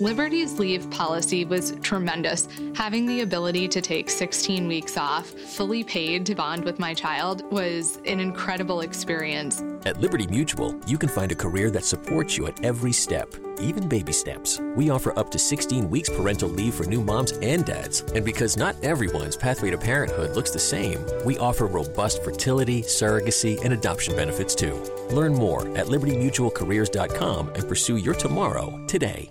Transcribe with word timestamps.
Liberty's 0.00 0.58
leave 0.58 0.90
policy 0.90 1.44
was 1.44 1.76
tremendous. 1.80 2.48
Having 2.74 3.06
the 3.06 3.20
ability 3.20 3.68
to 3.68 3.80
take 3.80 4.10
16 4.10 4.66
weeks 4.66 4.96
off, 4.96 5.28
fully 5.28 5.84
paid 5.84 6.26
to 6.26 6.34
bond 6.34 6.64
with 6.64 6.80
my 6.80 6.92
child, 6.92 7.48
was 7.52 8.00
an 8.04 8.18
incredible 8.18 8.80
experience. 8.80 9.62
At 9.86 10.00
Liberty 10.00 10.26
Mutual, 10.26 10.74
you 10.88 10.98
can 10.98 11.08
find 11.08 11.30
a 11.30 11.36
career 11.36 11.70
that 11.70 11.84
supports 11.84 12.36
you 12.36 12.48
at 12.48 12.64
every 12.64 12.90
step, 12.90 13.32
even 13.60 13.88
baby 13.88 14.10
steps. 14.10 14.60
We 14.74 14.90
offer 14.90 15.16
up 15.16 15.30
to 15.30 15.38
16 15.38 15.88
weeks 15.88 16.08
parental 16.08 16.48
leave 16.48 16.74
for 16.74 16.86
new 16.86 17.00
moms 17.00 17.30
and 17.30 17.64
dads. 17.64 18.00
And 18.00 18.24
because 18.24 18.56
not 18.56 18.74
everyone's 18.82 19.36
pathway 19.36 19.70
to 19.70 19.78
parenthood 19.78 20.34
looks 20.34 20.50
the 20.50 20.58
same, 20.58 21.06
we 21.24 21.38
offer 21.38 21.66
robust 21.66 22.24
fertility, 22.24 22.82
surrogacy, 22.82 23.62
and 23.62 23.72
adoption 23.72 24.16
benefits 24.16 24.56
too. 24.56 24.74
Learn 25.10 25.34
more 25.34 25.68
at 25.78 25.86
libertymutualcareers.com 25.86 27.48
and 27.50 27.68
pursue 27.68 27.96
your 27.96 28.14
tomorrow 28.14 28.84
today. 28.88 29.30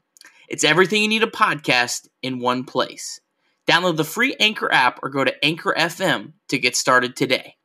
It's 0.51 0.65
everything 0.65 1.01
you 1.01 1.07
need 1.07 1.23
a 1.23 1.27
podcast 1.27 2.09
in 2.21 2.39
one 2.39 2.65
place. 2.65 3.21
Download 3.69 3.95
the 3.95 4.03
free 4.03 4.35
Anchor 4.37 4.69
app 4.69 4.99
or 5.01 5.09
go 5.09 5.23
to 5.23 5.33
Anchor 5.45 5.73
FM 5.77 6.33
to 6.49 6.59
get 6.59 6.75
started 6.75 7.15
today. 7.15 7.55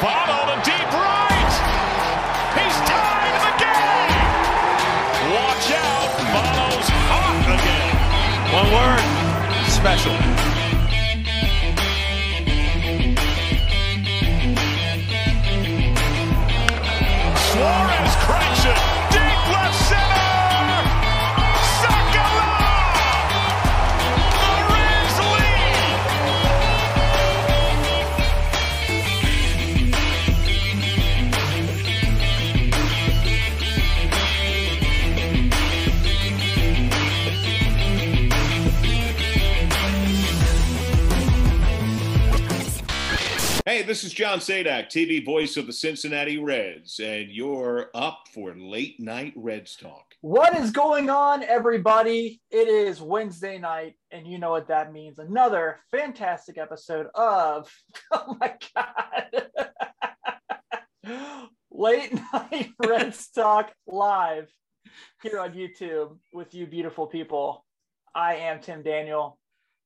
Follow 0.00 0.40
to 0.48 0.56
deep 0.64 0.88
right. 0.88 1.52
He's 2.56 2.76
tied 2.88 3.36
the 3.44 3.52
game. 3.60 4.16
Watch 5.36 5.68
out. 5.68 6.16
Bono's 6.32 6.88
hot 6.88 7.44
again. 7.60 7.92
One 8.54 8.72
word 8.72 9.04
special. 9.68 10.53
This 43.86 44.02
is 44.02 44.14
John 44.14 44.38
Sadak, 44.38 44.86
TV 44.86 45.22
voice 45.22 45.58
of 45.58 45.66
the 45.66 45.72
Cincinnati 45.72 46.38
Reds, 46.38 46.98
and 47.00 47.30
you're 47.30 47.90
up 47.94 48.20
for 48.32 48.54
late 48.56 48.98
night 48.98 49.34
Reds 49.36 49.76
talk. 49.76 50.14
What 50.22 50.56
is 50.56 50.70
going 50.70 51.10
on, 51.10 51.42
everybody? 51.42 52.40
It 52.50 52.66
is 52.68 53.02
Wednesday 53.02 53.58
night, 53.58 53.96
and 54.10 54.26
you 54.26 54.38
know 54.38 54.50
what 54.50 54.68
that 54.68 54.92
means. 54.92 55.18
Another 55.18 55.80
fantastic 55.90 56.56
episode 56.56 57.08
of, 57.14 57.70
oh 58.12 58.38
my 58.40 58.54
God, 58.74 59.48
Late 61.70 62.18
Night 62.32 62.70
Reds 62.78 63.28
Talk 63.28 63.70
live 63.86 64.48
here 65.22 65.38
on 65.38 65.52
YouTube 65.52 66.16
with 66.32 66.54
you 66.54 66.66
beautiful 66.66 67.06
people. 67.06 67.66
I 68.14 68.36
am 68.36 68.60
Tim 68.60 68.82
Daniel. 68.82 69.38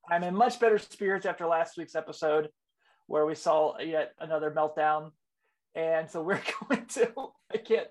I'm 0.09 0.23
in 0.23 0.37
much 0.37 0.61
better 0.61 0.79
spirits 0.79 1.27
after 1.27 1.47
last 1.49 1.77
week's 1.77 1.97
episode 1.97 2.49
where 3.09 3.27
we 3.27 3.35
saw 3.35 3.77
yet 3.81 4.13
another 4.21 4.53
meltdown. 4.53 5.11
And 5.75 6.09
so 6.09 6.23
we're 6.23 6.41
going 6.69 6.87
to, 6.87 7.13
I 7.53 7.57
can't, 7.57 7.89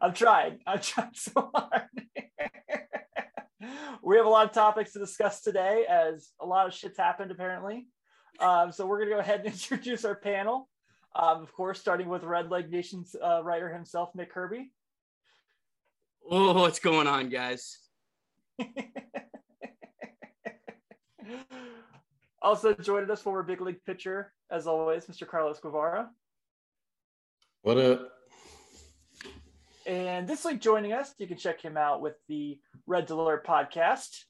I'm 0.00 0.14
trying, 0.14 0.60
I'm 0.66 0.80
trying 0.80 1.14
so 1.14 1.50
hard. 1.52 1.88
we 4.02 4.16
have 4.16 4.26
a 4.26 4.30
lot 4.30 4.46
of 4.46 4.52
topics 4.52 4.92
to 4.92 5.00
discuss 5.00 5.40
today 5.40 5.84
as 5.88 6.30
a 6.40 6.46
lot 6.46 6.68
of 6.68 6.74
shit's 6.74 6.98
happened 6.98 7.32
apparently. 7.32 7.88
Um, 8.38 8.70
so 8.70 8.86
we're 8.86 8.98
going 8.98 9.08
to 9.08 9.14
go 9.16 9.20
ahead 9.20 9.40
and 9.40 9.48
introduce 9.52 10.04
our 10.04 10.14
panel. 10.14 10.68
Um, 11.16 11.42
of 11.42 11.52
course, 11.52 11.80
starting 11.80 12.08
with 12.08 12.22
Redleg 12.22 12.70
Nation's 12.70 13.16
uh, 13.20 13.42
writer 13.42 13.72
himself, 13.72 14.10
Nick 14.14 14.32
Kirby. 14.32 14.70
Oh, 16.30 16.52
what's 16.52 16.78
going 16.78 17.06
on, 17.06 17.30
guys? 17.30 17.78
Also 22.42 22.74
joining 22.74 23.10
us 23.10 23.22
former 23.22 23.42
big 23.42 23.60
league 23.60 23.84
pitcher, 23.84 24.32
as 24.50 24.66
always, 24.66 25.06
Mr. 25.06 25.26
Carlos 25.26 25.60
Guevara. 25.60 26.10
What 27.62 27.78
up? 27.78 28.12
And 29.86 30.28
this 30.28 30.44
week 30.44 30.60
joining 30.60 30.92
us, 30.92 31.14
you 31.18 31.26
can 31.26 31.38
check 31.38 31.60
him 31.60 31.76
out 31.76 32.00
with 32.00 32.14
the 32.28 32.58
Red 32.86 33.08
Alert 33.10 33.46
podcast 33.46 34.24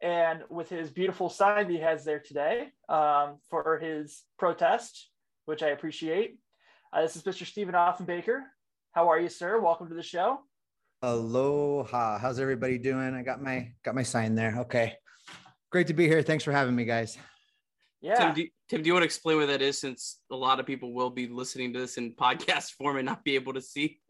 and 0.00 0.42
with 0.48 0.68
his 0.68 0.90
beautiful 0.90 1.28
sign 1.28 1.66
that 1.66 1.72
he 1.72 1.78
has 1.78 2.04
there 2.04 2.20
today 2.20 2.68
um, 2.88 3.38
for 3.50 3.78
his 3.78 4.22
protest, 4.38 5.10
which 5.46 5.62
I 5.62 5.68
appreciate. 5.68 6.38
Uh, 6.92 7.02
this 7.02 7.16
is 7.16 7.22
Mr. 7.22 7.46
Stephen 7.46 7.74
Offenbaker. 7.74 8.42
How 8.92 9.08
are 9.08 9.18
you, 9.18 9.28
sir? 9.28 9.60
Welcome 9.60 9.88
to 9.88 9.94
the 9.94 10.02
show. 10.02 10.40
Aloha. 11.02 12.18
How's 12.18 12.38
everybody 12.38 12.78
doing? 12.78 13.14
I 13.14 13.22
got 13.22 13.42
my 13.42 13.72
got 13.84 13.94
my 13.94 14.02
sign 14.04 14.34
there. 14.34 14.56
Okay. 14.60 14.94
Great 15.70 15.88
to 15.88 15.94
be 15.94 16.06
here. 16.06 16.22
Thanks 16.22 16.44
for 16.44 16.52
having 16.52 16.76
me, 16.76 16.84
guys. 16.84 17.18
Yeah. 18.02 18.16
Tim 18.16 18.34
do, 18.34 18.48
Tim, 18.68 18.82
do 18.82 18.88
you 18.88 18.94
want 18.94 19.02
to 19.02 19.06
explain 19.06 19.38
what 19.38 19.46
that 19.46 19.62
is 19.62 19.78
since 19.78 20.18
a 20.30 20.36
lot 20.36 20.58
of 20.58 20.66
people 20.66 20.92
will 20.92 21.10
be 21.10 21.28
listening 21.28 21.72
to 21.72 21.78
this 21.78 21.96
in 21.96 22.14
podcast 22.14 22.72
form 22.78 22.96
and 22.96 23.06
not 23.06 23.24
be 23.24 23.36
able 23.36 23.54
to 23.54 23.62
see? 23.62 24.00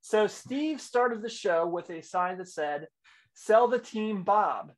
So 0.00 0.26
Steve 0.26 0.80
started 0.80 1.22
the 1.22 1.28
show 1.28 1.66
with 1.66 1.88
a 1.90 2.02
sign 2.02 2.38
that 2.38 2.48
said, 2.48 2.88
"Sell 3.34 3.68
the 3.68 3.78
team, 3.78 4.24
Bob," 4.24 4.72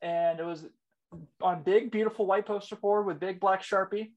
and 0.00 0.40
it 0.40 0.46
was 0.46 0.64
on 1.42 1.62
big, 1.62 1.90
beautiful 1.90 2.26
white 2.26 2.46
poster 2.46 2.76
board 2.76 3.04
with 3.04 3.20
big 3.20 3.38
black 3.38 3.62
sharpie. 3.62 4.12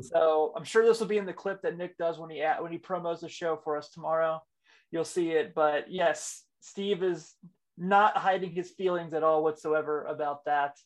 So 0.00 0.52
I'm 0.56 0.64
sure 0.64 0.84
this 0.84 0.98
will 0.98 1.06
be 1.06 1.18
in 1.18 1.26
the 1.26 1.32
clip 1.32 1.62
that 1.62 1.76
Nick 1.76 1.96
does 1.96 2.18
when 2.18 2.30
he 2.30 2.42
when 2.58 2.72
he 2.72 2.78
promos 2.78 3.20
the 3.20 3.28
show 3.28 3.56
for 3.62 3.76
us 3.76 3.90
tomorrow. 3.90 4.42
You'll 4.90 5.04
see 5.04 5.30
it, 5.30 5.54
but 5.54 5.90
yes, 5.90 6.42
Steve 6.60 7.04
is 7.04 7.32
not 7.78 8.16
hiding 8.16 8.50
his 8.50 8.70
feelings 8.70 9.14
at 9.14 9.22
all 9.22 9.44
whatsoever 9.44 10.04
about 10.04 10.44
that. 10.46 10.76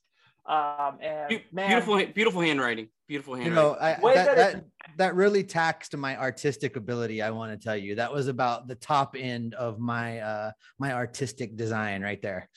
Um, 0.47 0.99
and 1.01 1.43
man, 1.53 1.69
beautiful, 1.69 2.05
beautiful 2.13 2.41
handwriting. 2.41 2.89
Beautiful 3.07 3.35
handwriting. 3.35 3.57
You 3.57 3.63
handwriting. 3.63 4.01
know, 4.01 4.05
I, 4.05 4.05
Way 4.05 4.15
that, 4.15 4.37
that 4.37 4.53
than- 4.53 4.65
that 4.97 5.15
really 5.15 5.45
taxed 5.45 5.97
my 5.97 6.17
artistic 6.17 6.77
ability. 6.77 7.23
I 7.23 7.31
want 7.31 7.53
to 7.53 7.63
tell 7.63 7.77
you 7.77 7.97
that 7.97 8.13
was 8.13 8.29
about 8.29 8.67
the 8.67 8.75
top 8.75 9.15
end 9.19 9.55
of 9.55 9.79
my 9.79 10.19
uh 10.21 10.53
my 10.79 10.93
artistic 10.93 11.57
design 11.57 12.03
right 12.03 12.21
there. 12.21 12.49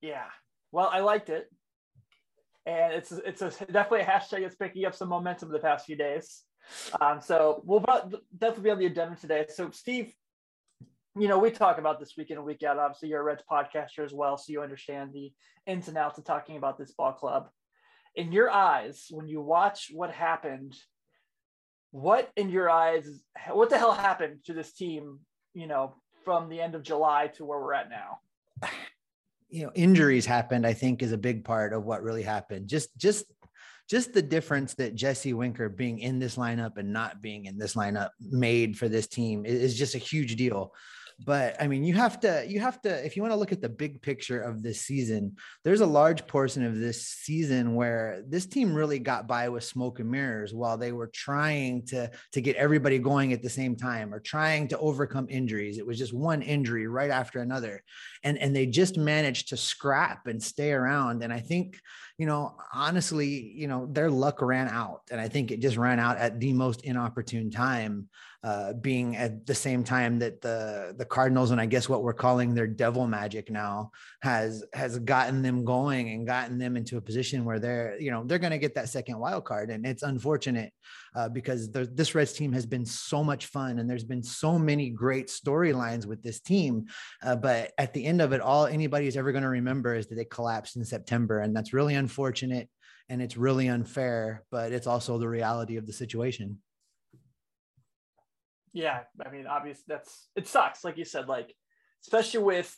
Yeah. 0.00 0.24
Well, 0.72 0.88
I 0.92 1.00
liked 1.00 1.28
it. 1.28 1.48
And 2.66 2.92
it's 2.92 3.12
it's 3.12 3.42
a, 3.42 3.50
definitely 3.50 4.00
a 4.00 4.04
hashtag 4.04 4.42
that's 4.42 4.56
picking 4.56 4.84
up 4.84 4.94
some 4.94 5.08
momentum 5.08 5.50
the 5.50 5.58
past 5.58 5.86
few 5.86 5.96
days. 5.96 6.42
Um, 7.00 7.20
so 7.20 7.62
we'll 7.64 7.78
about, 7.78 8.14
definitely 8.36 8.64
be 8.64 8.70
on 8.70 8.78
the 8.78 8.86
agenda 8.86 9.16
today. 9.16 9.46
So 9.48 9.70
Steve, 9.70 10.12
you 11.20 11.28
know, 11.28 11.38
we 11.38 11.50
talk 11.50 11.78
about 11.78 12.00
this 12.00 12.14
week 12.16 12.30
in 12.30 12.38
and 12.38 12.46
week 12.46 12.62
out. 12.62 12.78
Obviously, 12.78 13.10
you're 13.10 13.20
a 13.20 13.24
Reds 13.24 13.42
podcaster 13.50 14.04
as 14.04 14.12
well, 14.12 14.38
so 14.38 14.52
you 14.52 14.62
understand 14.62 15.12
the 15.12 15.32
ins 15.66 15.88
and 15.88 15.98
outs 15.98 16.18
of 16.18 16.24
talking 16.24 16.56
about 16.56 16.78
this 16.78 16.92
ball 16.92 17.12
club. 17.12 17.48
In 18.14 18.32
your 18.32 18.50
eyes, 18.50 19.06
when 19.10 19.28
you 19.28 19.40
watch 19.40 19.90
what 19.92 20.10
happened, 20.10 20.74
what 21.90 22.30
in 22.36 22.48
your 22.48 22.70
eyes, 22.70 23.06
what 23.50 23.70
the 23.70 23.78
hell 23.78 23.92
happened 23.92 24.38
to 24.46 24.54
this 24.54 24.72
team? 24.72 25.20
You 25.52 25.66
know, 25.66 25.94
from 26.24 26.48
the 26.48 26.60
end 26.60 26.74
of 26.74 26.82
July 26.82 27.28
to 27.36 27.44
where 27.44 27.60
we're 27.60 27.74
at 27.74 27.90
now. 27.90 28.18
you 29.50 29.64
know 29.64 29.72
injuries 29.74 30.24
happened 30.24 30.64
i 30.64 30.72
think 30.72 31.02
is 31.02 31.10
a 31.10 31.18
big 31.18 31.44
part 31.44 31.72
of 31.72 31.84
what 31.84 32.04
really 32.04 32.22
happened 32.22 32.68
just 32.68 32.96
just 32.96 33.24
just 33.88 34.12
the 34.12 34.22
difference 34.22 34.74
that 34.74 34.94
jesse 34.94 35.32
winker 35.32 35.68
being 35.68 35.98
in 35.98 36.20
this 36.20 36.36
lineup 36.36 36.76
and 36.76 36.92
not 36.92 37.20
being 37.20 37.46
in 37.46 37.58
this 37.58 37.74
lineup 37.74 38.10
made 38.20 38.78
for 38.78 38.88
this 38.88 39.08
team 39.08 39.44
is, 39.44 39.60
is 39.60 39.76
just 39.76 39.96
a 39.96 39.98
huge 39.98 40.36
deal 40.36 40.72
but 41.22 41.56
I 41.60 41.66
mean, 41.66 41.84
you 41.84 41.94
have 41.94 42.18
to, 42.20 42.44
you 42.48 42.60
have 42.60 42.80
to, 42.82 43.04
if 43.04 43.14
you 43.14 43.22
want 43.22 43.32
to 43.32 43.38
look 43.38 43.52
at 43.52 43.60
the 43.60 43.68
big 43.68 44.00
picture 44.00 44.40
of 44.40 44.62
this 44.62 44.80
season, 44.80 45.36
there's 45.64 45.82
a 45.82 45.86
large 45.86 46.26
portion 46.26 46.64
of 46.64 46.78
this 46.78 47.06
season 47.08 47.74
where 47.74 48.22
this 48.26 48.46
team 48.46 48.74
really 48.74 48.98
got 48.98 49.28
by 49.28 49.50
with 49.50 49.62
smoke 49.62 50.00
and 50.00 50.10
mirrors 50.10 50.54
while 50.54 50.78
they 50.78 50.92
were 50.92 51.08
trying 51.08 51.84
to 51.86 52.10
to 52.32 52.40
get 52.40 52.56
everybody 52.56 52.98
going 52.98 53.34
at 53.34 53.42
the 53.42 53.50
same 53.50 53.76
time 53.76 54.14
or 54.14 54.20
trying 54.20 54.68
to 54.68 54.78
overcome 54.78 55.26
injuries. 55.28 55.76
It 55.76 55.86
was 55.86 55.98
just 55.98 56.14
one 56.14 56.40
injury 56.40 56.86
right 56.86 57.10
after 57.10 57.40
another, 57.40 57.82
and 58.24 58.38
and 58.38 58.56
they 58.56 58.66
just 58.66 58.96
managed 58.96 59.48
to 59.48 59.56
scrap 59.58 60.26
and 60.26 60.42
stay 60.42 60.72
around. 60.72 61.22
And 61.22 61.32
I 61.32 61.40
think, 61.40 61.78
you 62.16 62.24
know, 62.24 62.56
honestly, 62.72 63.28
you 63.28 63.68
know, 63.68 63.86
their 63.90 64.10
luck 64.10 64.40
ran 64.40 64.68
out, 64.68 65.02
and 65.10 65.20
I 65.20 65.28
think 65.28 65.50
it 65.50 65.60
just 65.60 65.76
ran 65.76 66.00
out 66.00 66.16
at 66.16 66.40
the 66.40 66.54
most 66.54 66.82
inopportune 66.82 67.50
time 67.50 68.08
uh, 68.42 68.72
being 68.72 69.16
at 69.16 69.44
the 69.44 69.54
same 69.54 69.84
time 69.84 70.18
that 70.18 70.40
the 70.40 70.94
the 70.96 71.04
Cardinals 71.04 71.50
and 71.50 71.60
I 71.60 71.66
guess 71.66 71.90
what 71.90 72.02
we're 72.02 72.14
calling 72.14 72.54
their 72.54 72.66
devil 72.66 73.06
magic 73.06 73.50
now 73.50 73.90
has 74.22 74.64
has 74.72 74.98
gotten 74.98 75.42
them 75.42 75.62
going 75.62 76.08
and 76.10 76.26
gotten 76.26 76.56
them 76.56 76.76
into 76.76 76.96
a 76.96 77.02
position 77.02 77.44
where 77.44 77.58
they're 77.58 78.00
you 78.00 78.10
know 78.10 78.24
they're 78.24 78.38
going 78.38 78.52
to 78.52 78.58
get 78.58 78.74
that 78.76 78.88
second 78.88 79.18
wild 79.18 79.44
card. 79.44 79.70
And 79.70 79.84
it's 79.84 80.02
unfortunate 80.02 80.72
uh, 81.14 81.28
because 81.28 81.70
this 81.70 82.14
Reds 82.14 82.32
team 82.32 82.52
has 82.52 82.64
been 82.64 82.86
so 82.86 83.22
much 83.22 83.46
fun 83.46 83.78
and 83.78 83.90
there's 83.90 84.04
been 84.04 84.22
so 84.22 84.58
many 84.58 84.88
great 84.88 85.28
storylines 85.28 86.06
with 86.06 86.22
this 86.22 86.40
team. 86.40 86.86
Uh, 87.22 87.36
but 87.36 87.72
at 87.76 87.92
the 87.92 88.06
end 88.06 88.22
of 88.22 88.32
it 88.32 88.40
all 88.40 88.64
anybody's 88.64 89.18
ever 89.18 89.32
going 89.32 89.44
to 89.44 89.50
remember 89.50 89.94
is 89.94 90.06
that 90.06 90.14
they 90.14 90.24
collapsed 90.24 90.76
in 90.76 90.84
September 90.84 91.40
and 91.40 91.54
that's 91.54 91.74
really 91.74 91.94
unfortunate 91.94 92.70
and 93.10 93.20
it's 93.20 93.36
really 93.36 93.68
unfair 93.68 94.44
but 94.50 94.72
it's 94.72 94.86
also 94.86 95.18
the 95.18 95.28
reality 95.28 95.76
of 95.76 95.86
the 95.86 95.92
situation 95.92 96.58
yeah, 98.72 99.00
I 99.24 99.30
mean, 99.30 99.46
obviously 99.46 99.84
that's 99.88 100.28
it 100.36 100.46
sucks, 100.46 100.84
like 100.84 100.96
you 100.96 101.04
said, 101.04 101.28
like 101.28 101.54
especially 102.02 102.42
with 102.42 102.74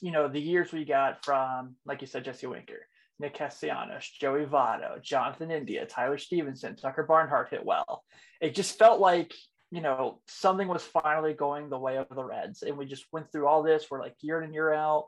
you 0.00 0.12
know 0.12 0.28
the 0.28 0.40
years 0.40 0.72
we 0.72 0.84
got 0.84 1.24
from, 1.24 1.76
like 1.86 2.00
you 2.00 2.06
said, 2.06 2.24
Jesse 2.24 2.46
Winker, 2.46 2.86
Nick 3.18 3.34
Castellanos, 3.34 4.08
Joey 4.20 4.44
Votto, 4.44 5.02
Jonathan 5.02 5.50
India, 5.50 5.86
Tyler 5.86 6.18
Stephenson, 6.18 6.76
Tucker 6.76 7.04
Barnhart 7.04 7.50
hit 7.50 7.64
well. 7.64 8.04
It 8.40 8.54
just 8.54 8.78
felt 8.78 9.00
like 9.00 9.32
you 9.70 9.80
know 9.80 10.20
something 10.28 10.68
was 10.68 10.82
finally 10.82 11.32
going 11.32 11.68
the 11.68 11.78
way 11.78 11.96
of 11.96 12.08
the 12.14 12.24
Reds, 12.24 12.62
and 12.62 12.76
we 12.76 12.84
just 12.84 13.06
went 13.12 13.32
through 13.32 13.46
all 13.46 13.62
this. 13.62 13.86
We're 13.90 14.00
like 14.00 14.16
year 14.20 14.38
in 14.38 14.44
and 14.44 14.54
year 14.54 14.72
out. 14.72 15.06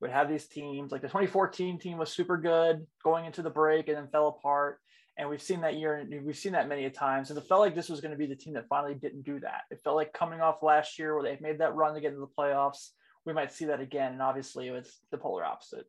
We'd 0.00 0.12
have 0.12 0.30
these 0.30 0.48
teams 0.48 0.92
like 0.92 1.02
the 1.02 1.08
2014 1.08 1.78
team 1.78 1.98
was 1.98 2.10
super 2.10 2.38
good 2.38 2.86
going 3.04 3.26
into 3.26 3.42
the 3.42 3.50
break 3.50 3.88
and 3.88 3.98
then 3.98 4.08
fell 4.08 4.28
apart 4.28 4.78
and 5.18 5.28
we've 5.28 5.42
seen 5.42 5.60
that 5.60 5.76
year 5.76 5.96
and 5.96 6.24
we've 6.24 6.36
seen 6.36 6.52
that 6.52 6.68
many 6.68 6.84
a 6.84 6.90
times 6.90 7.30
and 7.30 7.38
it 7.38 7.46
felt 7.46 7.60
like 7.60 7.74
this 7.74 7.88
was 7.88 8.00
going 8.00 8.12
to 8.12 8.16
be 8.16 8.26
the 8.26 8.36
team 8.36 8.54
that 8.54 8.68
finally 8.68 8.94
didn't 8.94 9.22
do 9.22 9.40
that 9.40 9.62
it 9.70 9.80
felt 9.82 9.96
like 9.96 10.12
coming 10.12 10.40
off 10.40 10.62
last 10.62 10.98
year 10.98 11.14
where 11.14 11.22
they 11.22 11.38
made 11.40 11.58
that 11.58 11.74
run 11.74 11.94
to 11.94 12.00
get 12.00 12.12
into 12.12 12.20
the 12.20 12.26
playoffs 12.38 12.90
we 13.24 13.32
might 13.32 13.52
see 13.52 13.66
that 13.66 13.80
again 13.80 14.12
and 14.12 14.22
obviously 14.22 14.68
it 14.68 14.72
was 14.72 15.00
the 15.10 15.18
polar 15.18 15.44
opposite 15.44 15.86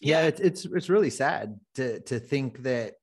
yeah 0.00 0.22
it's 0.22 0.40
it's, 0.40 0.64
it's 0.66 0.88
really 0.88 1.10
sad 1.10 1.58
to 1.74 2.00
to 2.00 2.18
think 2.18 2.62
that 2.62 2.94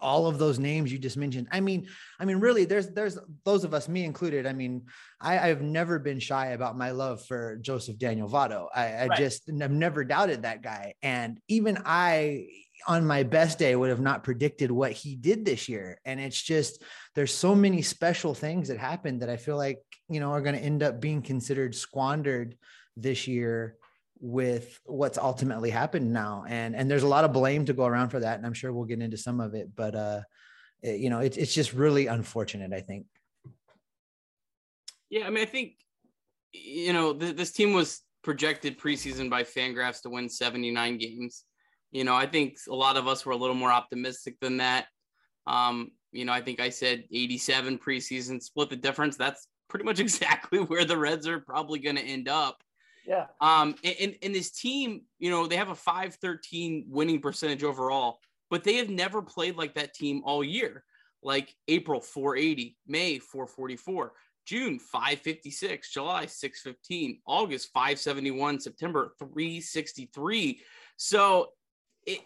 all 0.00 0.26
of 0.26 0.38
those 0.38 0.58
names 0.58 0.92
you 0.92 0.98
just 0.98 1.16
mentioned. 1.16 1.48
I 1.52 1.60
mean, 1.60 1.86
I 2.18 2.24
mean, 2.24 2.38
really, 2.38 2.64
there's 2.64 2.88
there's 2.88 3.18
those 3.44 3.64
of 3.64 3.74
us, 3.74 3.88
me 3.88 4.04
included. 4.04 4.46
I 4.46 4.52
mean, 4.52 4.86
I, 5.20 5.50
I've 5.50 5.62
never 5.62 5.98
been 5.98 6.18
shy 6.18 6.48
about 6.48 6.76
my 6.76 6.90
love 6.90 7.24
for 7.26 7.56
Joseph 7.56 7.98
Daniel 7.98 8.28
Votto. 8.28 8.68
I, 8.74 8.86
I 8.86 9.06
right. 9.06 9.18
just 9.18 9.50
have 9.60 9.70
never 9.70 10.04
doubted 10.04 10.42
that 10.42 10.62
guy, 10.62 10.94
and 11.02 11.40
even 11.48 11.78
I, 11.84 12.46
on 12.86 13.06
my 13.06 13.22
best 13.22 13.58
day, 13.58 13.74
would 13.76 13.90
have 13.90 14.00
not 14.00 14.24
predicted 14.24 14.70
what 14.70 14.92
he 14.92 15.16
did 15.16 15.44
this 15.44 15.68
year. 15.68 16.00
And 16.04 16.20
it's 16.20 16.40
just 16.40 16.82
there's 17.14 17.34
so 17.34 17.54
many 17.54 17.82
special 17.82 18.34
things 18.34 18.68
that 18.68 18.78
happened 18.78 19.22
that 19.22 19.30
I 19.30 19.36
feel 19.36 19.56
like 19.56 19.78
you 20.08 20.20
know 20.20 20.30
are 20.32 20.40
going 20.40 20.56
to 20.56 20.62
end 20.62 20.82
up 20.82 21.00
being 21.00 21.22
considered 21.22 21.74
squandered 21.74 22.56
this 22.96 23.26
year 23.26 23.76
with 24.20 24.78
what's 24.84 25.16
ultimately 25.16 25.70
happened 25.70 26.12
now. 26.12 26.44
And 26.46 26.76
and 26.76 26.90
there's 26.90 27.02
a 27.02 27.08
lot 27.08 27.24
of 27.24 27.32
blame 27.32 27.64
to 27.66 27.72
go 27.72 27.86
around 27.86 28.10
for 28.10 28.20
that 28.20 28.36
and 28.36 28.46
i'm 28.46 28.52
sure 28.52 28.72
we'll 28.72 28.84
get 28.84 29.00
into 29.00 29.16
some 29.16 29.40
of 29.40 29.54
it 29.54 29.68
but 29.74 29.94
uh 29.94 30.20
it, 30.82 31.00
you 31.00 31.10
know 31.10 31.20
it's 31.20 31.36
it's 31.36 31.54
just 31.54 31.72
really 31.72 32.06
unfortunate 32.06 32.72
i 32.72 32.80
think. 32.80 33.06
Yeah 35.08 35.26
i 35.26 35.30
mean 35.30 35.42
i 35.42 35.46
think 35.46 35.72
you 36.52 36.92
know 36.92 37.14
th- 37.14 37.36
this 37.36 37.52
team 37.52 37.72
was 37.72 38.02
projected 38.22 38.78
preseason 38.78 39.30
by 39.30 39.42
fangraphs 39.42 40.02
to 40.02 40.10
win 40.10 40.28
79 40.28 40.98
games 40.98 41.44
you 41.90 42.04
know 42.04 42.14
i 42.14 42.26
think 42.26 42.58
a 42.68 42.74
lot 42.74 42.96
of 42.96 43.06
us 43.08 43.24
were 43.24 43.32
a 43.32 43.36
little 43.36 43.56
more 43.56 43.72
optimistic 43.72 44.38
than 44.40 44.58
that. 44.58 44.86
Um 45.46 45.92
you 46.12 46.24
know 46.24 46.32
i 46.32 46.40
think 46.40 46.60
i 46.60 46.68
said 46.68 47.04
87 47.12 47.78
preseason 47.78 48.42
split 48.42 48.70
the 48.70 48.76
difference. 48.76 49.16
That's 49.16 49.46
pretty 49.70 49.84
much 49.86 50.00
exactly 50.00 50.58
where 50.58 50.84
the 50.84 50.98
reds 50.98 51.26
are 51.26 51.40
probably 51.40 51.78
going 51.78 51.96
to 51.96 52.02
end 52.02 52.28
up. 52.28 52.62
Yeah. 53.06 53.26
Um, 53.40 53.74
and, 53.82 54.16
and 54.22 54.34
this 54.34 54.50
team, 54.50 55.02
you 55.18 55.30
know, 55.30 55.46
they 55.46 55.56
have 55.56 55.70
a 55.70 55.74
513 55.74 56.84
winning 56.88 57.20
percentage 57.20 57.64
overall, 57.64 58.18
but 58.50 58.62
they 58.62 58.74
have 58.74 58.90
never 58.90 59.22
played 59.22 59.56
like 59.56 59.74
that 59.74 59.94
team 59.94 60.22
all 60.24 60.44
year. 60.44 60.84
Like 61.22 61.54
April 61.68 62.00
480, 62.00 62.76
May 62.86 63.18
444, 63.18 64.12
June 64.46 64.78
556, 64.78 65.92
July 65.92 66.26
615, 66.26 67.20
August 67.26 67.70
571, 67.74 68.60
September 68.60 69.12
363. 69.18 70.60
So 70.96 71.50
it 72.06 72.20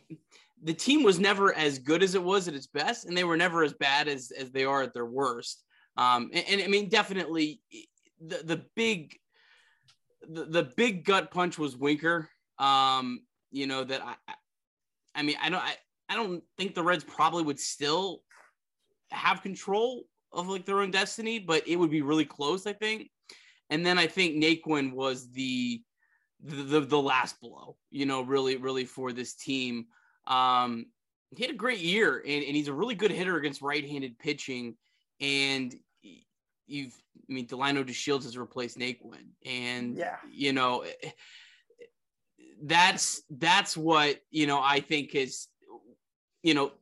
the 0.62 0.74
team 0.74 1.02
was 1.02 1.18
never 1.18 1.54
as 1.54 1.78
good 1.78 2.02
as 2.02 2.14
it 2.14 2.22
was 2.22 2.48
at 2.48 2.54
its 2.54 2.66
best, 2.66 3.06
and 3.06 3.16
they 3.16 3.24
were 3.24 3.36
never 3.36 3.62
as 3.62 3.74
bad 3.74 4.08
as 4.08 4.30
as 4.30 4.50
they 4.50 4.64
are 4.64 4.82
at 4.82 4.94
their 4.94 5.06
worst. 5.06 5.62
Um, 5.96 6.30
and, 6.32 6.44
and 6.48 6.62
I 6.62 6.66
mean, 6.68 6.88
definitely 6.88 7.60
the 8.24 8.42
the 8.44 8.64
big 8.74 9.16
the, 10.28 10.44
the 10.44 10.72
big 10.76 11.04
gut 11.04 11.30
punch 11.30 11.58
was 11.58 11.76
Winker. 11.76 12.30
Um, 12.58 13.20
you 13.50 13.66
know 13.66 13.84
that 13.84 14.02
I, 14.02 14.34
I 15.14 15.22
mean, 15.22 15.36
I 15.40 15.48
don't, 15.48 15.62
I, 15.62 15.74
I 16.08 16.14
don't 16.16 16.42
think 16.58 16.74
the 16.74 16.82
Reds 16.82 17.04
probably 17.04 17.42
would 17.42 17.60
still 17.60 18.22
have 19.10 19.42
control 19.42 20.04
of 20.32 20.48
like 20.48 20.64
their 20.64 20.80
own 20.80 20.90
destiny, 20.90 21.38
but 21.38 21.66
it 21.68 21.76
would 21.76 21.90
be 21.90 22.02
really 22.02 22.24
close, 22.24 22.66
I 22.66 22.72
think. 22.72 23.10
And 23.70 23.86
then 23.86 23.98
I 23.98 24.06
think 24.06 24.42
Naquin 24.42 24.92
was 24.92 25.30
the, 25.30 25.82
the 26.44 26.62
the, 26.62 26.80
the 26.80 27.00
last 27.00 27.40
blow, 27.40 27.76
you 27.90 28.06
know, 28.06 28.22
really, 28.22 28.56
really 28.56 28.84
for 28.84 29.12
this 29.12 29.34
team. 29.34 29.86
Um, 30.26 30.86
he 31.30 31.42
had 31.42 31.52
a 31.52 31.56
great 31.56 31.80
year, 31.80 32.22
and, 32.24 32.44
and 32.44 32.54
he's 32.54 32.68
a 32.68 32.72
really 32.72 32.94
good 32.94 33.10
hitter 33.10 33.36
against 33.36 33.62
right-handed 33.62 34.18
pitching. 34.18 34.76
And 35.20 35.74
you've 36.66 36.94
I 37.28 37.32
mean 37.32 37.46
Delino 37.46 37.84
DeShields 37.84 38.24
has 38.24 38.36
replaced 38.36 38.78
Naquin, 38.78 39.28
and 39.44 39.96
yeah, 39.96 40.16
you 40.30 40.52
know 40.52 40.84
that's 42.62 43.22
that's 43.30 43.76
what 43.76 44.20
you 44.30 44.46
know 44.46 44.60
I 44.62 44.80
think 44.80 45.14
is 45.14 45.48
you 46.42 46.54
know 46.54 46.72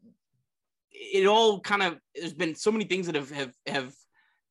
it 0.90 1.26
all 1.26 1.60
kind 1.60 1.82
of 1.82 1.98
there's 2.14 2.34
been 2.34 2.54
so 2.54 2.70
many 2.70 2.84
things 2.84 3.06
that 3.06 3.14
have 3.14 3.30
have 3.30 3.52
have 3.66 3.94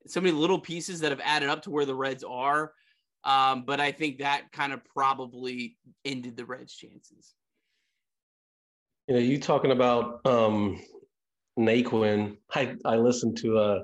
so 0.07 0.19
many 0.19 0.33
little 0.33 0.59
pieces 0.59 0.99
that 1.01 1.11
have 1.11 1.21
added 1.23 1.49
up 1.49 1.61
to 1.63 1.69
where 1.69 1.85
the 1.85 1.95
Reds 1.95 2.23
are. 2.23 2.73
Um, 3.23 3.63
but 3.65 3.79
I 3.79 3.91
think 3.91 4.19
that 4.19 4.51
kind 4.51 4.73
of 4.73 4.83
probably 4.85 5.77
ended 6.05 6.37
the 6.37 6.45
Reds' 6.45 6.73
chances. 6.73 7.35
You 9.07 9.15
know, 9.15 9.21
you 9.21 9.39
talking 9.39 9.71
about 9.71 10.25
um, 10.25 10.81
Naquin. 11.59 12.37
I 12.53 12.75
I 12.85 12.95
listened 12.95 13.37
to 13.37 13.57
uh, 13.57 13.79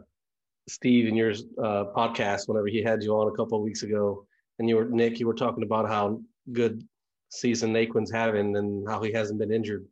Steve 0.68 1.08
in 1.08 1.16
your 1.16 1.32
uh, 1.32 1.86
podcast 1.96 2.48
whenever 2.48 2.68
he 2.68 2.82
had 2.82 3.04
you 3.04 3.14
on 3.14 3.28
a 3.28 3.36
couple 3.36 3.58
of 3.58 3.64
weeks 3.64 3.84
ago, 3.84 4.26
and 4.60 4.68
you 4.68 4.76
were 4.76 4.86
Nick, 4.86 5.20
you 5.20 5.28
were 5.28 5.34
talking 5.34 5.64
about 5.64 5.88
how 5.88 6.22
good 6.52 6.84
season 7.30 7.74
Naquin's 7.74 8.12
having 8.12 8.56
and 8.56 8.88
how 8.88 9.02
he 9.02 9.12
hasn't 9.12 9.40
been 9.40 9.52
injured. 9.52 9.86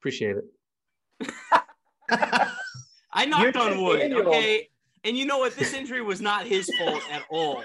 Appreciate 0.00 0.36
it. 0.36 1.30
I 3.12 3.26
knocked 3.26 3.56
on 3.56 3.82
wood, 3.82 4.12
okay. 4.12 4.68
And 5.04 5.16
you 5.16 5.26
know 5.26 5.38
what? 5.38 5.54
This 5.56 5.72
injury 5.72 6.02
was 6.02 6.20
not 6.20 6.46
his 6.46 6.70
fault 6.78 7.02
at 7.12 7.22
all. 7.30 7.62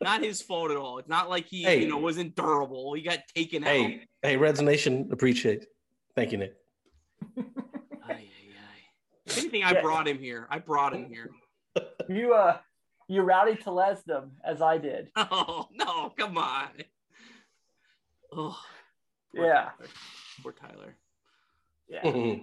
Not 0.00 0.22
his 0.22 0.40
fault 0.40 0.70
at 0.70 0.76
all. 0.76 0.98
It's 0.98 1.08
not 1.08 1.28
like 1.28 1.46
he, 1.46 1.62
hey, 1.62 1.82
you 1.82 1.88
know, 1.88 1.98
wasn't 1.98 2.34
durable. 2.34 2.94
He 2.94 3.02
got 3.02 3.20
taken 3.34 3.62
hey, 3.62 3.84
out. 3.84 3.92
Hey, 4.22 4.36
Reds 4.36 4.62
Nation, 4.62 5.08
appreciate. 5.12 5.66
Thank 6.16 6.32
you, 6.32 6.38
Nick. 6.38 6.54
Aye, 7.38 7.42
aye, 8.08 8.08
aye. 8.08 8.82
If 9.26 9.38
anything, 9.38 9.62
I 9.62 9.80
brought 9.80 10.08
him 10.08 10.18
here. 10.18 10.46
I 10.50 10.58
brought 10.58 10.94
him 10.94 11.06
here 11.08 11.30
you 12.08 12.34
uh 12.34 12.58
you 13.08 13.22
rowdy 13.22 13.56
to 13.56 13.70
les 13.72 14.02
them 14.02 14.32
as 14.44 14.62
I 14.62 14.78
did. 14.78 15.10
Oh 15.16 15.68
no, 15.72 16.10
come 16.16 16.38
on. 16.38 16.68
Oh 18.32 18.58
yeah. 19.34 19.42
Tyler. 19.42 19.88
Poor 20.42 20.52
Tyler. 20.52 20.96
Yeah. 21.88 22.36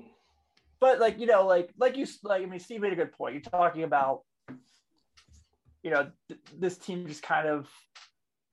but 0.79 0.99
like, 0.99 1.19
you 1.19 1.25
know, 1.25 1.45
like 1.45 1.71
like 1.77 1.97
you 1.97 2.05
like 2.23 2.43
I 2.43 2.45
mean 2.45 2.59
Steve 2.59 2.81
made 2.81 2.93
a 2.93 2.97
good 2.97 3.13
point. 3.13 3.33
You're 3.35 3.41
talking 3.41 3.83
about 3.83 4.21
you 5.87 5.93
know, 5.93 6.11
th- 6.27 6.41
this 6.59 6.77
team 6.77 7.07
just 7.07 7.23
kind 7.23 7.47
of 7.47 7.69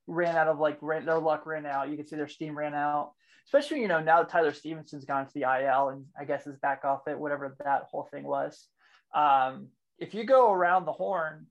ran 0.07 0.37
out 0.37 0.47
of 0.47 0.57
like 0.57 0.77
ran, 0.79 1.05
their 1.05 1.19
luck 1.19 1.45
ran 1.45 1.65
out. 1.65 1.89
You 1.89 1.97
can 1.97 2.07
see 2.07 2.15
their 2.15 2.29
steam 2.29 2.57
ran 2.57 2.73
out. 2.73 3.11
Especially, 3.45 3.81
you 3.81 3.89
know, 3.89 3.99
now 3.99 4.23
Tyler 4.23 4.53
Stephenson's 4.53 5.03
gone 5.03 5.25
to 5.25 5.33
the 5.33 5.41
IL 5.41 5.89
and 5.89 6.05
I 6.17 6.23
guess 6.23 6.47
is 6.47 6.57
back 6.59 6.85
off 6.85 7.09
it, 7.09 7.19
whatever 7.19 7.53
that 7.65 7.87
whole 7.91 8.07
thing 8.09 8.23
was. 8.23 8.69
Um, 9.13 9.67
if 9.99 10.13
you 10.13 10.23
go 10.23 10.49
around 10.49 10.85
the 10.85 10.93
horn, 10.93 11.47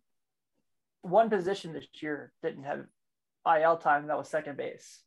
one 1.02 1.28
position 1.28 1.74
this 1.74 1.86
year 2.00 2.32
didn't 2.42 2.64
have 2.64 2.86
IL 3.46 3.76
time. 3.76 4.06
That 4.06 4.16
was 4.16 4.30
second 4.30 4.56
base. 4.56 5.02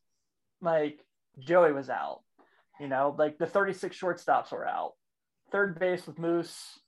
Like 0.61 0.99
Joey 1.39 1.71
was 1.71 1.89
out. 1.89 2.21
You 2.79 2.87
know, 2.87 3.15
like 3.17 3.39
the 3.39 3.47
36 3.47 3.99
shortstops 3.99 4.51
were 4.51 4.67
out. 4.67 4.93
Third 5.51 5.79
base 5.79 6.05
with 6.05 6.19
Moose, 6.19 6.79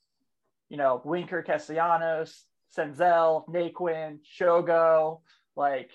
you 0.69 0.77
know, 0.77 1.01
Winker, 1.03 1.41
Castellanos, 1.41 2.45
Senzel, 2.77 3.47
Naquin, 3.47 4.19
Shogo, 4.39 5.21
like, 5.55 5.91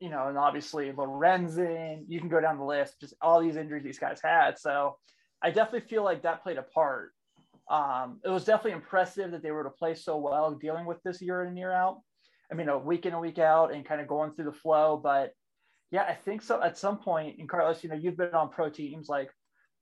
you 0.00 0.10
know, 0.10 0.28
and 0.28 0.36
obviously 0.38 0.90
Lorenzen. 0.92 2.04
You 2.08 2.20
can 2.20 2.28
go 2.28 2.40
down 2.40 2.58
the 2.58 2.64
list, 2.64 3.00
just 3.00 3.14
all 3.20 3.40
these 3.40 3.56
injuries 3.56 3.84
these 3.84 3.98
guys 3.98 4.20
had. 4.22 4.58
So 4.58 4.96
I 5.42 5.50
definitely 5.50 5.88
feel 5.88 6.04
like 6.04 6.22
that 6.22 6.42
played 6.42 6.58
a 6.58 6.62
part. 6.62 7.12
Um, 7.70 8.20
it 8.24 8.28
was 8.28 8.44
definitely 8.44 8.72
impressive 8.72 9.30
that 9.30 9.42
they 9.42 9.50
were 9.50 9.64
to 9.64 9.70
play 9.70 9.94
so 9.94 10.18
well 10.18 10.52
dealing 10.52 10.84
with 10.84 11.02
this 11.02 11.22
year 11.22 11.42
in 11.42 11.48
and 11.48 11.58
year 11.58 11.72
out. 11.72 12.00
I 12.50 12.54
mean, 12.54 12.68
a 12.68 12.78
week 12.78 13.06
in 13.06 13.14
a 13.14 13.20
week 13.20 13.38
out 13.38 13.72
and 13.72 13.84
kind 13.84 14.00
of 14.00 14.06
going 14.06 14.32
through 14.32 14.44
the 14.46 14.52
flow. 14.52 15.00
But 15.02 15.32
yeah, 15.90 16.02
I 16.02 16.14
think 16.14 16.42
so. 16.42 16.62
At 16.62 16.76
some 16.76 16.98
point, 16.98 17.38
and 17.38 17.48
Carlos, 17.48 17.82
you 17.82 17.88
know, 17.88 17.96
you've 17.96 18.16
been 18.16 18.34
on 18.34 18.50
pro 18.50 18.68
teams. 18.68 19.08
Like 19.08 19.30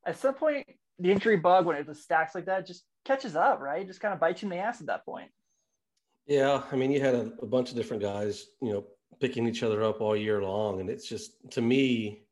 at 0.07 0.19
some 0.19 0.35
point, 0.35 0.67
the 0.99 1.11
injury 1.11 1.37
bug 1.37 1.67
when 1.67 1.77
it 1.77 1.97
stacks 1.97 2.35
like 2.35 2.47
that 2.47 2.67
just 2.67 2.85
catches 3.05 3.35
up, 3.35 3.61
right? 3.61 3.87
Just 3.87 4.01
kind 4.01 4.15
of 4.15 4.21
bites 4.21 4.43
you 4.43 4.47
in 4.47 4.57
the 4.57 4.63
ass 4.63 4.81
at 4.81 4.87
that 4.87 5.05
point. 5.05 5.31
Yeah, 6.27 6.63
I 6.71 6.77
mean, 6.77 6.91
you 6.91 7.01
had 7.01 7.15
a, 7.15 7.33
a 7.43 7.47
bunch 7.47 7.71
of 7.71 7.77
different 7.77 8.03
guys, 8.03 8.47
you 8.61 8.73
know, 8.73 8.85
picking 9.21 9.47
each 9.47 9.63
other 9.63 9.83
up 9.83 10.01
all 10.01 10.17
year 10.17 10.43
long, 10.43 10.81
and 10.81 10.89
it's 10.89 11.09
just 11.09 11.51
to 11.53 11.61
me, 11.61 12.25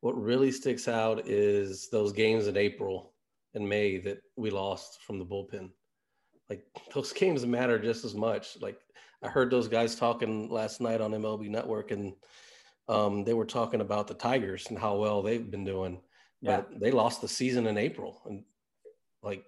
what 0.00 0.20
really 0.20 0.50
sticks 0.50 0.88
out 0.88 1.26
is 1.28 1.88
those 1.90 2.12
games 2.12 2.46
in 2.46 2.56
April 2.56 3.12
and 3.54 3.68
May 3.68 3.98
that 3.98 4.22
we 4.36 4.50
lost 4.50 5.02
from 5.02 5.18
the 5.18 5.24
bullpen. 5.24 5.70
Like 6.48 6.64
those 6.94 7.12
games 7.12 7.44
matter 7.46 7.78
just 7.78 8.04
as 8.04 8.14
much. 8.14 8.60
Like 8.60 8.78
I 9.22 9.28
heard 9.28 9.50
those 9.50 9.68
guys 9.68 9.94
talking 9.94 10.48
last 10.48 10.80
night 10.80 11.00
on 11.00 11.12
MLB 11.12 11.48
Network, 11.48 11.90
and 11.90 12.14
um, 12.88 13.24
they 13.24 13.34
were 13.34 13.46
talking 13.46 13.80
about 13.80 14.06
the 14.06 14.14
Tigers 14.14 14.66
and 14.68 14.78
how 14.78 14.96
well 14.96 15.22
they've 15.22 15.50
been 15.50 15.64
doing. 15.64 16.00
But 16.42 16.80
they 16.80 16.90
lost 16.90 17.20
the 17.20 17.28
season 17.28 17.66
in 17.66 17.76
April, 17.76 18.22
and 18.24 18.44
like 19.22 19.44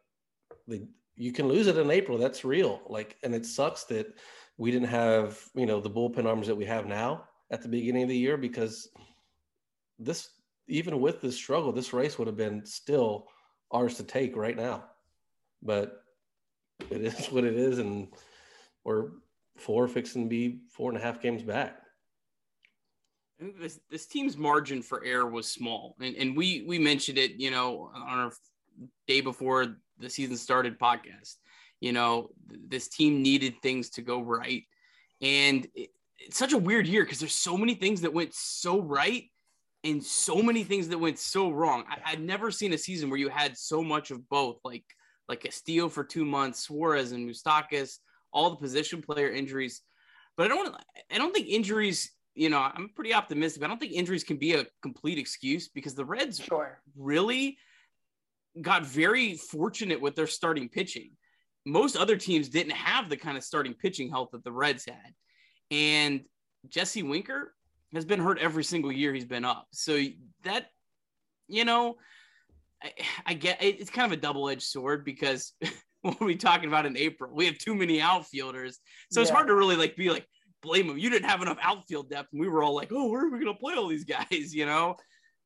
they 0.68 0.82
you 1.16 1.32
can 1.32 1.48
lose 1.48 1.66
it 1.66 1.78
in 1.78 1.90
April. 1.90 2.18
That's 2.18 2.44
real. 2.44 2.80
Like, 2.86 3.16
and 3.22 3.34
it 3.34 3.46
sucks 3.46 3.84
that 3.84 4.14
we 4.56 4.70
didn't 4.70 4.88
have, 4.88 5.38
you 5.54 5.66
know, 5.66 5.80
the 5.80 5.90
bullpen 5.90 6.26
arms 6.26 6.46
that 6.46 6.56
we 6.56 6.64
have 6.64 6.86
now 6.86 7.24
at 7.50 7.62
the 7.62 7.68
beginning 7.68 8.04
of 8.04 8.08
the 8.08 8.16
year 8.16 8.36
because 8.36 8.88
this, 9.98 10.28
even 10.68 11.00
with 11.00 11.20
this 11.20 11.36
struggle, 11.36 11.72
this 11.72 11.92
race 11.92 12.18
would 12.18 12.28
have 12.28 12.36
been 12.36 12.64
still 12.64 13.28
ours 13.70 13.96
to 13.96 14.04
take 14.04 14.36
right 14.36 14.56
now. 14.56 14.84
But 15.62 16.02
it 16.90 17.02
is 17.02 17.26
what 17.30 17.44
it 17.44 17.54
is, 17.54 17.78
and 17.78 18.08
we're 18.84 19.10
four 19.56 19.86
fixing 19.88 20.24
to 20.24 20.28
be 20.28 20.60
four 20.70 20.90
and 20.90 20.98
a 20.98 21.02
half 21.02 21.20
games 21.20 21.42
back. 21.42 21.78
This, 23.60 23.80
this 23.90 24.06
team's 24.06 24.36
margin 24.36 24.82
for 24.82 25.04
error 25.04 25.28
was 25.28 25.50
small, 25.50 25.96
and, 26.00 26.14
and 26.14 26.36
we 26.36 26.64
we 26.66 26.78
mentioned 26.78 27.18
it, 27.18 27.32
you 27.32 27.50
know, 27.50 27.90
on 27.92 28.18
our 28.18 28.32
day 29.06 29.20
before 29.20 29.76
the 29.98 30.10
season 30.10 30.36
started 30.36 30.78
podcast. 30.78 31.36
You 31.80 31.92
know, 31.92 32.30
this 32.46 32.88
team 32.88 33.22
needed 33.22 33.54
things 33.62 33.90
to 33.90 34.02
go 34.02 34.22
right. 34.22 34.62
And 35.20 35.66
it, 35.74 35.90
it's 36.18 36.38
such 36.38 36.52
a 36.52 36.58
weird 36.58 36.86
year 36.86 37.04
because 37.04 37.18
there's 37.18 37.34
so 37.34 37.56
many 37.56 37.74
things 37.74 38.00
that 38.02 38.12
went 38.12 38.34
so 38.34 38.80
right 38.80 39.24
and 39.84 40.02
so 40.02 40.42
many 40.42 40.62
things 40.64 40.88
that 40.88 40.98
went 40.98 41.18
so 41.18 41.50
wrong. 41.50 41.84
I, 41.88 42.12
would 42.12 42.24
never 42.24 42.50
seen 42.50 42.72
a 42.72 42.78
season 42.78 43.10
where 43.10 43.18
you 43.18 43.28
had 43.28 43.56
so 43.56 43.82
much 43.82 44.10
of 44.10 44.28
both, 44.28 44.58
like 44.64 44.84
like 45.28 45.40
Castillo 45.40 45.88
for 45.88 46.04
two 46.04 46.24
months, 46.24 46.60
Suarez 46.60 47.12
and 47.12 47.28
Moustakas, 47.28 47.98
all 48.32 48.50
the 48.50 48.56
position 48.56 49.02
player 49.02 49.30
injuries. 49.30 49.82
But 50.36 50.46
I 50.46 50.48
don't 50.48 50.76
I 51.10 51.18
don't 51.18 51.34
think 51.34 51.48
injuries, 51.48 52.12
you 52.34 52.48
know, 52.48 52.58
I'm 52.58 52.90
pretty 52.94 53.14
optimistic. 53.14 53.62
I 53.62 53.66
don't 53.66 53.78
think 53.78 53.92
injuries 53.92 54.24
can 54.24 54.36
be 54.36 54.54
a 54.54 54.66
complete 54.82 55.18
excuse 55.18 55.68
because 55.68 55.94
the 55.94 56.04
Reds 56.04 56.40
sure. 56.40 56.80
really 56.96 57.58
got 58.60 58.84
very 58.84 59.34
fortunate 59.34 60.00
with 60.00 60.14
their 60.14 60.26
starting 60.26 60.68
pitching. 60.68 61.12
Most 61.64 61.96
other 61.96 62.16
teams 62.16 62.48
didn't 62.48 62.72
have 62.72 63.08
the 63.08 63.16
kind 63.16 63.36
of 63.36 63.44
starting 63.44 63.74
pitching 63.74 64.10
health 64.10 64.30
that 64.32 64.44
the 64.44 64.52
Reds 64.52 64.84
had. 64.84 65.14
And 65.70 66.22
Jesse 66.68 67.02
Winker 67.02 67.54
has 67.94 68.04
been 68.04 68.20
hurt 68.20 68.38
every 68.38 68.64
single 68.64 68.92
year 68.92 69.14
he's 69.14 69.24
been 69.24 69.44
up. 69.44 69.66
So 69.72 70.02
that, 70.44 70.66
you 71.48 71.64
know, 71.64 71.96
I, 72.82 72.92
I 73.26 73.34
get 73.34 73.62
it's 73.62 73.90
kind 73.90 74.10
of 74.10 74.18
a 74.18 74.20
double 74.20 74.48
edged 74.48 74.62
sword 74.62 75.04
because 75.04 75.52
what 76.02 76.20
are 76.20 76.26
we 76.26 76.36
talking 76.36 76.68
about 76.68 76.86
in 76.86 76.96
April? 76.96 77.30
We 77.34 77.46
have 77.46 77.58
too 77.58 77.74
many 77.74 78.00
outfielders. 78.00 78.80
So 79.10 79.20
yeah. 79.20 79.22
it's 79.22 79.30
hard 79.30 79.46
to 79.46 79.54
really 79.54 79.76
like 79.76 79.96
be 79.96 80.10
like, 80.10 80.26
blame 80.62 80.86
them. 80.88 80.98
You 80.98 81.10
didn't 81.10 81.28
have 81.28 81.42
enough 81.42 81.58
outfield 81.60 82.10
depth. 82.10 82.28
And 82.32 82.40
we 82.40 82.48
were 82.48 82.62
all 82.62 82.74
like, 82.74 82.92
oh, 82.92 83.08
where 83.08 83.24
are 83.24 83.30
we 83.30 83.40
going 83.40 83.54
to 83.54 83.60
play 83.60 83.74
all 83.74 83.88
these 83.88 84.04
guys? 84.04 84.26
You 84.54 84.66
know? 84.66 84.96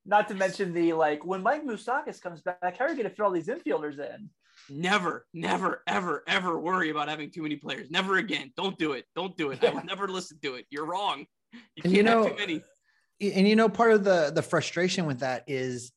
Not 0.07 0.29
to 0.29 0.35
mention 0.35 0.73
the 0.73 0.93
like 0.93 1.25
when 1.25 1.43
Mike 1.43 1.65
Moustakas 1.65 2.21
comes 2.21 2.41
back, 2.41 2.77
how 2.79 2.85
are 2.85 2.89
you 2.89 2.95
going 2.95 3.09
to 3.09 3.15
fit 3.15 3.21
all 3.21 3.31
these 3.31 3.49
infielders 3.49 3.99
in? 3.99 4.31
Never, 4.71 5.27
never, 5.35 5.83
ever, 5.87 6.23
ever 6.27 6.59
worry 6.59 6.91
about 6.91 7.09
having 7.09 7.31
too 7.31 7.43
many 7.43 7.57
players. 7.57 7.91
Never 7.91 8.17
again. 8.17 8.53
Don't 8.57 8.79
do 8.79 8.93
it. 8.93 9.05
Don't 9.15 9.37
do 9.37 9.51
it. 9.51 9.59
Yeah. 9.63 9.71
I 9.71 9.75
will 9.75 9.85
never 9.85 10.09
listen 10.09 10.39
to 10.43 10.55
it. 10.55 10.67
You're 10.71 10.87
wrong. 10.87 11.27
You 11.53 11.61
and 11.77 11.83
can't 11.85 11.95
you 11.95 12.03
know, 12.03 12.25
have 12.25 12.33
too 12.33 12.39
many. 12.39 12.63
And 13.21 13.49
you 13.49 13.57
know, 13.57 13.69
part 13.69 13.93
of 13.93 14.05
the 14.05 14.31
the 14.35 14.43
frustration 14.43 15.07
with 15.07 15.21
that 15.21 15.45
is 15.47 15.93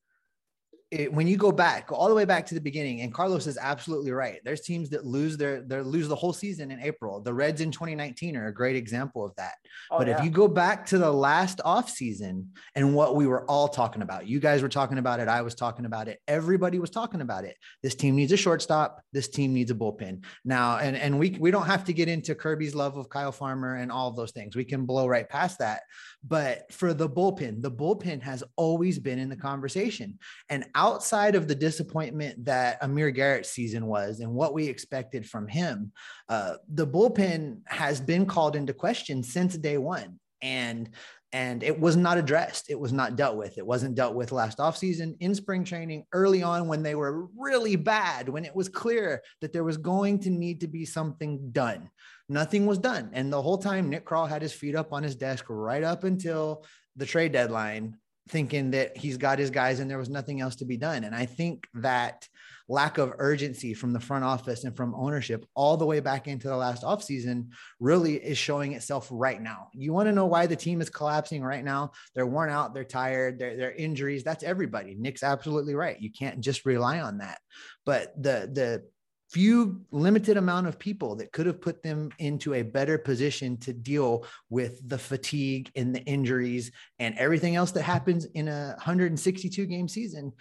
it, 0.91 1.13
when 1.13 1.27
you 1.27 1.37
go 1.37 1.51
back, 1.51 1.87
go 1.87 1.95
all 1.95 2.09
the 2.09 2.15
way 2.15 2.25
back 2.25 2.47
to 2.47 2.55
the 2.55 2.61
beginning, 2.61 3.01
and 3.01 3.13
Carlos 3.13 3.45
is 3.45 3.59
absolutely 3.59 4.11
right. 4.11 4.39
There's 4.43 4.61
teams 4.61 4.89
that 4.89 5.05
lose 5.05 5.37
their 5.37 5.61
they 5.61 5.81
lose 5.81 6.07
the 6.07 6.15
whole 6.15 6.33
season 6.33 6.71
in 6.71 6.79
April. 6.79 7.21
The 7.21 7.33
Reds 7.33 7.61
in 7.61 7.69
2019 7.69 8.35
are 8.35 8.47
a 8.47 8.53
great 8.53 8.75
example 8.75 9.23
of 9.23 9.35
that. 9.35 9.53
Oh, 9.91 9.99
but 9.99 10.07
yeah. 10.07 10.17
if 10.17 10.23
you 10.23 10.31
go 10.31 10.47
back 10.47 10.87
to 10.87 10.97
the 10.97 11.11
last 11.11 11.61
off 11.63 11.91
season 11.91 12.49
and 12.73 12.95
what 12.95 13.15
we 13.15 13.27
were 13.27 13.45
all 13.45 13.67
talking 13.67 14.01
about, 14.01 14.27
you 14.27 14.39
guys 14.39 14.63
were 14.63 14.69
talking 14.69 14.97
about 14.97 15.19
it, 15.19 15.27
I 15.27 15.43
was 15.43 15.53
talking 15.53 15.85
about 15.85 16.07
it, 16.07 16.19
everybody 16.27 16.79
was 16.79 16.89
talking 16.89 17.21
about 17.21 17.43
it. 17.43 17.55
This 17.83 17.93
team 17.93 18.15
needs 18.15 18.31
a 18.31 18.37
shortstop. 18.37 19.03
This 19.13 19.27
team 19.27 19.53
needs 19.53 19.69
a 19.69 19.75
bullpen. 19.75 20.23
Now, 20.43 20.77
and 20.77 20.97
and 20.97 21.19
we 21.19 21.37
we 21.39 21.51
don't 21.51 21.67
have 21.67 21.85
to 21.85 21.93
get 21.93 22.09
into 22.09 22.33
Kirby's 22.33 22.73
love 22.73 22.97
of 22.97 23.09
Kyle 23.09 23.31
Farmer 23.31 23.75
and 23.75 23.91
all 23.91 24.09
of 24.09 24.15
those 24.15 24.31
things. 24.31 24.55
We 24.55 24.65
can 24.65 24.87
blow 24.87 25.05
right 25.05 25.29
past 25.29 25.59
that. 25.59 25.81
But 26.23 26.71
for 26.73 26.93
the 26.93 27.07
bullpen, 27.07 27.61
the 27.61 27.71
bullpen 27.71 28.21
has 28.23 28.43
always 28.57 28.99
been 28.99 29.19
in 29.19 29.29
the 29.29 29.37
conversation. 29.37 30.19
And 30.49 30.65
outside 30.79 31.35
of 31.35 31.49
the 31.49 31.55
disappointment 31.55 32.45
that 32.45 32.77
Amir 32.81 33.11
Garrett's 33.11 33.51
season 33.51 33.85
was 33.85 34.21
and 34.21 34.31
what 34.31 34.53
we 34.53 34.65
expected 34.65 35.27
from 35.27 35.45
him, 35.45 35.91
uh, 36.29 36.53
the 36.73 36.87
bullpen 36.87 37.59
has 37.65 37.99
been 37.99 38.25
called 38.25 38.55
into 38.55 38.73
question 38.73 39.21
since 39.21 39.57
day 39.57 39.77
one. 39.77 40.19
And 40.41 40.89
and 41.31 41.61
it 41.61 41.79
was 41.79 41.95
not 41.95 42.17
addressed. 42.17 42.71
It 42.71 42.79
was 42.79 42.91
not 42.91 43.15
dealt 43.15 43.35
with. 43.35 43.57
It 43.59 43.67
wasn't 43.67 43.93
dealt 43.93 44.15
with 44.15 44.31
last 44.31 44.57
offseason 44.57 45.15
in 45.19 45.35
spring 45.35 45.63
training, 45.63 46.05
early 46.11 46.41
on 46.41 46.67
when 46.67 46.81
they 46.81 46.95
were 46.95 47.27
really 47.37 47.75
bad, 47.75 48.29
when 48.29 48.45
it 48.45 48.55
was 48.55 48.67
clear 48.67 49.21
that 49.41 49.53
there 49.53 49.63
was 49.63 49.77
going 49.77 50.17
to 50.21 50.31
need 50.31 50.61
to 50.61 50.67
be 50.67 50.85
something 50.85 51.51
done. 51.51 51.91
Nothing 52.29 52.65
was 52.65 52.79
done. 52.79 53.11
And 53.13 53.31
the 53.31 53.41
whole 53.41 53.59
time, 53.59 53.89
Nick 53.89 54.07
Krall 54.07 54.27
had 54.27 54.41
his 54.41 54.53
feet 54.53 54.75
up 54.75 54.91
on 54.91 55.03
his 55.03 55.15
desk 55.15 55.45
right 55.49 55.83
up 55.83 56.03
until 56.03 56.65
the 56.95 57.05
trade 57.05 57.33
deadline, 57.33 57.97
thinking 58.29 58.71
that 58.71 58.95
he's 58.97 59.17
got 59.17 59.39
his 59.39 59.49
guys 59.49 59.79
and 59.79 59.89
there 59.89 59.97
was 59.97 60.09
nothing 60.09 60.41
else 60.41 60.55
to 60.57 60.65
be 60.65 60.77
done. 60.77 61.03
And 61.03 61.15
I 61.15 61.25
think 61.25 61.67
that 61.75 62.27
lack 62.69 62.99
of 62.99 63.13
urgency 63.17 63.73
from 63.73 63.93
the 63.93 63.99
front 63.99 64.23
office 64.23 64.63
and 64.63 64.77
from 64.77 64.93
ownership 64.93 65.43
all 65.55 65.75
the 65.75 65.85
way 65.85 65.99
back 65.99 66.27
into 66.27 66.47
the 66.47 66.55
last 66.55 66.83
offseason 66.83 67.47
really 67.79 68.15
is 68.15 68.37
showing 68.37 68.73
itself 68.73 69.07
right 69.11 69.41
now. 69.41 69.69
You 69.73 69.91
want 69.91 70.07
to 70.07 70.13
know 70.13 70.27
why 70.27 70.45
the 70.45 70.55
team 70.55 70.79
is 70.79 70.89
collapsing 70.89 71.41
right 71.41 71.63
now? 71.63 71.91
They're 72.13 72.27
worn 72.27 72.51
out, 72.51 72.75
they're 72.75 72.83
tired, 72.83 73.39
they're, 73.39 73.57
they're 73.57 73.71
injuries. 73.71 74.23
That's 74.23 74.43
everybody. 74.43 74.95
Nick's 74.95 75.23
absolutely 75.23 75.73
right. 75.73 75.99
You 75.99 76.11
can't 76.11 76.39
just 76.41 76.63
rely 76.65 76.99
on 76.99 77.17
that. 77.17 77.39
But 77.85 78.13
the 78.21 78.49
the 78.53 78.83
few 79.29 79.81
limited 79.91 80.37
amount 80.37 80.67
of 80.67 80.79
people 80.79 81.15
that 81.15 81.31
could 81.31 81.45
have 81.45 81.61
put 81.61 81.83
them 81.83 82.09
into 82.17 82.55
a 82.55 82.63
better 82.63 82.97
position 82.97 83.57
to 83.57 83.73
deal 83.73 84.25
with 84.49 84.81
the 84.89 84.97
fatigue 84.97 85.69
and 85.75 85.93
the 85.93 86.03
injuries 86.05 86.71
and 86.97 87.15
everything 87.17 87.55
else 87.55 87.71
that 87.71 87.83
happens 87.83 88.25
in 88.25 88.47
a 88.47 88.73
162 88.77 89.65
game 89.67 89.87
season 89.87 90.33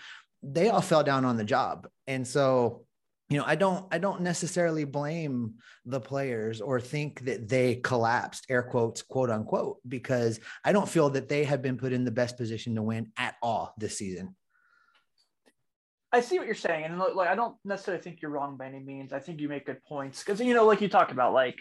they 0.43 0.69
all 0.69 0.81
fell 0.81 1.03
down 1.03 1.25
on 1.25 1.37
the 1.37 1.45
job. 1.45 1.89
And 2.07 2.27
so 2.27 2.85
you 3.31 3.37
know 3.37 3.45
i 3.47 3.55
don't 3.55 3.87
i 3.93 3.99
don't 3.99 4.23
necessarily 4.23 4.85
blame 4.85 5.55
the 5.85 6.01
players 6.01 6.63
or 6.63 6.81
think 6.81 7.21
that 7.27 7.47
they 7.47 7.77
collapsed 7.77 8.47
air 8.49 8.63
quotes 8.63 9.03
quote 9.03 9.29
unquote 9.29 9.79
because 9.87 10.41
i 10.65 10.73
don't 10.73 10.89
feel 10.89 11.11
that 11.11 11.29
they 11.29 11.45
have 11.45 11.61
been 11.61 11.77
put 11.77 11.93
in 11.93 12.05
the 12.05 12.11
best 12.11 12.39
position 12.39 12.75
to 12.75 12.83
win 12.83 13.13
at 13.19 13.35
all 13.43 13.75
this 13.77 13.99
season 13.99 14.35
I 16.13 16.21
see 16.21 16.39
what 16.39 16.47
you're 16.47 16.55
saying, 16.55 16.85
and 16.85 16.99
like 16.99 17.29
I 17.29 17.35
don't 17.35 17.57
necessarily 17.65 18.03
think 18.03 18.23
you're 18.23 18.31
wrong 18.31 18.57
by 18.57 18.67
any 18.67 18.81
means. 18.81 19.13
I 19.13 19.19
think 19.19 19.41
you 19.41 19.49
make 19.49 19.67
good 19.67 19.83
points 19.85 20.23
because 20.23 20.41
you 20.41 20.55
know, 20.55 20.65
like 20.65 20.81
you 20.81 20.89
talk 20.89 21.11
about, 21.11 21.35
like 21.35 21.59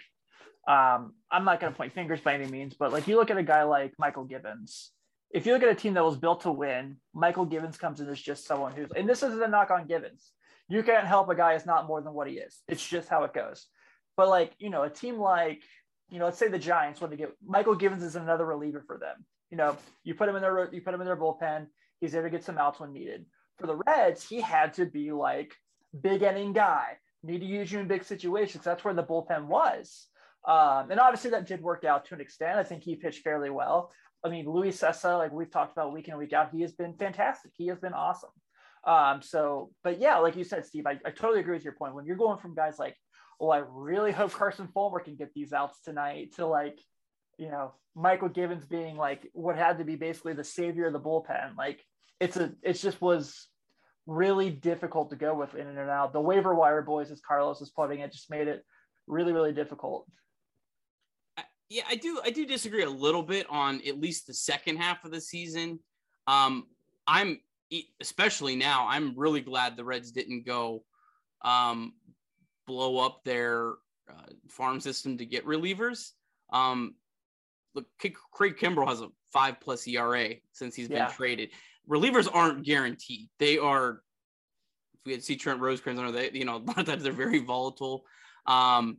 um, 0.68 1.13
I'm 1.32 1.44
not 1.44 1.60
going 1.60 1.72
to 1.72 1.77
point 1.77 1.94
fingers 1.94 2.22
by 2.22 2.34
any 2.34 2.48
means, 2.48 2.74
but 2.74 2.92
like 2.92 3.08
you 3.08 3.18
look 3.18 3.30
at 3.30 3.38
a 3.38 3.44
guy 3.44 3.63
like 3.63 3.94
Michael 4.00 4.24
Givens. 4.24 4.92
If 5.32 5.46
you 5.46 5.54
look 5.54 5.63
at 5.63 5.70
a 5.70 5.75
team 5.75 5.94
that 5.96 6.06
was 6.06 6.16
built 6.16 6.42
to 6.42 6.51
win, 6.51 6.98
Michael 7.13 7.46
Givens 7.46 7.77
comes 7.77 8.00
in 8.00 8.08
as 8.08 8.22
just 8.22 8.46
someone 8.46 8.72
who's, 8.72 8.89
and 8.96 9.10
this 9.10 9.24
isn't 9.24 9.44
a 9.44 9.48
knock 9.48 9.72
on 9.72 9.86
Givens. 9.86 10.32
You 10.70 10.84
can't 10.84 11.06
help 11.06 11.30
a 11.30 11.36
guy 11.36 11.54
is 11.54 11.66
not 11.66 11.86
more 11.86 12.01
than 12.01 12.13
what 12.13 12.27
he 12.27 12.36
is. 12.36 12.62
It's 12.68 12.86
just 12.86 13.10
how 13.10 13.25
it 13.25 13.34
goes. 13.34 13.68
But 14.16 14.30
like 14.30 14.54
you 14.60 14.70
know, 14.70 14.84
a 14.84 14.89
team 14.89 15.18
like 15.18 15.62
you 16.10 16.20
know, 16.20 16.25
let's 16.25 16.38
say 16.38 16.48
the 16.48 16.60
Giants 16.60 17.01
want 17.01 17.12
to 17.12 17.18
get 17.18 17.34
Michael 17.46 17.75
Givens 17.75 18.04
is 18.04 18.16
another 18.16 18.46
reliever 18.46 18.84
for 18.88 18.98
them. 18.98 19.25
You 19.51 19.58
know, 19.58 19.77
you 20.04 20.16
put 20.16 20.30
him 20.30 20.36
in 20.36 20.42
their 20.42 20.74
you 20.74 20.82
put 20.82 20.94
him 20.94 21.01
in 21.01 21.08
their 21.08 21.18
bullpen. 21.18 21.68
He's 22.00 22.13
there 22.13 22.24
to 22.24 22.30
get 22.30 22.44
some 22.44 22.58
outs 22.58 22.80
when 22.80 22.94
needed. 22.94 23.25
For 23.58 23.68
the 23.68 23.80
Reds, 23.88 24.28
he 24.28 24.42
had 24.42 24.74
to 24.76 24.86
be 24.86 25.12
like 25.12 25.56
big 26.00 26.22
inning 26.22 26.54
guy. 26.54 26.98
Need 27.24 27.40
to 27.40 27.46
use 27.46 27.72
you 27.72 27.80
in 27.80 27.88
big 27.88 28.04
situations. 28.04 28.64
That's 28.64 28.84
where 28.84 28.94
the 28.94 29.04
bullpen 29.04 29.46
was. 29.46 30.08
Um, 30.48 30.92
and 30.92 31.00
obviously 31.00 31.32
that 31.32 31.48
did 31.48 31.62
work 31.62 31.84
out 31.84 32.06
to 32.06 32.16
an 32.16 32.22
extent. 32.22 32.58
I 32.58 32.64
think 32.64 32.84
he 32.84 32.96
pitched 32.96 33.24
fairly 33.24 33.50
well. 33.50 33.92
I 34.24 34.30
mean, 34.30 34.50
Luis 34.50 34.80
Cessa, 34.80 35.18
like 35.18 35.32
we've 35.32 35.52
talked 35.52 35.74
about 35.74 35.94
week 35.94 36.08
in 36.08 36.14
and 36.14 36.20
week 36.20 36.34
out, 36.34 36.52
he 36.52 36.62
has 36.62 36.72
been 36.72 36.94
fantastic. 36.94 37.52
He 37.56 37.68
has 37.68 37.80
been 37.80 37.94
awesome. 37.94 38.30
Um, 38.86 39.22
so, 39.22 39.72
but 39.84 40.00
yeah, 40.00 40.18
like 40.18 40.36
you 40.36 40.44
said, 40.44 40.66
Steve, 40.66 40.86
I, 40.88 41.00
I 41.06 41.12
totally 41.12 41.42
agree 41.42 41.56
with 41.56 41.66
your 41.66 41.74
point. 41.74 41.94
When 41.94 42.06
you're 42.06 42.16
going 42.16 42.38
from 42.38 42.56
guys 42.56 42.80
like, 42.80 42.96
oh, 43.40 43.50
I 43.50 43.64
really 43.68 44.12
hope 44.12 44.32
Carson 44.32 44.68
Fulmer 44.68 45.00
can 45.00 45.16
get 45.16 45.34
these 45.34 45.54
outs 45.54 45.82
tonight 45.82 46.36
to 46.36 46.46
like, 46.46 46.80
you 47.38 47.50
know, 47.50 47.74
Michael 47.96 48.30
Givens 48.30 48.66
being 48.66 48.96
like 48.96 49.28
what 49.34 49.58
had 49.58 49.80
to 49.80 49.84
be 49.84 49.96
basically 49.96 50.34
the 50.34 50.44
savior 50.44 50.88
of 50.88 50.94
the 50.94 51.00
bullpen. 51.00 51.58
Like 51.58 51.84
it's 52.20 52.38
a, 52.38 52.52
it 52.64 52.74
just 52.74 53.02
was 53.02 53.48
really 54.06 54.50
difficult 54.50 55.10
to 55.10 55.16
go 55.16 55.34
with 55.36 55.56
in 55.56 55.68
and 55.68 55.90
out. 55.90 56.14
The 56.14 56.22
waiver 56.22 56.56
wire 56.56 56.82
boys, 56.82 57.12
as 57.12 57.22
Carlos 57.22 57.60
was 57.60 57.70
putting 57.70 58.00
it, 58.00 58.12
just 58.12 58.30
made 58.30 58.48
it 58.48 58.64
really, 59.06 59.34
really 59.34 59.54
difficult. 59.54 60.08
Yeah, 61.70 61.84
I 61.90 61.96
do. 61.96 62.22
I 62.24 62.30
do 62.30 62.46
disagree 62.46 62.84
a 62.84 62.90
little 62.90 63.24
bit 63.24 63.46
on 63.50 63.82
at 63.86 64.00
least 64.00 64.28
the 64.28 64.34
second 64.34 64.78
half 64.78 65.04
of 65.04 65.12
the 65.12 65.20
season. 65.20 65.80
Um, 66.26 66.68
I'm 67.06 67.42
especially 68.00 68.56
now. 68.56 68.88
I'm 68.88 69.14
really 69.18 69.42
glad 69.42 69.76
the 69.76 69.84
Reds 69.84 70.12
didn't 70.12 70.46
go 70.46 70.84
um, 71.42 71.94
blow 72.66 73.06
up 73.06 73.24
their 73.26 73.74
uh, 74.10 74.32
farm 74.48 74.80
system 74.80 75.18
to 75.18 75.26
get 75.26 75.46
relievers. 75.46 76.12
Um, 76.54 76.96
look, 77.76 77.86
Craig 78.32 78.58
Kimbrel 78.58 78.88
has 78.88 79.02
a 79.02 79.10
five 79.34 79.60
plus 79.60 79.86
ERA 79.88 80.36
since 80.54 80.74
he's 80.74 80.88
been 80.88 81.10
traded. 81.10 81.50
Relievers 81.89 82.27
aren't 82.32 82.65
guaranteed. 82.65 83.29
They 83.39 83.58
are. 83.58 84.01
If 84.96 85.06
we 85.06 85.12
had 85.13 85.24
see 85.24 85.36
Trent 85.36 85.62
Rosecrans 85.62 86.00
on 86.00 86.12
they, 86.13 86.32
you 86.34 86.46
know, 86.46 86.56
a 86.58 86.65
lot 86.65 86.79
of 86.79 86.86
times 86.86 87.03
they're 87.03 87.12
very 87.12 87.39
volatile. 87.39 88.03
Um, 88.46 88.98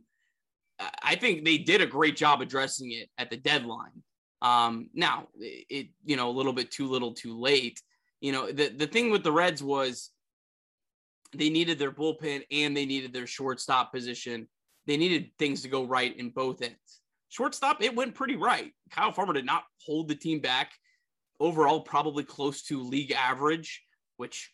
I 1.03 1.15
think 1.15 1.43
they 1.43 1.57
did 1.57 1.81
a 1.81 1.85
great 1.85 2.15
job 2.15 2.41
addressing 2.41 2.91
it 2.91 3.09
at 3.17 3.29
the 3.29 3.37
deadline. 3.37 4.03
Um, 4.41 4.89
now 4.93 5.27
it, 5.37 5.89
you 6.05 6.15
know, 6.15 6.29
a 6.29 6.31
little 6.31 6.53
bit 6.53 6.71
too 6.71 6.87
little, 6.87 7.13
too 7.13 7.37
late. 7.37 7.81
You 8.21 8.31
know, 8.31 8.51
the 8.51 8.69
the 8.69 8.87
thing 8.87 9.11
with 9.11 9.23
the 9.23 9.31
Reds 9.31 9.61
was 9.61 10.11
they 11.35 11.49
needed 11.49 11.77
their 11.77 11.91
bullpen 11.91 12.43
and 12.51 12.75
they 12.75 12.85
needed 12.85 13.13
their 13.13 13.27
shortstop 13.27 13.93
position. 13.93 14.47
They 14.87 14.97
needed 14.97 15.31
things 15.37 15.61
to 15.61 15.67
go 15.67 15.85
right 15.85 16.17
in 16.17 16.29
both 16.29 16.61
ends. 16.61 17.01
Shortstop, 17.29 17.83
it 17.83 17.95
went 17.95 18.15
pretty 18.15 18.35
right. 18.35 18.73
Kyle 18.89 19.11
Farmer 19.11 19.33
did 19.33 19.45
not 19.45 19.63
hold 19.85 20.07
the 20.07 20.15
team 20.15 20.39
back. 20.39 20.71
Overall, 21.39 21.81
probably 21.81 22.23
close 22.23 22.63
to 22.63 22.81
league 22.81 23.11
average, 23.11 23.81
which, 24.17 24.51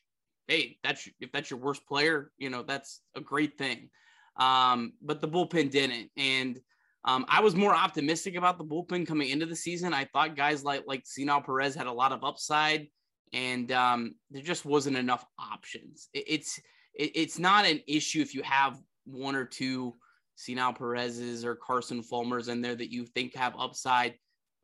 hey, 0.48 0.78
that's 0.84 1.10
if 1.20 1.32
that's 1.32 1.50
your 1.50 1.60
worst 1.60 1.86
player, 1.88 2.32
you 2.38 2.50
know, 2.50 2.64
that's 2.64 3.02
a 3.16 3.22
great 3.22 3.58
thing. 3.58 3.90
Um, 4.38 4.94
but 5.02 5.22
the 5.22 5.28
bullpen 5.28 5.72
didn't. 5.72 6.12
And 6.18 6.60
um, 7.06 7.26
I 7.30 7.42
was 7.42 7.56
more 7.56 7.74
optimistic 7.74 8.36
about 8.36 8.58
the 8.58 8.66
bullpen 8.66 9.08
coming 9.08 9.30
into 9.30 9.46
the 9.46 9.56
season. 9.56 9.94
I 9.94 10.06
thought 10.06 10.36
guys 10.36 10.64
like 10.64 10.84
like 10.88 11.04
Cionel 11.06 11.42
Perez 11.42 11.76
had 11.76 11.88
a 11.88 11.94
lot 11.94 12.12
of 12.12 12.24
upside, 12.24 12.88
and 13.34 13.72
um, 13.72 14.16
there 14.32 14.44
just 14.44 14.66
wasn't 14.66 14.98
enough 14.98 15.26
options. 15.40 16.10
It, 16.14 16.26
it's 16.28 16.60
it, 16.96 17.12
it's 17.16 17.40
not 17.40 17.66
an 17.66 17.82
issue 17.88 18.22
if 18.22 18.34
you 18.34 18.42
have 18.44 18.80
one 19.06 19.36
or 19.36 19.46
two 19.46 19.94
Cionel 20.36 20.74
Perez's 20.74 21.46
or 21.46 21.56
Carson 21.56 22.04
Fulmers 22.04 22.50
in 22.50 22.62
there 22.62 22.76
that 22.76 22.92
you 22.92 23.06
think 23.06 23.36
have 23.36 23.54
upside. 23.58 24.16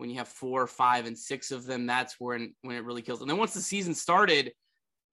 When 0.02 0.10
you 0.10 0.18
have 0.18 0.28
four, 0.28 0.66
five, 0.66 1.06
and 1.06 1.16
six 1.16 1.52
of 1.52 1.68
them, 1.68 1.86
that's 1.86 2.16
when 2.18 2.56
when 2.64 2.76
it 2.76 2.84
really 2.84 3.04
kills. 3.04 3.22
And 3.22 3.30
then 3.30 3.38
once 3.38 3.54
the 3.54 3.62
season 3.62 3.94
started, 3.94 4.52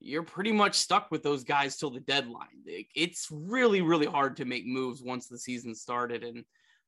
you're 0.01 0.23
pretty 0.23 0.51
much 0.51 0.77
stuck 0.77 1.11
with 1.11 1.23
those 1.23 1.45
guys 1.45 1.77
till 1.77 1.91
the 1.91 2.01
deadline. 2.01 2.65
It's 2.97 3.29
really, 3.31 3.83
really 3.83 4.07
hard 4.07 4.39
to 4.39 4.47
make 4.47 4.65
moves 4.65 5.03
once 5.03 5.29
the 5.29 5.39
season 5.39 5.75
started. 5.75 6.25
And 6.25 6.43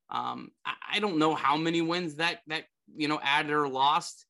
um, 0.09 0.51
I 0.65 0.99
don't 0.99 1.19
know 1.19 1.35
how 1.35 1.59
many 1.59 1.83
wins 1.83 2.15
that 2.15 2.39
that 2.47 2.65
you 2.97 3.07
know 3.07 3.21
added 3.23 3.53
or 3.53 3.69
lost, 3.69 4.25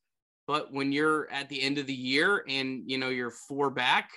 but 0.49 0.73
when 0.73 0.91
you're 0.91 1.31
at 1.31 1.49
the 1.49 1.63
end 1.63 1.79
of 1.79 1.87
the 1.87 1.95
year 1.95 2.45
and 2.49 2.83
you 2.91 2.99
know 2.99 3.11
you're 3.11 3.31
four 3.31 3.71
back, 3.71 4.11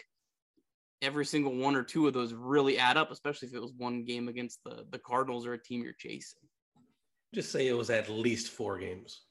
every 1.04 1.28
single 1.28 1.56
one 1.56 1.76
or 1.76 1.84
two 1.84 2.08
of 2.08 2.14
those 2.14 2.34
really 2.34 2.80
add 2.80 2.98
up, 2.98 3.12
especially 3.12 3.50
if 3.50 3.54
it 3.54 3.62
was 3.62 3.74
one 3.78 4.04
game 4.04 4.30
against 4.30 4.64
the 4.64 4.84
the 4.90 4.98
Cardinals 4.98 5.46
or 5.46 5.54
a 5.54 5.62
team 5.62 5.84
you're 5.84 5.94
chasing. 5.94 6.40
Just 7.36 7.52
say 7.52 7.68
it 7.68 7.78
was 7.78 7.92
at 7.92 8.10
least 8.10 8.50
four 8.50 8.80
games. 8.80 9.22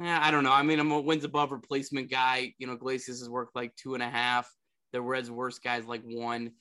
Yeah, 0.00 0.20
I 0.22 0.30
don't 0.30 0.44
know. 0.44 0.52
I 0.52 0.62
mean, 0.62 0.78
I'm 0.78 0.92
a 0.92 1.00
wins 1.00 1.24
above 1.24 1.50
replacement 1.50 2.10
guy. 2.10 2.54
You 2.58 2.66
know, 2.66 2.74
Iglesias 2.74 3.18
has 3.18 3.28
worked 3.28 3.56
like 3.56 3.74
two 3.74 3.94
and 3.94 4.02
a 4.02 4.08
half. 4.08 4.52
The 4.92 5.02
Reds' 5.02 5.30
worst 5.30 5.62
guys 5.62 5.86
like 5.86 6.02
one. 6.04 6.52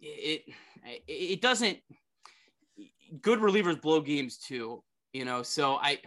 It 0.00 0.44
it 1.06 1.42
doesn't. 1.42 1.78
Good 3.20 3.40
relievers 3.40 3.80
blow 3.80 4.00
games 4.00 4.38
too. 4.38 4.82
You 5.12 5.24
know, 5.24 5.42
so 5.42 5.74
I 5.74 5.98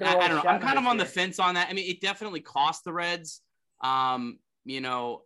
I, 0.00 0.16
I, 0.16 0.28
don't 0.28 0.44
know. 0.44 0.50
I'm 0.50 0.60
kind 0.60 0.78
of 0.78 0.86
on 0.86 0.96
the 0.96 1.04
fence 1.04 1.38
on 1.38 1.54
that. 1.54 1.68
I 1.68 1.72
mean, 1.72 1.88
it 1.88 2.00
definitely 2.00 2.40
cost 2.40 2.84
the 2.84 2.92
Reds. 2.92 3.42
Um, 3.82 4.38
you 4.64 4.80
know, 4.80 5.22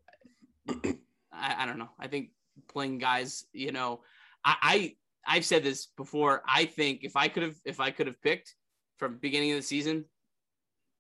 I, 0.69 0.97
I 1.33 1.67
don't 1.67 1.79
know. 1.79 1.91
I 1.99 2.09
think 2.09 2.31
playing 2.69 2.99
guys, 2.99 3.45
you 3.53 3.73
know, 3.73 4.01
I, 4.45 4.57
I 5.27 5.37
I've 5.37 5.45
said 5.45 5.63
this 5.63 5.87
before. 5.97 6.43
I 6.47 6.65
think 6.65 7.05
if 7.05 7.17
I 7.17 7.29
could 7.29 7.45
have 7.45 7.57
if 7.65 7.81
I 7.81 7.91
could 7.91 8.09
have 8.09 8.21
picked 8.21 8.55
from 8.99 9.19
beginning 9.19 9.53
of 9.53 9.59
the 9.59 9.63
season, 9.63 10.05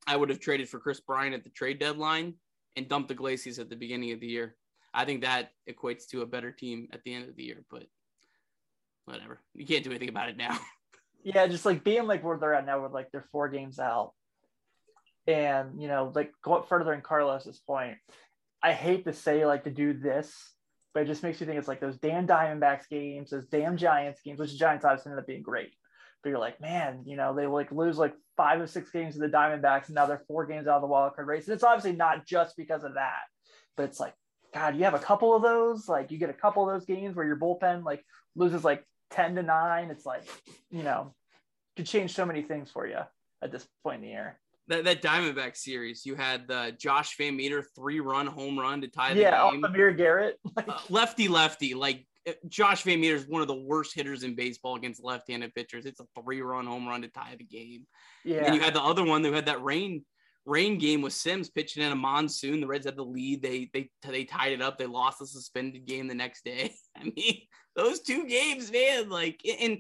I 0.06 0.16
would 0.16 0.30
have 0.30 0.40
traded 0.40 0.68
for 0.68 0.78
Kris 0.78 1.00
Bryant 1.00 1.34
at 1.34 1.44
the 1.44 1.50
trade 1.50 1.78
deadline 1.78 2.34
and 2.76 2.88
dumped 2.88 3.11
Iglesias 3.11 3.58
at 3.58 3.68
the 3.68 3.76
beginning 3.76 4.12
of 4.12 4.20
the 4.20 4.26
year. 4.26 4.56
I 4.94 5.04
think 5.04 5.22
that 5.22 5.50
equates 5.68 6.08
to 6.08 6.22
a 6.22 6.26
better 6.26 6.50
team 6.50 6.88
at 6.92 7.02
the 7.04 7.14
end 7.14 7.28
of 7.28 7.37
the 7.37 7.44
year, 7.44 7.64
but 7.70 7.84
whatever. 9.04 9.40
You 9.54 9.66
can't 9.66 9.84
do 9.84 9.90
anything 9.90 10.08
about 10.08 10.28
it 10.28 10.37
now. 10.37 10.58
Yeah, 11.24 11.48
just 11.48 11.66
like 11.66 11.82
being 11.82 12.06
like 12.06 12.22
where 12.22 12.38
they're 12.38 12.54
at 12.54 12.64
now 12.64 12.80
with 12.80 12.92
like 12.92 13.11
they're 13.11 13.26
four 13.32 13.48
games 13.48 13.80
out. 13.80 14.12
And 15.26 15.82
you 15.82 15.88
know, 15.88 16.12
like 16.14 16.32
going 16.42 16.62
further 16.68 16.94
in 16.94 17.00
Carlos's 17.00 17.58
point, 17.58 17.98
I 18.62 18.72
hate 18.72 19.04
to 19.04 19.12
say 19.12 19.44
like 19.44 19.64
to 19.64 19.70
do 19.70 19.92
this, 19.92 20.32
but 20.94 21.02
it 21.02 21.06
just 21.06 21.24
makes 21.24 21.40
you 21.40 21.46
think 21.46 21.58
it's 21.58 21.68
like 21.68 21.80
those 21.80 21.98
damn 21.98 22.26
Diamondbacks 22.26 22.88
games, 22.88 23.30
those 23.30 23.46
damn 23.46 23.76
Giants 23.76 24.20
games, 24.24 24.38
which 24.38 24.52
the 24.52 24.58
Giants 24.58 24.84
obviously 24.84 25.11
ended 25.11 25.22
up 25.22 25.26
being 25.26 25.42
great. 25.42 25.72
But 26.22 26.31
you're 26.31 26.38
like, 26.38 26.61
man, 26.61 27.02
you 27.04 27.16
know, 27.16 27.35
they 27.35 27.46
like 27.46 27.70
lose 27.70 27.96
like 27.98 28.14
five 28.37 28.61
or 28.61 28.66
six 28.66 28.90
games 28.90 29.14
to 29.14 29.20
the 29.20 29.28
Diamondbacks, 29.28 29.87
and 29.87 29.94
now 29.94 30.07
they're 30.07 30.24
four 30.26 30.46
games 30.46 30.66
out 30.66 30.76
of 30.76 30.83
the 30.83 30.88
wild 30.88 31.14
card 31.14 31.28
race. 31.28 31.46
And 31.46 31.54
it's 31.54 31.64
obviously 31.64 31.92
not 31.92 32.26
just 32.26 32.57
because 32.57 32.85
of 32.85 32.94
that, 32.94 33.22
but 33.76 33.85
it's 33.85 34.00
like, 34.00 34.14
God, 34.54 34.76
you 34.76 34.85
have 34.85 34.94
a 34.94 34.98
couple 34.98 35.35
of 35.35 35.42
those. 35.42 35.88
Like 35.88 36.11
you 36.11 36.18
get 36.18 36.31
a 36.31 36.35
couple 36.35 36.68
of 36.68 36.74
those 36.74 36.87
games 36.87 37.14
where 37.14 37.26
your 37.26 37.37
bullpen 37.37 37.85
like 37.85 38.04
loses 38.35 38.64
like 38.64 38.85
10 39.11 39.37
to 39.37 39.42
9. 39.42 39.90
It's 39.90 40.07
like, 40.07 40.24
you 40.70 40.83
know, 40.83 41.14
could 41.76 41.87
change 41.87 42.14
so 42.14 42.26
many 42.26 42.42
things 42.42 42.70
for 42.70 42.87
you 42.87 42.98
at 43.42 43.52
this 43.52 43.66
point 43.83 43.96
in 43.96 44.02
the 44.02 44.09
year. 44.09 44.38
That, 44.68 44.85
that 44.85 45.02
Diamondback 45.02 45.57
series, 45.57 46.04
you 46.04 46.14
had 46.14 46.46
the 46.46 46.74
Josh 46.78 47.16
VanMeter 47.16 47.64
three 47.74 48.00
run 48.00 48.26
home 48.26 48.59
run 48.59 48.83
to 48.83 48.88
tie 48.88 49.14
the 49.14 49.20
yeah, 49.20 49.50
game. 49.50 49.61
Yeah, 49.61 49.68
Amir 49.68 49.92
Garrett. 49.92 50.38
uh, 50.57 50.78
lefty, 50.90 51.28
lefty. 51.28 51.72
Like 51.72 52.07
Josh 52.48 52.85
VanMeter 52.85 53.14
is 53.14 53.26
one 53.26 53.42
of 53.42 53.48
the 53.48 53.54
worst 53.54 53.94
hitters 53.94 54.22
in 54.22 54.35
baseball 54.35 54.76
against 54.76 55.02
left-handed 55.02 55.54
pitchers. 55.54 55.87
It's 55.87 56.00
a 56.00 56.07
three-run 56.20 56.66
home 56.66 56.87
run 56.87 57.02
to 57.02 57.09
tie 57.09 57.37
the 57.38 57.44
game. 57.44 57.87
Yeah. 58.24 58.44
And 58.44 58.54
you 58.54 58.61
had 58.61 58.74
the 58.74 58.83
other 58.83 59.04
one 59.04 59.24
who 59.24 59.33
had 59.33 59.46
that 59.46 59.62
rain 59.62 60.04
rain 60.48 60.78
game 60.78 61.02
with 61.02 61.12
Sims 61.12 61.50
pitching 61.50 61.83
in 61.83 61.92
a 61.92 61.96
monsoon. 61.96 62.61
The 62.61 62.66
Reds 62.66 62.87
had 62.87 62.96
the 62.96 63.04
lead. 63.04 63.42
They 63.42 63.70
they 63.72 63.90
they 64.02 64.24
tied 64.24 64.52
it 64.52 64.62
up. 64.62 64.78
They 64.78 64.87
lost 64.87 65.18
the 65.20 65.26
suspended 65.26 65.87
game 65.87 66.09
the 66.09 66.14
next 66.14 66.44
day. 66.44 66.74
I 66.96 67.04
mean, 67.04 67.42
those 67.76 68.00
two 68.00 68.26
games, 68.26 68.72
man. 68.72 69.09
Like, 69.09 69.40
and 69.61 69.78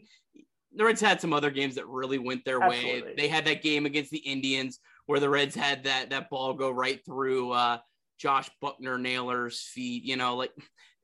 the 0.74 0.84
Reds 0.84 1.00
had 1.00 1.20
some 1.20 1.32
other 1.32 1.50
games 1.50 1.74
that 1.76 1.88
really 1.88 2.18
went 2.18 2.44
their 2.44 2.62
Absolutely. 2.62 3.02
way. 3.02 3.14
They 3.16 3.28
had 3.28 3.46
that 3.46 3.62
game 3.62 3.86
against 3.86 4.10
the 4.10 4.18
Indians 4.18 4.78
where 5.06 5.20
the 5.20 5.30
Reds 5.30 5.54
had 5.54 5.84
that 5.84 6.10
that 6.10 6.30
ball 6.30 6.54
go 6.54 6.70
right 6.70 7.00
through 7.04 7.52
uh, 7.52 7.78
Josh 8.18 8.50
Buckner 8.60 8.98
Naylor's 8.98 9.60
feet. 9.60 10.04
You 10.04 10.16
know, 10.16 10.36
like 10.36 10.52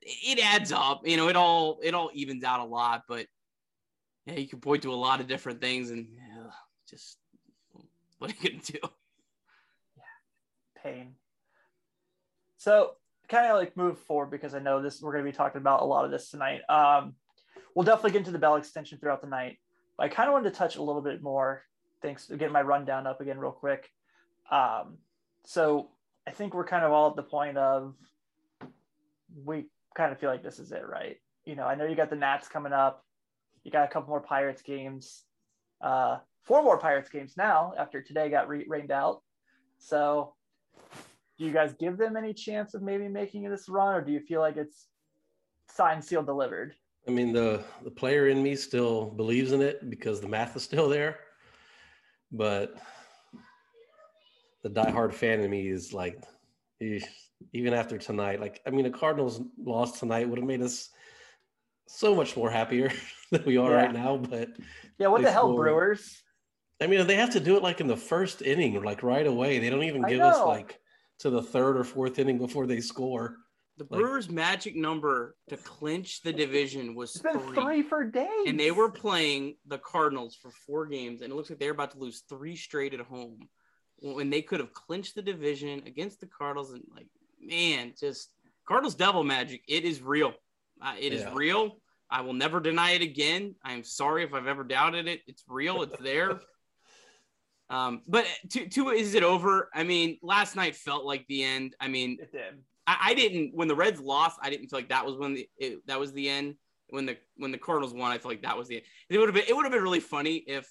it 0.05 0.38
adds 0.45 0.73
up. 0.73 1.07
You 1.07 1.17
know, 1.17 1.29
it 1.29 1.37
all 1.37 1.79
it 1.83 1.95
all 1.95 2.11
evens 2.12 2.45
out 2.45 2.61
a 2.61 2.64
lot, 2.64 3.03
but 3.09 3.27
yeah, 4.27 4.35
you 4.35 4.49
can 4.49 4.61
point 4.61 4.83
to 4.83 4.93
a 4.93 4.95
lot 4.95 5.21
of 5.21 5.27
different 5.27 5.61
things, 5.61 5.90
and 5.90 6.07
yeah, 6.14 6.51
just 6.88 7.19
what 8.19 8.31
are 8.31 8.35
you 8.40 8.51
gonna 8.51 8.62
do? 8.62 8.79
Yeah, 9.97 10.83
pain. 10.83 11.14
So 12.59 12.93
kind 13.29 13.47
of 13.47 13.57
like 13.57 13.77
move 13.77 13.99
forward 13.99 14.31
because 14.31 14.55
I 14.55 14.59
know 14.59 14.83
this 14.83 15.03
we're 15.03 15.12
going 15.12 15.25
to 15.25 15.31
be 15.31 15.37
talking 15.37 15.61
about 15.61 15.83
a 15.83 15.85
lot 15.85 16.05
of 16.05 16.11
this 16.11 16.31
tonight. 16.31 16.61
Um, 16.69 17.14
we'll 17.75 17.85
definitely 17.85 18.12
get 18.12 18.19
into 18.19 18.31
the 18.31 18.38
bell 18.38 18.57
extension 18.57 18.99
throughout 18.99 19.21
the 19.21 19.29
night. 19.29 19.59
But 19.97 20.05
I 20.05 20.09
kind 20.09 20.29
of 20.29 20.33
wanted 20.33 20.51
to 20.51 20.57
touch 20.57 20.77
a 20.77 20.83
little 20.83 21.03
bit 21.03 21.23
more. 21.23 21.62
Thanks 22.03 22.27
to 22.27 22.37
get 22.37 22.53
my 22.53 22.62
rundown 22.62 23.07
up 23.07 23.21
again 23.21 23.38
real 23.38 23.53
quick. 23.53 23.90
Um, 24.51 24.99
so 25.45 25.90
I 26.27 26.33
think 26.33 26.55
we're 26.55 26.67
kind 26.67 26.85
of 26.85 26.93
all 26.93 27.11
at 27.11 27.17
the 27.17 27.23
point 27.23 27.57
of 27.57 27.95
we 29.45 29.67
kind 29.94 30.12
of 30.12 30.18
feel 30.18 30.30
like 30.30 30.42
this 30.42 30.59
is 30.59 30.72
it, 30.72 30.87
right? 30.87 31.16
You 31.44 31.57
know, 31.57 31.64
I 31.64 31.74
know 31.74 31.85
you 31.87 31.94
got 31.96 32.11
the 32.11 32.16
Nats 32.16 32.48
coming 32.48 32.72
up. 32.72 33.04
You 33.62 33.70
got 33.70 33.85
a 33.85 33.88
couple 33.88 34.11
more 34.11 34.20
Pirates 34.20 34.62
games. 34.62 35.24
uh, 35.80 36.18
four 36.42 36.62
more 36.62 36.78
Pirates 36.78 37.09
games 37.09 37.35
now 37.37 37.72
after 37.78 38.02
today 38.02 38.28
got 38.28 38.48
re- 38.48 38.66
rained 38.68 38.90
out. 38.90 39.22
So, 39.78 40.35
do 41.38 41.44
you 41.44 41.52
guys 41.52 41.74
give 41.78 41.96
them 41.96 42.16
any 42.16 42.33
chance 42.33 42.74
of 42.74 42.83
maybe 42.83 43.09
making 43.09 43.48
this 43.50 43.68
run, 43.68 43.94
or 43.94 44.00
do 44.00 44.12
you 44.12 44.20
feel 44.20 44.40
like 44.40 44.57
it's 44.57 44.87
signed, 45.68 46.04
sealed, 46.04 46.26
delivered? 46.26 46.74
I 47.09 47.11
mean, 47.11 47.33
the 47.33 47.64
the 47.83 47.90
player 47.90 48.28
in 48.28 48.42
me 48.42 48.57
still 48.57 49.07
believes 49.07 49.52
in 49.52 49.61
it 49.62 49.90
because 49.90 50.20
the 50.20 50.28
math 50.28 50.57
is 50.57 50.62
still 50.62 50.88
there, 50.88 51.20
but 52.33 52.74
the 54.62 54.70
diehard 54.70 55.12
fan 55.12 55.40
in 55.40 55.50
me 55.50 55.68
is 55.68 55.92
like, 55.92 56.18
even 57.52 57.74
after 57.74 57.98
tonight, 57.98 58.40
like 58.40 58.61
I 58.66 58.70
mean, 58.70 58.85
the 58.85 58.90
Cardinals 58.90 59.40
lost 59.59 59.98
tonight 60.00 60.28
would 60.28 60.38
have 60.38 60.46
made 60.48 60.62
us 60.62 60.88
so 61.87 62.14
much 62.14 62.37
more 62.37 62.50
happier 62.50 62.90
than 63.30 63.44
we 63.44 63.57
are 63.57 63.70
Yeah. 63.70 63.76
right 63.76 63.92
now. 63.92 64.16
But 64.16 64.50
Yeah, 64.98 65.09
what 65.09 65.22
the 65.22 65.30
hell, 65.30 65.44
scored. 65.44 65.57
Brewers? 65.66 66.22
I 66.83 66.87
mean, 66.87 67.07
they 67.07 67.16
have 67.16 67.30
to 67.30 67.40
do 67.40 67.57
it 67.57 67.62
like 67.62 67.80
in 67.80 67.87
the 67.87 67.96
first 67.96 68.42
inning, 68.42 68.83
like 68.83 69.02
right 69.02 69.26
away. 69.26 69.59
They 69.59 69.70
don't 69.70 69.85
even 69.85 70.02
give 70.02 70.20
us 70.20 70.38
like 70.44 70.78
to 71.20 71.30
the 71.30 71.42
third 71.42 71.76
or 71.76 71.85
fourth 71.85 72.18
inning 72.18 72.38
before 72.38 72.66
they 72.66 72.80
score. 72.80 73.37
The 73.76 73.87
Like- 73.90 74.00
Brewers' 74.00 74.30
magic 74.30 74.76
number 74.76 75.37
to 75.48 75.57
clinch 75.57 76.22
the 76.22 76.33
division 76.33 76.94
was 76.94 77.14
It's 77.14 77.22
been 77.22 77.38
three. 77.40 77.54
three 77.62 77.83
for 77.83 78.04
days. 78.04 78.46
and 78.46 78.59
they 78.59 78.70
were 78.70 78.90
playing 78.90 79.57
the 79.66 79.78
Cardinals 79.78 80.37
for 80.40 80.50
four 80.50 80.87
games, 80.87 81.22
and 81.22 81.33
it 81.33 81.37
looks 81.37 81.50
like 81.50 81.59
they're 81.59 81.72
about 81.72 81.90
to 81.92 81.98
lose 81.98 82.22
three 82.28 82.54
straight 82.57 82.94
at 82.94 83.00
home 83.00 83.48
when 84.00 84.30
they 84.30 84.42
could 84.42 84.61
have 84.61 84.72
clinched 84.72 85.14
the 85.16 85.22
division 85.22 85.83
against 85.87 86.20
the 86.20 86.26
Cardinals. 86.26 86.72
And 86.72 86.83
like, 86.94 87.09
man, 87.46 87.94
just 87.98 88.30
Cardinals 88.66 88.94
devil 88.94 89.24
magic. 89.24 89.62
It 89.68 89.85
is 89.85 90.02
real. 90.02 90.33
Uh, 90.83 90.94
it 90.98 91.12
is 91.12 91.22
Yeah. 91.22 91.33
real. 91.35 91.78
I 92.11 92.20
will 92.20 92.33
never 92.33 92.61
deny 92.61 92.92
it 92.92 93.02
again. 93.02 93.54
I 93.64 93.72
am 93.72 93.83
sorry 93.85 94.24
if 94.24 94.35
I've 94.35 94.46
ever 94.46 94.62
doubted 94.64 95.09
it. 95.09 95.22
It's 95.26 95.42
real. 95.48 95.83
It's 95.83 95.98
there. 96.00 96.40
Um, 97.70 98.02
but 98.07 98.26
to, 98.50 98.68
to 98.68 98.90
is 98.90 99.14
it 99.14 99.22
over? 99.22 99.70
I 99.74 99.85
mean, 99.85 100.18
last 100.22 100.54
night 100.54 100.76
felt 100.76 101.07
like 101.07 101.26
the 101.28 101.42
end. 101.42 101.74
I 101.80 101.88
mean, 101.88 102.18
It 102.20 102.30
did. 102.30 102.62
I, 102.87 102.96
I 103.00 103.14
didn't 103.14 103.54
when 103.54 103.68
the 103.68 103.74
Reds 103.74 104.00
lost. 104.00 104.38
I 104.42 104.50
didn't 104.50 104.68
feel 104.68 104.78
like 104.80 104.90
that 104.90 105.04
was 105.07 105.16
when 105.16 105.33
the 105.33 105.48
it, 105.57 105.87
that 105.87 105.98
was 105.98 106.12
the 106.12 106.28
end. 106.28 106.57
When 106.90 107.07
the 107.07 107.16
when 107.37 107.52
the 107.52 107.59
Cardinals 107.59 107.94
won, 107.94 108.12
I 108.12 108.18
feel 108.18 108.30
like 108.30 108.42
that 108.42 108.59
was 108.59 108.68
the 108.68 108.76
end. 108.76 108.85
It 109.09 109.16
would 109.18 109.28
have 109.28 109.35
been 109.35 109.44
it 109.48 109.57
would 109.57 109.64
have 109.64 109.72
been 109.72 109.83
really 109.83 109.98
funny 110.00 110.44
if 110.46 110.68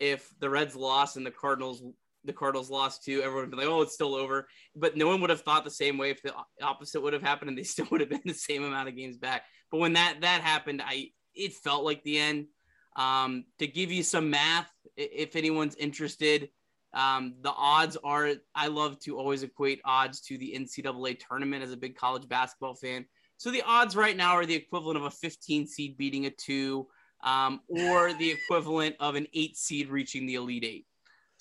if 0.00 0.34
the 0.40 0.50
Reds 0.50 0.74
lost 0.74 1.16
and 1.16 1.24
the 1.24 1.30
Cardinals 1.30 1.80
the 2.24 2.32
Cardinals 2.32 2.70
lost 2.70 3.04
too. 3.04 3.22
Everyone 3.22 3.44
would 3.44 3.50
be 3.50 3.56
like, 3.56 3.66
"Oh, 3.66 3.82
it's 3.82 3.94
still 3.94 4.14
over," 4.14 4.48
but 4.74 4.96
no 4.96 5.08
one 5.08 5.20
would 5.20 5.30
have 5.30 5.42
thought 5.42 5.64
the 5.64 5.70
same 5.70 5.98
way 5.98 6.10
if 6.10 6.22
the 6.22 6.34
opposite 6.62 7.00
would 7.00 7.12
have 7.12 7.22
happened 7.22 7.48
and 7.50 7.58
they 7.58 7.62
still 7.64 7.86
would 7.90 8.00
have 8.00 8.10
been 8.10 8.22
the 8.24 8.34
same 8.34 8.64
amount 8.64 8.88
of 8.88 8.96
games 8.96 9.16
back. 9.16 9.44
But 9.70 9.78
when 9.78 9.94
that 9.94 10.18
that 10.20 10.40
happened, 10.42 10.82
I 10.84 11.10
it 11.34 11.54
felt 11.54 11.84
like 11.84 12.02
the 12.02 12.18
end. 12.18 12.46
Um, 12.94 13.44
to 13.58 13.66
give 13.66 13.90
you 13.90 14.02
some 14.02 14.28
math, 14.28 14.70
if 14.96 15.34
anyone's 15.34 15.74
interested, 15.76 16.50
um, 16.94 17.34
the 17.40 17.52
odds 17.52 17.96
are 18.04 18.32
I 18.54 18.66
love 18.66 18.98
to 19.00 19.18
always 19.18 19.42
equate 19.42 19.80
odds 19.84 20.20
to 20.22 20.36
the 20.36 20.54
NCAA 20.54 21.18
tournament 21.26 21.62
as 21.62 21.72
a 21.72 21.76
big 21.76 21.96
college 21.96 22.28
basketball 22.28 22.74
fan. 22.74 23.06
So 23.38 23.50
the 23.50 23.62
odds 23.62 23.96
right 23.96 24.16
now 24.16 24.34
are 24.34 24.46
the 24.46 24.54
equivalent 24.54 24.98
of 24.98 25.04
a 25.04 25.10
15 25.10 25.66
seed 25.66 25.96
beating 25.96 26.26
a 26.26 26.30
two, 26.30 26.86
um, 27.24 27.60
or 27.68 28.12
the 28.12 28.30
equivalent 28.30 28.96
of 29.00 29.14
an 29.14 29.26
eight 29.34 29.56
seed 29.56 29.88
reaching 29.88 30.26
the 30.26 30.34
Elite 30.34 30.64
Eight. 30.64 30.86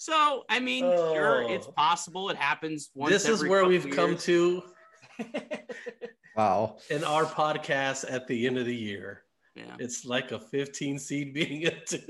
So 0.02 0.46
I 0.50 0.60
mean, 0.60 0.82
sure, 0.82 1.44
it's 1.48 1.68
Oh. 1.68 1.74
possible. 1.74 2.32
It 2.32 2.36
happens 2.36 2.90
once. 2.96 3.12
this 3.14 3.28
is 3.30 3.38
every 3.42 3.50
where 3.52 3.66
we've 3.66 3.88
come 3.92 4.18
to 4.18 4.64
Wow. 6.36 6.78
in 6.90 7.04
our 7.04 7.24
podcast 7.24 8.12
at 8.12 8.26
the 8.28 8.48
end 8.48 8.58
of 8.58 8.66
the 8.66 8.76
year. 8.76 9.22
Yeah. 9.54 9.76
It's 9.78 10.04
like 10.04 10.32
a 10.32 10.40
15 10.40 10.98
seed 10.98 11.36
beating 11.36 11.68
a 11.68 11.86
two. 11.86 12.02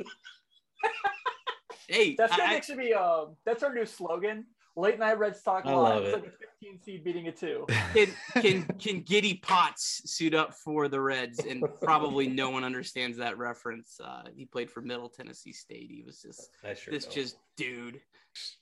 Hey, 1.90 2.16
That's 2.18 2.34
gonna 2.38 2.50
I- 2.50 2.56
actually 2.56 2.78
be 2.86 2.94
um 2.94 3.36
that's 3.46 3.62
our 3.62 3.74
new 3.74 3.86
slogan. 3.86 4.46
Late 4.78 5.00
night 5.00 5.20
Reds 5.20 5.42
talk 5.42 5.66
I 5.66 5.74
live. 5.74 5.78
love 5.78 6.04
It's 6.04 6.08
it. 6.10 6.14
like 6.14 6.26
a 6.26 6.66
15 6.66 6.80
seed 6.80 7.04
beating 7.04 7.28
a 7.28 7.32
two. 7.32 7.66
can 7.94 8.08
can 8.42 8.64
can 8.80 9.02
Giddy 9.02 9.36
Potts 9.36 10.02
suit 10.10 10.34
up 10.34 10.54
for 10.54 10.88
the 10.88 11.00
Reds? 11.00 11.40
And 11.40 11.64
probably 11.82 12.28
no 12.28 12.50
one 12.50 12.64
understands 12.64 13.18
that 13.18 13.38
reference. 13.38 14.00
Uh, 14.02 14.24
he 14.34 14.46
played 14.46 14.72
for 14.72 14.82
Middle 14.82 15.10
Tennessee 15.10 15.52
State. 15.52 15.90
He 15.92 16.04
was 16.06 16.22
just 16.22 16.50
sure 16.78 16.94
this 16.94 17.04
don't. 17.06 17.14
just 17.14 17.38
dude 17.58 18.00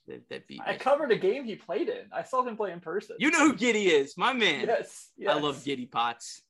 that, 0.08 0.28
that 0.30 0.48
beat 0.48 0.62
I 0.66 0.72
me. 0.74 0.78
covered 0.80 1.12
a 1.12 1.16
game 1.18 1.46
he 1.46 1.56
played 1.56 1.90
in. 1.90 2.06
I 2.12 2.24
saw 2.24 2.44
him 2.44 2.58
play 2.58 2.72
in 2.72 2.80
person. 2.80 3.16
You 3.20 3.30
know 3.30 3.46
who 3.48 3.56
Giddy 3.56 3.88
is, 3.88 4.18
my 4.18 4.34
man. 4.34 4.66
Yes. 4.68 5.10
yes. 5.16 5.36
I 5.36 5.40
love 5.40 5.64
Giddy 5.64 5.86
Potts. 5.86 6.42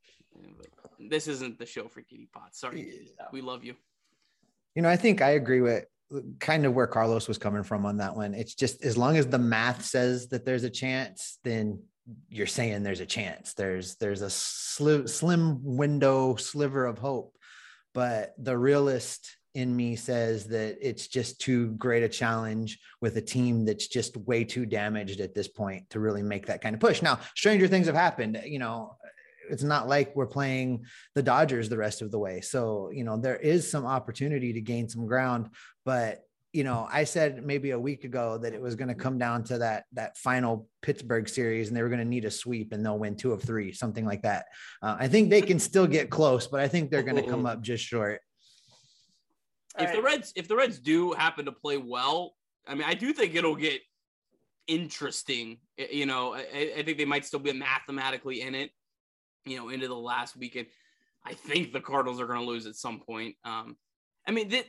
This 0.99 1.27
isn't 1.27 1.59
the 1.59 1.65
show 1.65 1.87
for 1.89 2.01
Giddy 2.01 2.29
Potts. 2.31 2.61
Sorry, 2.61 2.83
Giddy. 2.83 3.11
We 3.33 3.41
love 3.41 3.65
you. 3.65 3.75
You 4.75 4.83
know, 4.83 4.89
I 4.89 4.95
think 4.95 5.21
I 5.21 5.31
agree 5.31 5.59
with 5.59 5.85
kind 6.39 6.65
of 6.65 6.73
where 6.73 6.87
Carlos 6.87 7.27
was 7.27 7.37
coming 7.37 7.63
from 7.63 7.85
on 7.85 7.97
that 7.97 8.15
one. 8.15 8.33
It's 8.33 8.55
just 8.55 8.83
as 8.83 8.97
long 8.97 9.17
as 9.17 9.27
the 9.27 9.37
math 9.37 9.85
says 9.85 10.27
that 10.29 10.45
there's 10.45 10.63
a 10.63 10.69
chance, 10.69 11.39
then 11.43 11.81
you're 12.29 12.47
saying 12.47 12.83
there's 12.83 13.01
a 13.01 13.05
chance. 13.05 13.53
There's 13.53 13.95
there's 13.95 14.21
a 14.21 14.27
sli- 14.27 15.07
slim 15.07 15.59
window 15.63 16.35
sliver 16.35 16.85
of 16.85 16.97
hope, 16.97 17.35
but 17.93 18.33
the 18.37 18.57
realist 18.57 19.37
in 19.55 19.75
me 19.75 19.95
says 19.95 20.47
that 20.47 20.77
it's 20.81 21.07
just 21.07 21.41
too 21.41 21.71
great 21.71 22.03
a 22.03 22.09
challenge 22.09 22.79
with 23.01 23.17
a 23.17 23.21
team 23.21 23.65
that's 23.65 23.87
just 23.87 24.15
way 24.15 24.43
too 24.43 24.65
damaged 24.65 25.19
at 25.19 25.33
this 25.33 25.47
point 25.47 25.89
to 25.89 25.99
really 25.99 26.21
make 26.21 26.45
that 26.45 26.61
kind 26.61 26.75
of 26.75 26.79
push. 26.79 27.01
Now, 27.01 27.19
stranger 27.35 27.67
things 27.67 27.87
have 27.87 27.95
happened. 27.95 28.41
You 28.45 28.59
know, 28.59 28.95
it's 29.49 29.63
not 29.63 29.87
like 29.87 30.15
we're 30.15 30.27
playing 30.27 30.85
the 31.15 31.23
Dodgers 31.23 31.67
the 31.67 31.77
rest 31.77 32.01
of 32.01 32.11
the 32.11 32.19
way. 32.19 32.41
So, 32.41 32.91
you 32.93 33.03
know, 33.03 33.17
there 33.17 33.37
is 33.37 33.69
some 33.69 33.85
opportunity 33.85 34.53
to 34.53 34.61
gain 34.61 34.87
some 34.87 35.05
ground, 35.05 35.49
but 35.89 36.21
you 36.53 36.63
know, 36.63 36.87
I 36.91 37.03
said 37.03 37.43
maybe 37.43 37.71
a 37.71 37.79
week 37.79 38.03
ago 38.03 38.37
that 38.37 38.53
it 38.53 38.61
was 38.61 38.75
going 38.75 38.89
to 38.89 38.93
come 38.93 39.17
down 39.17 39.43
to 39.45 39.57
that 39.57 39.85
that 39.93 40.19
final 40.19 40.67
Pittsburgh 40.83 41.27
series, 41.27 41.67
and 41.67 41.75
they 41.75 41.81
were 41.81 41.89
going 41.89 41.97
to 41.97 42.05
need 42.05 42.25
a 42.25 42.31
sweep, 42.31 42.73
and 42.73 42.85
they'll 42.85 42.99
win 42.99 43.15
two 43.15 43.31
of 43.31 43.41
three, 43.41 43.71
something 43.71 44.05
like 44.05 44.21
that. 44.21 44.45
Uh, 44.83 44.97
I 44.99 45.07
think 45.07 45.31
they 45.31 45.41
can 45.41 45.57
still 45.57 45.87
get 45.87 46.11
close, 46.11 46.45
but 46.45 46.59
I 46.59 46.67
think 46.67 46.91
they're 46.91 47.01
going 47.01 47.23
to 47.23 47.27
come 47.27 47.47
up 47.47 47.63
just 47.63 47.83
short. 47.83 48.21
If 49.79 49.93
the 49.93 50.01
Reds, 50.03 50.31
if 50.35 50.47
the 50.47 50.55
Reds 50.55 50.77
do 50.77 51.13
happen 51.13 51.45
to 51.45 51.51
play 51.51 51.77
well, 51.77 52.35
I 52.67 52.75
mean, 52.75 52.85
I 52.85 52.93
do 52.93 53.13
think 53.13 53.33
it'll 53.33 53.55
get 53.55 53.81
interesting. 54.67 55.57
You 55.75 56.05
know, 56.05 56.35
I, 56.35 56.73
I 56.77 56.83
think 56.83 56.99
they 56.99 57.05
might 57.05 57.25
still 57.25 57.39
be 57.39 57.51
mathematically 57.51 58.41
in 58.41 58.53
it. 58.53 58.69
You 59.43 59.57
know, 59.57 59.69
into 59.69 59.87
the 59.87 59.95
last 59.95 60.37
weekend. 60.37 60.67
I 61.25 61.33
think 61.33 61.73
the 61.73 61.81
Cardinals 61.81 62.21
are 62.21 62.27
going 62.27 62.41
to 62.41 62.45
lose 62.45 62.67
at 62.67 62.75
some 62.75 62.99
point. 62.99 63.37
Um, 63.43 63.75
I 64.27 64.31
mean, 64.31 64.49
that 64.49 64.65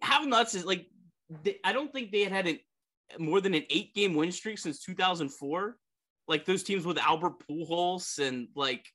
how 0.00 0.24
nuts 0.24 0.54
is 0.54 0.64
like? 0.64 0.86
They, 1.42 1.58
I 1.64 1.72
don't 1.72 1.92
think 1.92 2.10
they 2.10 2.22
had 2.22 2.32
had 2.32 2.46
an, 2.46 2.58
more 3.18 3.40
than 3.40 3.54
an 3.54 3.64
eight 3.70 3.94
game 3.94 4.14
win 4.14 4.32
streak 4.32 4.58
since 4.58 4.80
2004. 4.80 5.76
Like 6.26 6.44
those 6.44 6.62
teams 6.62 6.84
with 6.84 6.98
Albert 6.98 7.34
Pujols 7.48 8.18
and 8.18 8.48
like 8.54 8.86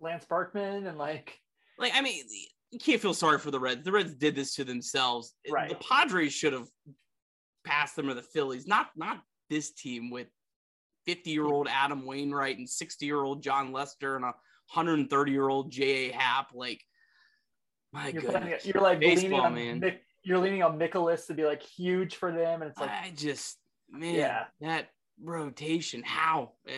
Lance 0.00 0.24
Berkman 0.24 0.86
and 0.86 0.98
like 0.98 1.38
like 1.78 1.92
I 1.94 2.00
mean, 2.00 2.24
you 2.70 2.78
can't 2.78 3.00
feel 3.00 3.14
sorry 3.14 3.38
for 3.38 3.50
the 3.50 3.60
Reds. 3.60 3.84
The 3.84 3.92
Reds 3.92 4.14
did 4.14 4.34
this 4.34 4.54
to 4.56 4.64
themselves. 4.64 5.34
Right. 5.50 5.68
The 5.68 5.76
Padres 5.76 6.32
should 6.32 6.52
have 6.52 6.68
passed 7.64 7.96
them 7.96 8.08
or 8.08 8.14
the 8.14 8.22
Phillies, 8.22 8.66
not 8.66 8.88
not 8.96 9.20
this 9.50 9.72
team 9.72 10.10
with 10.10 10.28
50 11.06 11.30
year 11.30 11.46
old 11.46 11.68
Adam 11.70 12.04
Wainwright 12.04 12.58
and 12.58 12.68
60 12.68 13.06
year 13.06 13.22
old 13.22 13.42
Jon 13.42 13.72
Lester 13.72 14.16
and 14.16 14.24
a 14.24 14.34
130 14.74 15.32
year 15.32 15.48
old 15.48 15.70
J.A. 15.70 16.12
Happ. 16.12 16.48
Like, 16.52 16.82
my 17.92 18.08
you're, 18.08 18.22
goodness, 18.22 18.42
playing, 18.42 18.60
you're 18.64 18.82
like 18.82 19.00
Baseball, 19.00 19.50
man. 19.50 19.80
Mick, 19.80 19.98
you're 20.28 20.38
leaning 20.38 20.62
on 20.62 20.76
Nicholas 20.78 21.26
to 21.26 21.34
be 21.34 21.44
like 21.44 21.62
huge 21.62 22.16
for 22.16 22.30
them, 22.30 22.60
and 22.62 22.70
it's 22.70 22.78
like 22.80 22.90
I 22.90 23.12
just 23.16 23.58
man, 23.90 24.14
Yeah. 24.14 24.44
that 24.60 24.88
rotation. 25.22 26.02
How? 26.04 26.52
Eh, 26.68 26.72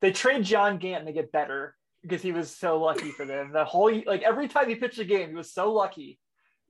they 0.00 0.12
trade 0.12 0.44
John 0.44 0.78
Gant 0.78 1.00
and 1.00 1.08
they 1.08 1.12
get 1.12 1.30
better 1.30 1.76
because 2.02 2.22
he 2.22 2.32
was 2.32 2.50
so 2.56 2.80
lucky 2.80 3.10
for 3.10 3.26
them. 3.26 3.52
The 3.52 3.64
whole 3.64 3.92
like 4.06 4.22
every 4.22 4.48
time 4.48 4.68
he 4.68 4.74
pitched 4.74 4.98
a 4.98 5.04
game, 5.04 5.28
he 5.28 5.34
was 5.34 5.52
so 5.52 5.72
lucky. 5.72 6.18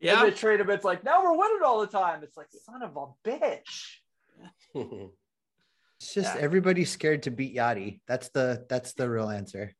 Yeah. 0.00 0.14
Yeah, 0.14 0.24
they 0.24 0.30
trade 0.33 0.61
him. 0.61 0.70
It's 0.70 0.85
like 0.85 1.04
now 1.04 1.22
we're 1.22 1.37
winning 1.38 1.61
all 1.64 1.80
the 1.80 1.87
time. 1.87 2.22
It's 2.24 2.37
like 2.37 2.48
son 2.50 2.83
of 2.83 2.96
a 2.96 3.06
bitch. 3.28 3.98
It's 6.00 6.14
just 6.14 6.35
Yeah. 6.35 6.40
everybody's 6.40 6.88
scared 6.90 7.24
to 7.24 7.30
beat 7.30 7.54
Yadi. 7.54 8.00
That's 8.09 8.30
the 8.30 8.64
that's 8.70 8.94
the 8.94 9.09
real 9.11 9.28
answer. 9.28 9.74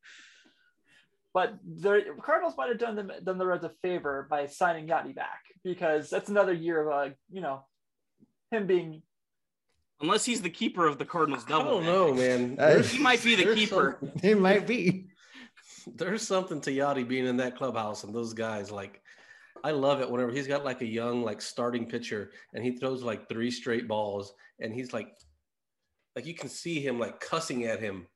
But 1.33 1.55
the 1.65 2.03
Cardinals 2.23 2.55
might 2.57 2.69
have 2.71 2.79
done 2.79 2.97
them 2.97 3.13
done 3.23 3.39
the 3.39 3.47
Reds 3.47 3.65
a 3.65 3.71
favor 3.83 4.27
by 4.29 4.47
signing 4.47 4.89
Yadi 4.89 5.15
back 5.15 5.41
because 5.63 6.11
that's 6.11 6.29
another 6.29 6.53
year 6.53 6.81
of 6.81 6.89
a 6.89 7.15
you 7.31 7.41
know 7.41 7.65
him 8.51 8.67
being 8.67 9.03
unless 10.01 10.25
he's 10.25 10.43
the 10.43 10.51
keeper 10.51 10.87
of 10.87 10.99
the 10.99 11.05
Cardinals 11.05 11.45
I 11.47 11.51
double. 11.51 11.83
don't 11.83 11.85
know, 11.85 12.15
man. 12.15 12.57
Uh, 12.59 12.83
He 12.83 12.99
might 12.99 13.23
be 13.23 13.37
the 13.37 13.55
keeper. 13.55 13.99
some- 14.01 14.13
It 14.23 14.39
might 14.39 14.67
be. 14.67 15.07
there's 15.95 16.23
something 16.27 16.61
to 16.63 16.71
Yadi 16.73 17.07
being 17.07 17.27
in 17.27 17.37
that 17.39 17.57
clubhouse 17.57 18.03
and 18.05 18.15
those 18.15 18.33
guys. 18.33 18.71
Like, 18.71 19.01
I 19.63 19.71
love 19.73 20.01
it 20.01 20.11
whenever 20.11 20.33
he's 20.33 20.47
got 20.47 20.65
like 20.65 20.81
a 20.81 20.87
young, 20.87 21.23
like 21.23 21.41
starting 21.43 21.87
pitcher 21.87 22.33
and 22.55 22.65
he 22.65 22.73
throws 22.77 23.03
like 23.03 23.29
three 23.29 23.51
straight 23.51 23.87
balls 23.87 24.33
and 24.61 24.73
he's 24.75 24.93
like, 24.93 25.13
like 26.17 26.27
you 26.27 26.35
can 26.35 26.49
see 26.49 26.81
him 26.81 26.99
like 26.99 27.21
cussing 27.21 27.65
at 27.67 27.79
him, 27.79 28.07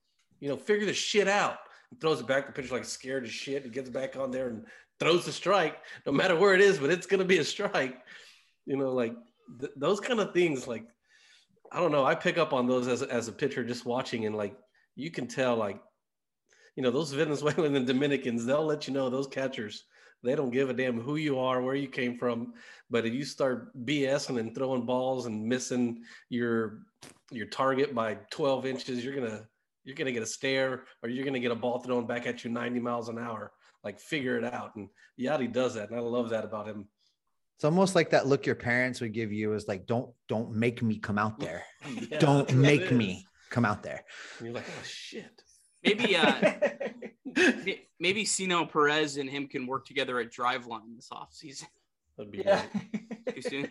you 0.40 0.48
know, 0.48 0.57
figure 0.57 0.87
the 0.87 0.92
shit 0.94 1.29
out. 1.29 1.59
Throws 2.00 2.20
it 2.20 2.26
back. 2.26 2.46
The 2.46 2.52
pitcher 2.52 2.74
like 2.74 2.85
scared 2.85 3.24
as 3.24 3.30
shit. 3.30 3.64
He 3.64 3.70
gets 3.70 3.90
back 3.90 4.16
on 4.16 4.30
there 4.30 4.48
and 4.48 4.64
throws 5.00 5.24
the 5.24 5.33
strike, 5.33 5.78
no 6.07 6.12
matter 6.12 6.37
where 6.37 6.54
it 6.54 6.61
is, 6.61 6.78
but 6.78 6.90
it's 6.90 7.07
gonna 7.07 7.24
be 7.24 7.38
a 7.38 7.44
strike. 7.44 7.98
You 8.66 8.76
know, 8.76 8.92
like 8.92 9.14
th- 9.61 9.72
those 9.76 10.00
kind 10.00 10.20
of 10.20 10.33
things. 10.33 10.66
Like 10.66 10.85
I 11.72 11.80
don't 11.80 11.92
know. 11.92 12.04
I 12.04 12.14
pick 12.14 12.38
up 12.38 12.52
on 12.52 12.66
those 12.66 12.88
as 12.88 13.02
as 13.02 13.28
a 13.28 13.33
pitcher 13.33 13.64
just 13.64 13.85
watching, 13.85 14.26
and 14.26 14.37
like 14.37 14.57
you 14.96 15.11
can 15.11 15.26
tell, 15.26 15.57
like 15.57 15.80
you 16.76 16.83
know, 16.83 16.90
those 16.90 17.12
Venezuelan 17.12 17.76
and 17.76 17.87
Dominicans, 17.87 18.44
they'll 18.44 18.64
let 18.64 18.87
you 18.87 18.94
know 18.94 19.09
those 19.09 19.26
catchers. 19.26 19.85
They 20.22 20.35
don't 20.35 20.50
give 20.50 20.70
a 20.70 20.74
damn 20.74 21.00
who 21.00 21.16
you 21.16 21.38
are, 21.38 21.61
where 21.61 21.74
you 21.74 21.88
came 21.88 22.18
from. 22.18 22.54
But 22.90 23.04
if 23.04 23.12
you 23.12 23.24
start 23.24 23.76
BSing 23.85 24.40
and 24.40 24.54
throwing 24.54 24.87
balls 24.87 25.26
and 25.26 25.44
missing 25.44 26.02
your 26.30 26.80
your 27.30 27.46
target 27.46 27.94
by 27.94 28.14
12 28.30 28.66
inches, 28.66 29.04
you're 29.04 29.14
gonna 29.14 29.46
you're 29.85 29.97
gonna 29.97 30.12
get 30.12 30.23
a 30.23 30.27
stare 30.27 30.85
or 31.03 31.09
you're 31.09 31.25
gonna 31.25 31.40
get 31.40 31.53
a 31.53 31.57
ball 31.57 31.79
thrown 31.81 32.07
back 32.07 32.27
at 32.27 32.44
you 32.44 32.51
90 32.51 32.81
miles 32.81 33.09
an 33.09 33.18
hour. 33.18 33.53
Like 33.83 34.01
figure 34.01 34.38
it 34.38 34.44
out. 34.44 34.75
And 34.77 34.88
Yadi 35.20 35.53
does 35.53 35.75
that, 35.75 35.90
and 35.90 35.99
I 35.99 36.03
love 36.03 36.31
that 36.31 36.44
about 36.44 36.66
him. 36.66 36.88
It's 37.57 37.64
almost 37.64 37.94
like 37.94 38.11
that 38.11 38.27
look 38.27 38.47
your 38.47 38.55
parents 38.57 39.01
would 39.01 39.12
give 39.12 39.31
you 39.33 39.53
is 39.53 39.68
like, 39.68 39.87
don't 39.87 40.11
don't 40.29 40.53
make 40.53 40.83
me 40.83 40.99
come 40.99 41.18
out 41.18 41.38
there. 41.38 41.64
Yeah, 42.11 42.18
don't 42.18 42.49
that's 42.49 42.55
what 42.55 42.64
it 42.64 42.81
make 42.81 42.90
me 42.92 43.27
come 43.51 43.64
out 43.64 43.83
there. 43.83 44.03
And 44.38 44.47
you're 44.47 44.55
like, 44.55 44.64
oh 44.66 44.83
shit. 44.85 45.42
Maybe 45.85 46.16
uh, 46.16 46.55
maybe 48.01 48.25
Sino 48.25 48.64
Perez 48.64 49.18
and 49.18 49.29
him 49.29 49.47
can 49.47 49.66
work 49.66 49.85
together 49.85 50.18
at 50.18 50.33
Driveline 50.33 50.97
this 50.97 51.11
offseason. 51.12 51.66
That'd 52.16 52.33
be 52.33 52.38
yeah. 52.38 52.64
great. 52.73 53.42
Too 53.42 53.42
soon. 53.42 53.68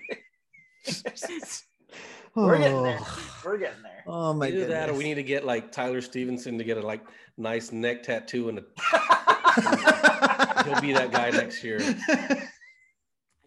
We're 2.35 2.57
getting 2.57 2.83
there. 2.83 2.99
We're 3.45 3.57
getting 3.57 3.83
there. 3.83 4.03
Oh 4.07 4.33
my 4.33 4.47
Either 4.47 4.65
that, 4.67 4.89
or 4.89 4.93
we 4.93 5.03
need 5.03 5.15
to 5.15 5.23
get 5.23 5.45
like 5.45 5.71
Tyler 5.71 6.01
Stephenson 6.01 6.57
to 6.57 6.63
get 6.63 6.77
a 6.77 6.81
like 6.81 7.01
nice 7.37 7.71
neck 7.71 8.03
tattoo, 8.03 8.49
and 8.49 8.59
a, 8.59 8.63
he'll 10.63 10.81
be 10.81 10.93
that 10.93 11.09
guy 11.11 11.29
next 11.29 11.63
year. 11.63 11.77
I 11.79 12.47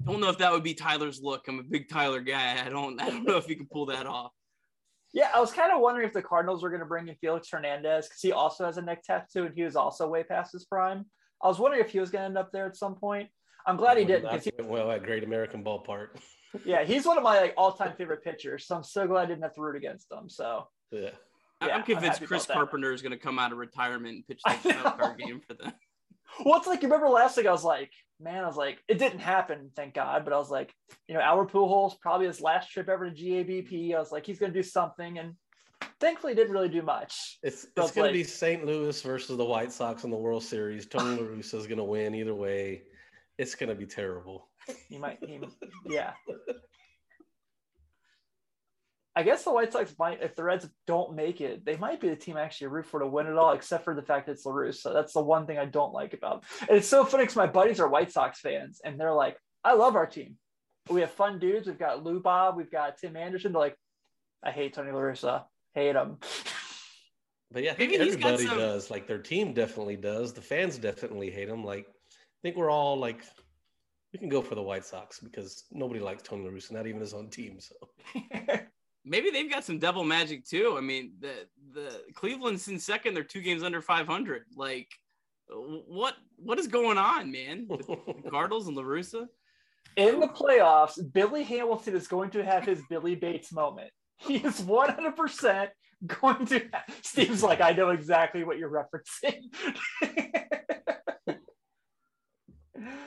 don't 0.07 0.21
know 0.21 0.29
if 0.29 0.39
that 0.39 0.53
would 0.53 0.63
be 0.63 0.75
Tyler's 0.75 1.21
look. 1.21 1.49
I'm 1.49 1.59
a 1.59 1.65
big 1.65 1.89
Tyler 1.89 2.21
guy. 2.21 2.65
I 2.65 2.69
don't 2.69 3.01
I 3.03 3.11
don't 3.11 3.25
know 3.25 3.37
if 3.37 3.47
he 3.47 3.57
can 3.57 3.67
pull 3.67 3.87
that 3.87 4.07
off. 4.07 4.31
Yeah, 5.13 5.31
I 5.35 5.41
was 5.41 5.53
kind 5.53 5.73
of 5.73 5.81
wondering 5.81 6.07
if 6.07 6.13
the 6.13 6.23
Cardinals 6.23 6.63
were 6.63 6.71
going 6.71 6.81
to 6.81 6.87
bring 6.87 7.09
in 7.09 7.17
Felix 7.17 7.49
Hernandez 7.51 8.07
because 8.07 8.21
he 8.21 8.33
also 8.33 8.67
has 8.67 8.77
a 8.77 8.83
neck 8.83 9.03
tattoo 9.03 9.47
and 9.47 9.55
he 9.55 9.63
was 9.63 9.75
also 9.75 10.09
way 10.09 10.23
past 10.23 10.53
his 10.53 10.65
prime. 10.65 11.07
I 11.43 11.49
was 11.49 11.59
wondering 11.59 11.83
if 11.85 11.91
he 11.91 11.99
was 12.01 12.11
going 12.11 12.23
to 12.23 12.27
end 12.27 12.39
up 12.39 12.53
there 12.53 12.67
at 12.67 12.77
some 12.77 12.95
point. 12.95 13.29
I'm 13.67 13.77
glad 13.77 13.99
he 13.99 14.05
didn't. 14.05 14.29
'cause 14.29 14.45
That 14.45 14.59
went 14.59 14.71
well 14.71 14.91
at 14.93 15.03
Great 15.03 15.25
American 15.25 15.65
Ballpark. 15.65 16.09
He- 16.65 16.71
yeah, 16.71 16.85
he's 16.85 17.07
one 17.07 17.17
of 17.19 17.23
my 17.25 17.41
like 17.41 17.55
all-time 17.57 17.95
favorite 17.97 18.23
pitchers, 18.25 18.67
so 18.67 18.77
I'm 18.77 18.83
so 18.85 19.07
glad 19.07 19.23
I 19.23 19.27
didn't 19.27 19.43
have 19.43 19.55
to 19.55 19.61
root 19.61 19.77
against 19.77 20.11
him. 20.11 20.29
So 20.29 20.69
Yeah. 20.91 21.11
I- 21.61 21.67
Yeah, 21.69 21.75
I'm 21.75 21.81
I'm 21.81 21.87
convinced 21.87 22.23
Chris. 22.27 22.47
Carpenter 22.47 22.93
is 22.93 23.03
going 23.03 23.13
to 23.13 23.19
come 23.19 23.39
out 23.39 23.53
of 23.53 23.59
retirement 23.59 24.15
and 24.17 24.27
pitch 24.27 24.41
the 24.45 24.75
wild 24.83 24.99
card 24.99 25.19
game 25.19 25.41
for 25.47 25.55
them. 25.55 25.73
Well, 26.45 26.59
it's 26.59 26.67
like 26.67 26.83
you 26.83 26.89
remember 26.89 27.09
last 27.09 27.37
week. 27.39 27.47
I 27.47 27.53
was 27.53 27.65
like, 27.65 27.91
man, 28.21 28.43
I 28.45 28.47
was 28.47 28.57
like, 28.59 28.79
it 28.89 28.99
didn't 28.99 29.21
happen, 29.21 29.71
thank 29.75 29.95
God. 29.95 30.23
But 30.25 30.35
I 30.35 30.37
was 30.39 30.51
like, 30.51 30.75
you 31.09 31.15
know, 31.15 31.21
Albert 31.21 31.51
Pujols 31.53 31.99
probably 31.99 32.27
his 32.27 32.43
last 32.43 32.71
trip 32.71 32.89
ever 32.91 33.09
to 33.09 33.17
GABP. 33.17 33.95
I 33.95 33.99
was 33.99 34.13
like, 34.13 34.27
he's 34.27 34.39
going 34.39 34.53
to 34.53 34.59
do 34.59 34.63
something, 34.63 35.19
and 35.19 35.35
thankfully, 35.99 36.35
didn't 36.35 36.53
really 36.53 36.69
do 36.69 36.83
much. 36.83 37.39
It's 37.43 37.63
So 37.63 37.69
it's 37.69 37.87
it's 37.87 37.93
going 37.93 38.03
like- 38.07 38.11
to 38.13 38.19
be 38.19 38.25
St. 38.25 38.67
Louis 38.67 39.01
versus 39.01 39.37
the 39.39 39.45
White 39.45 39.73
Sox 39.73 40.05
in 40.05 40.11
the 40.11 40.17
World 40.17 40.43
Series. 40.43 40.85
Tony 40.87 41.17
La 41.23 41.27
Russa 41.27 41.55
is 41.55 41.67
going 41.67 41.79
to 41.79 41.85
win 41.85 42.15
either 42.15 42.35
way. 42.35 42.83
It's 43.39 43.55
going 43.55 43.71
to 43.71 43.75
be 43.77 43.87
terrible. 43.87 44.49
He 44.89 44.99
might, 44.99 45.19
he, 45.25 45.39
yeah. 45.85 46.13
I 49.15 49.23
guess 49.23 49.45
the 49.45 49.51
White 49.53 49.73
Sox 49.73 49.95
might, 49.99 50.23
if 50.23 50.37
the 50.37 50.45
Reds 50.45 50.69
don't 50.87 51.15
make 51.15 51.41
it, 51.41 51.65
they 51.65 51.77
might 51.79 52.01
be 52.03 52.11
the 52.11 52.17
team 52.17 52.37
I 52.37 52.43
actually 52.43 52.67
root 52.67 52.85
for 52.85 53.01
to 53.01 53.07
win 53.07 53.27
it 53.27 53.37
all, 53.39 53.53
except 53.53 53.85
for 53.85 53.95
the 53.95 54.03
fact 54.03 54.27
that 54.27 54.33
it's 54.33 54.45
La 54.45 54.53
Russa. 54.53 54.75
So 54.75 54.93
that's 54.93 55.15
the 55.15 55.23
one 55.23 55.47
thing 55.47 55.57
I 55.59 55.65
don't 55.65 55.95
like 55.95 56.13
about. 56.13 56.45
And 56.61 56.77
it's 56.77 56.89
so 56.89 57.03
funny 57.05 57.23
because 57.25 57.37
my 57.37 57.47
buddies 57.47 57.81
are 57.81 57.89
White 57.89 58.13
Sox 58.13 58.41
fans, 58.41 58.81
and 58.85 59.01
they're 59.01 59.15
like, 59.15 59.39
"I 59.65 59.73
love 59.73 59.97
our 59.97 60.05
team. 60.07 60.37
We 60.91 61.01
have 61.01 61.11
fun 61.11 61.39
dudes. 61.39 61.67
We've 61.67 61.79
got 61.79 62.05
Lou 62.05 62.21
Bob, 62.21 62.57
we've 62.57 62.71
got 62.71 62.99
Tim 62.99 63.17
Anderson." 63.17 63.53
They're 63.53 63.61
like, 63.61 63.77
"I 64.43 64.51
hate 64.51 64.75
Tony 64.75 64.91
LaRussa. 64.91 65.45
Hate 65.75 65.97
him." 65.97 66.19
But 67.51 67.63
yeah, 67.63 67.71
I 67.71 67.75
think 67.75 67.93
Maybe 67.93 68.05
he's 68.05 68.17
got 68.17 68.35
everybody 68.35 68.49
some- 68.49 68.59
does. 68.59 68.91
Like 68.91 69.07
their 69.07 69.23
team 69.23 69.55
definitely 69.55 69.97
does. 69.97 70.35
The 70.35 70.43
fans 70.43 70.77
definitely 70.77 71.31
hate 71.31 71.49
him. 71.49 71.65
Like 71.65 71.87
I 71.89 72.39
think 72.43 72.57
we're 72.57 72.71
all 72.71 72.99
like, 72.99 73.23
we 74.17 74.21
can 74.21 74.29
go 74.31 74.41
for 74.41 74.55
the 74.55 74.63
White 74.63 74.87
Sox 74.87 75.21
because 75.21 75.65
nobody 75.71 76.01
likes 76.01 76.23
Tony 76.23 76.43
La 76.43 76.51
Russa, 76.51 76.73
not 76.73 76.87
even 76.87 77.03
his 77.03 77.13
own 77.13 77.29
team. 77.29 77.59
So 77.61 77.75
Maybe 79.05 79.31
they've 79.31 79.51
got 79.51 79.63
some 79.63 79.79
devil 79.79 80.05
magic 80.05 80.47
too. 80.47 80.75
I 80.79 80.81
mean, 80.81 81.13
the 81.21 81.47
the 81.75 82.03
Cleveland's 82.15 82.67
in 82.67 82.79
second. 82.79 83.13
They're 83.13 83.23
two 83.23 83.43
games 83.43 83.63
under 83.63 83.83
500. 83.83 84.45
Like, 84.57 84.89
what 85.49 86.15
what 86.37 86.59
is 86.59 86.67
going 86.67 86.97
on, 86.97 87.31
man? 87.31 87.67
With 87.69 87.87
the 87.87 87.97
Cardinals 88.31 88.69
and 88.69 88.77
La 88.77 88.83
Russa. 88.83 89.27
In 89.97 90.19
the 90.19 90.29
playoffs, 90.29 90.99
Billy 91.13 91.43
Hamilton 91.43 91.95
is 91.95 92.09
going 92.09 92.31
to 92.31 92.43
have 92.43 92.65
his 92.65 92.81
Billy 92.89 93.17
Bates 93.17 93.53
moment. 93.53 93.91
He 94.17 94.37
is 94.37 94.63
100% 94.63 95.69
going 96.07 96.47
to. 96.47 96.59
Have, 96.73 96.85
Steve's 97.03 97.43
like, 97.43 97.61
I 97.61 97.73
know 97.73 97.91
exactly 97.91 98.45
what 98.45 98.57
you're 98.59 98.71
referencing. 98.71 99.43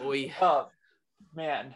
Oy. 0.03 0.31
oh, 0.41 0.69
man. 1.35 1.75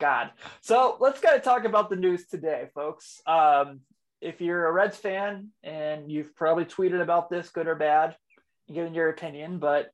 God. 0.00 0.30
So 0.60 0.96
let's 1.00 1.20
kind 1.20 1.36
of 1.36 1.42
talk 1.42 1.64
about 1.64 1.88
the 1.88 1.96
news 1.96 2.26
today, 2.26 2.68
folks. 2.74 3.20
Um, 3.26 3.80
if 4.20 4.40
you're 4.40 4.66
a 4.66 4.72
Reds 4.72 4.96
fan 4.96 5.48
and 5.62 6.10
you've 6.10 6.34
probably 6.34 6.64
tweeted 6.64 7.00
about 7.00 7.30
this, 7.30 7.50
good 7.50 7.66
or 7.66 7.74
bad, 7.74 8.16
given 8.72 8.94
your 8.94 9.10
opinion, 9.10 9.58
but 9.58 9.90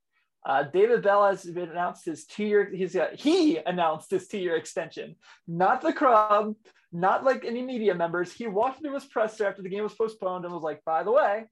uh, 0.47 0.63
David 0.63 1.03
Bell 1.03 1.27
has 1.27 1.45
been 1.45 1.69
announced 1.69 2.07
his 2.07 2.25
two-year. 2.25 2.71
He's 2.73 2.95
got, 2.95 3.15
he 3.15 3.59
announced 3.59 4.11
his 4.11 4.27
two-year 4.27 4.57
extension, 4.57 5.17
not 5.47 5.83
the 5.83 5.93
club, 5.93 6.55
not 6.93 7.25
like 7.25 7.45
any 7.45 7.63
media 7.63 7.95
members. 7.95 8.33
He 8.33 8.47
walked 8.47 8.79
into 8.79 8.95
his 8.95 9.05
presser 9.05 9.47
after 9.47 9.63
the 9.63 9.69
game 9.69 9.83
was 9.83 9.95
postponed 9.95 10.45
and 10.45 10.55
was 10.55 10.63
like, 10.63 10.83
"By 10.85 11.03
the 11.03 11.13
way, 11.13 11.45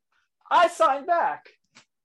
I 0.50 0.68
signed 0.68 1.06
back." 1.06 1.48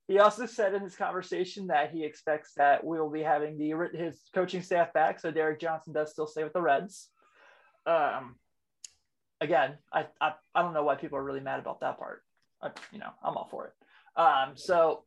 He 0.07 0.19
also 0.19 0.45
said 0.45 0.73
in 0.73 0.81
his 0.81 0.95
conversation 0.95 1.67
that 1.67 1.91
he 1.91 2.03
expects 2.03 2.53
that 2.55 2.83
we 2.83 2.99
will 2.99 3.09
be 3.09 3.23
having 3.23 3.57
the 3.57 3.73
his 3.97 4.19
coaching 4.33 4.61
staff 4.61 4.91
back, 4.93 5.19
so 5.19 5.31
Derek 5.31 5.59
Johnson 5.59 5.93
does 5.93 6.11
still 6.11 6.27
stay 6.27 6.43
with 6.43 6.53
the 6.53 6.61
Reds. 6.61 7.09
Um, 7.85 8.35
again, 9.39 9.77
I, 9.91 10.07
I 10.19 10.33
I 10.53 10.61
don't 10.61 10.73
know 10.73 10.83
why 10.83 10.95
people 10.95 11.17
are 11.17 11.23
really 11.23 11.39
mad 11.39 11.59
about 11.59 11.79
that 11.81 11.97
part. 11.97 12.23
I, 12.61 12.71
you 12.91 12.99
know, 12.99 13.11
I'm 13.23 13.37
all 13.37 13.47
for 13.49 13.67
it. 13.67 14.19
Um, 14.19 14.53
so 14.55 15.03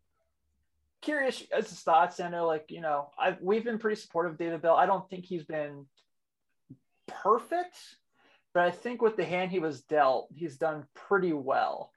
curious 1.02 1.42
as 1.56 1.68
his 1.68 1.80
thoughts. 1.80 2.18
I 2.18 2.30
know, 2.30 2.46
like 2.46 2.66
you 2.70 2.80
know, 2.80 3.11
I 3.18 3.37
we've 3.40 3.64
been 3.64 3.78
pretty 3.78 4.00
supportive 4.00 4.32
of 4.32 4.38
David 4.38 4.62
Bell. 4.62 4.76
I 4.76 4.87
don't 4.87 5.09
think 5.11 5.26
he's 5.26 5.44
been 5.44 5.87
perfect, 7.06 7.76
but 8.54 8.64
I 8.64 8.70
think 8.70 9.02
with 9.02 9.16
the 9.16 9.24
hand 9.24 9.50
he 9.50 9.59
was 9.59 9.82
dealt, 9.82 10.28
he's 10.35 10.56
done 10.56 10.85
pretty 10.94 11.32
well. 11.32 11.92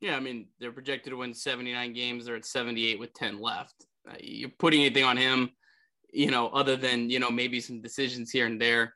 Yeah, 0.00 0.16
I 0.16 0.20
mean, 0.20 0.46
they're 0.58 0.72
projected 0.72 1.10
to 1.10 1.18
win 1.18 1.34
79 1.34 1.92
games. 1.92 2.24
They're 2.24 2.36
at 2.36 2.46
78 2.46 2.98
with 2.98 3.12
10 3.14 3.40
left. 3.40 3.74
Uh, 4.08 4.14
you're 4.20 4.50
putting 4.58 4.80
anything 4.80 5.04
on 5.04 5.16
him, 5.16 5.50
you 6.12 6.30
know, 6.30 6.48
other 6.48 6.76
than, 6.76 7.10
you 7.10 7.18
know, 7.18 7.30
maybe 7.30 7.60
some 7.60 7.82
decisions 7.82 8.30
here 8.30 8.46
and 8.46 8.60
there. 8.60 8.94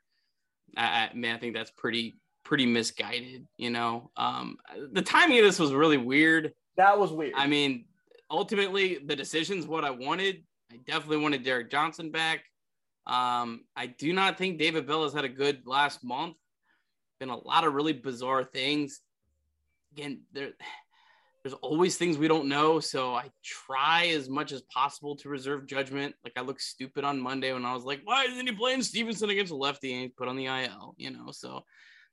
I, 0.75 0.83
I 0.83 1.09
man, 1.13 1.35
I 1.35 1.39
think 1.39 1.53
that's 1.53 1.71
pretty, 1.71 2.15
pretty 2.43 2.65
misguided, 2.65 3.45
you 3.57 3.69
know. 3.69 4.09
Um, 4.17 4.57
the 4.93 5.01
timing 5.03 5.37
of 5.37 5.45
this 5.45 5.59
was 5.59 5.73
really 5.73 5.97
weird. 5.97 6.53
That 6.77 6.97
was 6.97 7.11
weird. 7.11 7.33
I 7.35 7.45
mean, 7.45 7.85
ultimately, 8.31 8.99
the 9.05 9.15
decision's 9.15 9.67
what 9.67 9.85
I 9.85 9.91
wanted. 9.91 10.43
I 10.71 10.77
definitely 10.87 11.17
wanted 11.17 11.43
Derek 11.43 11.69
Johnson 11.69 12.09
back. 12.09 12.45
Um, 13.05 13.65
I 13.75 13.85
do 13.85 14.11
not 14.13 14.37
think 14.37 14.57
David 14.57 14.87
Bell 14.87 15.03
has 15.03 15.13
had 15.13 15.25
a 15.25 15.29
good 15.29 15.61
last 15.65 16.03
month. 16.03 16.35
Been 17.19 17.29
a 17.29 17.37
lot 17.37 17.63
of 17.63 17.73
really 17.73 17.93
bizarre 17.93 18.43
things. 18.43 19.01
Again, 19.93 20.23
there, 20.33 20.49
there's 21.45 21.53
always 21.61 21.95
things 21.95 22.17
we 22.17 22.27
don't 22.27 22.47
know. 22.47 22.79
So 22.79 23.13
I 23.13 23.29
try 23.43 24.07
as 24.07 24.27
much 24.27 24.51
as 24.51 24.63
possible 24.63 25.15
to 25.17 25.29
reserve 25.29 25.67
judgment. 25.67 26.15
Like 26.23 26.33
I 26.37 26.41
look 26.41 26.59
stupid 26.59 27.03
on 27.03 27.21
Monday 27.21 27.53
when 27.53 27.65
I 27.65 27.75
was 27.75 27.83
like, 27.83 28.01
why 28.03 28.23
isn't 28.23 28.47
he 28.47 28.51
playing 28.51 28.81
Stephenson 28.81 29.29
against 29.29 29.51
a 29.51 29.55
lefty 29.55 29.93
and 29.93 30.01
he's 30.01 30.11
put 30.17 30.27
on 30.27 30.37
the 30.37 30.47
IL? 30.47 30.95
You 30.97 31.11
know, 31.11 31.29
so 31.29 31.63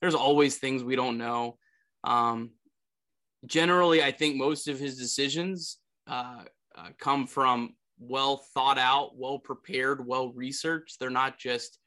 there's 0.02 0.14
always 0.14 0.58
things 0.58 0.84
we 0.84 0.96
don't 0.96 1.16
know. 1.16 1.56
Um, 2.04 2.50
generally, 3.46 4.02
I 4.02 4.10
think 4.12 4.36
most 4.36 4.68
of 4.68 4.78
his 4.78 4.98
decisions 4.98 5.78
uh, 6.06 6.42
uh, 6.76 6.88
come 6.98 7.26
from 7.26 7.74
well 7.98 8.44
thought 8.52 8.76
out, 8.76 9.16
well 9.16 9.38
prepared, 9.38 10.06
well 10.06 10.30
researched. 10.34 11.00
They're 11.00 11.08
not 11.08 11.38
just 11.38 11.78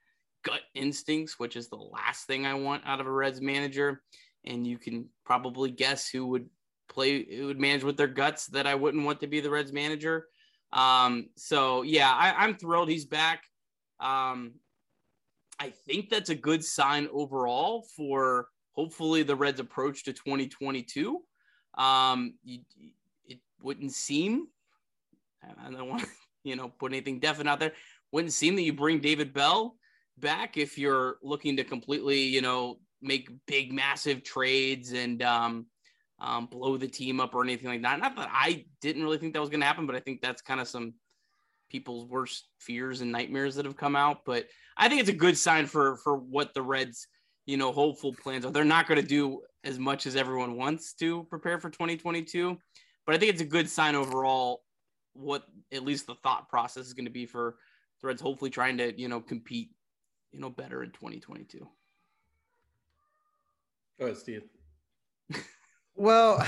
gut 0.43 0.61
instincts, 0.73 1.37
which 1.37 1.55
is 1.55 1.69
the 1.69 1.75
last 1.75 2.25
thing 2.25 2.47
I 2.47 2.55
want 2.55 2.81
out 2.87 3.01
of 3.01 3.05
a 3.05 3.11
Reds 3.11 3.39
manager. 3.39 4.01
And 4.45 4.65
you 4.65 4.79
can 4.79 5.09
probably 5.27 5.69
guess 5.69 6.09
who 6.09 6.25
would 6.25 6.49
play, 6.87 7.25
would 7.41 7.59
manage 7.59 7.83
with 7.83 7.97
their 7.97 8.07
guts 8.07 8.47
that 8.47 8.67
I 8.67 8.75
wouldn't 8.75 9.05
want 9.05 9.21
to 9.21 9.27
be 9.27 9.39
the 9.39 9.49
Reds 9.49 9.71
manager. 9.71 10.27
Um, 10.73 11.29
so 11.35 11.83
yeah, 11.83 12.11
I, 12.11 12.43
I'm 12.43 12.55
thrilled 12.55 12.89
he's 12.89 13.05
back. 13.05 13.43
Um, 13.99 14.53
I 15.59 15.69
think 15.69 16.09
that's 16.09 16.29
a 16.29 16.35
good 16.35 16.63
sign 16.63 17.07
overall 17.13 17.85
for 17.95 18.49
hopefully 18.73 19.23
the 19.23 19.35
Reds' 19.35 19.59
approach 19.59 20.03
to 20.03 20.13
2022. 20.13 21.21
Um, 21.77 22.35
you, 22.43 22.59
it 23.25 23.39
wouldn't 23.61 23.93
seem, 23.93 24.47
I 25.43 25.71
don't 25.71 25.89
want 25.89 26.01
to, 26.03 26.07
you 26.43 26.55
know, 26.55 26.69
put 26.69 26.91
anything 26.91 27.19
definite 27.19 27.49
out 27.49 27.59
there. 27.59 27.73
Wouldn't 28.11 28.33
seem 28.33 28.55
that 28.55 28.63
you 28.63 28.73
bring 28.73 28.99
David 28.99 29.33
Bell 29.33 29.75
back 30.17 30.57
if 30.57 30.77
you're 30.77 31.17
looking 31.21 31.57
to 31.57 31.63
completely, 31.63 32.21
you 32.21 32.41
know, 32.41 32.79
make 33.01 33.29
big, 33.45 33.71
massive 33.71 34.23
trades 34.23 34.93
and 34.93 35.21
um, 35.21 35.65
um, 36.19 36.45
blow 36.45 36.77
the 36.77 36.87
team 36.87 37.19
up 37.19 37.35
or 37.35 37.43
anything 37.43 37.69
like 37.69 37.81
that. 37.81 37.99
Not 37.99 38.15
that 38.15 38.29
I 38.31 38.65
didn't 38.81 39.03
really 39.03 39.17
think 39.17 39.33
that 39.33 39.41
was 39.41 39.49
going 39.49 39.59
to 39.59 39.65
happen, 39.65 39.85
but 39.85 39.95
I 39.95 39.99
think 39.99 40.21
that's 40.21 40.41
kind 40.41 40.59
of 40.59 40.67
some 40.67 40.93
people's 41.69 42.05
worst 42.05 42.47
fears 42.59 43.01
and 43.01 43.11
nightmares 43.11 43.55
that 43.55 43.65
have 43.65 43.75
come 43.75 43.95
out. 43.95 44.19
But 44.25 44.47
I 44.77 44.87
think 44.87 45.01
it's 45.01 45.09
a 45.09 45.13
good 45.13 45.37
sign 45.37 45.65
for 45.65 45.97
for 45.97 46.15
what 46.15 46.53
the 46.53 46.61
Reds, 46.61 47.07
you 47.45 47.57
know, 47.57 47.71
hopeful 47.71 48.13
plans 48.13 48.45
are. 48.45 48.51
They're 48.51 48.63
not 48.63 48.87
going 48.87 49.01
to 49.01 49.07
do 49.07 49.41
as 49.63 49.79
much 49.79 50.05
as 50.05 50.15
everyone 50.15 50.55
wants 50.55 50.93
to 50.93 51.23
prepare 51.23 51.59
for 51.59 51.69
2022, 51.69 52.57
but 53.05 53.15
I 53.15 53.17
think 53.17 53.31
it's 53.31 53.41
a 53.41 53.45
good 53.45 53.69
sign 53.69 53.95
overall. 53.95 54.63
What 55.13 55.43
at 55.71 55.83
least 55.83 56.07
the 56.07 56.15
thought 56.15 56.49
process 56.49 56.85
is 56.85 56.93
going 56.93 57.05
to 57.05 57.11
be 57.11 57.25
for 57.25 57.55
the 58.01 58.07
Reds, 58.07 58.21
hopefully 58.21 58.51
trying 58.51 58.77
to 58.77 58.99
you 58.99 59.09
know 59.09 59.19
compete, 59.19 59.71
you 60.31 60.39
know, 60.39 60.49
better 60.49 60.83
in 60.83 60.91
2022. 60.91 61.67
Go 63.99 64.05
ahead, 64.05 64.17
Steve. 64.17 64.43
Well, 65.95 66.45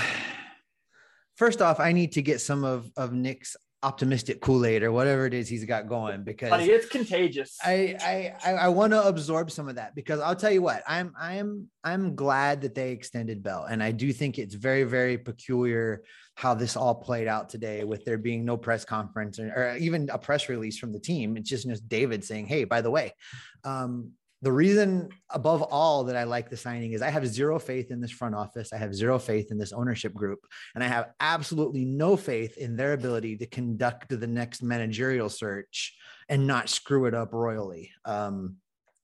first 1.36 1.62
off, 1.62 1.80
I 1.80 1.92
need 1.92 2.12
to 2.12 2.22
get 2.22 2.40
some 2.40 2.64
of 2.64 2.90
of 2.96 3.12
Nick's 3.12 3.56
optimistic 3.84 4.40
Kool-Aid 4.40 4.82
or 4.82 4.90
whatever 4.90 5.24
it 5.24 5.32
is 5.32 5.48
he's 5.48 5.64
got 5.64 5.86
going 5.86 6.24
because 6.24 6.50
it's 6.66 6.88
contagious. 6.88 7.56
I 7.62 8.34
I 8.44 8.52
I 8.52 8.68
want 8.68 8.92
to 8.92 9.06
absorb 9.06 9.52
some 9.52 9.68
of 9.68 9.76
that 9.76 9.94
because 9.94 10.18
I'll 10.18 10.34
tell 10.34 10.50
you 10.50 10.62
what 10.62 10.82
I'm 10.86 11.12
I'm 11.16 11.68
I'm 11.84 12.16
glad 12.16 12.62
that 12.62 12.74
they 12.74 12.90
extended 12.90 13.42
Bell 13.42 13.66
and 13.70 13.80
I 13.80 13.92
do 13.92 14.12
think 14.12 14.36
it's 14.38 14.54
very 14.54 14.82
very 14.82 15.16
peculiar 15.16 16.02
how 16.34 16.54
this 16.54 16.76
all 16.76 16.94
played 16.94 17.28
out 17.28 17.48
today 17.48 17.84
with 17.84 18.04
there 18.04 18.18
being 18.18 18.44
no 18.44 18.56
press 18.56 18.84
conference 18.84 19.38
or, 19.38 19.46
or 19.46 19.76
even 19.76 20.08
a 20.10 20.18
press 20.18 20.48
release 20.48 20.78
from 20.78 20.92
the 20.92 21.00
team. 21.00 21.36
It's 21.36 21.48
just 21.48 21.68
just 21.68 21.88
David 21.88 22.24
saying, 22.24 22.46
"Hey, 22.46 22.64
by 22.64 22.80
the 22.80 22.90
way, 22.90 23.12
um, 23.62 24.12
the 24.42 24.52
reason 24.52 25.08
above 25.30 25.62
all 25.62 26.04
that 26.04 26.16
I 26.16 26.24
like 26.24 26.48
the 26.48 26.56
signing 26.56 26.92
is 26.92 27.02
I 27.02 27.10
have 27.10 27.26
zero 27.26 27.58
faith 27.58 27.90
in 27.90 28.00
this 28.00 28.12
front 28.12 28.34
office. 28.34 28.72
I 28.72 28.76
have 28.76 28.94
zero 28.94 29.18
faith 29.18 29.50
in 29.50 29.58
this 29.58 29.72
ownership 29.72 30.14
group. 30.14 30.40
And 30.74 30.84
I 30.84 30.86
have 30.86 31.10
absolutely 31.18 31.84
no 31.84 32.16
faith 32.16 32.56
in 32.56 32.76
their 32.76 32.92
ability 32.92 33.36
to 33.38 33.46
conduct 33.46 34.08
the 34.08 34.26
next 34.26 34.62
managerial 34.62 35.28
search 35.28 35.96
and 36.28 36.46
not 36.46 36.68
screw 36.68 37.06
it 37.06 37.14
up 37.14 37.32
royally. 37.32 37.90
Um, 38.04 38.56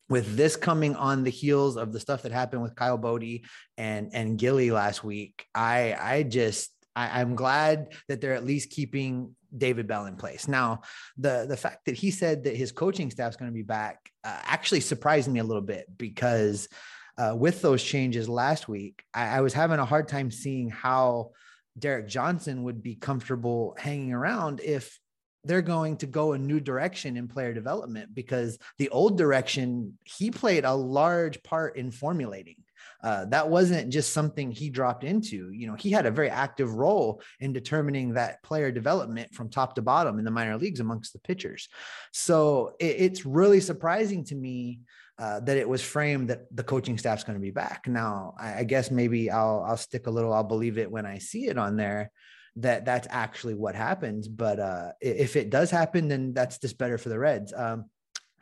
with 0.08 0.36
this 0.36 0.54
coming 0.54 0.94
on 0.94 1.24
the 1.24 1.30
heels 1.30 1.76
of 1.76 1.92
the 1.92 1.98
stuff 1.98 2.22
that 2.22 2.32
happened 2.32 2.62
with 2.62 2.74
Kyle 2.74 2.98
Boddy 2.98 3.44
and 3.78 4.10
and 4.12 4.38
Gilly 4.38 4.70
last 4.70 5.02
week, 5.02 5.46
I 5.54 5.96
I 5.98 6.22
just 6.24 6.73
I, 6.96 7.20
I'm 7.20 7.34
glad 7.34 7.92
that 8.08 8.20
they're 8.20 8.34
at 8.34 8.44
least 8.44 8.70
keeping 8.70 9.34
David 9.56 9.86
Bell 9.86 10.06
in 10.06 10.16
place. 10.16 10.48
Now, 10.48 10.82
the 11.16 11.46
the 11.48 11.56
fact 11.56 11.86
that 11.86 11.94
he 11.94 12.10
said 12.10 12.44
that 12.44 12.56
his 12.56 12.72
coaching 12.72 13.10
staff 13.10 13.30
is 13.30 13.36
going 13.36 13.50
to 13.50 13.54
be 13.54 13.62
back 13.62 14.10
uh, 14.24 14.40
actually 14.44 14.80
surprised 14.80 15.30
me 15.30 15.40
a 15.40 15.44
little 15.44 15.62
bit 15.62 15.86
because 15.96 16.68
uh, 17.16 17.34
with 17.36 17.62
those 17.62 17.82
changes 17.82 18.28
last 18.28 18.68
week, 18.68 19.04
I, 19.14 19.38
I, 19.38 19.40
was 19.40 19.52
having 19.52 19.78
a 19.78 19.84
hard 19.84 20.08
time 20.08 20.32
seeing 20.32 20.68
how 20.68 21.30
Derek 21.78 22.08
Johnson 22.08 22.64
would 22.64 22.82
be 22.82 22.96
comfortable 22.96 23.76
hanging 23.78 24.12
around 24.12 24.60
if 24.60 24.98
they're 25.44 25.62
going 25.62 25.98
to 25.98 26.06
go 26.06 26.32
a 26.32 26.38
new 26.38 26.58
direction 26.58 27.16
in 27.16 27.28
player 27.28 27.52
development 27.52 28.14
because 28.14 28.58
the 28.78 28.88
old 28.88 29.18
direction 29.18 29.98
he 30.04 30.30
played 30.30 30.64
a 30.64 30.74
large 30.74 31.42
part 31.42 31.76
in 31.76 31.90
formulating 31.90 32.56
uh, 33.02 33.26
that 33.26 33.48
wasn't 33.48 33.92
just 33.92 34.12
something 34.12 34.50
he 34.50 34.70
dropped 34.70 35.04
into. 35.04 35.50
You 35.52 35.66
know, 35.66 35.74
he 35.74 35.90
had 35.90 36.06
a 36.06 36.10
very 36.10 36.30
active 36.30 36.74
role 36.74 37.20
in 37.40 37.52
determining 37.52 38.14
that 38.14 38.42
player 38.42 38.72
development 38.72 39.34
from 39.34 39.50
top 39.50 39.74
to 39.74 39.82
bottom 39.82 40.18
in 40.18 40.24
the 40.24 40.30
minor 40.30 40.56
leagues 40.56 40.80
amongst 40.80 41.12
the 41.12 41.18
pitchers. 41.20 41.68
So 42.12 42.74
it, 42.80 42.96
it's 42.98 43.26
really 43.26 43.60
surprising 43.60 44.24
to 44.24 44.34
me 44.34 44.80
uh, 45.18 45.40
that 45.40 45.56
it 45.56 45.68
was 45.68 45.82
framed 45.82 46.30
that 46.30 46.46
the 46.54 46.64
coaching 46.64 46.98
staff's 46.98 47.24
going 47.24 47.38
to 47.38 47.42
be 47.42 47.50
back. 47.50 47.86
Now, 47.86 48.34
I, 48.38 48.60
I 48.60 48.64
guess 48.64 48.90
maybe 48.90 49.30
I'll 49.30 49.64
I'll 49.66 49.76
stick 49.76 50.06
a 50.06 50.10
little. 50.10 50.32
I'll 50.32 50.42
believe 50.42 50.78
it 50.78 50.90
when 50.90 51.06
I 51.06 51.18
see 51.18 51.46
it 51.46 51.58
on 51.58 51.76
there 51.76 52.10
that 52.56 52.84
that's 52.84 53.08
actually 53.10 53.54
what 53.54 53.74
happens. 53.74 54.28
But 54.28 54.60
uh, 54.60 54.92
if 55.00 55.36
it 55.36 55.50
does 55.50 55.70
happen, 55.70 56.08
then 56.08 56.32
that's 56.34 56.58
just 56.58 56.78
better 56.78 56.98
for 56.98 57.08
the 57.08 57.18
Reds. 57.18 57.52
Um, 57.52 57.86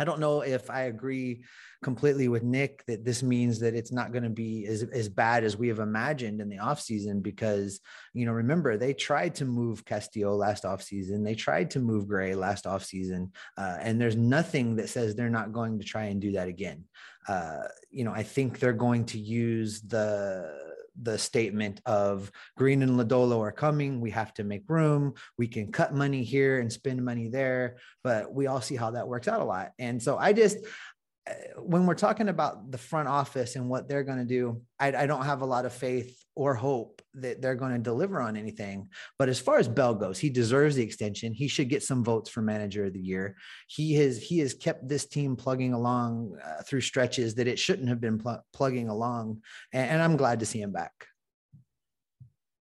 I 0.02 0.04
don't 0.04 0.18
know 0.18 0.40
if 0.40 0.68
I 0.68 0.82
agree 0.82 1.44
completely 1.80 2.26
with 2.26 2.42
Nick 2.42 2.84
that 2.86 3.04
this 3.04 3.22
means 3.22 3.60
that 3.60 3.72
it's 3.72 3.92
not 3.92 4.10
going 4.10 4.24
to 4.24 4.30
be 4.30 4.66
as, 4.66 4.82
as 4.82 5.08
bad 5.08 5.44
as 5.44 5.56
we 5.56 5.68
have 5.68 5.78
imagined 5.78 6.40
in 6.40 6.48
the 6.48 6.56
offseason 6.56 7.22
because, 7.22 7.78
you 8.12 8.26
know, 8.26 8.32
remember 8.32 8.76
they 8.76 8.94
tried 8.94 9.36
to 9.36 9.44
move 9.44 9.84
Castillo 9.84 10.34
last 10.34 10.64
offseason. 10.64 11.22
They 11.22 11.36
tried 11.36 11.70
to 11.70 11.78
move 11.78 12.08
Gray 12.08 12.34
last 12.34 12.64
offseason. 12.64 13.30
Uh, 13.56 13.76
and 13.80 14.00
there's 14.00 14.16
nothing 14.16 14.74
that 14.76 14.88
says 14.88 15.14
they're 15.14 15.30
not 15.30 15.52
going 15.52 15.78
to 15.78 15.84
try 15.84 16.06
and 16.06 16.20
do 16.20 16.32
that 16.32 16.48
again. 16.48 16.82
Uh, 17.28 17.68
you 17.92 18.02
know, 18.02 18.12
I 18.12 18.24
think 18.24 18.58
they're 18.58 18.72
going 18.72 19.04
to 19.06 19.20
use 19.20 19.82
the 19.82 20.71
the 21.00 21.18
statement 21.18 21.80
of 21.86 22.30
Greene 22.56 22.82
and 22.82 22.98
Lodolo 22.98 23.40
are 23.40 23.52
coming. 23.52 24.00
We 24.00 24.10
have 24.10 24.34
to 24.34 24.44
make 24.44 24.64
room. 24.68 25.14
We 25.38 25.48
can 25.48 25.72
cut 25.72 25.94
money 25.94 26.22
here 26.22 26.60
and 26.60 26.72
spend 26.72 27.04
money 27.04 27.28
there, 27.28 27.76
but 28.04 28.32
we 28.32 28.46
all 28.46 28.60
see 28.60 28.76
how 28.76 28.90
that 28.92 29.08
works 29.08 29.28
out 29.28 29.40
a 29.40 29.44
lot. 29.44 29.72
And 29.78 30.02
so 30.02 30.18
I 30.18 30.32
just, 30.32 30.58
uh, 31.28 31.32
when 31.58 31.86
we're 31.86 31.94
talking 31.94 32.28
about 32.28 32.70
the 32.70 32.78
front 32.78 33.08
office 33.08 33.56
and 33.56 33.68
what 33.68 33.88
they're 33.88 34.04
going 34.04 34.18
to 34.18 34.24
do, 34.24 34.62
I, 34.78 34.88
I, 34.88 35.06
don't 35.06 35.24
have 35.24 35.42
a 35.42 35.46
lot 35.46 35.66
of 35.66 35.72
faith 35.72 36.21
or 36.34 36.54
hope 36.54 37.02
that 37.14 37.42
they're 37.42 37.54
going 37.54 37.72
to 37.72 37.78
deliver 37.78 38.20
on 38.20 38.36
anything. 38.36 38.88
But 39.18 39.28
as 39.28 39.38
far 39.38 39.58
as 39.58 39.68
Bell 39.68 39.94
goes, 39.94 40.18
he 40.18 40.30
deserves 40.30 40.76
the 40.76 40.82
extension. 40.82 41.32
He 41.32 41.48
should 41.48 41.68
get 41.68 41.82
some 41.82 42.02
votes 42.02 42.30
for 42.30 42.40
Manager 42.40 42.86
of 42.86 42.94
the 42.94 43.00
Year. 43.00 43.36
He 43.66 43.94
has 43.94 44.22
he 44.22 44.38
has 44.38 44.54
kept 44.54 44.88
this 44.88 45.06
team 45.06 45.36
plugging 45.36 45.74
along 45.74 46.38
uh, 46.44 46.62
through 46.62 46.80
stretches 46.80 47.34
that 47.34 47.48
it 47.48 47.58
shouldn't 47.58 47.88
have 47.88 48.00
been 48.00 48.18
pl- 48.18 48.44
plugging 48.52 48.88
along, 48.88 49.42
and, 49.72 49.90
and 49.90 50.02
I'm 50.02 50.16
glad 50.16 50.40
to 50.40 50.46
see 50.46 50.60
him 50.60 50.72
back. 50.72 51.06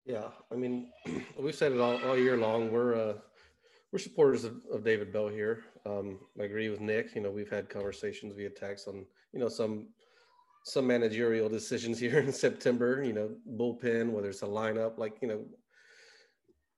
Yeah, 0.06 0.28
I 0.50 0.56
mean, 0.56 0.90
we've 1.38 1.54
said 1.54 1.72
it 1.72 1.80
all, 1.80 2.02
all 2.04 2.16
year 2.16 2.36
long. 2.36 2.72
We're 2.72 2.94
uh, 2.94 3.14
we're 3.92 3.98
supporters 3.98 4.44
of, 4.44 4.62
of 4.72 4.84
David 4.84 5.12
Bell 5.12 5.28
here. 5.28 5.64
Um, 5.84 6.18
I 6.40 6.44
agree 6.44 6.68
with 6.70 6.80
Nick. 6.80 7.14
You 7.14 7.20
know, 7.20 7.30
we've 7.30 7.50
had 7.50 7.68
conversations 7.68 8.34
via 8.34 8.50
text 8.50 8.88
on 8.88 9.04
you 9.32 9.40
know 9.40 9.48
some 9.48 9.88
some 10.64 10.86
managerial 10.86 11.48
decisions 11.48 11.98
here 11.98 12.18
in 12.18 12.32
September. 12.46 13.02
You 13.02 13.12
know, 13.12 13.30
bullpen, 13.56 14.10
whether 14.10 14.28
it's 14.28 14.42
a 14.42 14.46
lineup, 14.46 14.98
like 14.98 15.18
you 15.22 15.28
know, 15.28 15.44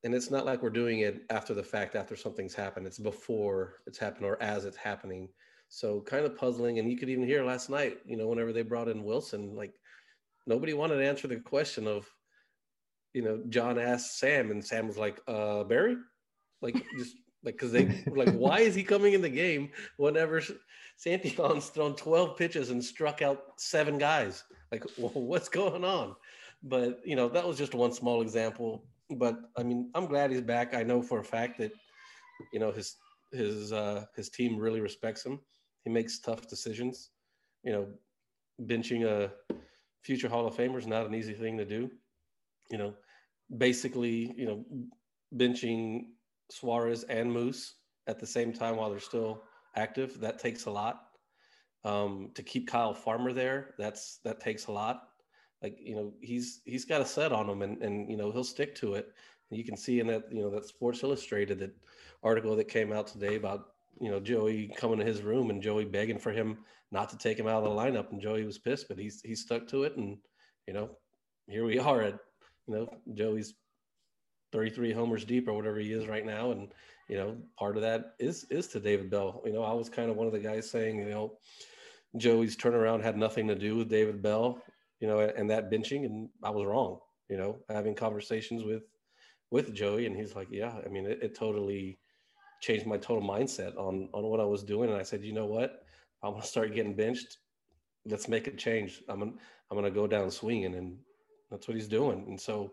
and 0.05 0.14
it's 0.14 0.31
not 0.31 0.47
like 0.47 0.62
we're 0.62 0.71
doing 0.71 1.01
it 1.01 1.23
after 1.31 1.55
the 1.55 1.62
fact, 1.62 1.95
after 1.95 2.16
something's 2.16 2.55
happened. 2.55 2.87
It's 2.87 2.99
before 2.99 3.75
it's 3.87 3.99
happened 3.99 4.27
or 4.27 4.42
as 4.42 4.64
it's 4.64 4.77
happening. 4.77 5.29
So 5.68 6.01
kind 6.01 6.27
of 6.27 6.37
puzzling. 6.37 6.79
And 6.79 6.90
you 6.90 6.99
could 6.99 7.09
even 7.09 7.27
hear 7.27 7.45
last 7.45 7.71
night. 7.71 7.99
You 8.05 8.16
know, 8.16 8.27
whenever 8.27 8.53
they 8.53 8.62
brought 8.62 8.88
in 8.88 9.05
Wilson, 9.05 9.55
like 9.55 9.75
nobody 10.47 10.75
wanted 10.75 10.97
to 10.97 11.07
answer 11.07 11.29
the 11.29 11.37
question 11.37 11.87
of, 11.87 12.11
you 13.14 13.23
know, 13.23 13.42
John 13.49 13.79
asked 13.79 14.18
Sam, 14.18 14.51
and 14.51 14.64
Sam 14.64 14.88
was 14.88 14.99
like, 14.99 15.21
uh, 15.29 15.64
Barry, 15.64 15.97
like 16.62 16.75
just 16.99 17.16
like, 17.44 17.55
because 17.55 17.72
they 17.72 18.05
like, 18.07 18.33
why 18.35 18.61
is 18.61 18.74
he 18.74 18.83
coming 18.83 19.14
in 19.14 19.20
the 19.20 19.28
game 19.28 19.70
whenever 19.96 20.40
Santillan's 20.98 21.68
thrown 21.68 21.96
12 21.96 22.37
pitches 22.37 22.70
and 22.70 22.83
struck 22.83 23.22
out 23.22 23.44
seven 23.57 23.98
guys? 23.98 24.44
Like, 24.70 24.85
what's 24.96 25.48
going 25.48 25.85
on? 25.85 26.14
But, 26.62 27.00
you 27.05 27.16
know, 27.16 27.28
that 27.28 27.46
was 27.46 27.59
just 27.59 27.74
one 27.74 27.92
small 27.92 28.22
example. 28.22 28.85
But 29.11 29.37
I 29.57 29.62
mean, 29.62 29.90
I'm 29.94 30.07
glad 30.07 30.31
he's 30.31 30.40
back. 30.40 30.74
I 30.74 30.83
know 30.83 31.02
for 31.02 31.18
a 31.18 31.24
fact 31.24 31.59
that, 31.59 31.72
you 32.52 32.61
know, 32.61 32.70
his, 32.70 32.96
his, 33.33 33.72
uh, 33.72 34.05
his 34.14 34.28
team 34.28 34.57
really 34.57 34.81
respects 34.81 35.24
him. 35.24 35.40
He 35.85 35.90
makes 35.90 36.20
tough 36.20 36.46
decisions. 36.46 37.11
You 37.64 37.72
know, 37.72 37.87
benching 38.64 39.05
a 39.05 39.33
future 40.02 40.28
Hall 40.28 40.46
of 40.46 40.55
Famer 40.55 40.78
is 40.78 40.87
not 40.87 41.07
an 41.07 41.14
easy 41.14 41.33
thing 41.33 41.59
to 41.59 41.64
do. 41.64 41.90
You 42.70 42.78
know, 42.78 42.94
basically, 43.57 44.33
you 44.37 44.46
know, 44.46 44.64
benching 45.37 46.07
Suarez 46.53 47.05
and 47.05 47.33
Moose 47.33 47.75
at 48.07 48.19
the 48.19 48.27
same 48.27 48.53
time 48.53 48.77
while 48.77 48.91
they're 48.91 49.01
still 49.01 49.45
active. 49.77 50.21
That 50.21 50.38
takes 50.38 50.67
a 50.67 50.71
lot. 50.71 51.03
Um, 51.85 52.31
to 52.35 52.43
keep 52.43 52.69
Kyle 52.69 52.95
Farmer 52.95 53.33
there, 53.33 53.75
that's 53.79 54.21
that 54.25 54.41
takes 54.41 54.67
a 54.67 54.73
lot. 54.73 55.09
Like 55.62 55.79
you 55.81 55.97
know, 55.97 56.12
he's 56.21 56.61
he's 56.65 56.85
got 56.85 57.01
a 57.01 57.07
set 57.07 57.33
on 57.33 57.49
him, 57.49 57.62
and 57.62 57.83
and 57.83 58.11
you 58.11 58.17
know 58.17 58.31
he'll 58.31 58.45
stick 58.45 58.75
to 58.77 58.95
it. 58.95 59.12
And 59.51 59.59
you 59.59 59.64
can 59.64 59.76
see 59.76 60.01
in 60.01 60.07
that 60.09 60.24
you 60.31 60.43
know 60.43 60.51
that 60.51 60.66
Sports 60.66 61.03
Illustrated 61.03 61.59
that 61.59 61.74
article 62.22 62.55
that 62.57 62.68
came 62.68 62.93
out 62.93 63.07
today 63.07 63.35
about 63.37 63.70
you 64.01 64.11
know 64.11 64.20
Joey 64.20 64.72
coming 64.76 64.99
to 64.99 65.05
his 65.05 65.22
room 65.22 65.51
and 65.51 65.62
Joey 65.62 65.85
begging 65.85 66.18
for 66.18 66.33
him 66.33 66.59
not 66.91 67.09
to 67.11 67.18
take 67.18 67.39
him 67.39 67.49
out 67.49 67.64
of 67.64 67.64
the 67.64 67.81
lineup, 67.81 68.12
and 68.12 68.20
Joey 68.20 68.45
was 68.45 68.59
pissed, 68.59 68.89
but 68.89 68.99
he's 68.99 69.20
he 69.22 69.35
stuck 69.35 69.66
to 69.68 69.85
it, 69.85 69.97
and 69.97 70.18
you 70.66 70.74
know 70.74 70.91
here 71.49 71.64
we 71.64 71.79
are 71.79 72.03
at 72.03 72.18
you 72.68 72.74
know 72.74 72.89
Joey's 73.14 73.55
33 74.53 74.92
homers 74.92 75.24
deep 75.24 75.48
or 75.48 75.55
whatever 75.55 75.78
he 75.78 75.92
is 75.92 76.07
right 76.07 76.24
now. 76.24 76.53
And, 76.53 76.72
you 77.09 77.16
know, 77.16 77.36
part 77.59 77.76
of 77.76 77.82
that 77.82 78.14
is, 78.18 78.44
is 78.50 78.68
to 78.68 78.80
David 78.80 79.11
Bell. 79.11 79.42
You 79.44 79.53
know, 79.53 79.62
I 79.62 79.72
was 79.72 79.88
kind 79.88 80.11
of 80.11 80.16
one 80.16 80.26
of 80.26 80.32
the 80.32 80.38
guys 80.38 80.70
saying, 80.70 80.98
you 80.98 81.11
know, 81.11 81.38
Joey's 82.16 82.57
turnaround 82.57 83.03
had 83.03 83.16
nothing 83.16 83.48
to 83.48 83.55
do 83.55 83.76
with 83.76 83.88
David 83.88 84.22
Bell, 84.22 84.62
you 85.00 85.09
know, 85.09 85.20
and 85.20 85.50
that 85.50 85.70
benching. 85.70 86.05
And 86.05 86.28
I 86.42 86.50
was 86.50 86.66
wrong, 86.66 86.98
you 87.28 87.36
know, 87.36 87.59
having 87.68 87.94
conversations 87.94 88.62
with, 88.64 88.82
with 89.50 89.74
Joey. 89.74 90.07
And 90.07 90.16
he's 90.16 90.36
like, 90.36 90.48
yeah, 90.50 90.74
I 90.84 90.88
mean, 90.88 91.07
it, 91.07 91.20
it 91.22 91.34
totally 91.34 91.98
changed 92.61 92.86
my 92.86 92.98
total 92.98 93.26
mindset 93.28 93.76
on, 93.76 94.09
on 94.12 94.24
what 94.24 94.40
I 94.40 94.44
was 94.44 94.62
doing. 94.62 94.90
And 94.90 94.98
I 94.98 95.03
said, 95.03 95.24
you 95.24 95.32
know 95.32 95.46
what? 95.46 95.84
I'm 96.22 96.32
going 96.32 96.42
to 96.42 96.48
start 96.48 96.74
getting 96.74 96.94
benched. 96.94 97.38
Let's 98.05 98.28
make 98.28 98.46
a 98.46 98.53
change. 98.53 99.03
I'm 99.09 99.18
gonna, 99.18 99.32
I'm 99.70 99.76
gonna 99.76 99.90
go 99.90 100.07
down 100.09 100.30
swinging, 100.30 100.74
and 100.74 100.96
that's 101.50 101.68
what 101.68 101.76
he's 101.76 101.88
doing. 101.88 102.24
And 102.26 102.40
so, 102.40 102.72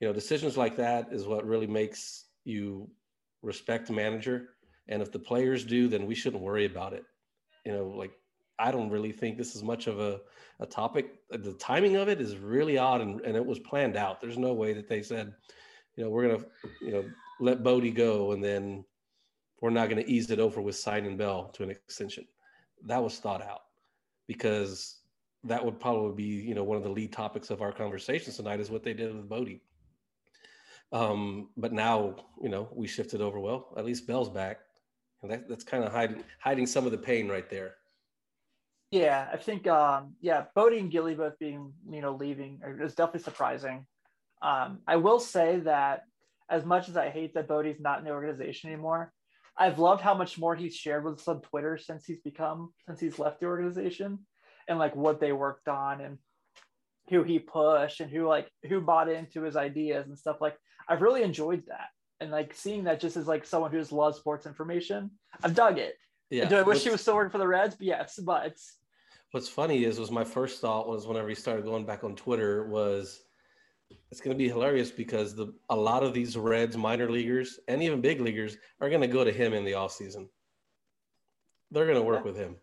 you 0.00 0.08
know, 0.08 0.12
decisions 0.12 0.56
like 0.56 0.76
that 0.76 1.08
is 1.12 1.26
what 1.26 1.46
really 1.46 1.66
makes 1.66 2.26
you 2.44 2.88
respect 3.42 3.86
the 3.86 3.92
manager. 3.92 4.50
And 4.88 5.00
if 5.00 5.12
the 5.12 5.18
players 5.18 5.64
do, 5.64 5.88
then 5.88 6.06
we 6.06 6.14
shouldn't 6.14 6.42
worry 6.42 6.66
about 6.66 6.92
it. 6.92 7.04
You 7.64 7.72
know, 7.72 7.88
like 7.88 8.12
I 8.58 8.70
don't 8.70 8.90
really 8.90 9.12
think 9.12 9.36
this 9.36 9.54
is 9.54 9.62
much 9.62 9.86
of 9.86 9.98
a, 10.00 10.20
a 10.60 10.66
topic. 10.66 11.14
The 11.30 11.54
timing 11.54 11.96
of 11.96 12.08
it 12.08 12.20
is 12.20 12.36
really 12.36 12.78
odd 12.78 13.00
and, 13.00 13.20
and 13.22 13.36
it 13.36 13.44
was 13.44 13.58
planned 13.60 13.96
out. 13.96 14.20
There's 14.20 14.38
no 14.38 14.52
way 14.52 14.72
that 14.74 14.88
they 14.88 15.02
said, 15.02 15.32
you 15.96 16.04
know, 16.04 16.10
we're 16.10 16.28
gonna, 16.28 16.44
you 16.80 16.92
know, 16.92 17.04
let 17.40 17.62
Boddy 17.62 17.90
go 17.90 18.32
and 18.32 18.42
then 18.42 18.84
we're 19.60 19.70
not 19.70 19.88
gonna 19.88 20.04
ease 20.06 20.30
it 20.30 20.38
over 20.38 20.60
with 20.60 20.76
signing 20.76 21.16
Bell 21.16 21.50
to 21.54 21.62
an 21.62 21.70
extension. 21.70 22.26
That 22.84 23.02
was 23.02 23.18
thought 23.18 23.42
out 23.42 23.62
because 24.26 24.98
that 25.44 25.64
would 25.64 25.80
probably 25.80 26.14
be, 26.14 26.46
you 26.46 26.54
know, 26.54 26.64
one 26.64 26.76
of 26.76 26.82
the 26.82 26.90
lead 26.90 27.12
topics 27.12 27.50
of 27.50 27.62
our 27.62 27.72
conversations 27.72 28.36
tonight 28.36 28.60
is 28.60 28.70
what 28.70 28.82
they 28.82 28.94
did 28.94 29.14
with 29.14 29.28
Boddy. 29.28 29.60
Um, 30.94 31.48
but 31.56 31.72
now, 31.72 32.14
you 32.40 32.48
know, 32.48 32.68
we 32.72 32.86
shifted 32.86 33.20
over. 33.20 33.40
Well, 33.40 33.74
at 33.76 33.84
least 33.84 34.06
Bell's 34.06 34.30
back. 34.30 34.60
And 35.22 35.30
that, 35.30 35.48
that's 35.48 35.64
kind 35.64 35.82
of 35.82 35.92
hiding 35.92 36.22
hiding 36.38 36.66
some 36.66 36.86
of 36.86 36.92
the 36.92 36.98
pain 36.98 37.28
right 37.28 37.48
there. 37.50 37.74
Yeah, 38.90 39.26
I 39.32 39.36
think 39.38 39.66
um, 39.66 40.14
yeah, 40.20 40.44
Boddy 40.54 40.78
and 40.78 40.90
Gilly 40.90 41.14
both 41.14 41.38
being 41.38 41.72
you 41.90 42.00
know 42.00 42.14
leaving 42.14 42.60
is 42.80 42.94
definitely 42.94 43.22
surprising. 43.22 43.86
Um, 44.40 44.80
I 44.86 44.96
will 44.96 45.18
say 45.18 45.60
that 45.60 46.02
as 46.50 46.64
much 46.64 46.88
as 46.88 46.96
I 46.96 47.08
hate 47.08 47.34
that 47.34 47.48
Boddy's 47.48 47.80
not 47.80 47.98
in 47.98 48.04
the 48.04 48.10
organization 48.10 48.70
anymore, 48.70 49.12
I've 49.56 49.78
loved 49.78 50.02
how 50.02 50.14
much 50.14 50.38
more 50.38 50.54
he's 50.54 50.76
shared 50.76 51.04
with 51.04 51.20
us 51.20 51.26
on 51.26 51.40
Twitter 51.40 51.78
since 51.78 52.04
he's 52.04 52.20
become 52.20 52.72
since 52.86 53.00
he's 53.00 53.18
left 53.18 53.40
the 53.40 53.46
organization, 53.46 54.18
and 54.68 54.78
like 54.78 54.94
what 54.94 55.20
they 55.20 55.32
worked 55.32 55.68
on 55.68 56.02
and 56.02 56.18
who 57.10 57.22
he 57.22 57.38
pushed 57.38 58.00
and 58.00 58.10
who 58.10 58.26
like 58.26 58.50
who 58.68 58.80
bought 58.80 59.08
into 59.08 59.42
his 59.42 59.56
ideas 59.56 60.06
and 60.06 60.18
stuff 60.18 60.40
like 60.40 60.56
I've 60.88 61.02
really 61.02 61.22
enjoyed 61.22 61.64
that. 61.68 61.88
And 62.20 62.30
like 62.30 62.54
seeing 62.54 62.84
that 62.84 63.00
just 63.00 63.16
as 63.16 63.26
like 63.26 63.44
someone 63.44 63.70
who 63.70 63.78
just 63.78 63.92
loves 63.92 64.18
sports 64.18 64.46
information 64.46 65.10
I've 65.42 65.54
dug 65.54 65.78
it. 65.78 65.96
Yeah 66.30 66.48
do 66.48 66.56
I 66.56 66.62
wish 66.62 66.84
he 66.84 66.90
was 66.90 67.00
still 67.00 67.16
working 67.16 67.30
for 67.30 67.38
the 67.38 67.48
Reds? 67.48 67.74
But 67.74 67.86
yes 67.86 68.18
but 68.22 68.58
what's 69.32 69.48
funny 69.48 69.84
is 69.84 69.98
was 69.98 70.10
my 70.10 70.24
first 70.24 70.60
thought 70.60 70.88
was 70.88 71.06
whenever 71.06 71.28
he 71.28 71.34
started 71.34 71.64
going 71.64 71.84
back 71.84 72.04
on 72.04 72.14
Twitter 72.14 72.66
was 72.68 73.20
it's 74.10 74.20
going 74.20 74.34
to 74.34 74.38
be 74.38 74.48
hilarious 74.48 74.90
because 74.90 75.34
the 75.34 75.52
a 75.68 75.76
lot 75.76 76.02
of 76.02 76.14
these 76.14 76.36
Reds 76.36 76.76
minor 76.76 77.10
leaguers 77.10 77.58
and 77.68 77.82
even 77.82 78.00
big 78.00 78.20
leaguers 78.20 78.56
are 78.80 78.88
going 78.88 79.00
to 79.02 79.08
go 79.08 79.24
to 79.24 79.32
him 79.32 79.52
in 79.52 79.64
the 79.64 79.74
off 79.74 79.92
season 79.92 80.28
they're 81.74 81.86
going 81.86 81.98
to 81.98 82.02
work 82.02 82.20
yeah. 82.24 82.30
with 82.30 82.36
him. 82.36 82.56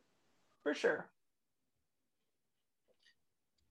For 0.63 0.73
sure. 0.73 1.09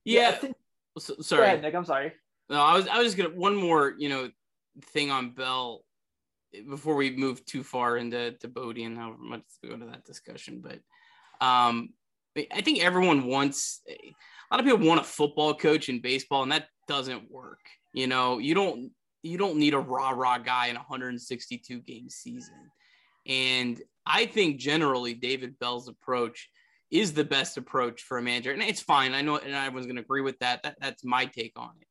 Yeah, 0.05 0.21
yeah 0.21 0.33
think, 0.33 0.57
so, 0.99 1.15
sorry, 1.21 1.47
ahead, 1.47 1.63
Nick. 1.63 1.75
I'm 1.75 1.85
sorry. 1.85 2.13
No, 2.49 2.61
I 2.61 2.75
was 2.75 2.89
I 2.89 2.99
was 2.99 3.07
just 3.07 3.17
gonna 3.17 3.31
one 3.31 3.55
more 3.55 3.95
you 3.99 4.09
know 4.09 4.31
thing 4.87 5.11
on 5.11 5.31
Bell 5.31 5.85
before 6.69 6.97
we 6.97 7.17
move 7.17 7.45
too 7.45 7.63
far 7.63 7.97
into 7.97 8.33
to 8.33 8.49
Boddy 8.49 8.85
and 8.85 8.97
how 8.97 9.15
much 9.19 9.43
to 9.63 9.69
go 9.69 9.77
to 9.77 9.87
that 9.87 10.05
discussion, 10.05 10.63
but 10.63 10.81
um, 11.45 11.91
I 12.53 12.61
think 12.61 12.83
everyone 12.83 13.27
wants 13.27 13.83
a 13.89 14.15
lot 14.51 14.61
of 14.61 14.67
people 14.67 14.87
want 14.87 15.01
a 15.01 15.05
football 15.05 15.55
coach 15.55 15.89
in 15.89 16.01
baseball, 16.01 16.43
and 16.43 16.53
that 16.53 16.69
doesn't 16.89 17.31
work. 17.31 17.61
You 17.93 18.07
know, 18.07 18.39
you 18.39 18.55
don't 18.55 18.91
you 19.23 19.39
don't 19.39 19.59
need 19.59 19.75
a 19.75 19.79
rah 19.79 20.11
rah 20.11 20.39
guy 20.39 20.69
in 20.69 20.77
a 20.77 20.81
162 20.81 21.81
game 21.81 22.09
season, 22.09 22.71
and 23.27 23.81
I 24.07 24.27
think 24.27 24.59
generally 24.59 25.15
David 25.15 25.59
Bell's 25.59 25.89
approach 25.89 26.49
is 26.91 27.13
the 27.13 27.25
best 27.25 27.57
approach 27.57 28.03
for 28.03 28.19
a 28.19 28.23
manager. 28.23 28.53
And 28.53 28.63
it's 28.63 28.81
fine. 28.81 29.15
I 29.15 29.23
know 29.23 29.37
and 29.37 29.55
everyone's 29.55 29.87
going 29.87 29.97
to 29.97 30.03
agree 30.03 30.23
with 30.23 30.39
that. 30.41 30.63
that. 30.65 30.77
That's 30.81 31.05
my 31.05 31.27
take 31.27 31.53
on 31.57 31.71
it. 31.81 31.87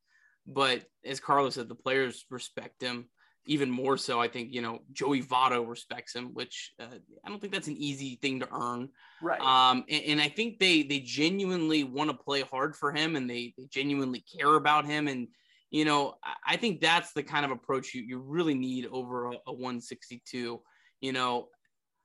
But 0.45 0.83
as 1.05 1.19
Carlos 1.19 1.55
said, 1.55 1.69
the 1.69 1.75
players 1.75 2.25
respect 2.29 2.81
him 2.81 3.05
even 3.45 3.69
more 3.69 3.97
so. 3.97 4.19
I 4.19 4.27
think, 4.27 4.53
you 4.53 4.61
know, 4.61 4.79
Joey 4.91 5.23
Votto 5.23 5.67
respects 5.67 6.15
him, 6.15 6.33
which 6.33 6.73
uh, 6.79 6.85
I 7.25 7.29
don't 7.29 7.39
think 7.39 7.53
that's 7.53 7.67
an 7.67 7.77
easy 7.77 8.19
thing 8.21 8.39
to 8.41 8.49
earn. 8.51 8.89
Right. 9.21 9.39
Um, 9.41 9.85
and, 9.89 10.03
and 10.05 10.21
I 10.21 10.29
think 10.29 10.59
they, 10.59 10.83
they 10.83 10.99
genuinely 10.99 11.83
want 11.83 12.11
to 12.11 12.17
play 12.17 12.41
hard 12.41 12.75
for 12.75 12.91
him 12.91 13.15
and 13.15 13.29
they, 13.29 13.53
they 13.57 13.65
genuinely 13.71 14.23
care 14.39 14.55
about 14.55 14.85
him. 14.85 15.07
And, 15.07 15.29
you 15.71 15.85
know, 15.85 16.15
I 16.45 16.57
think 16.57 16.81
that's 16.81 17.13
the 17.13 17.23
kind 17.23 17.45
of 17.45 17.51
approach 17.51 17.93
you, 17.93 18.01
you 18.01 18.19
really 18.19 18.55
need 18.55 18.87
over 18.87 19.27
a, 19.27 19.31
a 19.47 19.53
162. 19.53 20.61
You 21.01 21.13
know, 21.13 21.47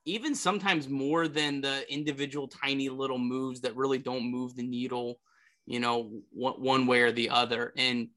even 0.05 0.35
sometimes 0.35 0.87
more 0.87 1.27
than 1.27 1.61
the 1.61 1.91
individual 1.91 2.47
tiny 2.47 2.89
little 2.89 3.17
moves 3.17 3.61
that 3.61 3.75
really 3.75 3.97
don't 3.97 4.31
move 4.31 4.55
the 4.55 4.63
needle, 4.63 5.19
you 5.65 5.79
know, 5.79 6.11
one, 6.31 6.85
way 6.85 7.01
or 7.01 7.11
the 7.11 7.31
other. 7.31 7.73
And 7.75 8.09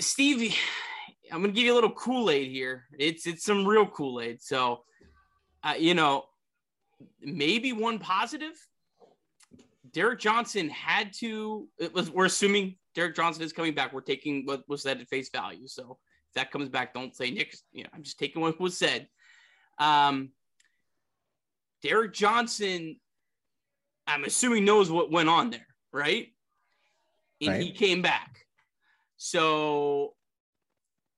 Stevie, 0.00 0.54
I'm 1.32 1.42
gonna 1.42 1.52
give 1.52 1.64
you 1.64 1.72
a 1.72 1.74
little 1.74 1.90
Kool 1.90 2.30
Aid 2.30 2.50
here. 2.50 2.84
It's 2.98 3.26
it's 3.26 3.44
some 3.44 3.66
real 3.66 3.86
Kool 3.86 4.20
Aid. 4.20 4.42
So, 4.42 4.84
uh, 5.62 5.74
you 5.78 5.94
know, 5.94 6.24
maybe 7.20 7.72
one 7.72 7.98
positive. 7.98 8.54
Derek 9.92 10.20
Johnson 10.20 10.68
had 10.70 11.12
to. 11.18 11.68
It 11.78 11.92
was. 11.92 12.10
We're 12.10 12.26
assuming 12.26 12.76
Derek 12.94 13.14
Johnson 13.14 13.42
is 13.42 13.52
coming 13.52 13.74
back. 13.74 13.92
We're 13.92 14.00
taking 14.00 14.46
what 14.46 14.66
was 14.68 14.82
said 14.82 15.00
at 15.00 15.08
face 15.08 15.30
value. 15.30 15.66
So 15.66 15.98
if 16.28 16.34
that 16.34 16.50
comes 16.50 16.68
back, 16.68 16.94
don't 16.94 17.14
say 17.14 17.30
Nick. 17.30 17.54
You 17.72 17.84
know, 17.84 17.90
I'm 17.94 18.02
just 18.02 18.18
taking 18.18 18.40
what 18.40 18.58
was 18.58 18.76
said. 18.76 19.08
Um, 19.78 20.30
Derek 21.82 22.12
Johnson, 22.12 22.96
I'm 24.06 24.24
assuming 24.24 24.64
knows 24.64 24.90
what 24.90 25.10
went 25.10 25.28
on 25.28 25.50
there, 25.50 25.66
right? 25.92 26.28
And 27.40 27.50
right. 27.50 27.62
he 27.62 27.72
came 27.72 28.02
back. 28.02 28.46
So 29.16 30.14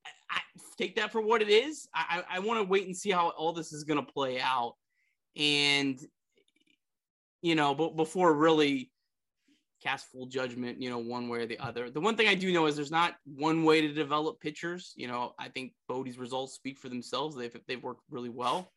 I, 0.05 0.09
I, 0.29 0.39
take 0.77 0.95
that 0.95 1.11
for 1.11 1.21
what 1.21 1.41
it 1.41 1.49
is. 1.49 1.87
I, 1.93 2.23
I 2.29 2.39
want 2.39 2.59
to 2.59 2.63
wait 2.63 2.85
and 2.85 2.95
see 2.95 3.11
how 3.11 3.29
all 3.29 3.53
this 3.53 3.73
is 3.73 3.83
going 3.83 4.03
to 4.03 4.11
play 4.11 4.39
out. 4.39 4.75
And, 5.35 5.99
you 7.41 7.55
know, 7.55 7.73
but 7.73 7.95
before 7.95 8.33
really 8.33 8.91
cast 9.81 10.11
full 10.11 10.27
judgment, 10.27 10.81
you 10.81 10.89
know, 10.89 10.99
one 10.99 11.27
way 11.27 11.39
or 11.39 11.45
the 11.45 11.59
other. 11.59 11.89
The 11.89 11.99
one 11.99 12.15
thing 12.15 12.27
I 12.27 12.35
do 12.35 12.53
know 12.53 12.67
is 12.67 12.75
there's 12.75 12.91
not 12.91 13.15
one 13.25 13.63
way 13.63 13.81
to 13.81 13.93
develop 13.93 14.39
pitchers. 14.39 14.93
You 14.95 15.07
know, 15.07 15.33
I 15.39 15.49
think 15.49 15.73
Boddy's 15.87 16.19
results 16.19 16.53
speak 16.53 16.77
for 16.77 16.89
themselves. 16.89 17.35
They've, 17.35 17.55
they've 17.67 17.83
worked 17.83 18.03
really 18.09 18.29
well. 18.29 18.71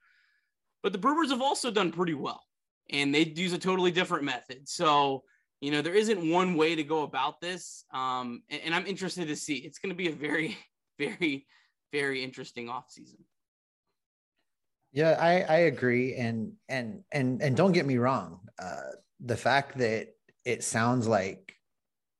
But 0.84 0.92
the 0.92 0.98
Brewers 0.98 1.30
have 1.30 1.40
also 1.40 1.70
done 1.70 1.90
pretty 1.90 2.12
well, 2.12 2.42
and 2.90 3.12
they 3.12 3.24
use 3.24 3.54
a 3.54 3.58
totally 3.58 3.90
different 3.90 4.22
method. 4.22 4.68
So, 4.68 5.24
you 5.62 5.70
know, 5.70 5.80
there 5.80 5.94
isn't 5.94 6.30
one 6.30 6.56
way 6.56 6.74
to 6.74 6.84
go 6.84 7.04
about 7.04 7.40
this. 7.40 7.86
Um, 7.90 8.42
and, 8.50 8.60
and 8.66 8.74
I'm 8.74 8.86
interested 8.86 9.26
to 9.28 9.34
see. 9.34 9.54
It's 9.54 9.78
going 9.78 9.88
to 9.88 9.96
be 9.96 10.08
a 10.08 10.12
very, 10.12 10.58
very, 10.98 11.46
very 11.90 12.22
interesting 12.22 12.66
offseason. 12.66 13.16
Yeah, 14.92 15.16
I, 15.18 15.40
I 15.40 15.56
agree. 15.60 16.16
And, 16.16 16.52
and, 16.68 17.02
and, 17.10 17.40
and 17.40 17.56
don't 17.56 17.72
get 17.72 17.86
me 17.86 17.96
wrong. 17.96 18.40
Uh, 18.58 18.90
the 19.20 19.38
fact 19.38 19.78
that 19.78 20.08
it 20.44 20.62
sounds 20.62 21.08
like 21.08 21.54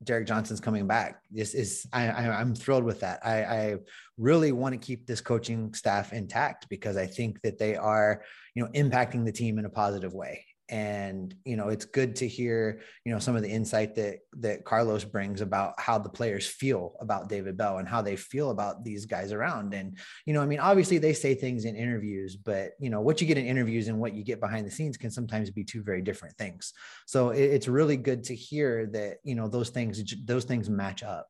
Derek 0.04 0.26
Johnson's 0.26 0.60
coming 0.60 0.86
back. 0.86 1.22
This 1.30 1.54
is 1.54 1.86
I, 1.92 2.08
I 2.08 2.40
am 2.40 2.54
thrilled 2.54 2.84
with 2.84 3.00
that. 3.00 3.20
I, 3.24 3.44
I 3.44 3.76
really 4.18 4.52
want 4.52 4.72
to 4.72 4.86
keep 4.86 5.06
this 5.06 5.20
coaching 5.20 5.74
staff 5.74 6.12
intact 6.12 6.68
because 6.68 6.96
I 6.96 7.06
think 7.06 7.40
that 7.42 7.58
they 7.58 7.76
are, 7.76 8.22
you 8.54 8.62
know, 8.62 8.70
impacting 8.70 9.24
the 9.24 9.32
team 9.32 9.58
in 9.58 9.64
a 9.64 9.70
positive 9.70 10.14
way 10.14 10.44
and 10.70 11.34
you 11.44 11.56
know 11.56 11.68
it's 11.68 11.84
good 11.84 12.16
to 12.16 12.26
hear 12.26 12.80
you 13.04 13.12
know 13.12 13.18
some 13.18 13.36
of 13.36 13.42
the 13.42 13.50
insight 13.50 13.94
that 13.94 14.20
that 14.32 14.64
carlos 14.64 15.04
brings 15.04 15.42
about 15.42 15.78
how 15.78 15.98
the 15.98 16.08
players 16.08 16.46
feel 16.46 16.96
about 17.00 17.28
david 17.28 17.56
bell 17.56 17.78
and 17.78 17.88
how 17.88 18.00
they 18.00 18.16
feel 18.16 18.50
about 18.50 18.82
these 18.82 19.04
guys 19.04 19.32
around. 19.32 19.74
And 19.74 19.98
you 20.24 20.32
know 20.32 20.42
i 20.42 20.46
mean 20.46 20.60
obviously 20.60 20.98
they 20.98 21.12
say 21.12 21.34
things 21.34 21.64
in 21.64 21.76
interviews 21.76 22.36
but 22.36 22.72
you 22.78 22.90
know 22.90 23.00
what 23.00 23.20
you 23.20 23.26
get 23.26 23.38
in 23.38 23.46
interviews 23.46 23.88
and 23.88 23.98
what 23.98 24.14
you 24.14 24.24
get 24.24 24.40
behind 24.40 24.66
the 24.66 24.70
scenes 24.70 24.96
can 24.96 25.10
sometimes 25.10 25.50
be 25.50 25.64
two 25.64 25.82
very 25.82 26.02
different 26.02 26.36
things. 26.36 26.72
So 27.06 27.30
it, 27.30 27.42
it's 27.42 27.68
really 27.68 27.96
good 27.96 28.24
to 28.24 28.34
hear 28.34 28.86
that 28.86 29.18
you 29.22 29.34
know 29.34 29.48
those 29.48 29.70
things 29.70 30.02
those 30.24 30.44
things 30.44 30.70
match 30.70 31.02
up. 31.02 31.28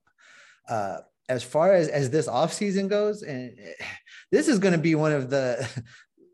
Uh 0.69 0.99
as 1.29 1.43
far 1.43 1.73
as 1.73 1.89
as 1.89 2.11
this 2.11 2.29
off 2.29 2.53
season 2.53 2.87
goes 2.87 3.23
and 3.23 3.59
this 4.31 4.47
is 4.47 4.59
going 4.59 4.73
to 4.73 4.79
be 4.79 4.95
one 4.95 5.13
of 5.13 5.31
the 5.31 5.67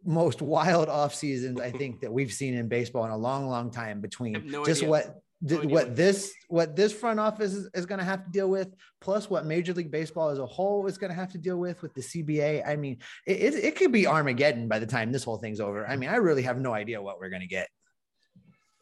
most 0.05 0.43
wild 0.43 0.89
off 0.89 1.15
seasons 1.15 1.61
I 1.61 1.71
think 1.71 2.01
that 2.01 2.13
we've 2.13 2.33
seen 2.33 2.55
in 2.55 2.69
baseball 2.69 3.05
in 3.05 3.11
a 3.11 3.17
long, 3.17 3.49
long 3.49 3.71
time 3.71 4.01
between 4.01 4.43
no 4.47 4.65
just 4.65 4.83
idea. 4.83 4.91
what 4.91 5.23
no 5.43 5.57
what 5.63 5.97
this 5.97 6.35
what 6.49 6.77
this 6.77 6.93
front 6.93 7.19
office 7.19 7.55
is, 7.55 7.69
is 7.75 7.87
going 7.87 7.99
to 7.99 8.05
have 8.05 8.25
to 8.25 8.31
deal 8.31 8.49
with 8.49 8.75
plus 9.01 9.31
what 9.31 9.47
major 9.47 9.73
league 9.73 9.91
baseball 9.91 10.29
as 10.29 10.39
a 10.39 10.47
whole 10.47 10.87
is 10.87 10.99
going 10.99 11.11
to 11.11 11.17
have 11.17 11.33
to 11.33 11.39
deal 11.39 11.57
with 11.57 11.81
with 11.81 11.95
the 11.95 12.03
cba 12.03 12.67
i 12.69 12.77
mean 12.77 12.99
it, 13.27 13.55
it, 13.55 13.65
it, 13.65 13.77
could 13.77 13.91
be 13.91 14.07
armageddon 14.07 14.69
by 14.69 14.79
the 14.79 14.87
time 14.87 15.11
this 15.11 15.25
whole 15.25 15.39
thing's 15.39 15.61
over. 15.61 15.87
I 15.87 15.97
mean 15.97 16.11
i 16.11 16.17
really 16.17 16.43
have 16.43 16.61
no 16.61 16.75
idea 16.75 17.01
what 17.01 17.19
we're 17.19 17.31
going 17.31 17.41
to 17.41 17.49
get. 17.49 17.69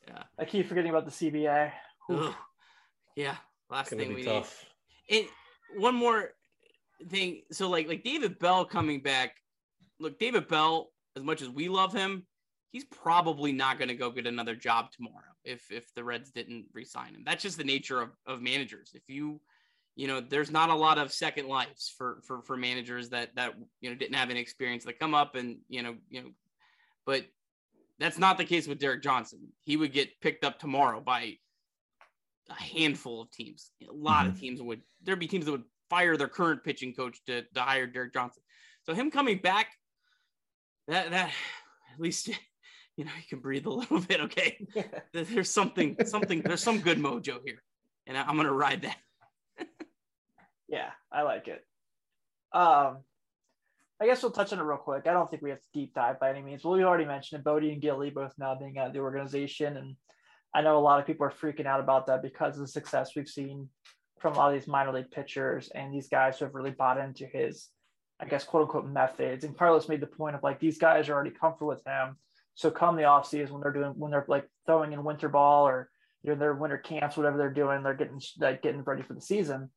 Yeah. 0.09 0.23
I 0.39 0.45
keep 0.45 0.69
forgetting 0.69 0.91
about 0.91 1.05
the 1.05 1.13
cba 1.13 1.71
yeah 3.17 3.37
last 3.71 3.91
thing 3.91 4.15
we 4.15 4.25
tough. 4.25 4.65
need. 5.09 5.21
And 5.21 5.29
one 5.83 5.95
more 5.95 6.31
thing. 7.09 7.43
So 7.53 7.69
like 7.69 7.89
like 7.89 8.03
david 8.03 8.39
bell 8.39 8.65
coming 8.65 9.01
back. 9.01 9.35
Look 10.01 10.19
david 10.19 10.49
bell 10.49 10.91
as 11.19 11.25
much 11.25 11.43
as 11.43 11.49
we 11.49 11.69
love 11.69 11.93
him, 11.93 12.27
he's 12.71 12.85
probably 12.85 13.53
not 13.53 13.79
going 13.79 13.89
to 13.89 13.95
go 13.95 14.11
get 14.11 14.27
another 14.27 14.55
job 14.55 14.91
tomorrow 14.93 15.35
if 15.45 15.71
if 15.71 15.93
the 15.95 16.05
Reds 16.05 16.31
didn't 16.31 16.67
resign 16.73 17.15
him. 17.15 17.23
That's 17.25 17.43
just 17.43 17.59
the 17.59 17.65
nature 17.65 18.01
of, 18.01 18.11
of 18.27 18.41
managers. 18.41 18.93
If 18.95 19.03
you 19.09 19.41
you 19.97 20.07
know, 20.07 20.21
there's 20.21 20.53
not 20.53 20.71
a 20.71 20.75
lot 20.75 20.97
of 20.97 21.13
second 21.13 21.49
lives 21.49 21.93
for 21.99 22.21
for 22.25 22.41
for 22.43 22.57
managers 22.57 23.09
that 23.11 23.35
that 23.35 23.55
you 23.81 23.91
know 23.91 23.97
didn't 23.97 24.15
have 24.15 24.31
any 24.31 24.41
experience 24.41 24.85
that 24.85 25.01
come 25.01 25.13
up 25.13 25.35
and 25.35 25.59
you 25.69 25.83
know 25.83 25.97
you 26.09 26.23
know, 26.23 26.31
but 27.05 27.25
that's 27.99 28.19
not 28.19 28.39
the 28.39 28.45
case 28.45 28.69
with 28.69 28.79
Derek 28.79 29.03
Johnson. 29.03 29.49
He 29.65 29.77
would 29.77 29.93
get 29.93 30.21
picked 30.21 30.45
up 30.45 30.61
tomorrow 30.61 31.01
by 31.01 31.35
a 32.49 32.55
handful 32.55 33.21
of 33.21 33.31
teams. 33.33 33.73
A 33.83 33.93
lot 33.93 34.23
mm-hmm. 34.23 34.35
of 34.35 34.41
teams 34.41 34.63
would 34.63 34.83
there'd 35.03 35.19
be 35.19 35.27
teams 35.27 35.47
that 35.47 35.53
would 35.53 35.65
fire 35.91 36.17
their 36.17 36.29
current 36.29 36.63
pitching 36.63 36.95
coach 36.95 37.19
to, 37.27 37.43
to 37.43 37.61
hire 37.61 37.89
Derek 37.89 38.13
Johnson. 38.13 38.43
So 38.85 38.95
him 38.95 39.11
coming 39.11 39.39
back, 39.39 39.69
that 40.89 41.11
that 41.11 41.31
at 41.93 42.01
least 42.01 42.29
you 42.97 43.05
know 43.05 43.11
you 43.17 43.29
can 43.29 43.39
breathe 43.39 43.67
a 43.67 43.71
little 43.71 44.01
bit. 44.01 44.21
Okay, 44.23 44.67
there's 45.13 45.51
something 45.51 45.97
something 46.05 46.43
there's 46.43 46.63
some 46.63 46.81
good 46.81 46.99
mojo 46.99 47.39
here, 47.45 47.63
and 48.07 48.17
I'm 48.17 48.37
gonna 48.37 48.53
ride 48.53 48.83
that. 48.83 48.97
yeah, 50.69 50.91
I 51.13 51.23
like 51.23 51.49
it. 51.49 51.65
Um, 52.53 52.99
I 54.01 54.07
guess 54.07 54.23
we'll 54.23 54.33
touch 54.33 54.53
on 54.53 54.59
it 54.59 54.63
real 54.63 54.79
quick. 54.79 55.07
I 55.07 55.13
don't 55.13 55.31
think 55.31 55.43
we 55.43 55.51
have 55.51 55.61
to 55.61 55.69
deep 55.75 55.95
dive 55.95 56.21
by 56.21 56.31
any 56.31 56.43
means. 56.43 56.65
Well, 56.65 56.75
we 56.75 56.85
already 56.85 57.05
mentioned 57.05 57.41
it. 57.41 57.45
Boddy 57.45 57.73
and 57.73 57.83
Gilly 57.83 58.11
both 58.11 58.33
now 58.39 58.55
being 58.55 58.79
out 58.79 58.89
of 58.89 58.93
the 58.93 59.01
organization, 59.01 59.77
and 59.77 59.97
I 60.55 60.63
know 60.63 60.79
a 60.79 60.81
lot 60.81 61.01
of 61.01 61.07
people 61.07 61.27
are 61.27 61.31
freaking 61.31 61.67
out 61.67 61.81
about 61.81 62.07
that 62.07 62.23
because 62.23 62.55
of 62.55 62.61
the 62.61 62.69
success 62.69 63.13
we've 63.15 63.29
seen 63.29 63.69
from 64.19 64.35
a 64.35 64.37
lot 64.37 64.53
of 64.53 64.61
these 64.61 64.69
minor 64.69 64.93
league 64.93 65.11
pitchers 65.11 65.71
and 65.75 65.93
these 65.93 66.09
guys 66.09 66.39
who 66.39 66.45
have 66.45 66.55
really 66.55 66.71
bought 66.71 66.99
into 66.99 67.27
his, 67.27 67.69
I 68.21 68.27
guess, 68.27 68.45
quote 68.45 68.63
unquote 68.63 68.87
methods. 68.87 69.45
And 69.45 69.57
Carlos 69.57 69.89
made 69.89 70.01
the 70.01 70.07
point 70.07 70.37
of 70.37 70.43
like 70.43 70.61
these 70.61 70.79
guys 70.79 71.09
are 71.09 71.15
already 71.15 71.31
comfortable 71.31 71.69
with 71.69 71.85
him. 71.87 72.17
So 72.55 72.71
come 72.71 72.97
the 72.97 73.05
off 73.05 73.29
season 73.29 73.55
when 73.55 73.63
they're 73.63 73.73
doing 73.73 73.93
when 73.97 74.11
they're 74.11 74.25
like 74.29 74.49
throwing 74.67 74.93
in 74.93 75.05
winter 75.05 75.29
ball 75.29 75.67
or 75.69 75.91
doing 76.25 76.39
their 76.39 76.55
winter 76.55 76.79
camps, 76.79 77.17
whatever 77.17 77.39
they're 77.39 77.51
doing, 77.53 77.83
they're 77.83 77.95
getting 77.95 78.21
like 78.41 78.63
getting 78.63 78.83
ready 78.83 79.03
for 79.03 79.15
the 79.15 79.21
season 79.21 79.71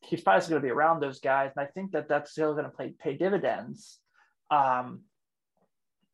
he's 0.00 0.20
probably 0.20 0.48
going 0.48 0.62
to 0.62 0.66
be 0.66 0.72
around 0.72 1.00
those 1.00 1.20
guys, 1.20 1.52
and 1.56 1.66
I 1.66 1.70
think 1.70 1.92
that 1.92 2.08
that's 2.08 2.32
still 2.32 2.52
going 2.52 2.64
to 2.64 2.70
pay 2.70 2.94
pay 2.98 3.16
dividends. 3.16 3.98
Um, 4.50 5.02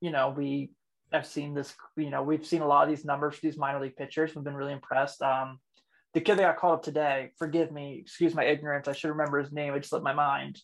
you 0.01 0.11
know, 0.11 0.35
we 0.37 0.71
have 1.13 1.27
seen 1.27 1.55
this. 1.55 1.75
You 1.97 2.11
know, 2.11 2.23
we've 2.23 2.47
seen 2.47 2.63
a 2.63 2.67
lot 2.67 2.85
of 2.85 2.95
these 2.95 3.05
numbers 3.05 3.37
for 3.37 3.41
these 3.43 3.57
minor 3.57 3.81
league 3.81 3.97
pitchers. 3.97 4.35
We've 4.35 4.45
been 4.45 4.57
really 4.57 4.73
impressed. 4.73 5.23
Um, 5.23 5.61
the 6.15 6.21
kid 6.21 6.39
that 6.39 6.43
got 6.43 6.57
called 6.57 6.75
up 6.75 6.83
today, 6.83 7.33
forgive 7.39 7.71
me, 7.71 7.99
excuse 8.01 8.35
my 8.35 8.45
ignorance. 8.45 8.89
I 8.89 8.93
should 8.93 9.11
remember 9.11 9.39
his 9.39 9.53
name. 9.53 9.75
It 9.75 9.81
just 9.81 9.91
slipped 9.91 10.05
my 10.05 10.15
mind, 10.15 10.61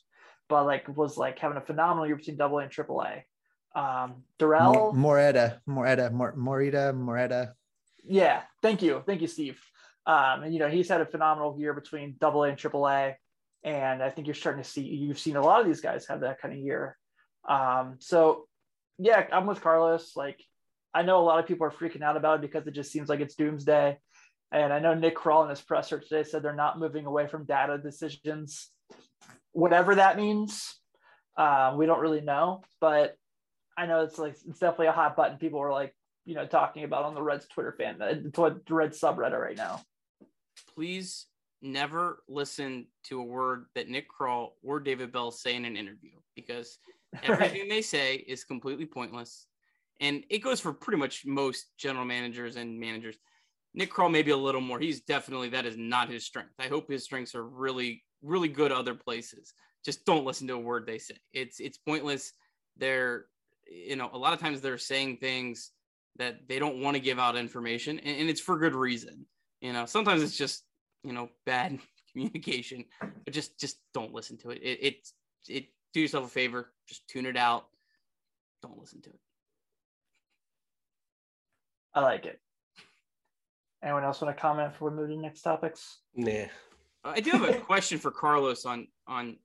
but 0.49 0.65
like 0.65 0.89
was 0.97 1.17
like 1.17 1.39
having 1.39 1.57
a 1.57 1.63
phenomenal 1.63 2.07
year 2.07 2.17
between 2.17 2.37
Double 2.37 2.59
A 2.59 2.63
and 2.63 2.71
Triple 2.71 3.03
A. 3.03 3.25
Um, 3.79 4.25
Darrell 4.39 4.93
Moreta, 4.93 5.61
Moreta, 5.67 6.11
Morita, 6.11 6.95
Moreta. 6.95 7.55
Yeah, 8.05 8.43
thank 8.61 8.83
you, 8.83 9.03
thank 9.07 9.23
you, 9.23 9.29
Steve. 9.29 9.61
Um, 10.07 10.43
and 10.43 10.53
you 10.53 10.59
know, 10.59 10.69
he's 10.69 10.89
had 10.89 11.01
a 11.01 11.07
phenomenal 11.07 11.59
year 11.59 11.73
between 11.73 12.17
double 12.19 12.45
A 12.45 12.49
and 12.49 12.59
triple 12.59 12.89
A. 12.89 13.17
And 13.65 14.03
I 14.03 14.11
think 14.11 14.27
you're 14.27 14.35
starting 14.35 14.63
to 14.63 14.69
see 14.69 14.83
you've 14.83 15.19
seen 15.19 15.37
a 15.37 15.43
lot 15.43 15.61
of 15.61 15.67
these 15.67 15.81
guys 15.81 16.07
have 16.07 16.21
that 16.21 16.41
kind 16.41 16.53
of 16.53 16.61
year. 16.61 16.99
Um, 17.49 17.97
so 17.99 18.49
yeah, 18.99 19.27
I'm 19.33 19.47
with 19.47 19.61
Carlos. 19.61 20.17
Like 20.17 20.41
I 20.93 21.03
know 21.03 21.21
a 21.21 21.25
lot 21.25 21.39
of 21.39 21.47
people 21.47 21.67
are 21.67 21.71
freaking 21.71 22.03
out 22.03 22.17
about 22.17 22.37
it 22.37 22.43
because 22.43 22.67
it 22.67 22.75
just 22.75 22.93
seems 22.93 23.09
like 23.09 23.21
it's 23.21 23.37
doomsday. 23.37 23.99
And 24.51 24.73
I 24.73 24.81
know 24.81 24.95
Nick 24.95 25.17
Krall 25.17 25.45
in 25.45 25.51
his 25.51 25.63
presser 25.63 25.99
today 25.99 26.25
said 26.25 26.43
they're 26.43 26.55
not 26.55 26.79
moving 26.79 27.07
away 27.07 27.27
from 27.27 27.47
data 27.47 27.79
decisions, 27.79 28.71
whatever 29.53 29.97
that 29.97 30.17
means. 30.17 30.75
Uh, 31.37 31.75
we 31.77 31.87
don't 31.87 32.01
really 32.01 32.21
know, 32.21 32.63
but 32.81 33.17
I 33.77 33.87
know 33.87 34.03
it's 34.03 34.19
like 34.19 34.37
it's 34.47 34.59
definitely 34.59 34.89
a 34.89 34.93
hot 34.93 35.17
button. 35.17 35.39
People 35.39 35.61
are 35.61 35.73
like, 35.73 35.95
you 36.27 36.35
know, 36.35 36.47
talking 36.47 36.85
about 36.85 37.05
on 37.05 37.15
the 37.15 37.23
Reds 37.23 37.47
Twitter 37.49 37.73
fan, 37.73 37.97
it's 38.01 38.39
what 38.39 38.67
the 38.67 38.75
Reds 38.75 39.01
subreddit 39.01 39.41
right 39.41 39.57
now 39.57 39.81
please 40.75 41.27
never 41.61 42.23
listen 42.29 42.87
to 43.05 43.21
a 43.21 43.25
word 43.25 43.67
that 43.75 43.89
Nick 43.89 44.07
Krall 44.11 44.51
or 44.63 44.81
David 44.81 45.13
Bell 45.13 45.31
say 45.31 45.55
in 45.55 45.65
an 45.65 45.77
interview 45.77 46.13
because 46.35 46.79
everything 47.23 47.69
they 47.69 47.83
say 47.83 48.17
is 48.17 48.45
completely 48.45 48.87
pointless. 48.87 49.47
And 50.01 50.25
it 50.31 50.39
goes 50.39 50.61
for 50.61 50.73
pretty 50.73 50.99
much 50.99 51.25
most 51.25 51.67
general 51.79 52.05
managers 52.05 52.57
and 52.57 52.79
managers. 52.79 53.17
Nick 53.75 53.93
Krall 53.93 54.11
maybe 54.11 54.33
a 54.33 54.37
little 54.37 54.61
more. 54.61 54.81
He's 54.81 55.03
definitely 55.03 55.51
that 55.51 55.67
is 55.67 55.77
not 55.77 56.11
his 56.11 56.25
strength. 56.25 56.53
I 56.59 56.67
hope 56.67 56.91
his 56.91 57.05
strengths 57.05 57.35
are 57.35 57.45
really, 57.45 58.03
really 58.23 58.49
good 58.49 58.73
other 58.73 58.95
places. 58.95 59.55
Just 59.85 60.05
don't 60.05 60.25
listen 60.25 60.47
to 60.49 60.55
a 60.55 60.59
word 60.59 60.87
they 60.87 60.99
say. 60.99 61.17
It's 61.33 61.61
it's 61.61 61.79
pointless. 61.79 62.33
They're 62.77 63.27
you 63.71 63.97
know, 63.97 64.11
a 64.13 64.19
lot 64.19 64.33
of 64.33 64.41
times 64.41 64.61
they're 64.61 64.79
saying 64.79 65.19
things 65.19 65.71
that 66.17 66.49
they 66.49 66.59
don't 66.59 66.81
want 66.81 66.95
to 66.95 67.01
give 67.01 67.19
out 67.19 67.37
information, 67.37 67.99
and, 67.99 68.21
and 68.21 68.29
it's 68.29 68.41
for 68.41 68.59
good 68.59 68.75
reason. 68.75 69.27
You 69.61 69.73
know, 69.73 69.87
sometimes 69.87 70.23
it's 70.23 70.37
just 70.37 70.65
you 71.03 71.13
know 71.13 71.31
bad 71.47 71.79
communication, 72.13 72.85
but 73.01 73.33
just 73.33 73.59
just 73.59 73.79
don't 73.95 74.13
listen 74.13 74.37
to 74.39 74.51
it. 74.51 74.61
It 74.63 74.83
it, 74.83 75.09
it 75.49 75.65
do 75.93 76.01
yourself 76.01 76.27
a 76.27 76.29
favor, 76.29 76.73
just 76.89 77.09
tune 77.09 77.27
it 77.27 77.37
out. 77.37 77.67
Don't 78.63 78.79
listen 78.79 79.03
to 79.03 79.11
it. 79.11 79.21
I 81.95 82.01
like 82.01 82.27
it. 82.27 82.41
Anyone 83.83 84.05
else 84.05 84.21
want 84.21 84.35
to 84.35 84.41
comment 84.41 84.73
before 84.73 84.91
we 84.91 84.97
move 84.97 85.09
to 85.09 85.17
the 85.17 85.21
next 85.21 85.43
topics? 85.43 85.99
Nah. 86.15 86.47
I 87.05 87.21
do 87.21 87.31
have 87.33 87.49
a 87.49 87.55
question 87.55 87.99
for 87.99 88.11
Carlos 88.11 88.65
on 88.65 88.89
on 89.07 89.37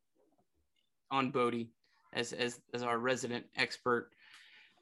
on 1.12 1.32
Boddy 1.32 1.72
as 2.14 2.34
as 2.34 2.60
as 2.74 2.84
our 2.84 2.98
resident 2.98 3.46
expert. 3.56 4.12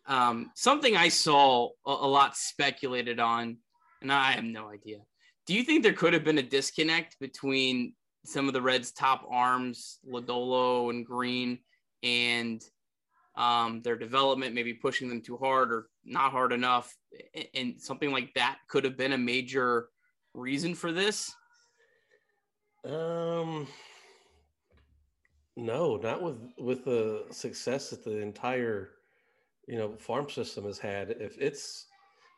Um, 0.07 0.51
something 0.55 0.95
I 0.95 1.09
saw 1.09 1.69
a, 1.85 1.91
a 1.91 2.07
lot 2.07 2.37
speculated 2.37 3.19
on, 3.19 3.57
and 4.01 4.11
I 4.11 4.33
have 4.33 4.43
no 4.43 4.69
idea 4.69 4.99
do 5.45 5.53
you 5.53 5.63
think 5.63 5.83
there 5.83 5.93
could 5.93 6.13
have 6.13 6.23
been 6.23 6.39
a 6.39 6.43
disconnect 6.43 7.17
between 7.19 7.93
some 8.25 8.47
of 8.47 8.53
the 8.53 8.61
Reds' 8.61 8.91
top 8.91 9.23
arms, 9.29 9.99
Lodolo 10.07 10.89
and 10.89 11.05
Greene, 11.05 11.59
and 12.01 12.63
um, 13.35 13.81
their 13.83 13.95
development, 13.95 14.55
maybe 14.55 14.73
pushing 14.73 15.07
them 15.07 15.21
too 15.21 15.37
hard 15.37 15.71
or 15.71 15.87
not 16.03 16.31
hard 16.31 16.51
enough, 16.51 16.95
and 17.53 17.79
something 17.79 18.11
like 18.11 18.33
that 18.33 18.57
could 18.67 18.83
have 18.83 18.97
been 18.97 19.13
a 19.13 19.17
major 19.17 19.89
reason 20.33 20.73
for 20.73 20.91
this? 20.91 21.33
Um, 22.85 23.67
no, 25.55 25.97
not 25.97 26.21
with 26.21 26.37
with 26.57 26.85
the 26.85 27.25
success 27.31 27.89
that 27.89 28.03
the 28.03 28.17
entire 28.17 28.91
you 29.67 29.77
know 29.77 29.95
farm 29.97 30.29
system 30.29 30.65
has 30.65 30.77
had. 30.77 31.09
If 31.11 31.37
it's 31.39 31.87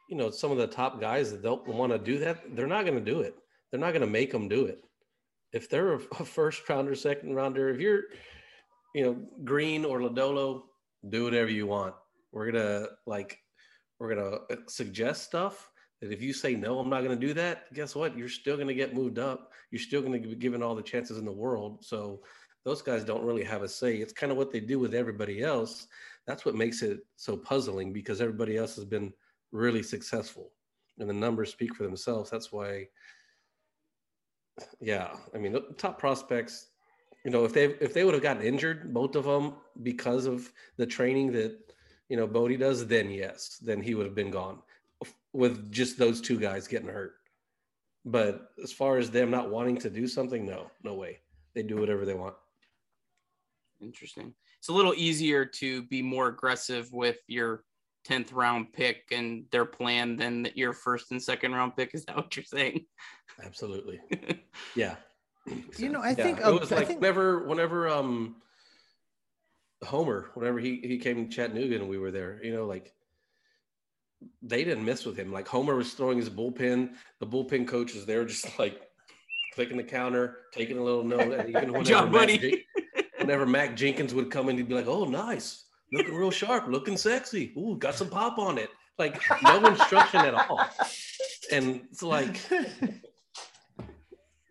you 0.07 0.15
know, 0.15 0.29
some 0.29 0.51
of 0.51 0.57
the 0.57 0.67
top 0.67 1.01
guys 1.01 1.31
that 1.31 1.43
don't 1.43 1.67
want 1.67 1.91
to 1.91 1.99
do 1.99 2.17
that, 2.19 2.55
they're 2.55 2.67
not 2.67 2.85
going 2.85 2.97
to 2.97 3.11
do 3.11 3.21
it. 3.21 3.35
They're 3.69 3.79
not 3.79 3.91
going 3.91 4.01
to 4.01 4.07
make 4.07 4.31
them 4.31 4.47
do 4.47 4.65
it. 4.65 4.81
If 5.53 5.69
they're 5.69 5.93
a 5.93 5.99
first 5.99 6.67
rounder, 6.69 6.95
second 6.95 7.35
rounder, 7.35 7.69
if 7.69 7.79
you're, 7.79 8.03
you 8.95 9.03
know, 9.03 9.17
Greene 9.43 9.85
or 9.85 9.99
Lodolo, 9.99 10.63
do 11.09 11.25
whatever 11.25 11.49
you 11.49 11.67
want. 11.67 11.93
We're 12.31 12.51
gonna 12.51 12.87
like, 13.05 13.39
we're 13.99 14.13
gonna 14.13 14.39
suggest 14.67 15.23
stuff 15.23 15.69
that 16.01 16.11
if 16.11 16.21
you 16.21 16.33
say 16.33 16.55
no, 16.55 16.79
I'm 16.79 16.89
not 16.89 17.01
gonna 17.01 17.15
do 17.15 17.33
that. 17.33 17.73
Guess 17.73 17.95
what? 17.95 18.17
You're 18.17 18.29
still 18.29 18.57
gonna 18.57 18.73
get 18.73 18.93
moved 18.93 19.19
up. 19.19 19.51
You're 19.71 19.81
still 19.81 20.01
gonna 20.01 20.19
be 20.19 20.35
given 20.35 20.61
all 20.61 20.75
the 20.75 20.81
chances 20.81 21.17
in 21.17 21.25
the 21.25 21.31
world. 21.31 21.83
So 21.83 22.21
those 22.63 22.81
guys 22.81 23.03
don't 23.03 23.23
really 23.23 23.43
have 23.43 23.63
a 23.63 23.69
say. 23.69 23.95
It's 23.95 24.13
kind 24.13 24.31
of 24.31 24.37
what 24.37 24.51
they 24.51 24.59
do 24.59 24.79
with 24.79 24.93
everybody 24.93 25.41
else. 25.41 25.87
That's 26.25 26.45
what 26.45 26.55
makes 26.55 26.81
it 26.81 26.99
so 27.15 27.37
puzzling 27.37 27.93
because 27.93 28.21
everybody 28.21 28.57
else 28.57 28.75
has 28.75 28.85
been 28.85 29.13
really 29.51 29.81
successful 29.81 30.51
and 30.99 31.09
the 31.09 31.13
numbers 31.13 31.51
speak 31.51 31.73
for 31.75 31.83
themselves. 31.83 32.29
That's 32.29 32.51
why, 32.51 32.87
yeah, 34.79 35.15
I 35.33 35.37
mean, 35.37 35.53
the 35.53 35.61
top 35.77 35.99
prospects, 35.99 36.67
you 37.23 37.31
know, 37.31 37.45
if 37.45 37.53
they 37.53 37.65
if 37.65 37.93
they 37.93 38.03
would 38.03 38.13
have 38.13 38.23
gotten 38.23 38.43
injured, 38.43 38.93
both 38.93 39.15
of 39.15 39.23
them, 39.23 39.55
because 39.83 40.25
of 40.25 40.51
the 40.77 40.85
training 40.85 41.31
that 41.33 41.57
you 42.09 42.17
know 42.17 42.27
Boddy 42.27 42.57
does, 42.57 42.85
then 42.85 43.09
yes, 43.09 43.57
then 43.63 43.81
he 43.81 43.95
would 43.95 44.05
have 44.05 44.15
been 44.15 44.31
gone 44.31 44.59
with 45.33 45.71
just 45.71 45.97
those 45.97 46.21
two 46.21 46.39
guys 46.39 46.67
getting 46.67 46.87
hurt. 46.87 47.15
But 48.05 48.51
as 48.63 48.71
far 48.71 48.97
as 48.97 49.11
them 49.11 49.29
not 49.29 49.49
wanting 49.49 49.77
to 49.79 49.89
do 49.89 50.07
something, 50.07 50.45
no, 50.45 50.71
no 50.83 50.93
way. 50.93 51.19
They 51.53 51.63
do 51.63 51.77
whatever 51.77 52.05
they 52.05 52.13
want. 52.13 52.35
Interesting. 53.81 54.33
It's 54.59 54.69
a 54.69 54.73
little 54.73 54.93
easier 54.95 55.45
to 55.45 55.83
be 55.83 56.01
more 56.01 56.27
aggressive 56.27 56.91
with 56.91 57.17
your 57.27 57.63
10th 58.07 58.33
round 58.33 58.71
pick 58.73 59.03
and 59.11 59.45
their 59.51 59.65
plan 59.65 60.15
than 60.15 60.49
your 60.55 60.73
first 60.73 61.11
and 61.11 61.21
second 61.21 61.53
round 61.53 61.75
pick. 61.75 61.93
Is 61.93 62.05
that 62.05 62.15
what 62.15 62.35
you're 62.35 62.43
saying? 62.45 62.85
Absolutely. 63.43 63.99
yeah. 64.75 64.95
You 65.77 65.89
know, 65.89 66.01
I 66.01 66.09
yeah. 66.09 66.15
think 66.15 66.39
it 66.39 66.59
was 66.59 66.71
like 66.71 66.87
think... 66.87 67.01
whenever, 67.01 67.45
whenever, 67.47 67.89
um, 67.89 68.37
Homer, 69.83 70.31
whenever 70.33 70.59
he, 70.59 70.81
he 70.83 70.97
came 70.97 71.27
to 71.27 71.35
Chattanooga 71.35 71.75
and 71.75 71.89
we 71.89 71.97
were 71.97 72.11
there, 72.11 72.39
you 72.43 72.53
know, 72.53 72.65
like 72.65 72.93
they 74.41 74.63
didn't 74.63 74.85
mess 74.85 75.05
with 75.05 75.17
him. 75.17 75.31
Like 75.31 75.47
Homer 75.47 75.75
was 75.75 75.93
throwing 75.93 76.17
his 76.17 76.29
bullpen, 76.29 76.93
the 77.19 77.27
bullpen 77.27 77.67
coach 77.67 77.93
was 77.93 78.05
there 78.05 78.25
just 78.25 78.57
like 78.59 78.81
clicking 79.53 79.77
the 79.77 79.83
counter, 79.83 80.39
taking 80.53 80.77
a 80.77 80.83
little 80.83 81.03
note. 81.03 81.33
And 81.33 81.49
even 81.49 81.71
whenever, 81.73 81.83
John, 81.83 82.11
Mac, 82.11 82.41
whenever 83.17 83.45
Mac 83.45 83.75
Jenkins 83.75 84.13
would 84.13 84.31
come 84.31 84.49
in, 84.49 84.57
he'd 84.57 84.67
be 84.67 84.75
like, 84.75 84.87
oh, 84.87 85.05
nice 85.05 85.65
looking 85.91 86.15
real 86.15 86.31
sharp, 86.31 86.67
looking 86.67 86.97
sexy. 86.97 87.53
Ooh, 87.57 87.77
got 87.77 87.95
some 87.95 88.09
pop 88.09 88.37
on 88.37 88.57
it. 88.57 88.69
like 88.97 89.21
no 89.43 89.65
instruction 89.65 90.21
at 90.21 90.33
all. 90.33 90.65
And 91.51 91.81
it's 91.91 92.03
like, 92.03 92.39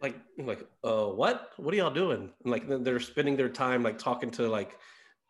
like, 0.01 0.17
like, 0.39 0.67
uh, 0.85 1.07
what? 1.07 1.51
What 1.57 1.75
are 1.75 1.77
y'all 1.77 1.91
doing? 1.91 2.31
And 2.45 2.51
like 2.51 2.65
they're 2.67 3.01
spending 3.01 3.37
their 3.37 3.49
time 3.49 3.83
like 3.83 3.99
talking 3.99 4.31
to 4.33 4.49
like, 4.49 4.79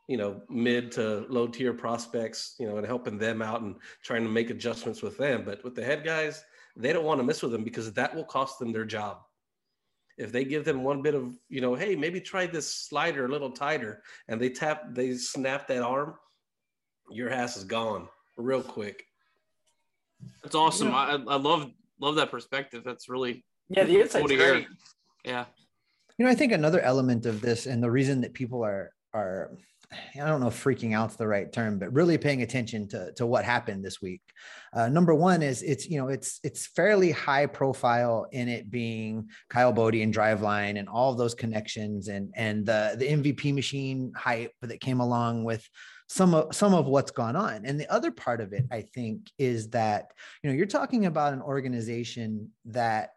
you 0.08 0.16
know, 0.16 0.40
mid 0.48 0.92
to 0.92 1.26
low 1.28 1.48
tier 1.48 1.72
prospects, 1.72 2.54
you 2.58 2.68
know, 2.68 2.76
and 2.76 2.86
helping 2.86 3.18
them 3.18 3.42
out 3.42 3.62
and 3.62 3.76
trying 4.02 4.22
to 4.22 4.28
make 4.28 4.50
adjustments 4.50 5.02
with 5.02 5.18
them. 5.18 5.42
But 5.44 5.64
with 5.64 5.74
the 5.74 5.84
head 5.84 6.04
guys, 6.04 6.44
they 6.76 6.92
don't 6.92 7.04
want 7.04 7.18
to 7.18 7.24
mess 7.24 7.42
with 7.42 7.52
them 7.52 7.64
because 7.64 7.92
that 7.92 8.14
will 8.14 8.24
cost 8.24 8.58
them 8.58 8.72
their 8.72 8.84
job. 8.84 9.18
If 10.18 10.32
they 10.32 10.44
give 10.44 10.64
them 10.64 10.82
one 10.82 11.02
bit 11.02 11.14
of, 11.14 11.36
you 11.48 11.60
know, 11.60 11.74
hey, 11.74 11.96
maybe 11.96 12.20
try 12.20 12.46
this 12.46 12.72
slider 12.72 13.26
a 13.26 13.28
little 13.28 13.50
tighter, 13.50 14.02
and 14.28 14.40
they 14.40 14.48
tap, 14.48 14.94
they 14.94 15.14
snap 15.14 15.66
that 15.68 15.82
arm, 15.82 16.14
your 17.10 17.30
ass 17.30 17.56
is 17.56 17.64
gone 17.64 18.08
real 18.36 18.62
quick. 18.62 19.04
That's 20.42 20.54
awesome. 20.54 20.94
I, 20.94 21.12
I 21.28 21.36
love 21.36 21.70
love 22.00 22.16
that 22.16 22.30
perspective. 22.30 22.82
That's 22.84 23.08
really 23.08 23.44
Yeah, 23.68 23.84
the 23.84 24.00
insight's 24.00 24.26
cool 24.26 24.36
great. 24.36 24.66
Yeah. 25.24 25.44
You 26.18 26.24
know, 26.24 26.30
I 26.30 26.34
think 26.34 26.52
another 26.52 26.80
element 26.80 27.26
of 27.26 27.40
this, 27.42 27.66
and 27.66 27.82
the 27.82 27.90
reason 27.90 28.20
that 28.22 28.32
people 28.32 28.64
are 28.64 28.92
are 29.12 29.50
I 29.92 30.26
don't 30.26 30.40
know 30.40 30.48
if 30.48 30.64
freaking 30.64 30.94
out's 30.94 31.16
the 31.16 31.28
right 31.28 31.52
term, 31.52 31.78
but 31.78 31.92
really 31.92 32.18
paying 32.18 32.42
attention 32.42 32.88
to, 32.88 33.12
to 33.12 33.26
what 33.26 33.44
happened 33.44 33.84
this 33.84 34.02
week. 34.02 34.22
Uh, 34.74 34.88
number 34.88 35.14
one 35.14 35.42
is 35.42 35.62
it's 35.62 35.88
you 35.88 35.98
know 35.98 36.08
it's 36.08 36.40
it's 36.42 36.66
fairly 36.66 37.10
high 37.12 37.46
profile 37.46 38.26
in 38.32 38.48
it 38.48 38.70
being 38.70 39.28
Kyle 39.48 39.72
Boddy 39.72 40.02
and 40.02 40.14
Driveline 40.14 40.78
and 40.78 40.88
all 40.88 41.14
those 41.14 41.34
connections 41.34 42.08
and 42.08 42.32
and 42.34 42.66
the 42.66 42.96
the 42.98 43.06
MVP 43.06 43.54
machine 43.54 44.12
hype 44.16 44.52
that 44.62 44.80
came 44.80 45.00
along 45.00 45.44
with 45.44 45.66
some 46.08 46.34
of 46.34 46.54
some 46.54 46.74
of 46.74 46.86
what's 46.86 47.10
gone 47.10 47.36
on. 47.36 47.64
And 47.64 47.78
the 47.78 47.90
other 47.92 48.10
part 48.10 48.40
of 48.40 48.52
it, 48.52 48.64
I 48.70 48.82
think, 48.82 49.30
is 49.38 49.70
that 49.70 50.12
you 50.42 50.50
know 50.50 50.56
you're 50.56 50.66
talking 50.66 51.06
about 51.06 51.32
an 51.32 51.42
organization 51.42 52.50
that 52.66 53.10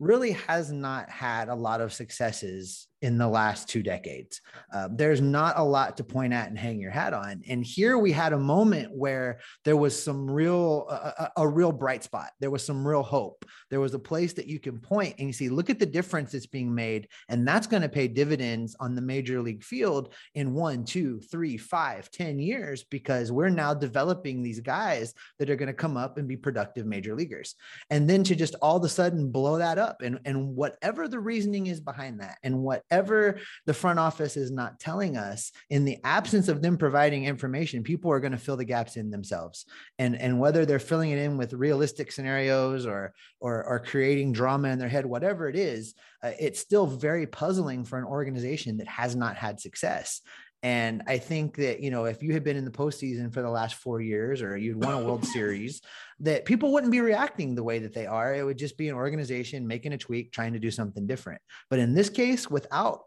really 0.00 0.32
has 0.32 0.72
not 0.72 1.08
had 1.08 1.48
a 1.48 1.54
lot 1.54 1.80
of 1.80 1.92
successes 1.92 2.88
in 3.04 3.18
the 3.18 3.28
last 3.28 3.68
two 3.68 3.82
decades. 3.82 4.40
Uh, 4.72 4.88
there's 4.90 5.20
not 5.20 5.58
a 5.58 5.62
lot 5.62 5.94
to 5.98 6.02
point 6.02 6.32
at 6.32 6.48
and 6.48 6.58
hang 6.58 6.80
your 6.80 6.90
hat 6.90 7.12
on. 7.12 7.42
And 7.46 7.62
here 7.62 7.98
we 7.98 8.12
had 8.12 8.32
a 8.32 8.38
moment 8.38 8.90
where 8.90 9.40
there 9.62 9.76
was 9.76 9.94
some 10.02 10.28
real, 10.28 10.88
a, 10.88 11.30
a 11.36 11.46
real 11.46 11.70
bright 11.70 12.02
spot. 12.02 12.30
There 12.40 12.50
was 12.50 12.64
some 12.64 12.88
real 12.88 13.02
hope. 13.02 13.44
There 13.68 13.80
was 13.80 13.92
a 13.92 13.98
place 13.98 14.32
that 14.32 14.46
you 14.46 14.58
can 14.58 14.78
point 14.78 15.16
and 15.18 15.28
you 15.28 15.34
see, 15.34 15.50
look 15.50 15.68
at 15.68 15.78
the 15.78 15.84
difference 15.84 16.32
that's 16.32 16.46
being 16.46 16.74
made. 16.74 17.08
And 17.28 17.46
that's 17.46 17.66
going 17.66 17.82
to 17.82 17.90
pay 17.90 18.08
dividends 18.08 18.74
on 18.80 18.94
the 18.94 19.02
major 19.02 19.42
league 19.42 19.62
field 19.62 20.14
in 20.34 20.54
one, 20.54 20.86
two, 20.86 21.20
three, 21.20 21.58
five, 21.58 22.10
ten 22.10 22.38
years, 22.38 22.84
because 22.84 23.30
we're 23.30 23.50
now 23.50 23.74
developing 23.74 24.40
these 24.40 24.60
guys 24.60 25.12
that 25.38 25.50
are 25.50 25.56
going 25.56 25.66
to 25.66 25.74
come 25.74 25.98
up 25.98 26.16
and 26.16 26.26
be 26.26 26.38
productive 26.38 26.86
major 26.86 27.14
leaguers. 27.14 27.54
And 27.90 28.08
then 28.08 28.24
to 28.24 28.34
just 28.34 28.54
all 28.62 28.78
of 28.78 28.84
a 28.84 28.88
sudden 28.88 29.30
blow 29.30 29.58
that 29.58 29.76
up 29.76 30.00
and, 30.00 30.18
and 30.24 30.56
whatever 30.56 31.06
the 31.06 31.20
reasoning 31.20 31.66
is 31.66 31.80
behind 31.80 32.20
that 32.20 32.38
and 32.42 32.62
whatever 32.94 33.40
the 33.66 33.74
front 33.74 33.98
office 33.98 34.36
is 34.36 34.50
not 34.50 34.78
telling 34.78 35.16
us 35.16 35.50
in 35.68 35.84
the 35.84 35.98
absence 36.04 36.48
of 36.48 36.62
them 36.62 36.76
providing 36.76 37.24
information 37.24 37.82
people 37.82 38.10
are 38.10 38.20
going 38.20 38.32
to 38.32 38.38
fill 38.38 38.56
the 38.56 38.64
gaps 38.64 38.96
in 38.96 39.10
themselves. 39.10 39.66
And 39.98 40.16
and 40.16 40.38
whether 40.38 40.64
they're 40.64 40.78
filling 40.78 41.10
it 41.10 41.18
in 41.18 41.36
with 41.36 41.52
realistic 41.52 42.12
scenarios 42.12 42.86
or 42.86 43.12
or, 43.40 43.64
or 43.64 43.80
creating 43.80 44.32
drama 44.32 44.68
in 44.68 44.78
their 44.78 44.88
head 44.88 45.06
whatever 45.06 45.48
it 45.48 45.56
is 45.56 45.94
uh, 46.22 46.32
it's 46.38 46.60
still 46.60 46.86
very 46.86 47.26
puzzling 47.26 47.84
for 47.84 47.98
an 47.98 48.04
organization 48.04 48.78
that 48.78 48.88
has 48.88 49.14
not 49.16 49.36
had 49.36 49.60
success 49.60 50.20
and 50.64 51.02
I 51.06 51.18
think 51.18 51.56
that, 51.56 51.80
you 51.80 51.90
know, 51.90 52.06
if 52.06 52.22
you 52.22 52.32
had 52.32 52.42
been 52.42 52.56
in 52.56 52.64
the 52.64 52.70
postseason 52.70 53.30
for 53.30 53.42
the 53.42 53.50
last 53.50 53.74
four 53.74 54.00
years 54.00 54.40
or 54.40 54.56
you'd 54.56 54.82
won 54.82 54.94
a 54.94 55.04
World 55.04 55.22
Series, 55.34 55.82
that 56.20 56.46
people 56.46 56.72
wouldn't 56.72 56.90
be 56.90 57.02
reacting 57.02 57.54
the 57.54 57.62
way 57.62 57.80
that 57.80 57.92
they 57.92 58.06
are. 58.06 58.34
It 58.34 58.44
would 58.44 58.56
just 58.56 58.78
be 58.78 58.88
an 58.88 58.94
organization 58.94 59.66
making 59.66 59.92
a 59.92 59.98
tweak, 59.98 60.32
trying 60.32 60.54
to 60.54 60.58
do 60.58 60.70
something 60.70 61.06
different. 61.06 61.42
But 61.68 61.80
in 61.80 61.92
this 61.92 62.08
case, 62.08 62.48
without 62.48 63.02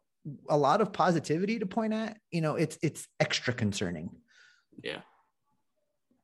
a 0.48 0.56
lot 0.56 0.82
of 0.82 0.94
positivity 0.94 1.58
to 1.58 1.66
point 1.66 1.94
at, 1.94 2.20
you 2.30 2.42
know, 2.42 2.58
it's 2.58 2.78
it's 2.84 3.08
extra 3.20 3.54
concerning. 3.54 4.12
Yeah. 4.84 5.02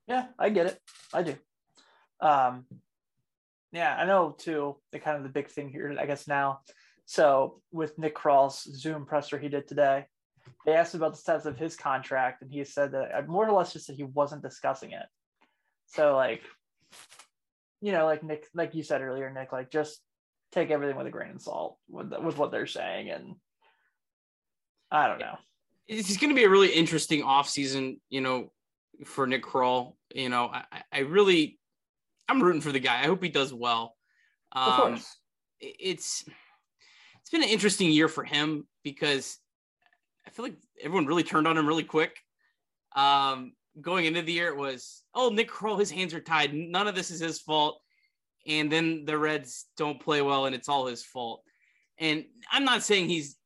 Yeah, 0.07 0.27
I 0.37 0.49
get 0.49 0.67
it. 0.67 0.79
I 1.15 1.23
do. 1.23 1.35
Um, 2.19 2.67
yeah, 3.71 3.95
I 3.97 4.05
know 4.05 4.35
too. 4.37 4.75
The 4.91 4.99
kind 4.99 5.17
of 5.17 5.23
the 5.23 5.29
big 5.29 5.47
thing 5.47 5.69
here, 5.69 5.97
I 5.99 6.05
guess 6.05 6.27
now. 6.27 6.59
So 7.05 7.63
with 7.71 7.97
Nick 7.97 8.13
Krall's 8.13 8.61
Zoom 8.61 9.07
presser 9.07 9.39
he 9.39 9.49
did 9.49 9.67
today, 9.67 10.05
they 10.65 10.73
asked 10.73 10.95
about 10.95 11.13
the 11.13 11.19
status 11.19 11.45
of 11.45 11.57
his 11.57 11.75
contract, 11.75 12.41
and 12.41 12.51
he 12.51 12.63
said 12.63 12.91
that 12.91 13.17
uh, 13.17 13.21
more 13.27 13.47
or 13.47 13.51
less 13.51 13.73
just 13.73 13.87
that 13.87 13.95
he 13.95 14.03
wasn't 14.03 14.41
discussing 14.41 14.91
it. 14.91 15.05
So 15.87 16.15
like, 16.15 16.41
you 17.81 17.91
know, 17.91 18.05
like 18.05 18.23
Nick, 18.23 18.47
like 18.53 18.75
you 18.75 18.83
said 18.83 19.01
earlier, 19.01 19.29
Nick, 19.31 19.51
like 19.51 19.69
just 19.69 19.99
take 20.51 20.71
everything 20.71 20.95
with 20.95 21.07
a 21.07 21.11
grain 21.11 21.31
of 21.35 21.41
salt 21.41 21.77
with 21.89 22.13
with 22.21 22.37
what 22.37 22.51
they're 22.51 22.67
saying, 22.67 23.09
and 23.09 23.35
I 24.91 25.07
don't 25.07 25.19
know. 25.19 25.37
It's 25.87 26.15
going 26.17 26.29
to 26.29 26.35
be 26.35 26.45
a 26.45 26.49
really 26.49 26.69
interesting 26.69 27.23
offseason, 27.23 27.99
you 28.09 28.21
know, 28.21 28.51
for 29.05 29.27
Nick 29.27 29.43
Krall. 29.43 29.95
You 30.15 30.29
know, 30.29 30.45
I, 30.45 30.83
I 30.91 30.99
really, 30.99 31.59
I'm 32.29 32.41
rooting 32.41 32.61
for 32.61 32.71
the 32.71 32.79
guy. 32.79 33.01
I 33.01 33.05
hope 33.07 33.21
he 33.21 33.29
does 33.29 33.53
well. 33.53 33.95
Um, 34.53 34.69
Of 34.69 34.77
course. 34.77 35.17
It's 35.59 36.25
it's 37.21 37.29
been 37.31 37.43
an 37.43 37.49
interesting 37.49 37.91
year 37.91 38.07
for 38.07 38.23
him 38.23 38.67
because 38.83 39.37
feel 40.33 40.45
like 40.45 40.57
everyone 40.81 41.05
really 41.05 41.23
turned 41.23 41.47
on 41.47 41.57
him 41.57 41.67
really 41.67 41.83
quick. 41.83 42.17
Um, 42.95 43.53
going 43.81 44.05
into 44.05 44.21
the 44.21 44.33
year, 44.33 44.49
it 44.49 44.57
was, 44.57 45.03
oh, 45.15 45.29
Nick 45.29 45.49
Krall, 45.49 45.79
his 45.79 45.91
hands 45.91 46.13
are 46.13 46.19
tied. 46.19 46.53
None 46.53 46.87
of 46.87 46.95
this 46.95 47.11
is 47.11 47.19
his 47.19 47.39
fault. 47.39 47.79
And 48.45 48.71
then 48.71 49.05
the 49.05 49.17
Reds 49.17 49.65
don't 49.77 50.01
play 50.01 50.21
well, 50.21 50.45
and 50.45 50.53
it's 50.53 50.67
all 50.67 50.85
his 50.85 51.03
fault. 51.03 51.43
And 51.97 52.25
I'm 52.51 52.65
not 52.65 52.83
saying 52.83 53.07
he's 53.07 53.37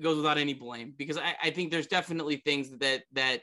goes 0.00 0.16
without 0.16 0.38
any 0.38 0.54
blame 0.54 0.94
because 0.96 1.18
I, 1.18 1.34
I 1.42 1.50
think 1.50 1.70
there's 1.70 1.86
definitely 1.88 2.36
things 2.36 2.70
that 2.78 3.02
that 3.12 3.42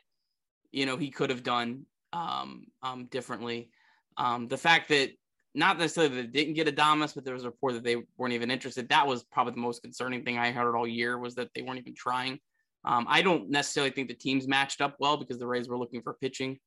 you 0.72 0.86
know 0.86 0.98
he 0.98 1.10
could 1.12 1.30
have 1.30 1.44
done 1.44 1.86
um, 2.14 2.68
um, 2.82 3.06
differently. 3.06 3.70
Um, 4.18 4.48
the 4.48 4.58
fact 4.58 4.90
that 4.90 5.12
not 5.56 5.78
necessarily 5.78 6.16
that 6.16 6.34
they 6.34 6.40
didn't 6.44 6.56
get 6.56 6.74
Adames, 6.74 7.16
but 7.16 7.26
there 7.26 7.34
was 7.34 7.44
a 7.44 7.50
report 7.50 7.74
that 7.74 7.84
they 7.84 7.98
weren't 8.18 8.34
even 8.34 8.52
interested. 8.52 8.90
That 8.90 9.08
was 9.08 9.24
probably 9.24 9.54
the 9.54 9.60
most 9.60 9.82
concerning 9.82 10.24
thing 10.24 10.38
I 10.38 10.52
heard 10.52 10.76
all 10.76 10.88
year 10.88 11.18
was 11.18 11.36
that 11.36 11.50
they 11.56 11.62
weren't 11.62 11.80
even 11.80 11.96
trying. 11.96 12.40
Um, 12.84 13.06
I 13.10 13.22
don't 13.22 13.50
necessarily 13.50 13.92
think 13.92 14.08
the 14.08 14.14
teams 14.14 14.48
matched 14.48 14.82
up 14.82 14.96
well 15.00 15.18
because 15.18 15.40
the 15.40 15.48
Rays 15.48 15.68
were 15.68 15.78
looking 15.78 16.02
for 16.02 16.14
pitching, 16.14 16.60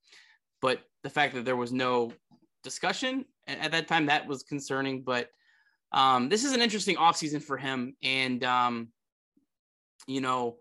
but 0.60 0.80
the 1.04 1.10
fact 1.10 1.34
that 1.34 1.44
there 1.44 1.56
was 1.56 1.72
no 1.72 2.12
discussion 2.64 3.24
at, 3.46 3.58
at 3.58 3.70
that 3.72 3.88
time 3.88 4.06
that 4.06 4.26
was 4.26 4.42
concerning. 4.42 5.02
But 5.02 5.28
um, 5.92 6.28
this 6.28 6.44
is 6.44 6.52
an 6.52 6.60
interesting 6.60 6.96
offseason 6.96 7.42
for 7.42 7.56
him, 7.56 7.94
and 8.02 8.42
um, 8.42 8.88
you 10.06 10.20
know 10.20 10.56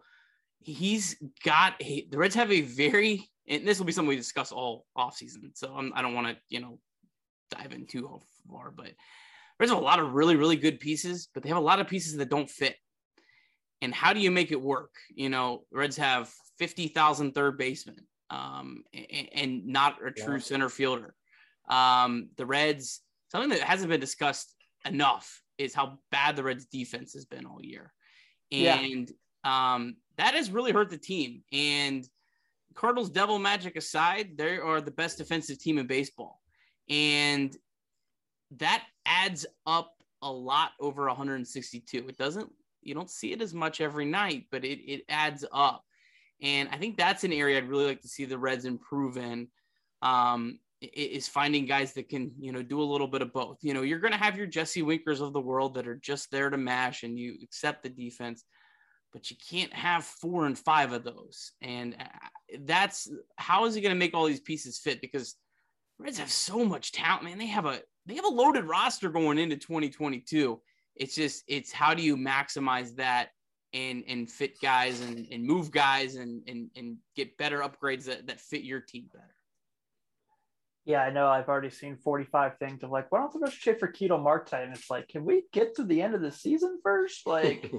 he's 0.60 1.16
got 1.44 1.80
the 1.80 2.08
Reds 2.14 2.36
have 2.36 2.52
a 2.52 2.62
very 2.62 3.28
and 3.48 3.68
this 3.68 3.80
will 3.80 3.86
be 3.86 3.92
something 3.92 4.10
we 4.10 4.16
discuss 4.16 4.52
all 4.52 4.86
offseason. 4.98 5.52
So 5.56 5.74
I'm, 5.74 5.92
I 5.96 6.02
don't 6.02 6.14
want 6.14 6.28
to 6.28 6.38
you 6.50 6.60
know 6.60 6.80
dive 7.50 7.74
in 7.74 7.86
too 7.86 8.20
far, 8.50 8.72
but 8.72 8.92
there's 9.58 9.72
a 9.72 9.78
lot 9.78 10.00
of 10.00 10.14
really, 10.14 10.36
really 10.36 10.56
good 10.56 10.80
pieces, 10.80 11.30
but 11.34 11.44
they 11.44 11.50
have 11.50 11.58
a 11.58 11.62
lot 11.62 11.80
of 11.80 11.88
pieces 11.88 12.18
that 12.18 12.30
don't 12.30 12.50
fit. 12.50 12.76
And 13.82 13.94
how 13.94 14.14
do 14.14 14.20
you 14.20 14.32
make 14.32 14.52
it 14.52 14.62
work? 14.62 14.92
You 15.14 15.30
know, 15.30 15.64
Reds 15.72 15.98
have 15.98 16.32
50,000 16.60 17.34
third 17.34 17.58
baseman 17.58 18.08
um, 18.30 18.84
and, 18.94 19.30
and 19.34 19.68
not 19.68 19.98
a 20.06 20.12
true 20.12 20.36
Yeah. 20.36 20.42
center 20.42 20.70
fielder. 20.70 21.16
Um, 21.70 22.30
the 22.38 22.46
Reds, 22.46 23.02
something 23.32 23.50
that 23.50 23.62
hasn't 23.62 23.90
been 23.90 24.00
discussed 24.00 24.54
enough 24.86 25.42
is 25.58 25.74
how 25.74 26.00
bad 26.12 26.36
the 26.36 26.44
Reds 26.44 26.66
defense 26.66 27.14
has 27.14 27.26
been 27.26 27.46
all 27.46 27.64
year. 27.64 27.94
Yeah. 28.50 28.80
And 28.80 29.12
um, 29.44 29.98
that 30.18 30.34
has 30.34 30.52
really 30.52 30.72
hurt 30.72 30.90
the 30.90 30.98
team. 30.98 31.44
And 31.52 32.08
Cardinals 32.74 33.10
devil 33.10 33.40
magic 33.40 33.76
aside, 33.76 34.38
they 34.38 34.58
are 34.58 34.82
the 34.82 34.92
best 34.92 35.18
defensive 35.18 35.60
team 35.60 35.78
in 35.78 35.88
baseball 35.88 36.40
and 36.90 37.56
that 38.52 38.84
adds 39.06 39.46
up 39.66 39.94
a 40.22 40.32
lot 40.32 40.72
over 40.80 41.08
162 41.08 42.08
it 42.08 42.18
doesn't 42.18 42.50
you 42.82 42.94
don't 42.94 43.10
see 43.10 43.34
it 43.34 43.42
as 43.42 43.54
much 43.54 43.82
every 43.82 44.06
night 44.06 44.46
but 44.52 44.64
it, 44.64 44.80
it 44.80 45.04
adds 45.10 45.46
up. 45.52 45.84
And 46.42 46.70
i 46.72 46.78
think 46.78 46.98
that's 46.98 47.24
an 47.24 47.34
area 47.34 47.58
i'd 47.58 47.70
really 47.70 47.86
like 47.86 48.02
to 48.02 48.08
see 48.08 48.26
the 48.26 48.38
reds 48.38 48.66
improve 48.66 49.18
in 49.18 49.48
um, 50.02 50.60
is 50.82 51.28
finding 51.28 51.66
guys 51.66 51.94
that 51.94 52.08
can 52.08 52.32
you 52.40 52.52
know 52.52 52.62
do 52.62 52.80
a 52.80 52.84
little 52.84 53.08
bit 53.08 53.24
of 53.24 53.34
both. 53.34 53.58
You 53.64 53.74
know 53.74 53.82
you're 53.82 53.98
going 53.98 54.14
to 54.14 54.20
have 54.20 54.38
your 54.38 54.46
jesse 54.46 54.84
winkers 54.84 55.22
of 55.22 55.34
the 55.34 55.42
world 55.42 55.74
that 55.74 55.88
are 55.88 55.96
just 55.96 56.30
there 56.30 56.52
to 56.52 56.58
mash 56.58 57.02
and 57.02 57.18
you 57.18 57.36
accept 57.42 57.82
the 57.82 57.90
defense 57.90 58.44
but 59.14 59.32
you 59.32 59.38
can't 59.50 59.74
have 59.74 60.04
four 60.04 60.46
and 60.46 60.58
five 60.58 60.92
of 60.92 61.04
those. 61.04 61.52
And 61.62 61.96
uh, 62.00 62.06
that's 62.60 63.10
how 63.38 63.66
is 63.66 63.74
he 63.74 63.82
going 63.82 63.96
to 63.96 64.00
make 64.00 64.14
all 64.14 64.26
these 64.26 64.42
pieces 64.42 64.80
fit? 64.80 65.02
Because 65.02 65.36
Reds 66.00 66.20
have 66.20 66.32
so 66.32 66.64
much 66.64 66.92
talent, 66.92 67.24
man. 67.24 67.38
They 67.38 67.48
have 67.48 67.66
a 67.66 67.82
they 68.06 68.16
have 68.16 68.26
a 68.26 68.30
loaded 68.30 68.66
roster 68.66 69.10
going 69.10 69.38
into 69.38 69.58
2022. 69.58 70.62
It's 70.96 71.16
just 71.16 71.44
it's 71.48 71.72
how 71.72 71.94
do 71.94 72.04
you 72.04 72.16
maximize 72.16 72.96
that 72.96 73.30
and 73.74 74.04
and 74.08 74.30
fit 74.30 74.60
guys 74.62 75.02
and, 75.02 75.28
and 75.32 75.44
move 75.44 75.72
guys 75.72 76.16
and, 76.16 76.44
and 76.48 76.70
and 76.76 76.98
get 77.16 77.38
better 77.38 77.60
upgrades 77.60 78.06
that, 78.06 78.28
that 78.28 78.40
fit 78.40 78.64
your 78.64 78.80
team 78.80 79.06
better. 79.12 79.36
Yeah, 80.86 81.02
I 81.02 81.10
know. 81.10 81.28
I've 81.28 81.50
already 81.50 81.70
seen 81.70 81.98
45 81.98 82.60
things 82.60 82.82
of 82.82 82.92
like, 82.92 83.12
why 83.12 83.20
don't 83.20 83.34
the 83.34 83.40
Reds 83.40 83.56
trade 83.56 83.78
for 83.78 83.88
Ketel 83.88 84.20
Marte? 84.20 84.54
And 84.54 84.74
it's 84.74 84.90
like, 84.90 85.10
can 85.10 85.26
we 85.26 85.44
get 85.52 85.76
to 85.76 85.84
the 85.84 86.02
end 86.02 86.16
of 86.16 86.22
the 86.22 86.32
season 86.32 86.80
first? 86.82 87.28
Like, 87.28 87.70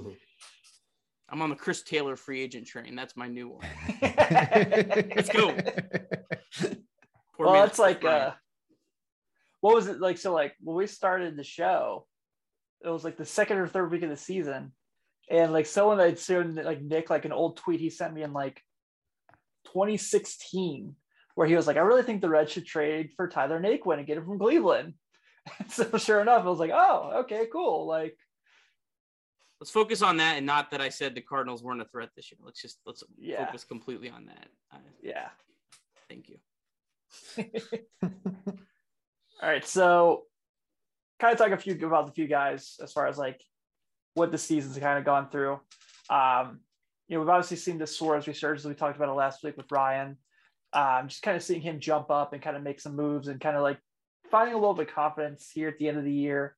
I'm 1.29 1.41
on 1.41 1.49
the 1.49 1.55
Chris 1.55 1.81
Taylor 1.81 2.15
free 2.15 2.41
agent 2.41 2.67
train. 2.67 2.95
That's 2.95 3.17
my 3.17 3.27
new 3.27 3.49
one. 3.49 3.65
let's 4.01 5.29
go. 5.29 5.57
Poor 7.39 7.47
well, 7.47 7.63
it's 7.63 7.79
like, 7.79 8.03
uh, 8.03 8.31
what 9.61 9.73
was 9.73 9.87
it 9.87 10.01
like? 10.01 10.17
So, 10.17 10.33
like, 10.33 10.55
when 10.59 10.75
we 10.75 10.87
started 10.87 11.37
the 11.37 11.43
show, 11.43 12.05
it 12.83 12.89
was 12.89 13.05
like 13.05 13.15
the 13.15 13.25
second 13.25 13.57
or 13.59 13.67
third 13.67 13.89
week 13.91 14.03
of 14.03 14.09
the 14.09 14.17
season. 14.17 14.73
And 15.31 15.53
like, 15.53 15.65
someone 15.65 16.01
I'd 16.01 16.19
seen, 16.19 16.55
like, 16.55 16.81
Nick, 16.81 17.09
like 17.09 17.23
an 17.23 17.31
old 17.31 17.55
tweet 17.55 17.79
he 17.79 17.89
sent 17.89 18.13
me 18.13 18.23
in 18.23 18.33
like 18.33 18.61
2016, 19.67 20.95
where 21.35 21.47
he 21.47 21.55
was 21.55 21.65
like, 21.65 21.77
I 21.77 21.81
really 21.81 22.03
think 22.03 22.19
the 22.19 22.27
Reds 22.27 22.51
should 22.51 22.65
trade 22.65 23.11
for 23.15 23.29
Tyler 23.29 23.61
Naquin 23.61 23.99
and 23.99 24.07
get 24.07 24.17
him 24.17 24.25
from 24.25 24.37
Cleveland. 24.37 24.95
so, 25.69 25.97
sure 25.97 26.19
enough, 26.19 26.43
I 26.43 26.49
was 26.49 26.59
like, 26.59 26.71
oh, 26.73 27.21
okay, 27.21 27.45
cool. 27.49 27.87
Like, 27.87 28.17
let's 29.61 29.71
focus 29.71 30.01
on 30.01 30.17
that 30.17 30.35
and 30.35 30.45
not 30.45 30.71
that 30.71 30.81
I 30.81 30.89
said 30.89 31.15
the 31.15 31.21
Cardinals 31.21 31.63
weren't 31.63 31.81
a 31.81 31.85
threat 31.85 32.09
this 32.17 32.31
year. 32.31 32.39
Let's 32.43 32.61
just 32.61 32.79
let's 32.85 33.01
Yeah. 33.17 33.45
focus 33.45 33.63
completely 33.63 34.09
on 34.09 34.25
that. 34.25 34.47
Uh, 34.73 34.77
yeah. 35.01 35.29
thank 36.09 36.27
you. 36.27 36.37
All 39.41 39.49
right, 39.49 39.65
so 39.65 40.23
kind 41.19 41.33
of 41.33 41.37
talk 41.37 41.51
a 41.51 41.57
few 41.57 41.73
about 41.85 42.07
the 42.07 42.13
few 42.13 42.27
guys 42.27 42.77
as 42.81 42.91
far 42.91 43.07
as 43.07 43.17
like 43.17 43.41
what 44.13 44.31
the 44.31 44.37
season's 44.37 44.77
kind 44.77 44.97
of 44.97 45.05
gone 45.05 45.29
through. 45.29 45.59
Um, 46.09 46.59
you 47.07 47.15
know, 47.15 47.21
we've 47.21 47.29
obviously 47.29 47.57
seen 47.57 47.77
the 47.77 47.87
Suarez 47.87 48.27
resurgence. 48.27 48.65
We 48.65 48.73
talked 48.73 48.97
about 48.97 49.09
it 49.09 49.13
last 49.13 49.43
week 49.43 49.57
with 49.57 49.71
Ryan. 49.71 50.17
Um, 50.73 51.07
just 51.07 51.23
kind 51.23 51.35
of 51.35 51.43
seeing 51.43 51.61
him 51.61 51.79
jump 51.79 52.11
up 52.11 52.33
and 52.33 52.41
kind 52.41 52.55
of 52.55 52.63
make 52.63 52.79
some 52.79 52.95
moves 52.95 53.27
and 53.27 53.41
kind 53.41 53.55
of 53.55 53.63
like 53.63 53.79
finding 54.29 54.53
a 54.53 54.57
little 54.57 54.75
bit 54.75 54.89
of 54.89 54.93
confidence 54.93 55.49
here 55.53 55.67
at 55.69 55.77
the 55.79 55.87
end 55.87 55.97
of 55.97 56.03
the 56.03 56.11
year. 56.11 56.55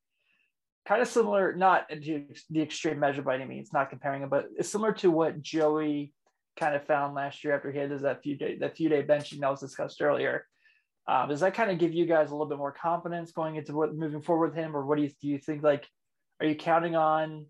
Kind 0.86 1.02
of 1.02 1.08
similar, 1.08 1.54
not 1.56 1.88
to 1.90 2.26
the 2.50 2.62
extreme 2.62 3.00
measure 3.00 3.22
by 3.22 3.36
any 3.36 3.46
means, 3.46 3.72
not 3.72 3.90
comparing 3.90 4.24
it, 4.24 4.30
but 4.30 4.48
it's 4.58 4.70
similar 4.70 4.92
to 4.94 5.12
what 5.12 5.42
Joey 5.42 6.14
kind 6.58 6.76
of 6.76 6.86
found 6.86 7.16
last 7.16 7.44
year 7.44 7.56
after 7.56 7.72
he 7.72 7.80
had 7.80 7.92
his- 7.92 8.02
that 8.02 8.22
few 8.22 8.36
day 8.36 8.58
that 8.58 8.76
few 8.76 8.90
day 8.90 9.04
benching 9.04 9.40
that 9.40 9.50
was 9.50 9.60
discussed 9.60 10.02
earlier. 10.02 10.48
Um, 11.08 11.30
does 11.30 11.40
that 11.40 11.54
kind 11.54 11.72
of 11.72 11.80
give 11.80 11.94
you 11.94 12.06
guys 12.06 12.30
a 12.30 12.34
little 12.34 12.48
bit 12.48 12.58
more 12.58 12.72
confidence 12.72 13.32
going 13.32 13.56
into 13.56 13.74
what 13.74 13.96
moving 13.96 14.22
forward 14.22 14.50
with 14.50 14.58
him, 14.58 14.76
or 14.76 14.86
what 14.86 14.98
do 14.98 15.04
you 15.04 15.10
do? 15.22 15.28
You 15.28 15.40
think 15.40 15.64
like, 15.64 15.88
are 16.40 16.46
you 16.46 16.56
counting 16.56 16.96
on, 16.96 17.48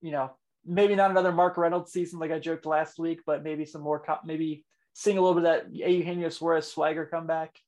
you 0.00 0.12
know, 0.12 0.36
maybe 0.64 0.94
not 0.94 1.10
another 1.10 1.32
Mark 1.32 1.56
Reynolds 1.56 1.92
season 1.92 2.20
like 2.20 2.30
I 2.30 2.38
joked 2.38 2.64
last 2.64 2.98
week, 2.98 3.20
but 3.26 3.42
maybe 3.42 3.64
some 3.64 3.82
more, 3.82 4.04
maybe 4.24 4.64
seeing 4.92 5.18
a 5.18 5.20
little 5.20 5.40
bit 5.40 5.50
of 5.50 5.64
that 5.64 5.74
Eugenio 5.74 6.28
Suarez 6.28 6.70
swagger 6.70 7.06
come 7.06 7.26
back? 7.26 7.58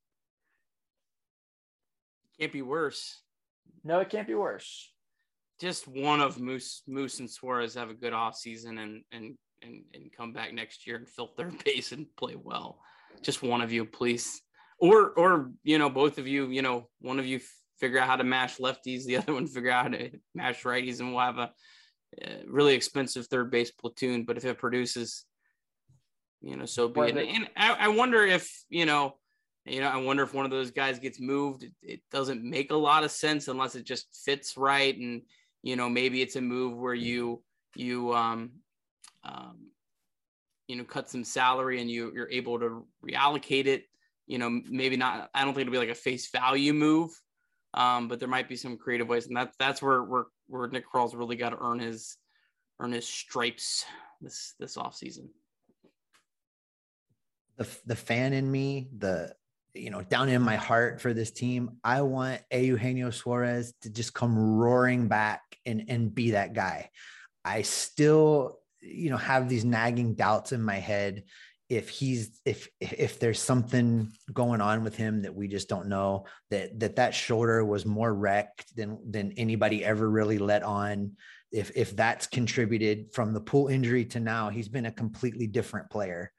Can't 2.39 2.53
be 2.53 2.62
worse. 2.62 3.22
No, 3.82 4.01
it 4.01 4.11
can't 4.11 4.28
be 4.28 4.34
worse. 4.34 4.93
Just 5.61 5.89
one 5.89 6.20
of 6.20 6.39
Moose 6.39 6.82
Moose 6.87 7.18
and 7.18 7.30
Suarez 7.30 7.74
have 7.74 7.89
a 7.89 7.95
good 7.95 8.12
off 8.12 8.37
season 8.37 8.78
and 8.78 9.03
and 9.11 9.39
and 9.66 9.82
and 9.94 10.12
come 10.12 10.32
back 10.32 10.52
next 10.52 10.86
year 10.86 10.96
and 10.96 11.08
fill 11.08 11.28
third 11.28 11.54
base 11.64 11.92
and 11.92 12.06
play 12.16 12.36
well. 12.36 12.80
Just 13.22 13.42
one 13.42 13.60
of 13.60 13.72
you, 13.72 13.84
please. 13.84 14.40
Or 14.78 15.10
or 15.10 15.50
you 15.62 15.78
know, 15.78 15.90
both 15.90 16.18
of 16.18 16.26
you, 16.26 16.46
you 16.46 16.62
know, 16.62 16.88
one 17.00 17.18
of 17.18 17.26
you 17.26 17.40
figure 17.78 17.98
out 17.98 18.08
how 18.08 18.16
to 18.16 18.24
mash 18.24 18.56
lefties, 18.58 19.04
the 19.04 19.16
other 19.18 19.34
one 19.34 19.46
figure 19.46 19.70
out 19.70 19.84
how 19.84 19.98
to 19.98 20.10
mash 20.34 20.62
righties, 20.62 21.00
and 21.00 21.10
we'll 21.10 21.24
have 21.24 21.38
a 21.38 21.50
uh, 22.24 22.30
really 22.46 22.74
expensive 22.74 23.26
third 23.26 23.50
base 23.50 23.70
platoon. 23.70 24.24
But 24.24 24.36
if 24.36 24.44
it 24.44 24.58
produces, 24.58 25.24
you 26.40 26.56
know, 26.56 26.66
so 26.66 26.88
be 26.88 27.00
it. 27.02 27.16
it. 27.16 27.28
And 27.28 27.48
I, 27.56 27.72
I 27.72 27.88
wonder 27.88 28.24
if 28.24 28.50
you 28.68 28.86
know, 28.86 29.16
you 29.64 29.80
know, 29.80 29.88
I 29.88 29.96
wonder 29.96 30.22
if 30.22 30.34
one 30.34 30.44
of 30.44 30.50
those 30.50 30.70
guys 30.70 30.98
gets 30.98 31.20
moved. 31.20 31.64
It, 31.64 31.72
it 31.82 32.00
doesn't 32.10 32.44
make 32.44 32.70
a 32.70 32.76
lot 32.76 33.04
of 33.04 33.10
sense 33.10 33.48
unless 33.48 33.74
it 33.74 33.84
just 33.84 34.06
fits 34.24 34.56
right, 34.56 34.96
and 34.96 35.22
you 35.62 35.76
know, 35.76 35.88
maybe 35.88 36.22
it's 36.22 36.36
a 36.36 36.40
move 36.40 36.76
where 36.78 36.94
you 36.94 37.42
you 37.74 38.14
um 38.14 38.50
um 39.27 39.57
you 40.68 40.77
know 40.77 40.85
cut 40.85 41.11
some 41.11 41.24
salary 41.24 41.81
and 41.81 41.91
you 41.91 42.12
you're 42.14 42.31
able 42.31 42.59
to 42.59 42.87
reallocate 43.05 43.66
it. 43.66 43.85
You 44.27 44.39
know, 44.39 44.51
maybe 44.51 44.97
not. 44.97 45.31
I 45.35 45.45
don't 45.45 45.55
think 45.55 45.68
it'll 45.68 45.72
be 45.72 45.79
like 45.79 45.89
a 45.89 45.95
face 45.95 46.31
value 46.31 46.72
move, 46.72 47.11
um, 47.74 48.09
but 48.09 48.18
there 48.18 48.29
might 48.29 48.49
be 48.49 48.57
some 48.57 48.77
creative 48.77 49.09
ways, 49.09 49.29
and 49.29 49.37
that's 49.37 49.57
that's 49.59 49.81
where 49.83 50.03
where 50.03 50.24
where 50.49 50.68
Nick 50.68 50.87
Krall's 50.87 51.14
really 51.14 51.37
got 51.37 51.51
to 51.51 51.59
earn 51.61 51.79
his 51.79 52.16
earn 52.81 52.93
his 52.93 53.07
stripes 53.07 53.85
this 54.20 54.55
this 54.59 54.77
off 54.77 54.97
season. 54.97 55.29
the 57.57 57.68
the 57.87 57.97
fan 57.97 58.33
in 58.33 58.51
me, 58.51 58.89
the 58.97 59.35
you 59.74 59.91
know, 59.91 60.03
down 60.03 60.29
in 60.29 60.41
my 60.41 60.57
heart 60.57 61.01
for 61.01 61.12
this 61.12 61.31
team, 61.31 61.79
I 61.85 62.01
want 62.01 62.41
Eugenio 62.51 63.11
Suarez 63.11 63.74
to 63.83 63.91
just 63.91 64.14
come 64.14 64.39
roaring 64.39 65.09
back 65.09 65.43
and 65.66 65.85
and 65.89 66.14
be 66.14 66.33
that 66.33 66.55
guy. 66.55 66.91
I 67.45 67.62
still, 67.62 68.59
you 68.87 69.11
know, 69.11 69.16
have 69.16 69.49
these 69.49 69.64
nagging 69.64 70.14
doubts 70.14 70.53
in 70.53 70.62
my 70.62 70.76
head 70.76 71.24
if 71.68 71.89
he's 71.89 72.41
if 72.45 72.68
if 72.80 73.18
there's 73.18 73.41
something 73.41 74.12
going 74.32 74.61
on 74.61 74.84
with 74.84 74.97
him 74.97 75.22
that 75.22 75.34
we 75.34 75.49
just 75.49 75.68
don't 75.68 75.89
know 75.89 76.24
that 76.51 76.78
that 76.78 76.97
that 76.97 77.14
shoulder 77.14 77.64
was 77.64 77.84
more 77.84 78.14
wrecked 78.14 78.74
than 78.76 78.99
than 79.11 79.32
anybody 79.32 79.84
ever 79.84 80.09
really 80.09 80.39
let 80.39 80.62
on. 80.62 81.12
If 81.51 81.72
if 81.74 81.97
that's 81.97 82.26
contributed 82.28 83.12
from 83.12 83.32
the 83.32 83.41
pool 83.41 83.66
injury 83.66 84.05
to 84.07 84.20
now 84.20 84.49
he's 84.49 84.68
been 84.68 84.87
a 84.87 84.93
completely 84.93 85.49
different 85.49 85.91
player. 85.91 86.32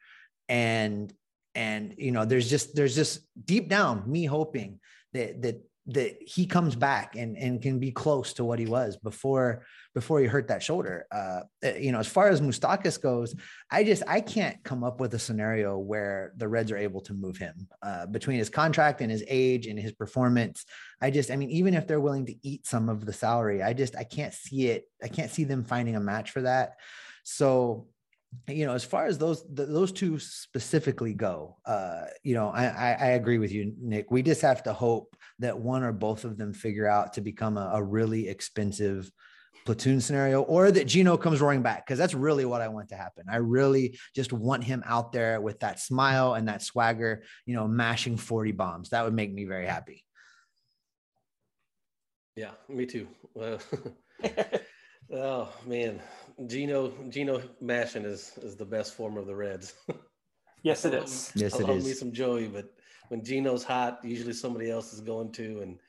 And 0.48 1.14
and 1.56 1.96
you 1.98 2.12
know 2.12 2.24
there's 2.24 2.50
just 2.50 2.74
there's 2.76 2.96
just 2.96 3.20
deep 3.44 3.68
down 3.68 4.10
me 4.10 4.26
hoping 4.26 4.80
that 5.14 5.42
that 5.42 5.62
that 5.90 6.18
he 6.22 6.46
comes 6.46 6.76
back 6.76 7.16
and 7.16 7.38
and 7.38 7.62
can 7.62 7.80
be 7.80 7.92
close 7.92 8.34
to 8.34 8.44
what 8.44 8.60
he 8.60 8.66
was 8.66 8.98
before 8.98 9.66
before 9.94 10.20
he 10.20 10.26
hurt 10.26 10.50
that 10.50 10.62
shoulder. 10.62 11.06
Uh 11.12 11.42
you 11.80 11.92
know 11.92 12.00
as 12.00 12.08
far 12.08 12.28
as 12.28 12.42
Moustakas 12.42 13.02
goes 13.02 13.36
i 13.72 13.84
just 13.84 14.04
i 14.08 14.22
can't 14.22 14.64
come 14.64 14.84
up 14.84 15.00
with 15.00 15.14
a 15.14 15.20
scenario 15.20 15.78
where 15.78 16.34
the 16.38 16.48
reds 16.48 16.72
are 16.72 16.78
able 16.78 17.02
to 17.02 17.14
move 17.14 17.38
him 17.38 17.68
uh 17.82 18.06
between 18.06 18.38
his 18.38 18.50
contract 18.50 19.02
and 19.02 19.12
his 19.12 19.24
age 19.28 19.68
and 19.68 19.80
his 19.80 19.94
performance. 19.94 20.66
I 21.02 21.10
just 21.10 21.32
i 21.32 21.36
mean 21.36 21.52
even 21.52 21.74
if 21.74 21.88
they're 21.88 22.02
willing 22.02 22.26
to 22.26 22.36
eat 22.48 22.68
some 22.68 22.90
of 22.90 23.06
the 23.06 23.14
salary 23.14 23.64
i 23.64 23.74
just 23.74 23.96
i 23.96 24.04
can't 24.04 24.34
see 24.34 24.68
it 24.68 24.90
i 25.04 25.08
can't 25.08 25.32
see 25.32 25.46
them 25.46 25.64
finding 25.64 25.96
a 25.96 26.00
match 26.00 26.32
for 26.32 26.42
that. 26.42 26.78
So 27.24 27.88
you 28.48 28.66
know, 28.66 28.74
as 28.74 28.84
far 28.84 29.06
as 29.06 29.18
those 29.18 29.44
th- 29.44 29.70
those 29.70 29.92
two 29.92 30.20
specifically 30.20 31.14
go, 31.14 31.58
uh, 31.66 32.06
you 32.24 32.34
know, 32.34 32.50
I, 32.50 32.66
I 32.66 32.92
I 32.92 33.08
agree 33.12 33.38
with 33.38 33.52
you, 33.52 33.74
Nick. 33.82 34.12
We 34.12 34.22
just 34.22 34.42
have 34.42 34.64
to 34.64 34.74
hope 34.74 35.16
that 35.40 35.60
one 35.60 35.84
or 35.84 35.92
both 35.92 36.24
of 36.24 36.38
them 36.38 36.54
figure 36.54 36.88
out 36.88 37.14
to 37.14 37.22
become 37.22 37.58
a, 37.58 37.72
a 37.74 37.84
really 37.84 38.28
expensive 38.28 39.12
platoon 39.66 40.00
scenario, 40.00 40.42
or 40.44 40.72
that 40.72 40.88
Gino 40.88 41.18
comes 41.18 41.42
roaring 41.42 41.62
back 41.62 41.86
because 41.86 42.00
that's 42.00 42.14
really 42.14 42.46
what 42.46 42.62
I 42.62 42.70
want 42.70 42.90
to 42.90 42.96
happen. 42.96 43.26
I 43.30 43.38
really 43.38 44.00
just 44.16 44.32
want 44.32 44.64
him 44.64 44.82
out 44.86 45.12
there 45.12 45.42
with 45.42 45.60
that 45.60 45.80
smile 45.80 46.36
and 46.36 46.48
that 46.48 46.62
swagger, 46.62 47.24
you 47.46 47.54
know, 47.54 47.68
mashing 47.68 48.18
forty 48.18 48.54
bombs. 48.54 48.90
That 48.90 49.04
would 49.04 49.14
make 49.14 49.32
me 49.32 49.46
very 49.46 49.68
happy. 49.68 50.06
Yeah, 52.38 52.52
me 52.70 52.86
too. 52.86 53.08
Well, 53.34 53.60
oh 55.14 55.50
man, 55.66 56.00
Gino 56.48 56.94
Gino 57.10 57.42
mashing 57.60 58.06
is 58.06 58.38
is 58.42 58.56
the 58.56 58.66
best 58.66 58.94
form 58.94 59.18
of 59.18 59.28
the 59.28 59.36
Reds. 59.36 59.74
Yes, 60.64 60.86
it 60.86 60.94
is. 60.94 61.32
I. 61.36 61.40
Yes, 61.40 61.56
I 61.56 61.60
it 61.60 61.68
love 61.68 61.84
me 61.84 61.94
some 61.94 62.12
Joey, 62.12 62.48
but 62.48 62.74
when 63.10 63.24
Gino's 63.24 63.64
hot, 63.64 64.00
usually 64.04 64.34
somebody 64.34 64.70
else 64.70 64.94
is 64.94 65.02
going 65.02 65.32
to, 65.34 65.62
and 65.62 65.80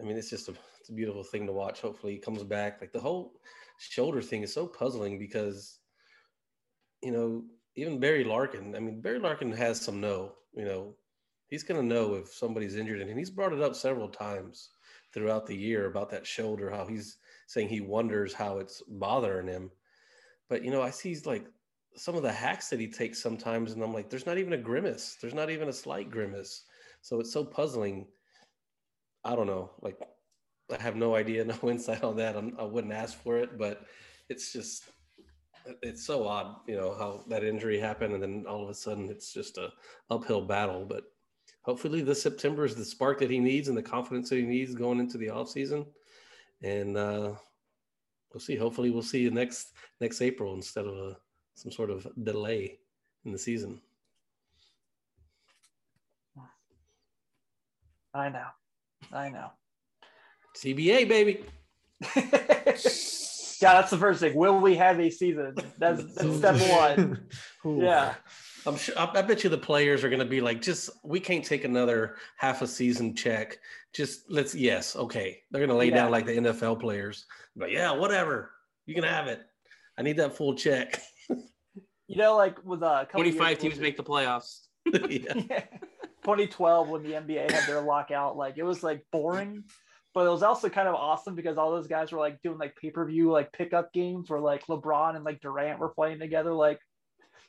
I 0.00 0.04
mean 0.04 0.16
it's 0.16 0.30
just 0.30 0.48
a 0.48 0.54
it's 0.80 0.90
a 0.90 0.92
beautiful 0.94 1.24
thing 1.24 1.46
to 1.46 1.52
watch. 1.52 1.80
Hopefully 1.80 2.12
he 2.12 2.18
comes 2.18 2.42
back. 2.42 2.80
Like 2.80 2.92
the 2.92 3.00
whole 3.00 3.32
shoulder 3.78 4.22
thing 4.22 4.42
is 4.42 4.52
so 4.52 4.66
puzzling 4.66 5.18
because 5.18 5.78
you 7.02 7.12
know 7.12 7.44
even 7.76 8.00
Barry 8.00 8.24
Larkin. 8.24 8.74
I 8.74 8.80
mean 8.80 9.00
Barry 9.00 9.18
Larkin 9.18 9.52
has 9.52 9.80
some 9.80 10.00
know. 10.00 10.32
You 10.54 10.64
know 10.64 10.94
he's 11.48 11.62
gonna 11.62 11.82
know 11.82 12.14
if 12.14 12.28
somebody's 12.28 12.76
injured, 12.76 13.00
and 13.00 13.18
he's 13.18 13.30
brought 13.30 13.52
it 13.52 13.62
up 13.62 13.74
several 13.74 14.08
times 14.08 14.70
throughout 15.12 15.46
the 15.46 15.56
year 15.56 15.86
about 15.86 16.10
that 16.10 16.26
shoulder. 16.26 16.70
How 16.70 16.86
he's 16.86 17.18
saying 17.46 17.68
he 17.68 17.80
wonders 17.80 18.34
how 18.34 18.58
it's 18.58 18.82
bothering 18.88 19.46
him. 19.46 19.70
But 20.48 20.64
you 20.64 20.70
know 20.70 20.82
I 20.82 20.90
see 20.90 21.10
he's 21.10 21.26
like 21.26 21.46
some 21.96 22.16
of 22.16 22.22
the 22.22 22.32
hacks 22.32 22.68
that 22.70 22.80
he 22.80 22.88
takes 22.88 23.22
sometimes, 23.22 23.72
and 23.72 23.82
I'm 23.82 23.94
like, 23.94 24.10
there's 24.10 24.26
not 24.26 24.38
even 24.38 24.52
a 24.52 24.58
grimace. 24.58 25.16
There's 25.20 25.34
not 25.34 25.50
even 25.50 25.68
a 25.68 25.72
slight 25.72 26.10
grimace. 26.10 26.64
So 27.02 27.20
it's 27.20 27.32
so 27.32 27.44
puzzling. 27.44 28.06
I 29.24 29.36
don't 29.36 29.46
know. 29.46 29.70
Like, 29.80 29.98
I 30.72 30.82
have 30.82 30.96
no 30.96 31.14
idea, 31.14 31.44
no 31.62 31.70
insight 31.70 32.02
on 32.02 32.16
that. 32.16 32.36
I'm, 32.36 32.56
I 32.58 32.64
wouldn't 32.64 32.92
ask 32.92 33.20
for 33.22 33.38
it, 33.38 33.58
but 33.58 33.86
it's 34.28 34.52
just, 34.52 34.84
it's 35.82 36.04
so 36.04 36.26
odd, 36.26 36.56
you 36.66 36.76
know, 36.76 36.94
how 36.94 37.24
that 37.28 37.44
injury 37.44 37.78
happened, 37.78 38.14
and 38.14 38.22
then 38.22 38.44
all 38.48 38.64
of 38.64 38.70
a 38.70 38.74
sudden 38.74 39.08
it's 39.08 39.32
just 39.32 39.58
a 39.58 39.70
uphill 40.10 40.42
battle. 40.42 40.84
But 40.84 41.04
hopefully, 41.62 42.02
this 42.02 42.22
September 42.22 42.64
is 42.64 42.74
the 42.74 42.84
spark 42.84 43.20
that 43.20 43.30
he 43.30 43.38
needs 43.38 43.68
and 43.68 43.76
the 43.76 43.82
confidence 43.82 44.30
that 44.30 44.36
he 44.36 44.42
needs 44.42 44.74
going 44.74 45.00
into 45.00 45.18
the 45.18 45.30
off 45.30 45.48
season. 45.48 45.86
And 46.62 46.96
uh, 46.96 47.34
we'll 48.32 48.40
see. 48.40 48.56
Hopefully, 48.56 48.90
we'll 48.90 49.02
see 49.02 49.20
you 49.20 49.30
next 49.30 49.72
next 50.00 50.20
April 50.20 50.54
instead 50.54 50.86
of 50.86 50.94
a 50.94 51.16
some 51.54 51.72
sort 51.72 51.90
of 51.90 52.06
delay 52.22 52.78
in 53.24 53.32
the 53.32 53.38
season. 53.38 53.80
I 58.12 58.28
know. 58.28 58.46
I 59.12 59.28
know. 59.28 59.50
CBA, 60.56 61.08
baby. 61.08 61.44
Yeah, 63.62 63.74
that's 63.74 63.90
the 63.92 63.96
first 63.96 64.20
thing. 64.20 64.34
Will 64.34 64.60
we 64.60 64.74
have 64.76 65.00
a 65.00 65.08
season? 65.08 65.54
That's, 65.78 66.14
that's 66.14 66.36
step 66.36 66.56
one. 66.70 67.26
Yeah. 67.64 68.14
I'm 68.66 68.76
sure. 68.76 68.98
I, 68.98 69.10
I 69.14 69.22
bet 69.22 69.42
you 69.42 69.48
the 69.48 69.56
players 69.56 70.04
are 70.04 70.10
going 70.10 70.18
to 70.18 70.26
be 70.26 70.42
like, 70.42 70.60
just 70.60 70.90
we 71.02 71.18
can't 71.18 71.44
take 71.44 71.64
another 71.64 72.16
half 72.36 72.60
a 72.60 72.66
season 72.66 73.14
check. 73.14 73.58
Just 73.94 74.30
let's. 74.30 74.54
Yes, 74.54 74.96
okay. 74.96 75.40
They're 75.50 75.60
going 75.60 75.70
to 75.70 75.76
lay 75.76 75.88
Yeah. 75.88 75.94
down 75.94 76.10
like 76.10 76.26
the 76.26 76.32
NFL 76.32 76.78
players. 76.80 77.24
But 77.56 77.70
yeah, 77.70 77.90
whatever. 77.92 78.50
You 78.84 78.94
can 78.94 79.04
have 79.04 79.28
it. 79.28 79.40
I 79.96 80.02
need 80.02 80.18
that 80.18 80.36
full 80.36 80.54
check. 80.54 81.00
You 82.06 82.16
know, 82.16 82.36
like 82.36 82.62
with 82.64 82.82
uh, 82.82 83.00
a 83.02 83.06
couple 83.06 83.22
25 83.22 83.58
teams 83.58 83.78
make 83.78 83.96
the 83.96 84.04
playoffs. 84.04 84.60
yeah. 84.86 85.64
2012 86.24 86.88
when 86.88 87.02
the 87.02 87.12
NBA 87.12 87.50
had 87.50 87.68
their 87.68 87.82
lockout, 87.82 88.36
like 88.36 88.56
it 88.56 88.62
was 88.62 88.82
like 88.82 89.04
boring, 89.12 89.62
but 90.14 90.26
it 90.26 90.30
was 90.30 90.42
also 90.42 90.70
kind 90.70 90.88
of 90.88 90.94
awesome 90.94 91.34
because 91.34 91.58
all 91.58 91.70
those 91.70 91.86
guys 91.86 92.12
were 92.12 92.18
like 92.18 92.40
doing 92.40 92.56
like 92.56 92.74
pay 92.76 92.90
per 92.90 93.04
view 93.04 93.30
like 93.30 93.52
pickup 93.52 93.92
games 93.92 94.30
where 94.30 94.40
like 94.40 94.66
LeBron 94.66 95.16
and 95.16 95.24
like 95.24 95.40
Durant 95.40 95.78
were 95.78 95.90
playing 95.90 96.18
together. 96.18 96.54
Like 96.54 96.78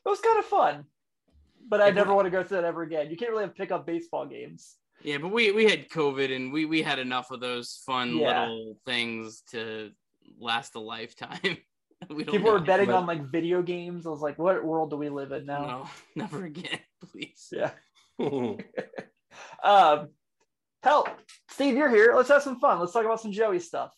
it 0.06 0.10
was 0.10 0.20
kind 0.20 0.40
of 0.40 0.46
fun, 0.46 0.86
but 1.70 1.80
I 1.80 1.90
never 1.92 2.14
want 2.14 2.26
to 2.26 2.32
go 2.32 2.44
through 2.44 2.58
that 2.58 2.66
ever 2.66 2.84
again. 2.84 3.10
You 3.10 3.16
can't 3.16 3.32
really 3.32 3.44
have 3.44 3.56
pickup 3.56 3.86
baseball 3.86 4.26
games. 4.26 4.76
Yeah, 5.02 5.20
but 5.20 5.32
we 5.32 5.52
we 5.52 5.70
had 5.70 5.90
COVID 5.90 6.36
and 6.36 6.52
we 6.52 6.66
we 6.66 6.82
had 6.82 7.00
enough 7.00 7.32
of 7.32 7.40
those 7.40 7.82
fun 7.86 8.18
Yeah. 8.18 8.42
little 8.42 8.78
things 8.86 9.42
to 9.52 9.92
last 10.38 10.76
a 10.76 10.80
lifetime. 10.80 11.58
we 12.16 12.24
don't 12.24 12.34
People 12.36 12.52
were 12.52 12.60
know. 12.60 12.66
betting 12.66 12.88
but- 12.88 12.96
on 12.96 13.06
like 13.06 13.32
video 13.32 13.62
games. 13.62 14.06
I 14.06 14.10
was 14.10 14.22
like, 14.22 14.38
what 14.40 14.64
world 14.64 14.90
do 14.90 14.98
we 14.98 15.10
live 15.10 15.32
in 15.32 15.46
now? 15.46 15.66
No, 15.66 15.90
never 16.24 16.46
again, 16.46 16.80
please. 17.12 17.52
Yeah. 17.52 17.72
Um, 19.64 20.10
hell, 20.84 21.08
Steve, 21.50 21.76
you're 21.76 21.90
here. 21.90 22.14
Let's 22.16 22.30
have 22.30 22.44
some 22.44 22.60
fun. 22.60 22.80
Let's 22.80 22.94
talk 22.94 23.06
about 23.06 23.22
some 23.22 23.32
Joey 23.32 23.60
stuff. 23.60 23.94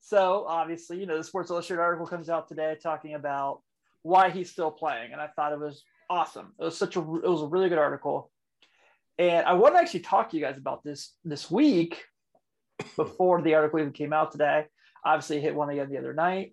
So, 0.00 0.44
obviously, 0.46 1.00
you 1.00 1.06
know, 1.06 1.16
the 1.16 1.24
Sports 1.24 1.50
Illustrated 1.50 1.80
article 1.82 2.06
comes 2.06 2.28
out 2.28 2.46
today 2.48 2.76
talking 2.82 3.14
about 3.14 3.62
why 4.02 4.28
he's 4.30 4.50
still 4.50 4.70
playing, 4.70 5.12
and 5.12 5.20
I 5.20 5.28
thought 5.28 5.52
it 5.52 5.58
was 5.58 5.82
awesome. 6.10 6.52
It 6.60 6.64
was 6.64 6.76
such 6.76 6.96
a 6.96 7.00
it 7.00 7.28
was 7.28 7.40
a 7.42 7.46
really 7.46 7.70
good 7.70 7.78
article, 7.78 8.30
and 9.18 9.46
I 9.46 9.54
want 9.54 9.74
to 9.74 9.80
actually 9.80 10.00
talk 10.00 10.30
to 10.30 10.36
you 10.36 10.42
guys 10.44 10.58
about 10.58 10.84
this 10.84 11.14
this 11.24 11.50
week 11.50 12.04
before 12.96 13.40
the 13.40 13.54
article 13.54 13.78
even 13.80 13.92
came 13.92 14.12
out 14.12 14.30
today. 14.30 14.66
Obviously, 15.06 15.40
hit 15.40 15.54
one 15.54 15.70
again 15.70 15.88
the 15.88 15.96
other 15.98 16.12
night, 16.12 16.52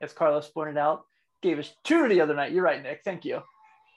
as 0.00 0.12
Carlos 0.12 0.48
pointed 0.48 0.76
out. 0.76 1.04
Gave 1.42 1.58
us 1.58 1.72
two 1.84 2.08
the 2.08 2.20
other 2.20 2.34
night. 2.34 2.52
You're 2.52 2.64
right, 2.64 2.82
Nick. 2.82 3.02
Thank 3.04 3.24
you. 3.24 3.42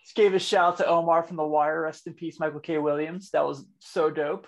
Just 0.04 0.16
gave 0.16 0.34
a 0.34 0.40
shout 0.40 0.74
out 0.74 0.78
to 0.78 0.88
Omar 0.88 1.24
from 1.24 1.38
The 1.38 1.46
Wire. 1.46 1.84
Rest 1.84 2.08
in 2.08 2.14
peace, 2.14 2.40
Michael 2.40 2.60
K. 2.60 2.78
Williams. 2.78 3.32
That 3.32 3.46
was 3.46 3.66
so 3.80 4.10
dope. 4.10 4.48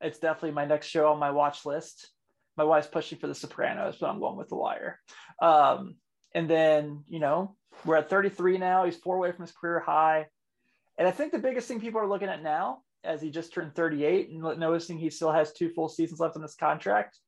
It's 0.00 0.18
definitely 0.18 0.52
my 0.52 0.64
next 0.64 0.88
show 0.88 1.12
on 1.12 1.18
my 1.18 1.30
watch 1.30 1.64
list. 1.64 2.10
My 2.56 2.64
wife's 2.64 2.88
pushing 2.88 3.18
for 3.18 3.26
The 3.26 3.34
Sopranos, 3.34 3.96
but 4.00 4.08
I'm 4.08 4.20
going 4.20 4.36
with 4.36 4.48
The 4.48 4.56
Wire. 4.56 4.98
Um, 5.40 5.96
and 6.34 6.50
then, 6.50 7.04
you 7.06 7.18
know, 7.18 7.56
we're 7.84 7.96
at 7.96 8.10
33 8.10 8.58
now. 8.58 8.84
He's 8.84 8.96
four 8.96 9.16
away 9.16 9.32
from 9.32 9.42
his 9.42 9.52
career 9.52 9.80
high. 9.80 10.26
And 10.98 11.06
I 11.06 11.10
think 11.10 11.32
the 11.32 11.38
biggest 11.38 11.68
thing 11.68 11.80
people 11.80 12.00
are 12.00 12.08
looking 12.08 12.28
at 12.28 12.42
now, 12.42 12.78
as 13.04 13.20
he 13.22 13.30
just 13.30 13.52
turned 13.52 13.74
38 13.74 14.30
and 14.30 14.58
noticing 14.58 14.98
he 14.98 15.10
still 15.10 15.32
has 15.32 15.52
two 15.52 15.70
full 15.70 15.88
seasons 15.88 16.20
left 16.20 16.36
on 16.36 16.42
this 16.42 16.56
contract, 16.56 17.18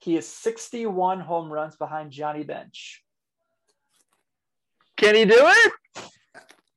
he 0.00 0.16
is 0.16 0.26
61 0.26 1.20
home 1.20 1.52
runs 1.52 1.76
behind 1.76 2.10
Johnny 2.10 2.42
Bench. 2.42 3.03
Can 5.04 5.14
he 5.14 5.24
do 5.24 5.36
it? 5.38 5.72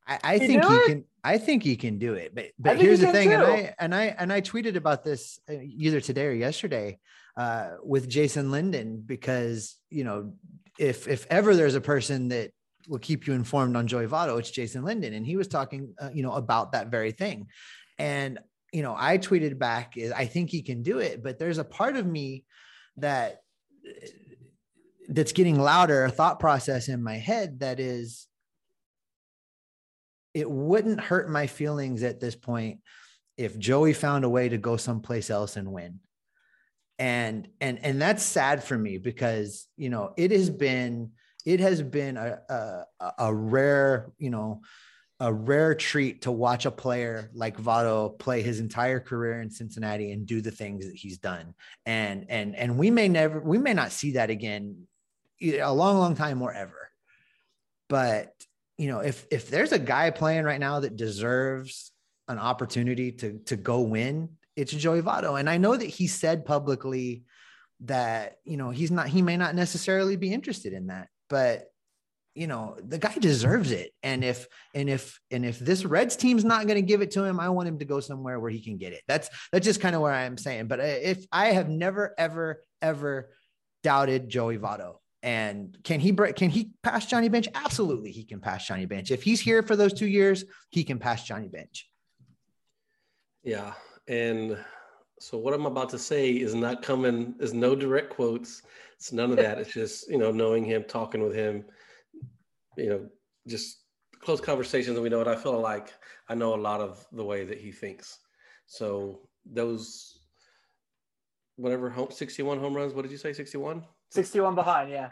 I, 0.06 0.18
I 0.24 0.38
think 0.38 0.64
he 0.64 0.74
it? 0.74 0.86
can. 0.86 1.04
I 1.24 1.38
think 1.38 1.62
he 1.62 1.76
can 1.76 1.98
do 1.98 2.14
it. 2.14 2.34
But 2.34 2.46
but 2.58 2.80
here's 2.80 3.00
he 3.00 3.06
the 3.06 3.12
can 3.12 3.14
thing, 3.14 3.32
and. 3.34 3.42
I 3.42 3.74
and 3.78 3.94
I 3.94 4.04
and 4.18 4.32
I 4.32 4.40
tweeted 4.40 4.76
about 4.76 5.04
this 5.04 5.38
uh, 5.48 5.54
either 5.54 6.00
today 6.00 6.26
or 6.26 6.32
yesterday 6.32 6.98
uh, 7.36 7.72
with 7.82 8.08
Jason 8.08 8.50
Linden 8.50 9.02
because 9.04 9.76
you 9.90 10.04
know 10.04 10.32
if 10.78 11.08
if 11.08 11.26
ever 11.30 11.54
there's 11.54 11.74
a 11.74 11.80
person 11.80 12.28
that 12.28 12.52
will 12.88 12.98
keep 12.98 13.26
you 13.26 13.34
informed 13.34 13.76
on 13.76 13.86
Joey 13.86 14.06
Votto, 14.06 14.38
it's 14.38 14.50
Jason 14.50 14.84
Linden, 14.84 15.12
and 15.12 15.26
he 15.26 15.36
was 15.36 15.48
talking 15.48 15.94
uh, 16.00 16.10
you 16.12 16.22
know 16.22 16.32
about 16.32 16.72
that 16.72 16.88
very 16.88 17.12
thing, 17.12 17.48
and 17.98 18.38
you 18.72 18.82
know 18.82 18.94
I 18.96 19.18
tweeted 19.18 19.58
back, 19.58 19.96
is 19.96 20.12
I 20.12 20.26
think 20.26 20.50
he 20.50 20.62
can 20.62 20.82
do 20.82 20.98
it, 20.98 21.22
but 21.22 21.38
there's 21.38 21.58
a 21.58 21.64
part 21.64 21.96
of 21.96 22.06
me 22.06 22.44
that 22.96 23.42
that's 25.08 25.32
getting 25.32 25.58
louder, 25.58 26.04
a 26.04 26.10
thought 26.10 26.38
process 26.38 26.88
in 26.88 27.02
my 27.02 27.16
head 27.16 27.60
that 27.60 27.80
is 27.80 28.26
it 30.34 30.48
wouldn't 30.48 31.00
hurt 31.00 31.30
my 31.30 31.46
feelings 31.46 32.02
at 32.02 32.20
this 32.20 32.36
point 32.36 32.80
if 33.36 33.58
Joey 33.58 33.94
found 33.94 34.24
a 34.24 34.28
way 34.28 34.48
to 34.48 34.58
go 34.58 34.76
someplace 34.76 35.30
else 35.30 35.56
and 35.56 35.72
win. 35.72 36.00
And 36.98 37.48
and 37.60 37.78
and 37.82 38.02
that's 38.02 38.22
sad 38.22 38.62
for 38.62 38.76
me 38.76 38.98
because 38.98 39.66
you 39.76 39.88
know 39.88 40.12
it 40.16 40.32
has 40.32 40.50
been 40.50 41.12
it 41.46 41.60
has 41.60 41.80
been 41.80 42.16
a 42.16 42.40
a, 42.48 42.84
a 43.18 43.34
rare 43.34 44.10
you 44.18 44.30
know 44.30 44.62
a 45.20 45.32
rare 45.32 45.74
treat 45.74 46.22
to 46.22 46.32
watch 46.32 46.66
a 46.66 46.70
player 46.70 47.30
like 47.34 47.56
Votto 47.56 48.16
play 48.18 48.42
his 48.42 48.60
entire 48.60 49.00
career 49.00 49.40
in 49.40 49.50
Cincinnati 49.50 50.12
and 50.12 50.26
do 50.26 50.40
the 50.40 50.50
things 50.50 50.86
that 50.86 50.94
he's 50.96 51.18
done. 51.18 51.54
And 51.86 52.26
and 52.28 52.54
and 52.54 52.76
we 52.76 52.90
may 52.90 53.08
never 53.08 53.40
we 53.40 53.58
may 53.58 53.74
not 53.74 53.92
see 53.92 54.12
that 54.12 54.30
again 54.30 54.88
a 55.40 55.72
long 55.72 55.98
long 55.98 56.14
time 56.14 56.42
or 56.42 56.52
ever. 56.52 56.90
But 57.88 58.32
you 58.76 58.88
know, 58.88 59.00
if 59.00 59.26
if 59.30 59.50
there's 59.50 59.72
a 59.72 59.78
guy 59.78 60.10
playing 60.10 60.44
right 60.44 60.60
now 60.60 60.80
that 60.80 60.96
deserves 60.96 61.92
an 62.28 62.38
opportunity 62.38 63.12
to 63.12 63.38
to 63.46 63.56
go 63.56 63.80
win, 63.80 64.30
it's 64.56 64.72
Joey 64.72 65.02
Votto. 65.02 65.38
And 65.38 65.48
I 65.48 65.58
know 65.58 65.76
that 65.76 65.86
he 65.86 66.06
said 66.06 66.44
publicly 66.44 67.24
that 67.80 68.38
you 68.44 68.56
know 68.56 68.70
he's 68.70 68.90
not 68.90 69.08
he 69.08 69.22
may 69.22 69.36
not 69.36 69.54
necessarily 69.54 70.16
be 70.16 70.32
interested 70.32 70.72
in 70.72 70.88
that, 70.88 71.08
but 71.28 71.66
you 72.34 72.46
know 72.46 72.76
the 72.82 72.98
guy 72.98 73.14
deserves 73.18 73.72
it. 73.72 73.92
And 74.02 74.22
if 74.22 74.46
and 74.74 74.88
if 74.88 75.18
and 75.30 75.44
if 75.44 75.58
this 75.58 75.84
Reds 75.84 76.16
team's 76.16 76.44
not 76.44 76.66
going 76.66 76.80
to 76.80 76.86
give 76.86 77.02
it 77.02 77.12
to 77.12 77.24
him, 77.24 77.40
I 77.40 77.48
want 77.48 77.68
him 77.68 77.78
to 77.78 77.84
go 77.84 78.00
somewhere 78.00 78.38
where 78.38 78.50
he 78.50 78.60
can 78.60 78.76
get 78.76 78.92
it. 78.92 79.02
That's 79.08 79.28
that's 79.52 79.64
just 79.64 79.80
kind 79.80 79.96
of 79.96 80.02
where 80.02 80.12
I 80.12 80.22
am 80.22 80.38
saying. 80.38 80.68
But 80.68 80.80
uh, 80.80 80.84
if 80.84 81.24
I 81.32 81.48
have 81.48 81.68
never 81.68 82.14
ever 82.18 82.62
ever 82.82 83.30
doubted 83.82 84.28
Joey 84.28 84.58
Votto. 84.58 84.96
And 85.22 85.76
can 85.82 85.98
he 85.98 86.12
break? 86.12 86.36
Can 86.36 86.48
he 86.50 86.70
pass 86.82 87.06
Johnny 87.06 87.28
Bench? 87.28 87.48
Absolutely, 87.54 88.12
he 88.12 88.24
can 88.24 88.40
pass 88.40 88.66
Johnny 88.66 88.86
Bench. 88.86 89.10
If 89.10 89.22
he's 89.22 89.40
here 89.40 89.62
for 89.62 89.74
those 89.74 89.92
two 89.92 90.06
years, 90.06 90.44
he 90.70 90.84
can 90.84 90.98
pass 90.98 91.24
Johnny 91.24 91.48
Bench. 91.48 91.88
Yeah. 93.42 93.72
And 94.06 94.56
so 95.18 95.38
what 95.38 95.54
I'm 95.54 95.66
about 95.66 95.88
to 95.90 95.98
say 95.98 96.30
is 96.30 96.54
not 96.54 96.82
coming, 96.82 97.34
is 97.40 97.52
no 97.52 97.74
direct 97.74 98.10
quotes. 98.10 98.62
It's 98.94 99.12
none 99.12 99.30
of 99.30 99.36
that. 99.38 99.58
It's 99.58 99.72
just, 99.72 100.08
you 100.08 100.18
know, 100.18 100.30
knowing 100.30 100.64
him, 100.64 100.84
talking 100.84 101.22
with 101.22 101.34
him, 101.34 101.64
you 102.76 102.88
know, 102.88 103.06
just 103.46 103.78
close 104.20 104.40
conversations. 104.40 104.96
And 104.96 105.02
we 105.02 105.08
know 105.08 105.18
what 105.18 105.28
I 105.28 105.36
feel 105.36 105.60
like 105.60 105.92
I 106.28 106.34
know 106.34 106.54
a 106.54 106.56
lot 106.56 106.80
of 106.80 107.04
the 107.12 107.24
way 107.24 107.44
that 107.44 107.58
he 107.58 107.72
thinks. 107.72 108.18
So 108.66 109.20
those, 109.44 110.20
whatever 111.56 111.90
home, 111.90 112.10
61 112.10 112.60
home 112.60 112.74
runs, 112.74 112.94
what 112.94 113.02
did 113.02 113.10
you 113.10 113.18
say? 113.18 113.32
61? 113.32 113.82
61 114.10 114.54
behind, 114.54 114.90
yeah. 114.90 115.10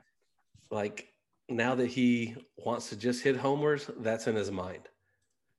like 0.71 1.09
now 1.49 1.75
that 1.75 1.87
he 1.87 2.35
wants 2.57 2.89
to 2.89 2.97
just 2.97 3.23
hit 3.23 3.37
homers, 3.37 3.91
that's 3.99 4.27
in 4.27 4.35
his 4.35 4.51
mind. 4.51 4.89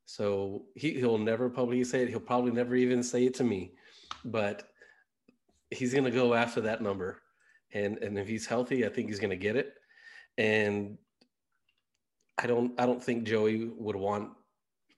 So 0.06 0.66
he, 0.76 0.94
he'll 0.94 1.18
never 1.18 1.50
publicly 1.50 1.84
say 1.84 2.04
it. 2.04 2.10
He'll 2.10 2.20
probably 2.20 2.52
never 2.52 2.76
even 2.76 3.04
say 3.04 3.26
it 3.26 3.34
to 3.36 3.44
me, 3.44 3.74
but 4.26 4.70
he's 5.70 5.94
going 5.94 6.06
to 6.06 6.12
go 6.12 6.34
after 6.34 6.62
that 6.62 6.82
number. 6.82 7.22
And, 7.74 7.98
and 7.98 8.18
if 8.18 8.28
he's 8.28 8.46
healthy, 8.46 8.86
I 8.86 8.90
think 8.90 9.10
he's 9.10 9.20
going 9.20 9.32
to 9.32 9.36
get 9.36 9.56
it. 9.56 9.74
And 10.38 10.98
I 12.38 12.48
don't, 12.48 12.80
I 12.80 12.86
don't 12.86 13.04
think 13.04 13.26
Joey 13.26 13.66
would 13.66 13.96
want 13.96 14.30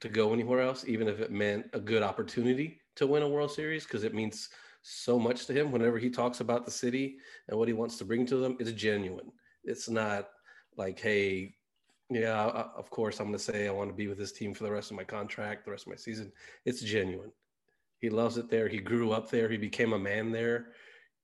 to 0.02 0.10
go 0.10 0.34
anywhere 0.34 0.62
else, 0.62 0.86
even 0.88 1.08
if 1.08 1.20
it 1.20 1.32
meant 1.32 1.68
a 1.74 1.80
good 1.80 2.04
opportunity 2.04 2.80
to 2.96 3.08
win 3.08 3.24
a 3.24 3.28
World 3.28 3.52
Series, 3.52 3.86
because 3.86 4.04
it 4.04 4.14
means 4.14 4.50
so 4.90 5.20
much 5.20 5.46
to 5.46 5.54
him. 5.54 5.72
Whenever 5.72 6.00
he 6.00 6.10
talks 6.10 6.40
about 6.40 6.66
the 6.66 6.72
city 6.72 7.18
and 7.48 7.58
what 7.58 7.68
he 7.68 7.74
wants 7.74 7.98
to 7.98 8.06
bring 8.06 8.26
to 8.26 8.38
them, 8.38 8.58
it's 8.60 8.72
genuine. 8.72 9.32
It's 9.64 9.90
not 9.90 10.30
like, 10.78 11.00
hey, 11.00 11.56
yeah, 12.10 12.46
of 12.76 12.90
course 12.90 13.20
I'm 13.20 13.28
going 13.28 13.38
to 13.38 13.44
say 13.44 13.68
I 13.68 13.72
want 13.72 13.90
to 13.90 13.96
be 13.96 14.08
with 14.08 14.18
this 14.18 14.32
team 14.32 14.54
for 14.54 14.64
the 14.64 14.72
rest 14.72 14.90
of 14.90 14.98
my 14.98 15.04
contract, 15.04 15.66
the 15.66 15.72
rest 15.72 15.86
of 15.86 15.92
my 15.92 15.96
season. 15.96 16.32
It's 16.66 16.82
genuine. 16.82 17.32
He 18.00 18.10
loves 18.10 18.38
it 18.38 18.50
there. 18.50 18.68
He 18.68 18.80
grew 18.80 19.12
up 19.12 19.30
there. 19.30 19.50
He 19.50 19.58
became 19.58 19.94
a 19.94 20.00
man 20.00 20.32
there. 20.32 20.70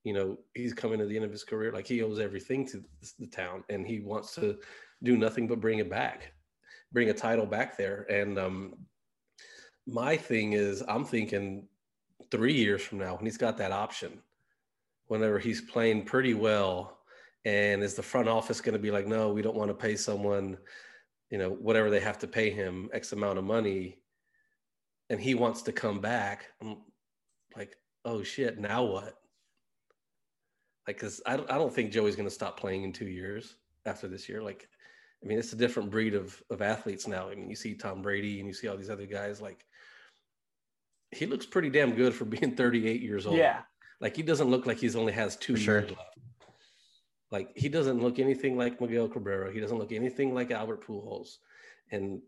You 0.04 0.12
know, 0.12 0.38
he's 0.54 0.72
coming 0.72 1.00
to 1.00 1.06
the 1.06 1.16
end 1.16 1.24
of 1.24 1.32
his 1.32 1.42
career. 1.42 1.72
Like 1.72 1.88
he 1.88 2.02
owes 2.02 2.20
everything 2.20 2.66
to 2.68 2.84
the 3.18 3.26
town, 3.26 3.64
and 3.68 3.84
he 3.84 3.98
wants 3.98 4.34
to 4.36 4.58
do 5.02 5.16
nothing 5.16 5.48
but 5.48 5.60
bring 5.60 5.80
it 5.80 5.90
back, 5.90 6.32
bring 6.92 7.10
a 7.10 7.14
title 7.14 7.46
back 7.46 7.76
there. 7.76 8.06
And 8.08 8.38
um, 8.38 8.74
my 9.88 10.16
thing 10.16 10.52
is, 10.52 10.84
I'm 10.86 11.04
thinking 11.04 11.66
three 12.30 12.54
years 12.54 12.82
from 12.82 12.98
now 12.98 13.16
when 13.16 13.24
he's 13.24 13.36
got 13.36 13.56
that 13.58 13.72
option, 13.72 14.20
whenever 15.06 15.38
he's 15.38 15.60
playing 15.60 16.04
pretty 16.04 16.34
well, 16.34 16.98
and 17.44 17.82
is 17.82 17.94
the 17.94 18.02
front 18.02 18.28
office 18.28 18.60
going 18.60 18.72
to 18.72 18.78
be 18.78 18.90
like, 18.90 19.06
no, 19.06 19.32
we 19.32 19.42
don't 19.42 19.56
want 19.56 19.70
to 19.70 19.74
pay 19.74 19.94
someone, 19.94 20.58
you 21.30 21.38
know, 21.38 21.50
whatever 21.50 21.90
they 21.90 22.00
have 22.00 22.18
to 22.18 22.26
pay 22.26 22.50
him 22.50 22.88
X 22.92 23.12
amount 23.12 23.38
of 23.38 23.44
money, 23.44 23.98
and 25.10 25.20
he 25.20 25.34
wants 25.34 25.62
to 25.62 25.72
come 25.72 26.00
back. 26.00 26.46
I'm 26.60 26.78
like, 27.56 27.76
oh 28.04 28.22
shit, 28.22 28.58
now 28.58 28.84
what? 28.84 29.14
Like, 30.86 30.98
cause 30.98 31.20
I 31.26 31.36
don't, 31.36 31.50
I 31.50 31.58
don't 31.58 31.72
think 31.72 31.92
Joey's 31.92 32.16
going 32.16 32.28
to 32.28 32.34
stop 32.34 32.58
playing 32.58 32.82
in 32.84 32.92
two 32.92 33.08
years 33.08 33.56
after 33.86 34.08
this 34.08 34.28
year. 34.28 34.42
Like, 34.42 34.68
I 35.22 35.26
mean, 35.26 35.38
it's 35.38 35.52
a 35.52 35.56
different 35.56 35.90
breed 35.90 36.14
of 36.14 36.42
of 36.50 36.62
athletes 36.62 37.08
now. 37.08 37.28
I 37.28 37.34
mean, 37.34 37.50
you 37.50 37.56
see 37.56 37.74
Tom 37.74 38.02
Brady 38.02 38.38
and 38.38 38.48
you 38.48 38.54
see 38.54 38.68
all 38.68 38.76
these 38.76 38.90
other 38.90 39.06
guys. 39.06 39.40
Like, 39.40 39.65
he 41.12 41.26
looks 41.26 41.46
pretty 41.46 41.70
damn 41.70 41.94
good 41.94 42.14
for 42.14 42.24
being 42.24 42.54
38 42.56 43.00
years 43.00 43.26
old. 43.26 43.36
Yeah. 43.36 43.60
Like, 44.00 44.16
he 44.16 44.22
doesn't 44.22 44.50
look 44.50 44.66
like 44.66 44.78
he's 44.78 44.96
only 44.96 45.12
has 45.12 45.36
two 45.36 45.54
For 45.54 45.60
sure. 45.60 45.80
years 45.80 45.90
left. 45.90 46.18
Like, 47.30 47.50
he 47.56 47.68
doesn't 47.68 48.00
look 48.00 48.18
anything 48.18 48.56
like 48.56 48.80
Miguel 48.80 49.08
Cabrera. 49.08 49.52
He 49.52 49.60
doesn't 49.60 49.78
look 49.78 49.92
anything 49.92 50.34
like 50.34 50.50
Albert 50.50 50.86
Pujols. 50.86 51.36
And 51.90 52.20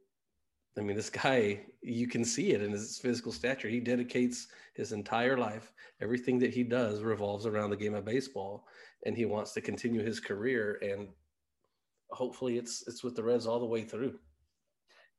I 0.77 0.81
mean, 0.81 0.97
this 0.97 1.11
guy, 1.11 1.61
you 1.83 2.07
can 2.09 2.25
see 2.25 2.53
it 2.53 2.63
in 2.63 2.71
his 2.73 2.99
physical 2.99 3.33
stature. 3.33 3.69
He 3.69 3.81
dedicates 3.81 4.49
his 4.75 4.93
entire 4.93 5.37
life. 5.37 5.73
Everything 6.01 6.39
that 6.41 6.55
he 6.55 6.63
does 6.63 7.03
revolves 7.03 7.47
around 7.47 7.71
the 7.71 7.77
game 7.77 7.95
of 7.95 8.05
baseball, 8.05 8.67
and 9.05 9.17
he 9.17 9.25
wants 9.25 9.53
to 9.55 9.61
continue 9.61 10.05
his 10.05 10.21
career. 10.21 10.79
And 10.81 11.09
hopefully, 12.11 12.59
it's 12.59 12.85
it's 12.87 13.03
with 13.03 13.17
the 13.17 13.25
Reds 13.25 13.47
all 13.47 13.59
the 13.59 13.67
way 13.67 13.83
through. 13.83 14.19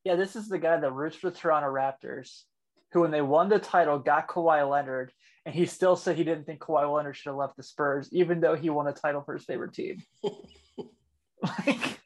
Yeah, 0.06 0.16
this 0.16 0.38
is 0.38 0.48
the 0.48 0.60
guy 0.60 0.78
that 0.78 0.94
roots 0.94 1.18
for 1.18 1.30
Toronto 1.30 1.68
Raptors, 1.68 2.44
who 2.92 3.02
when 3.02 3.12
they 3.12 3.22
won 3.22 3.50
the 3.50 3.60
title 3.60 4.00
got 4.00 4.28
Kawhi 4.28 4.68
Leonard, 4.70 5.12
and 5.46 5.54
he 5.54 5.66
still 5.66 5.96
said 5.96 6.18
he 6.18 6.24
didn't 6.24 6.46
think 6.46 6.60
Kawhi 6.60 6.92
Leonard 6.94 7.16
should 7.16 7.30
have 7.30 7.38
left 7.38 7.58
the 7.58 7.64
Spurs, 7.64 8.10
even 8.12 8.40
though 8.40 8.56
he 8.56 8.70
won 8.70 8.88
a 8.88 8.94
title 8.94 9.22
for 9.22 9.34
his 9.34 9.46
favorite 9.46 9.74
team. 9.74 10.02
like, 11.44 12.00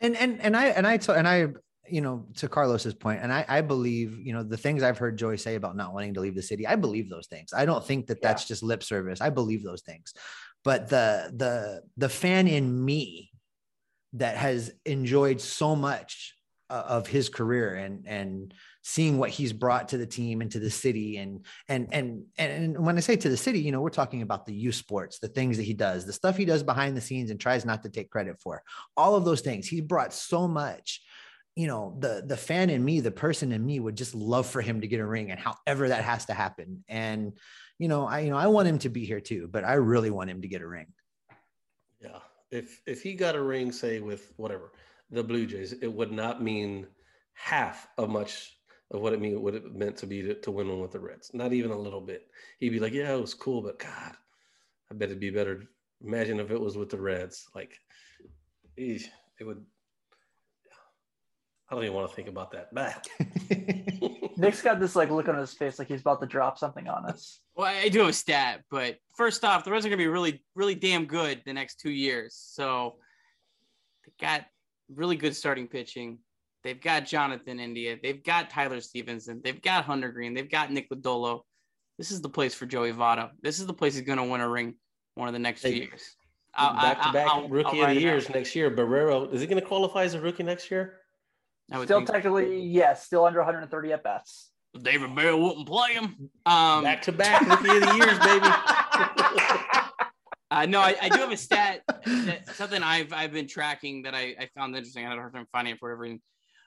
and 0.00 0.16
and 0.16 0.40
and 0.40 0.56
I 0.56 0.66
and 0.66 0.86
I 0.86 0.96
to, 0.98 1.14
and 1.14 1.28
I 1.28 1.48
you 1.88 2.00
know 2.00 2.26
to 2.36 2.48
Carlos's 2.48 2.94
point, 2.94 3.20
and 3.22 3.32
I 3.32 3.44
I 3.48 3.60
believe 3.60 4.18
you 4.18 4.32
know 4.32 4.42
the 4.42 4.56
things 4.56 4.82
I've 4.82 4.98
heard 4.98 5.16
Joey 5.16 5.38
say 5.38 5.54
about 5.54 5.76
not 5.76 5.94
wanting 5.94 6.14
to 6.14 6.20
leave 6.20 6.34
the 6.34 6.42
city. 6.42 6.66
I 6.66 6.76
believe 6.76 7.08
those 7.08 7.28
things. 7.28 7.52
I 7.52 7.64
don't 7.64 7.84
think 7.84 8.08
that 8.08 8.20
that's 8.20 8.46
just 8.46 8.62
lip 8.62 8.82
service. 8.82 9.20
I 9.20 9.30
believe 9.30 9.62
those 9.62 9.82
things, 9.82 10.12
but 10.64 10.88
the 10.88 11.32
the 11.34 11.82
the 11.96 12.08
fan 12.08 12.48
in 12.48 12.84
me 12.84 13.30
that 14.14 14.36
has 14.36 14.72
enjoyed 14.84 15.40
so 15.40 15.74
much 15.74 16.34
Uh, 16.72 16.84
of 16.88 17.06
his 17.06 17.28
career 17.28 17.74
and 17.74 18.06
and 18.06 18.54
seeing 18.80 19.18
what 19.18 19.28
he's 19.28 19.52
brought 19.52 19.88
to 19.90 19.98
the 19.98 20.06
team 20.06 20.40
and 20.40 20.50
to 20.50 20.58
the 20.58 20.70
city 20.70 21.18
and 21.18 21.44
and 21.68 21.86
and 21.92 22.24
and 22.38 22.82
when 22.82 22.96
I 22.96 23.00
say 23.00 23.14
to 23.14 23.28
the 23.28 23.36
city, 23.36 23.60
you 23.60 23.72
know, 23.72 23.82
we're 23.82 23.90
talking 23.90 24.22
about 24.22 24.46
the 24.46 24.54
youth 24.54 24.76
sports, 24.76 25.18
the 25.18 25.28
things 25.28 25.58
that 25.58 25.64
he 25.64 25.74
does, 25.74 26.06
the 26.06 26.14
stuff 26.14 26.34
he 26.34 26.46
does 26.46 26.62
behind 26.62 26.96
the 26.96 27.02
scenes 27.02 27.30
and 27.30 27.38
tries 27.38 27.66
not 27.66 27.82
to 27.82 27.90
take 27.90 28.10
credit 28.10 28.40
for. 28.40 28.62
All 28.96 29.16
of 29.16 29.26
those 29.26 29.42
things. 29.42 29.68
He's 29.68 29.82
brought 29.82 30.14
so 30.14 30.48
much. 30.48 31.02
You 31.56 31.66
know, 31.66 31.94
the 31.98 32.24
the 32.26 32.38
fan 32.38 32.70
in 32.70 32.82
me, 32.82 33.00
the 33.00 33.10
person 33.10 33.52
in 33.52 33.62
me 33.62 33.78
would 33.78 33.96
just 33.96 34.14
love 34.14 34.46
for 34.46 34.62
him 34.62 34.80
to 34.80 34.86
get 34.86 35.00
a 35.00 35.06
ring 35.06 35.30
and 35.30 35.38
however 35.38 35.88
that 35.88 36.04
has 36.04 36.24
to 36.26 36.32
happen. 36.32 36.84
And 36.88 37.34
you 37.78 37.88
know, 37.88 38.06
I 38.06 38.20
you 38.20 38.30
know, 38.30 38.38
I 38.38 38.46
want 38.46 38.66
him 38.66 38.78
to 38.78 38.88
be 38.88 39.04
here 39.04 39.20
too, 39.20 39.46
but 39.46 39.62
I 39.62 39.74
really 39.74 40.10
want 40.10 40.30
him 40.30 40.40
to 40.40 40.48
get 40.48 40.62
a 40.62 40.66
ring. 40.66 40.86
Yeah. 42.00 42.20
If 42.50 42.80
if 42.86 43.02
he 43.02 43.12
got 43.12 43.36
a 43.36 43.42
ring, 43.42 43.72
say 43.72 44.00
with 44.00 44.32
whatever 44.36 44.72
the 45.12 45.22
Blue 45.22 45.46
Jays, 45.46 45.72
it 45.72 45.92
would 45.92 46.10
not 46.10 46.42
mean 46.42 46.86
half 47.34 47.86
of 47.98 48.08
much 48.08 48.56
of 48.90 49.00
what 49.00 49.12
it 49.12 49.20
mean 49.20 49.40
what 49.40 49.54
it 49.54 49.74
meant 49.74 49.96
to 49.98 50.06
be 50.06 50.22
to, 50.22 50.34
to 50.34 50.50
win 50.50 50.68
one 50.68 50.80
with 50.80 50.92
the 50.92 51.00
Reds. 51.00 51.30
Not 51.32 51.52
even 51.52 51.70
a 51.70 51.78
little 51.78 52.00
bit. 52.00 52.28
He'd 52.58 52.70
be 52.70 52.80
like, 52.80 52.92
"Yeah, 52.92 53.14
it 53.14 53.20
was 53.20 53.34
cool, 53.34 53.62
but 53.62 53.78
God, 53.78 54.12
I 54.90 54.94
bet 54.94 55.08
it'd 55.08 55.20
be 55.20 55.30
better." 55.30 55.64
Imagine 56.04 56.40
if 56.40 56.50
it 56.50 56.60
was 56.60 56.76
with 56.76 56.90
the 56.90 57.00
Reds. 57.00 57.46
Like, 57.54 57.78
eesh, 58.78 59.04
it 59.38 59.44
would. 59.44 59.64
I 61.70 61.74
don't 61.74 61.84
even 61.84 61.96
want 61.96 62.10
to 62.10 62.16
think 62.16 62.28
about 62.28 62.50
that. 62.52 62.74
Bah. 62.74 62.92
Nick's 64.36 64.60
got 64.60 64.80
this 64.80 64.96
like 64.96 65.10
look 65.10 65.28
on 65.28 65.38
his 65.38 65.54
face 65.54 65.78
like 65.78 65.88
he's 65.88 66.00
about 66.00 66.20
to 66.20 66.26
drop 66.26 66.58
something 66.58 66.88
on 66.88 67.06
us. 67.06 67.40
Well, 67.54 67.66
I 67.66 67.88
do 67.88 68.00
have 68.00 68.08
a 68.08 68.12
stat, 68.12 68.62
but 68.70 68.96
first 69.16 69.44
off, 69.44 69.64
the 69.64 69.70
Reds 69.70 69.86
are 69.86 69.88
going 69.88 69.98
to 69.98 70.04
be 70.04 70.08
really, 70.08 70.42
really 70.54 70.74
damn 70.74 71.06
good 71.06 71.42
the 71.46 71.52
next 71.52 71.80
two 71.80 71.90
years. 71.90 72.34
So 72.34 72.96
they 74.04 74.12
got 74.20 74.44
really 74.94 75.16
good 75.16 75.34
starting 75.36 75.66
pitching. 75.68 76.18
They've 76.64 76.80
got 76.80 77.06
Jonathan 77.06 77.58
India. 77.58 77.96
They've 78.02 78.22
got 78.22 78.50
Tyler 78.50 78.80
Stephenson. 78.80 79.40
They've 79.42 79.60
got 79.60 79.84
Hunter 79.84 80.12
Greene. 80.12 80.34
They've 80.34 80.50
got 80.50 80.70
Nick 80.72 80.88
Lodolo. 80.90 81.40
This 81.98 82.10
is 82.10 82.20
the 82.20 82.28
place 82.28 82.54
for 82.54 82.66
Joey 82.66 82.92
Votto. 82.92 83.30
This 83.42 83.58
is 83.60 83.66
the 83.66 83.74
place 83.74 83.94
he's 83.94 84.04
going 84.06 84.18
to 84.18 84.24
win 84.24 84.40
a 84.40 84.48
ring 84.48 84.74
one 85.14 85.28
of 85.28 85.34
the 85.34 85.40
next 85.40 85.62
Hey, 85.62 85.72
few 85.72 85.82
years. 85.84 86.16
Back 86.56 87.02
to 87.02 87.12
back 87.12 87.28
rookie 87.48 87.80
I'll 87.80 87.88
of 87.88 87.90
the 87.90 87.96
it 87.96 88.02
years 88.02 88.26
out. 88.28 88.34
next 88.36 88.54
year. 88.54 88.70
Barrero 88.70 89.32
is 89.32 89.40
he 89.40 89.46
going 89.46 89.60
to 89.60 89.66
qualify 89.66 90.04
as 90.04 90.14
a 90.14 90.20
rookie 90.20 90.42
next 90.42 90.70
year? 90.70 90.98
Still 91.70 91.86
think 91.86 92.06
so. 92.08 92.12
technically, 92.12 92.60
yes, 92.60 93.04
still 93.06 93.24
under 93.24 93.38
130 93.40 93.92
at 93.92 94.02
bats. 94.04 94.50
David 94.80 95.14
Barrow 95.14 95.36
wouldn't 95.38 95.66
play 95.66 95.92
him. 95.94 96.30
Um, 96.46 96.82
Back 96.84 97.02
to 97.02 97.12
back 97.12 97.40
rookie 97.42 97.76
of 97.76 97.82
the 97.82 97.94
years, 97.94 98.18
baby. 98.20 98.46
Uh, 100.52 100.66
no, 100.66 100.80
I, 100.80 100.94
I 101.00 101.08
do 101.08 101.16
have 101.16 101.32
a 101.32 101.36
stat, 101.36 101.80
that, 102.04 102.46
something 102.54 102.82
I've 102.82 103.10
I've 103.14 103.32
been 103.32 103.46
tracking 103.48 104.02
that 104.02 104.14
I, 104.14 104.34
I 104.38 104.50
found 104.54 104.76
interesting. 104.76 105.06
I 105.06 105.08
had 105.08 105.16
a 105.16 105.20
hard 105.22 105.32
time 105.32 105.46
finding 105.50 105.72
it 105.74 105.80
for 105.80 105.88
whatever 105.88 106.02
reason. 106.02 106.20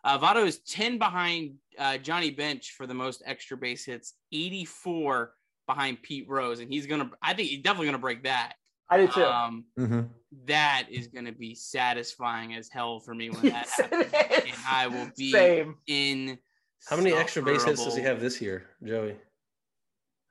Uh, 0.03 0.17
Votto 0.17 0.43
is 0.43 0.59
10 0.67 0.97
behind 0.97 1.55
uh, 1.77 1.97
Johnny 1.97 2.31
Bench 2.31 2.73
for 2.75 2.87
the 2.87 2.95
most 2.95 3.21
extra 3.27 3.55
base 3.55 3.85
hits, 3.85 4.13
84 4.31 5.33
behind 5.67 6.01
Pete 6.01 6.25
Rose. 6.27 6.61
And 6.61 6.71
he's 6.71 6.87
going 6.87 7.01
to, 7.01 7.09
I 7.21 7.33
think 7.35 7.49
he's 7.49 7.61
definitely 7.61 7.85
going 7.87 7.97
to 7.97 8.01
break 8.01 8.23
that. 8.23 8.53
I 8.89 8.97
do 8.97 9.07
too. 9.07 9.23
Um, 9.23 9.65
Mhm. 9.77 10.09
that 10.45 10.87
is 10.91 11.07
going 11.07 11.25
to 11.25 11.31
be 11.31 11.53
satisfying 11.53 12.55
as 12.55 12.69
hell 12.69 12.99
for 12.99 13.13
me 13.13 13.29
when 13.29 13.41
that 13.43 13.67
Yes, 13.67 13.79
it 13.79 13.91
happens. 14.11 14.43
And 14.45 14.57
I 14.67 14.87
will 14.87 15.09
be 15.15 15.31
Same. 15.31 15.75
in. 15.85 16.39
How 16.87 16.97
many 16.97 17.13
extra 17.13 17.43
base 17.43 17.63
hits 17.63 17.83
does 17.83 17.95
he 17.95 18.03
have 18.03 18.19
this 18.19 18.41
year, 18.41 18.63
Joey? 18.83 19.15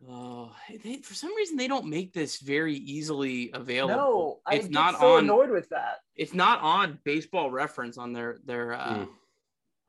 Oh, 0.09 0.53
they, 0.83 0.97
for 0.99 1.15
some 1.15 1.35
reason 1.35 1.57
they 1.57 1.69
don't 1.69 1.87
make 1.87 2.13
this 2.13 2.39
very 2.41 2.75
easily 2.75 3.51
available. 3.55 3.95
No, 3.97 4.41
I 4.47 4.57
it's 4.57 4.65
get 4.67 4.73
not 4.73 5.01
so 5.01 5.17
on. 5.17 5.25
annoyed 5.25 5.51
with 5.51 5.69
that. 5.71 5.99
It's 6.15 6.35
not 6.35 6.61
on 6.61 6.99
Baseball 7.05 7.51
Reference 7.51 7.97
on 7.97 8.13
their 8.13 8.39
their. 8.45 8.75
Uh, 8.75 8.95
Hmm. 8.95 9.03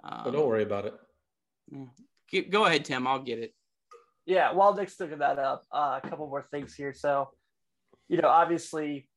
um, 0.04 0.22
But 0.24 0.32
don't 0.32 0.48
worry 0.48 0.64
about 0.64 0.86
it. 0.86 0.94
Get, 2.30 2.50
go 2.50 2.66
ahead, 2.66 2.86
Tim. 2.86 3.08
I'll 3.08 3.22
get 3.22 3.40
it. 3.40 3.54
Yeah, 4.26 4.54
while 4.54 4.74
Nick's 4.74 5.00
looking 5.00 5.20
that 5.20 5.38
up, 5.38 5.64
uh, 5.72 6.00
a 6.04 6.08
couple 6.10 6.28
more 6.28 6.42
things 6.44 6.74
here. 6.74 6.94
So, 6.94 7.30
you 8.08 8.18
know, 8.22 8.28
obviously, 8.30 9.08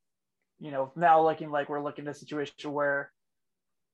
you 0.58 0.70
know, 0.70 0.92
now 0.96 1.22
looking 1.22 1.50
like 1.50 1.68
we're 1.68 1.82
looking 1.82 2.06
at 2.08 2.14
a 2.16 2.18
situation 2.18 2.72
where 2.72 3.10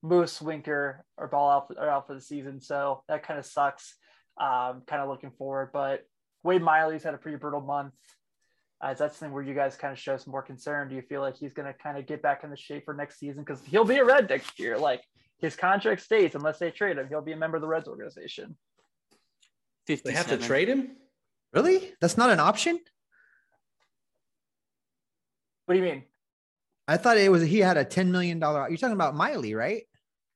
Moose, 0.02 0.40
Winker 0.40 1.04
are 1.18 1.28
ball 1.28 1.50
out 1.50 1.76
are 1.78 1.88
out 1.88 2.06
for 2.06 2.14
the 2.14 2.20
season, 2.20 2.60
so 2.60 3.02
that 3.08 3.22
kind 3.26 3.38
of 3.38 3.46
sucks. 3.46 3.94
Um, 4.40 4.82
kind 4.86 5.00
of 5.02 5.08
looking 5.08 5.30
forward, 5.30 5.70
but 5.72 6.04
Wade 6.44 6.62
Miley's 6.62 7.02
had 7.02 7.14
a 7.14 7.18
pretty 7.18 7.38
brutal 7.38 7.60
month. 7.60 7.94
Uh, 8.84 8.88
is 8.88 8.98
that 8.98 9.14
something 9.14 9.32
where 9.32 9.42
you 9.42 9.54
guys 9.54 9.76
kind 9.76 9.92
of 9.92 9.98
show 9.98 10.16
some 10.16 10.30
more 10.30 10.42
concern? 10.42 10.88
Do 10.88 10.94
you 10.94 11.02
feel 11.02 11.22
like 11.22 11.36
he's 11.36 11.54
going 11.54 11.66
to 11.66 11.72
kind 11.72 11.96
of 11.96 12.06
get 12.06 12.22
back 12.22 12.44
in 12.44 12.50
the 12.50 12.56
shape 12.56 12.84
for 12.84 12.92
next 12.92 13.18
season? 13.18 13.42
Because 13.42 13.62
he'll 13.64 13.84
be 13.84 13.96
a 13.96 14.04
Red 14.04 14.28
next 14.28 14.58
year. 14.58 14.78
Like 14.78 15.02
his 15.38 15.56
contract 15.56 16.02
states, 16.02 16.34
unless 16.34 16.58
they 16.58 16.70
trade 16.70 16.98
him, 16.98 17.08
he'll 17.08 17.22
be 17.22 17.32
a 17.32 17.36
member 17.36 17.56
of 17.56 17.62
the 17.62 17.68
Reds 17.68 17.88
organization. 17.88 18.56
They 19.86 20.12
have 20.12 20.28
to 20.28 20.36
trade 20.36 20.68
him. 20.68 20.96
Really? 21.52 21.92
That's 22.00 22.18
not 22.18 22.30
an 22.30 22.40
option? 22.40 22.78
What 25.66 25.74
do 25.74 25.80
you 25.80 25.86
mean? 25.86 26.02
I 26.86 26.98
thought 26.98 27.16
it 27.16 27.32
was 27.32 27.42
he 27.42 27.60
had 27.60 27.78
a 27.78 27.84
$10 27.84 28.08
million. 28.08 28.38
You're 28.38 28.76
talking 28.76 28.92
about 28.92 29.14
Miley, 29.14 29.54
right? 29.54 29.82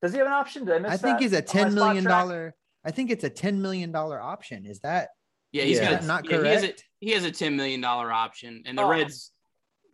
Does 0.00 0.12
he 0.12 0.18
have 0.18 0.26
an 0.26 0.32
option? 0.32 0.64
Did 0.64 0.76
I 0.76 0.78
miss 0.78 0.92
I 0.92 0.96
think 0.96 1.18
that 1.18 1.22
he's 1.22 1.32
a 1.34 1.64
on 1.66 1.74
my 1.74 1.94
$10 1.96 2.02
track? 2.02 2.54
I 2.84 2.90
think 2.92 3.10
it's 3.10 3.24
a 3.24 3.30
$10 3.30 3.58
million 3.58 3.94
option. 3.94 4.64
Is 4.64 4.80
that 4.80 5.08
Yeah, 5.52 5.64
he's 5.64 5.78
Yeah. 5.78 5.92
got 5.92 6.00
Is 6.02 6.06
not 6.06 6.30
yeah, 6.30 6.42
he 6.42 6.48
has 6.48 6.64
a 6.64 6.74
he 7.00 7.10
has 7.12 7.24
a 7.24 7.30
ten 7.30 7.56
million 7.56 7.80
dollar 7.80 8.12
option, 8.12 8.62
and 8.66 8.76
the 8.76 8.82
Oh. 8.82 8.90
Reds 8.90 9.32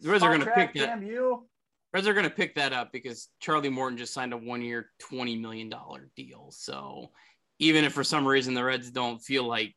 the 0.01 0.11
Reds 0.11 0.23
are 0.23 0.29
going 0.29 0.45
to 0.45 0.53
pick 0.53 0.75
that. 0.75 0.87
Damn 0.87 1.03
you! 1.03 1.49
Reds 1.93 2.07
are 2.09 2.13
going 2.13 2.25
to 2.25 2.31
pick 2.31 2.57
that 2.57 2.73
up 2.73 2.93
because 2.93 3.29
Charlie 3.41 3.71
Morton 3.71 3.97
just 3.97 4.13
signed 4.13 4.33
a 4.33 4.37
one 4.37 4.61
year, 4.61 4.91
$20 5.11 5.41
million 5.41 5.73
deal. 6.17 6.49
So 6.51 7.13
even 7.61 7.85
if 7.85 7.93
for 7.93 8.03
some 8.03 8.27
reason 8.27 8.53
the 8.53 8.65
Reds 8.65 8.91
don't 8.91 9.21
feel 9.21 9.45
like 9.45 9.75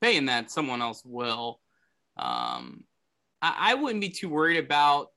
paying 0.00 0.26
that, 0.26 0.50
someone 0.50 0.80
else 0.80 1.02
will. 1.04 1.60
Um, 2.16 2.84
I, 3.42 3.72
I 3.72 3.74
wouldn't 3.74 4.00
be 4.00 4.10
too 4.10 4.28
worried 4.28 4.64
about. 4.64 5.08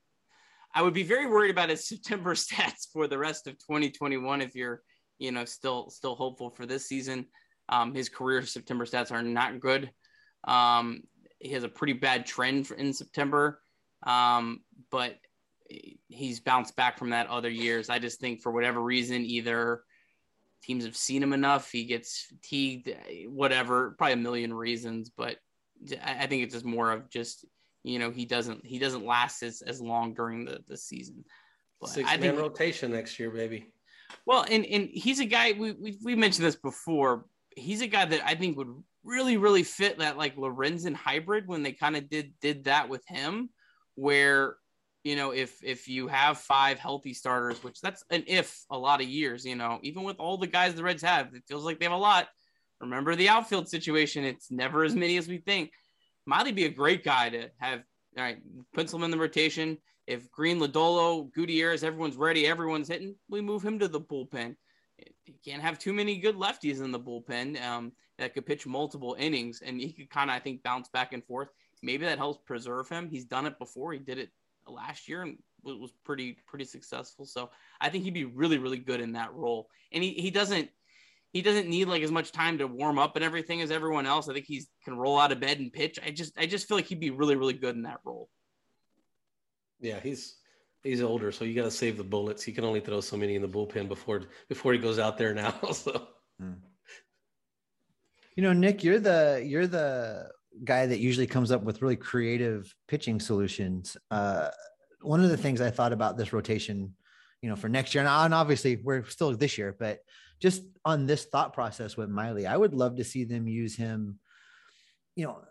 I 0.74 0.82
would 0.82 0.96
be 0.96 1.04
very 1.04 1.28
worried 1.28 1.52
about 1.52 1.70
his 1.70 1.88
September 1.88 2.34
stats 2.34 2.88
for 2.92 3.08
the 3.08 3.20
rest 3.20 3.46
of 3.48 3.54
2021 3.60 4.42
if 4.42 4.56
you're, 4.56 4.82
you 5.20 5.32
know, 5.32 5.46
still 5.46 5.90
still 5.92 6.16
hopeful 6.16 6.50
for 6.50 6.66
this 6.66 6.88
season. 6.88 7.28
Um, 7.70 7.94
his 7.94 8.10
career 8.10 8.46
September 8.46 8.86
stats 8.86 9.12
are 9.12 9.24
not 9.24 9.60
good. 9.60 9.92
Um, 10.44 11.04
he 11.40 11.50
has 11.50 11.64
a 11.64 11.70
pretty 11.70 11.94
bad 11.94 12.26
trend 12.26 12.70
in 12.78 12.94
September, 12.94 13.62
um, 14.04 14.62
but 14.90 15.18
he's 16.10 16.40
bounced 16.40 16.76
back 16.76 16.98
from 16.98 17.12
that 17.12 17.28
other 17.28 17.50
years. 17.50 17.90
I 17.90 18.00
just 18.00 18.20
think 18.20 18.42
for 18.42 18.52
whatever 18.52 18.82
reason, 18.82 19.26
either 19.26 19.84
teams 20.62 20.86
have 20.86 20.96
seen 20.96 21.24
him 21.24 21.34
enough, 21.34 21.72
he 21.72 21.86
gets 21.86 22.22
fatigued, 22.30 22.90
whatever, 23.28 23.96
probably 23.98 24.14
a 24.14 24.18
million 24.18 24.54
reasons, 24.54 25.10
but 25.10 25.38
I 26.04 26.28
think 26.28 26.44
it's 26.44 26.54
just 26.54 26.66
more 26.66 26.92
of 26.92 27.10
just 27.10 27.46
you 27.84 27.98
know 27.98 28.12
he 28.12 28.26
doesn't 28.26 28.66
he 28.66 28.78
doesn't 28.78 29.06
last 29.06 29.42
as, 29.42 29.62
as 29.62 29.82
long 29.82 30.14
during 30.14 30.46
the, 30.46 30.60
the 30.68 30.78
season. 30.78 31.26
But 31.80 31.90
Six 31.90 32.08
I 32.08 32.18
man 32.18 32.22
think 32.22 32.40
rotation 32.40 32.92
next 32.92 33.20
year, 33.20 33.32
baby. 33.32 33.74
well, 34.26 34.46
and 34.50 34.66
and 34.66 34.90
he's 34.92 35.20
a 35.20 35.26
guy 35.26 35.54
we 35.58 35.72
we 35.72 35.98
we 36.04 36.16
mentioned 36.16 36.46
this 36.46 36.56
before. 36.56 37.26
He's 37.56 37.82
a 37.82 37.88
guy 37.88 38.06
that 38.06 38.22
I 38.26 38.36
think 38.36 38.58
would 38.58 38.74
really, 39.04 39.38
really 39.38 39.64
fit 39.64 40.00
that 40.00 40.18
like 40.18 40.36
Lorenzen 40.36 40.94
hybrid 40.94 41.48
when 41.48 41.64
they 41.64 41.72
kind 41.72 41.96
of 41.96 42.10
did 42.10 42.34
did 42.42 42.66
that 42.66 42.90
with 42.90 43.04
him, 43.08 43.50
where 43.96 44.56
you 45.04 45.16
know 45.16 45.32
if 45.32 45.64
if 45.64 45.88
you 45.88 46.08
have 46.08 46.38
five 46.38 46.80
healthy 46.80 47.14
starters, 47.14 47.64
which 47.64 47.82
that's 47.82 48.04
an 48.10 48.24
if 48.28 48.64
a 48.70 48.78
lot 48.78 49.02
of 49.02 49.08
years, 49.08 49.46
you 49.46 49.56
know, 49.56 49.80
even 49.84 50.04
with 50.04 50.20
all 50.20 50.38
the 50.38 50.48
guys 50.48 50.76
the 50.76 50.84
Reds 50.84 51.04
have, 51.04 51.34
it 51.34 51.44
feels 51.48 51.66
like 51.66 51.80
they 51.80 51.86
have 51.86 51.94
a 51.94 51.98
lot. 51.98 52.28
Remember 52.80 53.16
the 53.16 53.30
outfield 53.30 53.68
situation; 53.68 54.24
it's 54.24 54.52
never 54.52 54.84
as 54.84 54.96
many 54.96 55.18
as 55.18 55.28
we 55.28 55.38
think. 55.38 55.72
Miley 56.26 56.52
be 56.52 56.66
a 56.66 56.70
great 56.70 57.04
guy 57.04 57.30
to 57.30 57.50
have. 57.60 57.82
All 58.18 58.24
right, 58.24 58.40
pencil 58.76 59.00
him 59.00 59.06
in 59.06 59.12
the 59.12 59.18
rotation. 59.18 59.78
If 60.08 60.30
Greene, 60.32 60.60
Lodolo, 60.60 61.32
Gutierrez, 61.32 61.84
everyone's 61.84 62.18
ready, 62.18 62.46
everyone's 62.46 62.90
hitting, 62.90 63.16
we 63.30 63.40
move 63.40 63.64
him 63.64 63.80
to 63.80 63.88
the 63.88 64.02
bullpen. 64.02 64.56
You 65.32 65.52
can't 65.52 65.62
have 65.62 65.80
too 65.80 65.94
many 65.94 66.18
good 66.18 66.36
lefties 66.36 66.84
in 66.84 66.92
the 66.92 67.00
bullpen 67.00 67.62
um, 67.64 67.92
that 68.18 68.34
could 68.34 68.46
pitch 68.46 68.68
multiple 68.68 69.16
innings, 69.18 69.62
and 69.62 69.80
he 69.80 69.92
could 69.92 70.10
kind 70.10 70.30
of, 70.30 70.36
I 70.36 70.40
think, 70.40 70.64
bounce 70.64 70.90
back 70.90 71.14
and 71.14 71.24
forth. 71.24 71.50
Maybe 71.82 72.06
that 72.06 72.18
helps 72.18 72.40
preserve 72.46 72.90
him. 72.90 73.10
He's 73.10 73.26
done 73.26 73.46
it 73.46 73.58
before. 73.58 73.94
He 73.94 74.00
did 74.00 74.18
it 74.18 74.30
last 74.68 75.08
year 75.08 75.24
and 75.24 75.38
was 75.64 75.92
pretty 76.04 76.38
pretty 76.48 76.66
successful. 76.66 77.26
So 77.26 77.50
I 77.80 77.90
think 77.90 78.04
he'd 78.04 78.14
be 78.14 78.26
really 78.26 78.58
really 78.58 78.78
good 78.78 79.02
in 79.02 79.14
that 79.14 79.34
role. 79.34 79.70
And 79.92 80.04
he, 80.04 80.12
he 80.14 80.32
doesn't 80.32 80.70
he 81.34 81.42
doesn't 81.42 81.68
need 81.68 81.88
like 81.88 82.04
as 82.04 82.12
much 82.12 82.32
time 82.32 82.58
to 82.58 82.68
warm 82.68 83.00
up 83.00 83.16
and 83.16 83.24
everything 83.24 83.62
as 83.62 83.72
everyone 83.72 84.06
else. 84.06 84.28
I 84.28 84.34
think 84.34 84.46
he 84.46 84.64
can 84.84 84.98
roll 84.98 85.20
out 85.20 85.32
of 85.32 85.40
bed 85.40 85.60
and 85.60 85.72
pitch. 85.72 86.00
I 86.06 86.12
just 86.12 86.38
I 86.38 86.46
just 86.46 86.68
feel 86.68 86.78
like 86.78 86.86
he'd 86.86 87.00
be 87.00 87.12
really 87.12 87.36
really 87.36 87.54
good 87.54 87.76
in 87.76 87.84
that 87.84 88.00
role. 88.04 88.30
Yeah, 89.80 90.00
he's 90.00 90.36
he's 90.84 91.02
older, 91.02 91.32
so 91.32 91.46
you 91.46 91.56
got 91.56 91.64
to 91.64 91.72
save 91.72 91.98
the 91.98 92.04
bullets. 92.04 92.44
He 92.44 92.52
can 92.52 92.64
only 92.64 92.80
throw 92.80 93.02
so 93.02 93.18
many 93.18 93.36
in 93.36 93.42
the 93.42 93.48
bullpen 93.48 93.88
before 93.88 94.24
before 94.50 94.74
he 94.74 94.80
goes 94.80 95.00
out 95.00 95.18
there 95.18 95.34
now. 95.34 95.54
So, 95.74 96.08
hmm. 96.40 96.54
you 98.36 98.44
know, 98.44 98.54
Nick, 98.54 98.84
you're 98.84 99.00
the 99.00 99.44
you're 99.46 99.68
the 99.68 100.30
guy 100.64 100.86
that 100.86 101.00
usually 101.00 101.28
comes 101.28 101.52
up 101.52 101.64
with 101.64 101.82
really 101.82 101.96
creative 101.96 102.74
pitching 102.88 103.20
solutions. 103.20 103.96
Uh, 104.10 104.50
one 105.02 105.24
of 105.24 105.30
the 105.30 105.38
things 105.38 105.62
I 105.62 105.72
thought 105.72 105.94
about 105.94 106.18
this 106.18 106.34
rotation, 106.34 106.96
you 107.42 107.50
know, 107.50 107.56
for 107.56 107.70
next 107.70 107.96
year, 107.96 108.06
and 108.06 108.34
obviously 108.34 108.76
we're 108.76 109.06
still 109.06 109.36
this 109.36 109.58
year, 109.58 109.76
but 109.80 110.00
just 110.40 110.64
on 110.86 111.06
this 111.06 111.26
thought 111.26 111.54
process 111.54 111.96
with 111.96 112.10
Miley, 112.10 112.46
I 112.46 112.58
would 112.58 112.74
love 112.74 112.98
to 112.98 113.04
see 113.04 113.24
them 113.24 113.48
use 113.48 113.76
him, 113.76 114.20
you 115.16 115.26
know, 115.26 115.42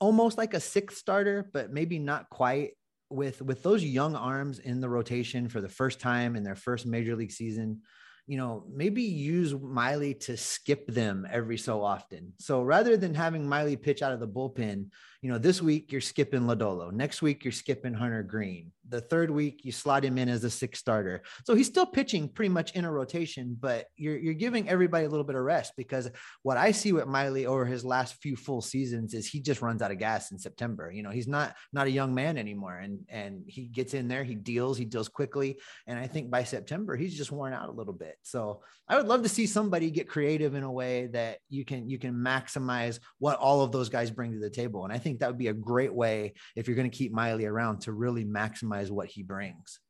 almost 0.00 0.38
like 0.38 0.54
a 0.54 0.60
sixth 0.60 0.98
starter, 0.98 1.48
but 1.52 1.72
maybe 1.72 1.98
not 1.98 2.28
quite 2.28 2.72
with 3.10 3.40
with 3.42 3.62
those 3.62 3.82
young 3.82 4.14
arms 4.14 4.58
in 4.58 4.80
the 4.80 4.88
rotation 4.88 5.48
for 5.48 5.60
the 5.60 5.68
first 5.68 6.00
time 6.00 6.36
in 6.36 6.42
their 6.42 6.56
first 6.56 6.86
major 6.86 7.16
league 7.16 7.32
season 7.32 7.80
you 8.28 8.36
know, 8.36 8.62
maybe 8.70 9.02
use 9.02 9.54
Miley 9.54 10.12
to 10.12 10.36
skip 10.36 10.86
them 10.86 11.26
every 11.32 11.56
so 11.56 11.82
often. 11.82 12.34
So 12.38 12.60
rather 12.60 12.98
than 12.98 13.14
having 13.14 13.48
Miley 13.48 13.74
pitch 13.74 14.02
out 14.02 14.12
of 14.12 14.20
the 14.20 14.28
bullpen, 14.28 14.90
you 15.22 15.30
know, 15.30 15.38
this 15.38 15.60
week 15.60 15.90
you're 15.90 16.00
skipping 16.00 16.42
Lodolo. 16.42 16.92
Next 16.92 17.22
week 17.22 17.42
you're 17.42 17.52
skipping 17.52 17.92
Hunter 17.92 18.22
Greene. 18.22 18.70
The 18.88 19.00
third 19.00 19.30
week 19.30 19.64
you 19.64 19.72
slot 19.72 20.04
him 20.04 20.16
in 20.16 20.28
as 20.28 20.44
a 20.44 20.50
sixth 20.50 20.80
starter. 20.80 21.22
So 21.44 21.54
he's 21.54 21.66
still 21.66 21.86
pitching 21.86 22.28
pretty 22.28 22.50
much 22.50 22.72
in 22.72 22.84
a 22.84 22.92
rotation, 22.92 23.56
but 23.58 23.86
you're 23.96 24.16
you're 24.16 24.34
giving 24.34 24.68
everybody 24.68 25.06
a 25.06 25.08
little 25.08 25.24
bit 25.24 25.34
of 25.34 25.42
rest 25.42 25.72
because 25.76 26.08
what 26.42 26.56
I 26.56 26.70
see 26.70 26.92
with 26.92 27.06
Miley 27.06 27.46
over 27.46 27.66
his 27.66 27.84
last 27.84 28.14
few 28.22 28.36
full 28.36 28.60
seasons 28.60 29.12
is 29.12 29.26
he 29.26 29.40
just 29.40 29.60
runs 29.60 29.82
out 29.82 29.90
of 29.90 29.98
gas 29.98 30.30
in 30.30 30.38
September. 30.38 30.92
You 30.92 31.02
know, 31.02 31.10
he's 31.10 31.28
not 31.28 31.56
not 31.72 31.88
a 31.88 31.90
young 31.90 32.14
man 32.14 32.38
anymore, 32.38 32.76
and 32.76 33.00
and 33.08 33.42
he 33.46 33.66
gets 33.66 33.94
in 33.94 34.06
there, 34.06 34.22
he 34.22 34.36
deals, 34.36 34.78
he 34.78 34.84
deals 34.84 35.08
quickly, 35.08 35.58
and 35.86 35.98
I 35.98 36.06
think 36.06 36.30
by 36.30 36.44
September 36.44 36.94
he's 36.96 37.16
just 37.16 37.32
worn 37.32 37.52
out 37.52 37.68
a 37.68 37.72
little 37.72 37.92
bit. 37.92 38.17
So 38.22 38.62
I 38.88 38.96
would 38.96 39.06
love 39.06 39.22
to 39.22 39.28
see 39.28 39.46
somebody 39.46 39.90
get 39.90 40.08
creative 40.08 40.54
in 40.54 40.62
a 40.62 40.70
way 40.70 41.06
that 41.08 41.38
you 41.48 41.64
can 41.64 41.88
you 41.88 41.98
can 41.98 42.14
maximize 42.14 43.00
what 43.18 43.38
all 43.38 43.62
of 43.62 43.72
those 43.72 43.88
guys 43.88 44.10
bring 44.10 44.32
to 44.32 44.38
the 44.38 44.50
table, 44.50 44.84
and 44.84 44.92
I 44.92 44.98
think 44.98 45.08
think 45.08 45.20
that 45.20 45.28
would 45.28 45.38
be 45.38 45.48
a 45.48 45.54
great 45.54 45.92
way 45.92 46.34
if 46.54 46.66
you're 46.66 46.76
going 46.76 46.90
to 46.90 46.96
keep 46.96 47.12
Miley 47.12 47.46
around 47.46 47.80
to 47.82 47.92
really 47.92 48.24
maximize 48.24 48.90
what 48.90 49.08
he 49.08 49.22
brings. 49.22 49.80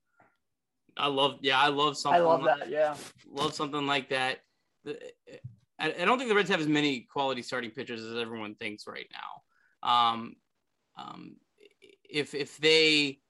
I 0.97 1.07
love, 1.07 1.39
yeah, 1.43 1.61
I 1.61 1.69
love 1.69 1.97
something. 1.97 2.21
I 2.21 2.25
love 2.25 2.43
like, 2.43 2.59
that. 2.61 2.71
Yeah, 2.71 2.97
love 3.31 3.55
something 3.55 3.87
like 3.87 4.11
that. 4.11 4.39
I, 4.87 4.93
I 5.79 6.05
don't 6.05 6.19
think 6.19 6.29
the 6.29 6.35
Reds 6.35 6.51
have 6.51 6.61
as 6.61 6.67
many 6.67 7.07
quality 7.13 7.43
starting 7.43 7.71
pitchers 7.71 8.03
as 8.03 8.17
everyone 8.17 8.55
thinks 8.57 8.87
right 8.87 9.07
now. 9.13 9.89
Um, 9.89 10.35
um, 10.97 11.37
if 12.09 12.35
if 12.35 12.57
they 12.59 13.21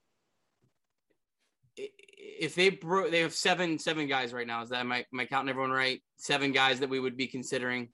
if 2.38 2.54
they 2.54 2.70
bro- 2.70 3.10
they 3.10 3.20
have 3.20 3.34
seven 3.34 3.78
seven 3.78 4.06
guys 4.06 4.32
right 4.32 4.46
now. 4.46 4.62
Is 4.62 4.70
that 4.70 4.80
am 4.80 4.92
I, 4.92 5.04
am 5.12 5.20
I 5.20 5.24
counting 5.24 5.48
everyone 5.48 5.70
right? 5.70 6.02
Seven 6.16 6.52
guys 6.52 6.80
that 6.80 6.88
we 6.88 7.00
would 7.00 7.16
be 7.16 7.26
considering. 7.26 7.88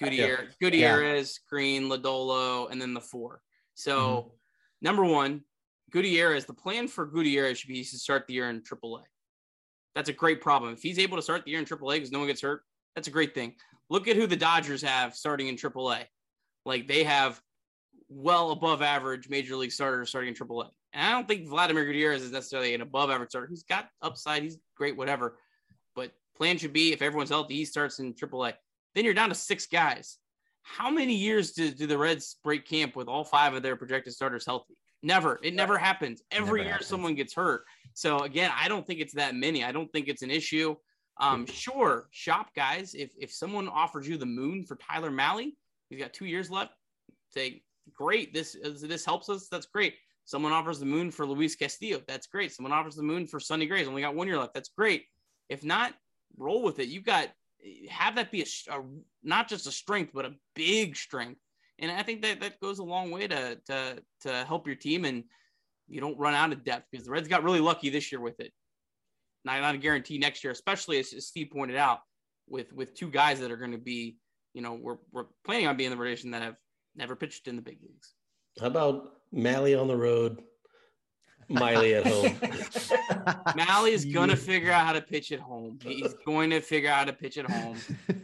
Yeah. 0.00 0.36
Gutierrez, 0.60 1.38
yeah. 1.38 1.48
Greene, 1.48 1.84
Lodolo, 1.84 2.70
and 2.70 2.80
then 2.80 2.92
the 2.92 3.00
four. 3.00 3.40
So, 3.74 4.00
mm-hmm. 4.00 4.28
number 4.80 5.04
one, 5.04 5.42
Gutierrez. 5.90 6.44
The 6.44 6.54
plan 6.54 6.88
for 6.88 7.06
Gutierrez 7.06 7.58
should 7.58 7.68
be 7.68 7.84
to 7.84 7.98
start 7.98 8.26
the 8.26 8.34
year 8.34 8.50
in 8.50 8.62
AAA. 8.62 9.02
That's 9.94 10.08
a 10.08 10.12
great 10.12 10.40
problem. 10.40 10.72
If 10.72 10.82
he's 10.82 10.98
able 10.98 11.18
to 11.18 11.22
start 11.22 11.44
the 11.44 11.50
year 11.52 11.60
in 11.60 11.66
AAA 11.66 11.94
because 11.96 12.10
no 12.10 12.18
one 12.18 12.26
gets 12.26 12.40
hurt, 12.40 12.62
that's 12.96 13.08
a 13.08 13.12
great 13.12 13.34
thing. 13.34 13.54
Look 13.90 14.08
at 14.08 14.16
who 14.16 14.26
the 14.26 14.36
Dodgers 14.36 14.82
have 14.82 15.14
starting 15.14 15.48
in 15.48 15.56
AAA. 15.56 16.04
Like 16.64 16.88
they 16.88 17.04
have 17.04 17.40
well 18.08 18.50
above 18.50 18.82
average 18.82 19.28
major 19.28 19.54
league 19.54 19.72
starters 19.72 20.08
starting 20.08 20.28
in 20.28 20.34
AAA. 20.34 20.70
And 20.92 21.06
I 21.06 21.10
don't 21.12 21.26
think 21.26 21.48
Vladimir 21.48 21.84
Gutierrez 21.84 22.22
is 22.22 22.32
necessarily 22.32 22.74
an 22.74 22.82
above 22.82 23.10
average 23.10 23.30
starter. 23.30 23.48
He's 23.48 23.62
got 23.62 23.88
upside. 24.02 24.42
He's 24.42 24.58
great, 24.76 24.96
whatever. 24.96 25.38
But 25.94 26.12
plan 26.36 26.58
should 26.58 26.72
be 26.72 26.92
if 26.92 27.02
everyone's 27.02 27.30
healthy, 27.30 27.56
he 27.56 27.64
starts 27.64 27.98
in 27.98 28.12
AAA. 28.12 28.54
Then 28.94 29.04
you're 29.04 29.14
down 29.14 29.30
to 29.30 29.34
six 29.34 29.66
guys. 29.66 30.18
How 30.62 30.90
many 30.90 31.14
years 31.14 31.52
do, 31.52 31.70
do 31.70 31.86
the 31.86 31.98
Reds 31.98 32.36
break 32.44 32.66
camp 32.66 32.94
with 32.94 33.08
all 33.08 33.24
five 33.24 33.54
of 33.54 33.62
their 33.62 33.76
projected 33.76 34.12
starters 34.12 34.46
healthy? 34.46 34.74
Never. 35.02 35.40
It 35.42 35.54
never 35.54 35.76
happens. 35.76 36.22
Every 36.30 36.44
never 36.44 36.56
year 36.58 36.72
happens. 36.72 36.88
someone 36.88 37.14
gets 37.14 37.34
hurt. 37.34 37.64
So 37.94 38.20
again, 38.20 38.52
I 38.56 38.68
don't 38.68 38.86
think 38.86 39.00
it's 39.00 39.14
that 39.14 39.34
many. 39.34 39.64
I 39.64 39.72
don't 39.72 39.90
think 39.92 40.08
it's 40.08 40.22
an 40.22 40.30
issue. 40.30 40.76
Um, 41.20 41.46
sure, 41.46 42.08
shop 42.10 42.50
guys. 42.54 42.94
If 42.94 43.12
if 43.18 43.32
someone 43.32 43.68
offers 43.68 44.08
you 44.08 44.16
the 44.16 44.26
moon 44.26 44.64
for 44.64 44.76
Tyler 44.76 45.10
Mahle, 45.10 45.52
he's 45.88 45.98
got 45.98 46.12
two 46.12 46.24
years 46.24 46.50
left. 46.50 46.72
Say, 47.30 47.62
great. 47.92 48.32
This 48.32 48.56
this 48.62 49.04
helps 49.04 49.28
us. 49.28 49.48
That's 49.48 49.66
great. 49.66 49.94
Someone 50.24 50.52
offers 50.52 50.78
the 50.78 50.86
moon 50.86 51.10
for 51.10 51.26
Luis 51.26 51.56
Castillo. 51.56 52.00
That's 52.06 52.26
great. 52.26 52.52
Someone 52.52 52.72
offers 52.72 52.94
the 52.94 53.02
moon 53.02 53.26
for 53.26 53.40
Sonny 53.40 53.66
Gray. 53.66 53.84
Only 53.84 54.02
got 54.02 54.14
one 54.14 54.26
year 54.28 54.38
left. 54.38 54.54
That's 54.54 54.70
great. 54.76 55.04
If 55.48 55.64
not, 55.64 55.94
roll 56.38 56.62
with 56.62 56.78
it. 56.78 56.88
You've 56.88 57.04
got 57.04 57.28
have 57.88 58.16
that 58.16 58.30
be 58.30 58.42
a, 58.42 58.72
a, 58.72 58.82
not 59.22 59.48
just 59.48 59.66
a 59.66 59.72
strength 59.72 60.12
but 60.12 60.24
a 60.24 60.34
big 60.54 60.96
strength 60.96 61.40
and 61.78 61.90
i 61.90 62.02
think 62.02 62.22
that 62.22 62.40
that 62.40 62.60
goes 62.60 62.78
a 62.78 62.84
long 62.84 63.10
way 63.10 63.26
to 63.26 63.56
to 63.66 64.02
to 64.20 64.44
help 64.44 64.66
your 64.66 64.76
team 64.76 65.04
and 65.04 65.24
you 65.88 66.00
don't 66.00 66.18
run 66.18 66.34
out 66.34 66.52
of 66.52 66.64
depth 66.64 66.86
because 66.90 67.06
the 67.06 67.12
reds 67.12 67.28
got 67.28 67.42
really 67.42 67.60
lucky 67.60 67.90
this 67.90 68.10
year 68.10 68.20
with 68.20 68.38
it 68.40 68.52
not, 69.44 69.60
not 69.60 69.74
a 69.74 69.78
guarantee 69.78 70.18
next 70.18 70.42
year 70.42 70.52
especially 70.52 70.98
as, 70.98 71.12
as 71.12 71.26
steve 71.26 71.50
pointed 71.52 71.76
out 71.76 72.00
with 72.48 72.72
with 72.72 72.94
two 72.94 73.10
guys 73.10 73.40
that 73.40 73.50
are 73.50 73.56
going 73.56 73.72
to 73.72 73.78
be 73.78 74.16
you 74.54 74.62
know 74.62 74.74
we're, 74.74 74.98
we're 75.12 75.26
planning 75.44 75.66
on 75.66 75.76
being 75.76 75.90
the 75.90 75.96
rotation 75.96 76.30
that 76.32 76.42
have 76.42 76.56
never 76.96 77.14
pitched 77.14 77.46
in 77.46 77.56
the 77.56 77.62
big 77.62 77.78
leagues 77.82 78.14
how 78.60 78.66
about 78.66 79.12
Mahle 79.32 79.80
on 79.80 79.88
the 79.88 79.96
road 79.96 80.42
Miley 81.48 81.94
at 81.94 82.06
home. 82.06 82.34
Mahle 83.56 83.88
is 83.88 84.04
gonna 84.04 84.36
figure 84.36 84.70
out 84.70 84.86
how 84.86 84.92
to 84.92 85.00
pitch 85.00 85.32
at 85.32 85.40
home. 85.40 85.78
He's 85.82 86.14
going 86.24 86.50
to 86.50 86.60
figure 86.60 86.90
out 86.90 86.98
how 86.98 87.04
to 87.04 87.12
pitch 87.12 87.38
at 87.38 87.50
home. 87.50 87.78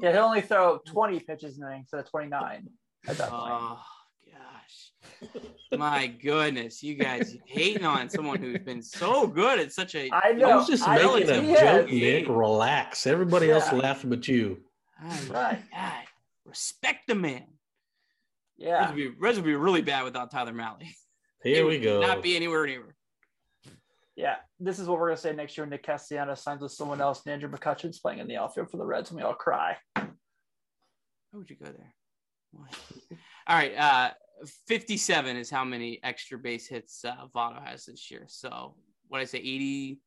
Yeah, 0.00 0.12
he'll 0.12 0.22
only 0.22 0.40
throw 0.40 0.78
20 0.86 1.18
pitches 1.20 1.58
in 1.58 1.64
instead 1.64 1.98
of 2.00 2.08
29 2.08 2.68
at 3.08 3.18
that 3.18 3.28
point. 3.28 3.42
Oh 3.52 3.82
gosh. 4.24 5.30
My 5.76 6.06
goodness, 6.06 6.80
you 6.80 6.94
guys 6.94 7.36
hating 7.44 7.84
on 7.84 8.08
someone 8.08 8.38
who's 8.38 8.60
been 8.60 8.82
so 8.82 9.26
good 9.26 9.58
at 9.58 9.72
such 9.72 9.96
a 9.96 10.08
I 10.12 10.32
know. 10.32 10.50
I 10.50 10.56
was 10.56 10.68
just 10.68 10.86
I 10.86 10.96
making 10.96 11.54
a 11.54 11.60
joke, 11.60 11.90
Nick. 11.90 12.28
Relax. 12.28 13.06
Everybody 13.06 13.48
yeah. 13.48 13.54
else 13.54 13.72
laughing 13.72 14.10
but 14.10 14.28
you. 14.28 14.58
right. 15.28 15.58
God. 15.72 16.04
Respect 16.44 17.08
the 17.08 17.16
man. 17.16 17.46
Yeah. 18.60 18.80
Reds 18.80 18.88
would, 18.88 18.96
be, 18.96 19.08
Reds 19.18 19.38
would 19.38 19.44
be 19.44 19.54
really 19.56 19.82
bad 19.82 20.04
without 20.04 20.30
Tyler 20.30 20.52
Mahle. 20.52 20.86
Here 21.42 21.66
we 21.66 21.78
go. 21.78 22.00
Not 22.00 22.22
be 22.22 22.36
anywhere 22.36 22.66
near. 22.66 22.94
Yeah, 24.14 24.36
this 24.58 24.78
is 24.78 24.86
what 24.86 24.98
we're 24.98 25.08
gonna 25.08 25.16
say 25.16 25.32
next 25.32 25.56
year. 25.56 25.66
Nick 25.66 25.82
Castellanos 25.82 26.42
signs 26.42 26.60
with 26.60 26.72
someone 26.72 27.00
else. 27.00 27.22
and 27.24 27.32
Andrew 27.32 27.50
McCutchen's 27.50 27.98
playing 27.98 28.18
in 28.18 28.28
the 28.28 28.36
outfield 28.36 28.70
for 28.70 28.76
the 28.76 28.84
Reds, 28.84 29.10
and 29.10 29.16
we 29.16 29.22
all 29.22 29.32
cry. 29.32 29.78
Why 29.94 30.08
would 31.32 31.48
you 31.48 31.56
go 31.56 31.70
there? 31.70 31.94
All 33.46 33.56
right, 33.56 33.74
uh, 33.78 34.10
57 34.68 35.36
is 35.36 35.48
how 35.48 35.64
many 35.64 36.00
extra 36.02 36.38
base 36.38 36.66
hits 36.66 37.02
uh, 37.02 37.14
Votto 37.34 37.64
has 37.64 37.86
this 37.86 38.10
year. 38.10 38.24
So 38.28 38.74
what 39.08 39.22
I 39.22 39.24
say, 39.24 39.38
80, 39.38 40.00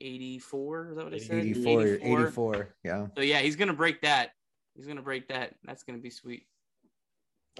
84? 0.00 0.90
Is 0.90 0.96
that 0.96 1.04
what 1.04 1.14
I 1.14 1.18
said? 1.18 1.38
84, 1.38 1.82
84. 1.82 2.20
84. 2.20 2.74
Yeah. 2.84 3.06
So 3.16 3.22
yeah, 3.22 3.40
he's 3.40 3.56
gonna 3.56 3.72
break 3.72 4.00
that. 4.02 4.30
He's 4.76 4.86
gonna 4.86 5.02
break 5.02 5.26
that. 5.28 5.54
That's 5.64 5.82
gonna 5.82 5.98
be 5.98 6.10
sweet. 6.10 6.46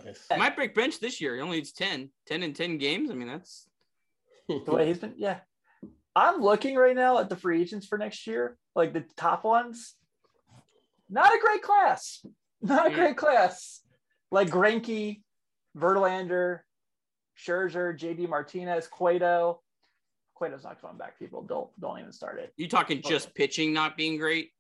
Nice. 0.05 0.27
Might 0.37 0.57
break 0.57 0.75
bench 0.75 1.01
this 1.01 1.21
year. 1.21 1.35
He 1.37 1.41
only 1.41 1.57
needs 1.57 1.73
10. 1.73 2.11
10 2.27 2.43
in 2.43 2.53
10 2.53 2.79
games. 2.79 3.11
I 3.11 3.15
mean, 3.15 3.29
that's 3.29 3.69
the 4.49 4.73
way 4.73 4.87
he's 4.87 4.99
been. 4.99 5.15
Yeah. 5.17 5.41
I'm 6.15 6.41
looking 6.41 6.77
right 6.77 6.97
now 6.97 7.19
at 7.19 7.29
the 7.29 7.37
free 7.37 7.61
agents 7.61 7.87
for 7.87 7.99
next 7.99 8.27
year, 8.27 8.57
like 8.75 8.93
the 8.93 9.05
top 9.17 9.45
ones. 9.45 9.95
not 11.09 11.33
a 11.33 11.39
great 11.41 11.63
class. 11.63 12.25
Not 12.63 12.87
a 12.87 12.91
Yeah. 12.91 12.97
great 12.97 13.17
class. 13.17 13.83
Like 14.33 14.49
Greinke, 14.49 15.23
Verlander, 15.77 16.61
Scherzer, 17.39 17.97
JD 17.97 18.29
Martinez, 18.29 18.89
Cueto. 18.89 19.63
Cueto's 20.37 20.65
not 20.65 20.81
coming 20.81 20.97
back. 20.99 21.19
People 21.19 21.43
don't 21.43 21.71
don't 21.79 21.99
even 22.01 22.13
start 22.13 22.39
it. 22.41 22.53
You 22.57 22.67
talking 22.69 23.03
just 23.03 23.35
pitching 23.35 23.73
not 23.73 23.97
being 23.97 24.19
great? 24.19 24.51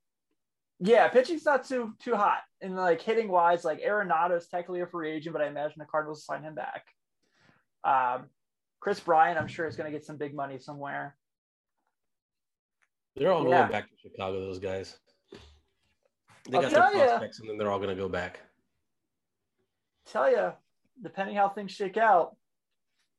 Yeah, 0.79 1.09
pitching's 1.09 1.45
not 1.45 1.65
too 1.65 1.95
too 2.01 2.15
hot. 2.17 2.43
And 2.61 2.77
like 2.77 3.01
hitting 3.01 3.29
wise, 3.29 3.65
like 3.65 3.81
Arenado's 3.81 4.47
technically 4.47 4.81
a 4.83 4.87
free 4.87 5.11
agent, 5.11 5.33
but 5.33 5.43
I 5.43 5.47
imagine 5.49 5.77
the 5.79 5.87
Cardinals 5.87 6.25
sign 6.25 6.43
him 6.43 6.55
back. 6.55 6.85
Um, 7.83 8.27
Kris 8.81 9.01
Bryant, 9.01 9.39
I'm 9.39 9.49
sure 9.49 9.67
is 9.67 9.77
going 9.77 9.91
to 9.91 9.97
get 9.97 10.05
some 10.05 10.17
big 10.17 10.35
money 10.35 10.59
somewhere. 10.59 11.17
They're 13.15 13.33
all 13.33 13.49
Yeah. 13.49 13.61
going 13.61 13.71
back 13.73 13.89
to 13.89 13.97
Chicago. 13.97 14.41
Those 14.41 14.59
guys. 14.59 14.99
They 16.49 16.57
I'll 16.59 16.63
got 16.63 16.71
their 16.71 16.81
tell 16.83 16.95
ya. 16.95 17.07
prospects, 17.07 17.41
and 17.41 17.49
then 17.49 17.57
they're 17.59 17.71
all 17.71 17.79
going 17.79 17.97
to 17.97 18.01
go 18.01 18.09
back. 18.09 18.41
Tell 20.05 20.31
you, 20.31 20.53
depending 21.03 21.37
how 21.37 21.49
things 21.49 21.73
shake 21.73 21.97
out, 21.97 22.37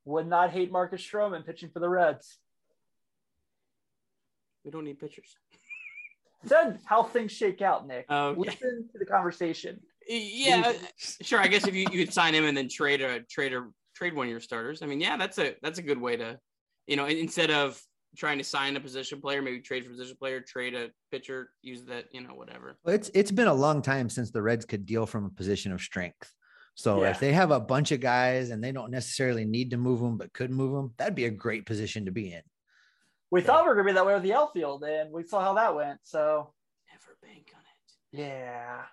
would 0.06 0.28
not 0.28 0.52
hate 0.52 0.72
Marcus 0.72 1.02
Stroman 1.02 1.46
pitching 1.46 1.70
for 1.70 1.80
the 1.80 1.90
Reds. 1.90 2.38
We 4.64 4.72
don't 4.72 4.86
need 4.86 5.00
pitchers. 5.00 5.36
Said 6.46 6.80
how 6.86 7.04
things 7.04 7.32
shake 7.32 7.62
out, 7.62 7.88
Nick. 7.88 8.06
Okay. 8.10 8.40
Listen 8.40 8.88
to 8.92 9.00
the 9.00 9.06
conversation. 9.06 9.80
Yeah, 10.08 10.64
uh, 10.68 10.74
sure. 11.22 11.40
I 11.40 11.48
guess 11.48 11.68
if 11.68 11.76
you, 11.76 11.86
you 11.92 12.06
could 12.06 12.14
sign 12.14 12.34
him 12.34 12.46
and 12.46 12.56
then 12.56 12.70
trade 12.70 13.02
a 13.02 13.22
trade 13.22 13.54
a 13.54 13.68
trade 13.96 14.16
one 14.16 14.28
of 14.28 14.32
your 14.32 14.40
starters. 14.40 14.82
I 14.82 14.86
mean, 14.86 15.02
yeah, 15.02 15.18
that's 15.18 15.38
a 15.38 15.56
that's 15.62 15.80
a 15.80 15.82
good 15.82 16.00
way 16.00 16.16
to, 16.16 16.40
you 16.86 16.96
know, 16.96 17.06
instead 17.08 17.52
of 17.52 17.82
trying 18.16 18.38
to 18.38 18.44
sign 18.44 18.76
a 18.78 18.80
position 18.80 19.20
player, 19.20 19.42
maybe 19.42 19.60
trade 19.60 19.84
for 19.84 19.90
a 19.92 19.94
position 19.94 20.16
player, 20.18 20.40
trade 20.40 20.74
a 20.76 20.90
pitcher, 21.12 21.52
use 21.62 21.84
that, 21.86 22.06
you 22.12 22.22
know, 22.22 22.34
whatever. 22.34 22.78
Well, 22.86 22.96
It's 22.96 23.12
it's 23.14 23.32
been 23.32 23.48
a 23.48 23.54
long 23.54 23.82
time 23.82 24.10
since 24.10 24.32
the 24.32 24.42
Reds 24.42 24.66
could 24.66 24.86
deal 24.86 25.06
from 25.06 25.26
a 25.26 25.30
position 25.30 25.72
of 25.74 25.82
strength. 25.82 26.32
So 26.76 27.02
Yeah. 27.04 27.10
if 27.10 27.20
they 27.20 27.34
have 27.34 27.52
a 27.52 27.60
bunch 27.60 27.92
of 27.92 28.00
guys 28.00 28.52
and 28.52 28.64
they 28.64 28.72
don't 28.72 28.92
necessarily 28.92 29.44
need 29.46 29.72
to 29.72 29.78
move 29.78 30.00
them, 30.00 30.18
but 30.18 30.32
could 30.32 30.52
move 30.52 30.74
them, 30.74 30.94
that'd 30.98 31.16
be 31.16 31.26
a 31.26 31.32
great 31.32 31.66
position 31.66 32.06
to 32.06 32.12
be 32.12 32.32
in. 32.32 32.44
We 33.30 33.42
thought 33.42 33.64
we 33.64 33.70
were 33.70 33.76
gonna 33.76 33.88
be 33.88 33.94
that 33.94 34.06
way 34.06 34.14
with 34.14 34.24
the 34.24 34.34
outfield, 34.34 34.84
and 34.84 35.12
we 35.12 35.24
saw 35.24 35.42
how 35.42 35.54
that 35.56 35.76
went. 35.76 36.00
So 36.04 36.54
Never 36.92 37.18
bank 37.22 37.52
on 37.54 37.62
it. 37.62 38.24
yeah. 38.24 38.84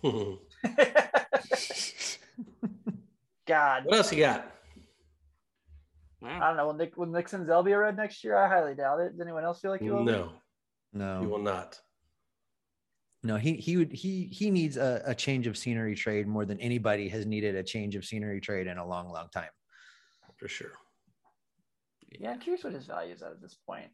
what 0.00 0.38
God, 3.46 3.84
What 3.86 3.96
else 3.96 4.12
you 4.12 4.20
got? 4.20 4.50
I 6.24 6.48
don't 6.48 6.56
know. 6.56 6.66
Will 6.66 6.74
Nick 6.74 6.96
will 6.96 7.06
Nick 7.06 7.28
Senzel 7.28 7.64
be 7.64 7.72
a 7.72 7.78
Red 7.78 7.96
next 7.96 8.24
year? 8.24 8.36
I 8.36 8.48
highly 8.48 8.74
doubt 8.74 9.00
it. 9.00 9.12
Does 9.12 9.20
anyone 9.20 9.44
else 9.44 9.60
feel 9.60 9.70
like 9.70 9.80
he 9.80 9.90
will? 9.90 10.04
be? 10.04 10.10
No, 10.12 10.32
No, 10.92 11.22
you 11.22 11.28
will 11.28 11.38
not. 11.38 11.80
no, 13.22 13.36
he 13.36 13.54
he 13.54 13.76
would 13.76 13.92
he 13.92 14.24
he 14.24 14.50
needs 14.50 14.76
a, 14.76 15.00
a 15.06 15.14
change 15.14 15.46
of 15.46 15.56
scenery 15.56 15.94
trade 15.94 16.26
more 16.26 16.44
than 16.44 16.58
anybody 16.60 17.08
has 17.08 17.24
needed 17.24 17.54
a 17.54 17.62
change 17.62 17.94
of 17.96 18.04
scenery 18.04 18.40
trade 18.40 18.66
in 18.66 18.78
a 18.78 18.86
long, 18.86 19.08
long 19.10 19.28
time. 19.32 19.50
For 20.36 20.48
sure. 20.48 20.72
Yeah, 22.10 22.30
I'm 22.30 22.38
curious 22.38 22.64
what 22.64 22.72
his 22.72 22.86
value 22.86 23.12
is 23.14 23.22
at 23.22 23.32
at 23.32 23.42
this 23.42 23.56
point. 23.66 23.90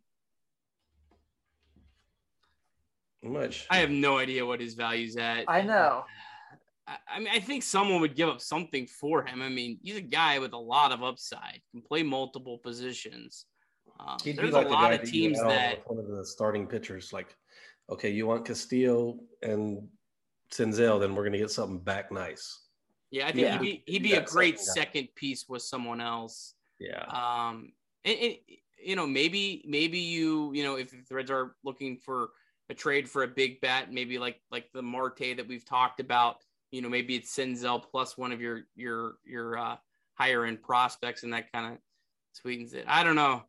Much? 3.23 3.67
I 3.71 3.79
have 3.79 3.91
no 3.91 4.19
idea 4.19 4.45
what 4.45 4.61
his 4.61 4.75
value's 4.75 5.17
at. 5.17 5.45
I 5.49 5.63
know. 5.63 6.05
I, 6.87 6.97
I 7.09 7.19
mean, 7.19 7.29
I 7.33 7.41
think 7.41 7.63
someone 7.63 8.01
would 8.03 8.15
give 8.15 8.29
up 8.29 8.41
something 8.41 8.87
for 8.87 9.25
him. 9.25 9.41
I 9.41 9.49
mean, 9.49 9.79
he's 9.83 9.97
a 9.97 10.03
guy 10.03 10.39
with 10.39 10.53
a 10.53 10.59
lot 10.59 10.93
of 10.93 11.03
upside, 11.03 11.61
can 11.71 11.81
play 11.81 12.03
multiple 12.03 12.59
positions. 12.59 13.47
Um, 13.99 14.17
He'd 14.23 14.33
be 14.33 14.43
there's 14.43 14.53
like 14.53 14.67
a 14.67 14.69
the 14.69 14.75
lot 14.75 14.91
guy 14.91 14.95
of 14.95 15.05
teams 15.05 15.41
that 15.41 15.83
one 15.87 15.99
of 15.99 16.07
the 16.09 16.25
starting 16.27 16.67
pitchers. 16.67 17.13
Like, 17.13 17.35
okay, 17.91 18.11
you 18.11 18.27
want 18.27 18.45
Castillo 18.45 19.19
and 19.43 19.89
Senzel, 20.53 21.01
then 21.01 21.15
we're 21.15 21.23
going 21.23 21.33
to 21.33 21.39
get 21.39 21.51
something 21.51 21.79
back 21.79 22.13
nice. 22.13 22.61
Yeah, 23.11 23.29
I 23.29 23.33
think 23.33 23.43
Yeah. 23.47 23.53
he'd 23.59 23.61
be 23.61 23.83
he'd 23.87 24.03
Be 24.03 24.11
be 24.11 24.15
a 24.17 24.23
great 24.23 24.59
second 24.61 24.75
second 24.75 25.09
piece 25.15 25.49
with 25.49 25.63
someone 25.63 26.01
else. 26.01 26.55
Yeah. 26.79 27.05
Um, 27.05 27.73
and, 28.05 28.19
and 28.19 28.37
you 28.83 28.97
know 28.97 29.07
maybe 29.07 29.65
maybe 29.67 29.99
you 29.99 30.53
you 30.53 30.63
know 30.63 30.77
if 30.77 30.91
the 30.91 31.15
Reds 31.15 31.31
are 31.31 31.55
looking 31.65 31.99
for 31.99 32.31
a 32.71 32.75
trade 32.75 33.09
for 33.09 33.23
a 33.23 33.29
big 33.29 33.61
bat, 33.61 33.93
maybe 33.93 34.19
like 34.19 34.41
like 34.51 34.71
the 34.73 34.83
Marte 34.83 35.37
that 35.37 35.47
we've 35.47 35.65
talked 35.65 36.01
about. 36.01 36.37
You 36.71 36.83
know, 36.83 36.89
maybe 36.89 37.15
it's 37.15 37.35
Senzel 37.35 37.83
plus 37.83 38.17
one 38.17 38.33
of 38.33 38.41
your 38.41 38.63
your 38.75 39.15
your 39.25 39.59
uh, 39.59 39.77
higher 40.15 40.45
end 40.45 40.63
prospects, 40.63 41.23
and 41.23 41.33
that 41.33 41.53
kind 41.53 41.75
of 41.75 41.79
sweetens 42.33 42.75
it. 42.75 42.85
I 42.89 43.05
don't 43.05 43.17
know. 43.17 43.43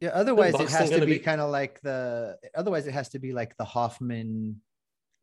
Yeah. 0.00 0.10
Otherwise, 0.10 0.54
it 0.54 0.70
has 0.70 0.90
to 0.90 1.00
be, 1.00 1.06
be- 1.06 1.18
kind 1.18 1.40
of 1.40 1.50
like 1.50 1.80
the. 1.82 2.36
Otherwise, 2.54 2.86
it 2.86 2.92
has 2.92 3.08
to 3.10 3.18
be 3.18 3.32
like 3.32 3.56
the 3.56 3.64
Hoffman, 3.64 4.60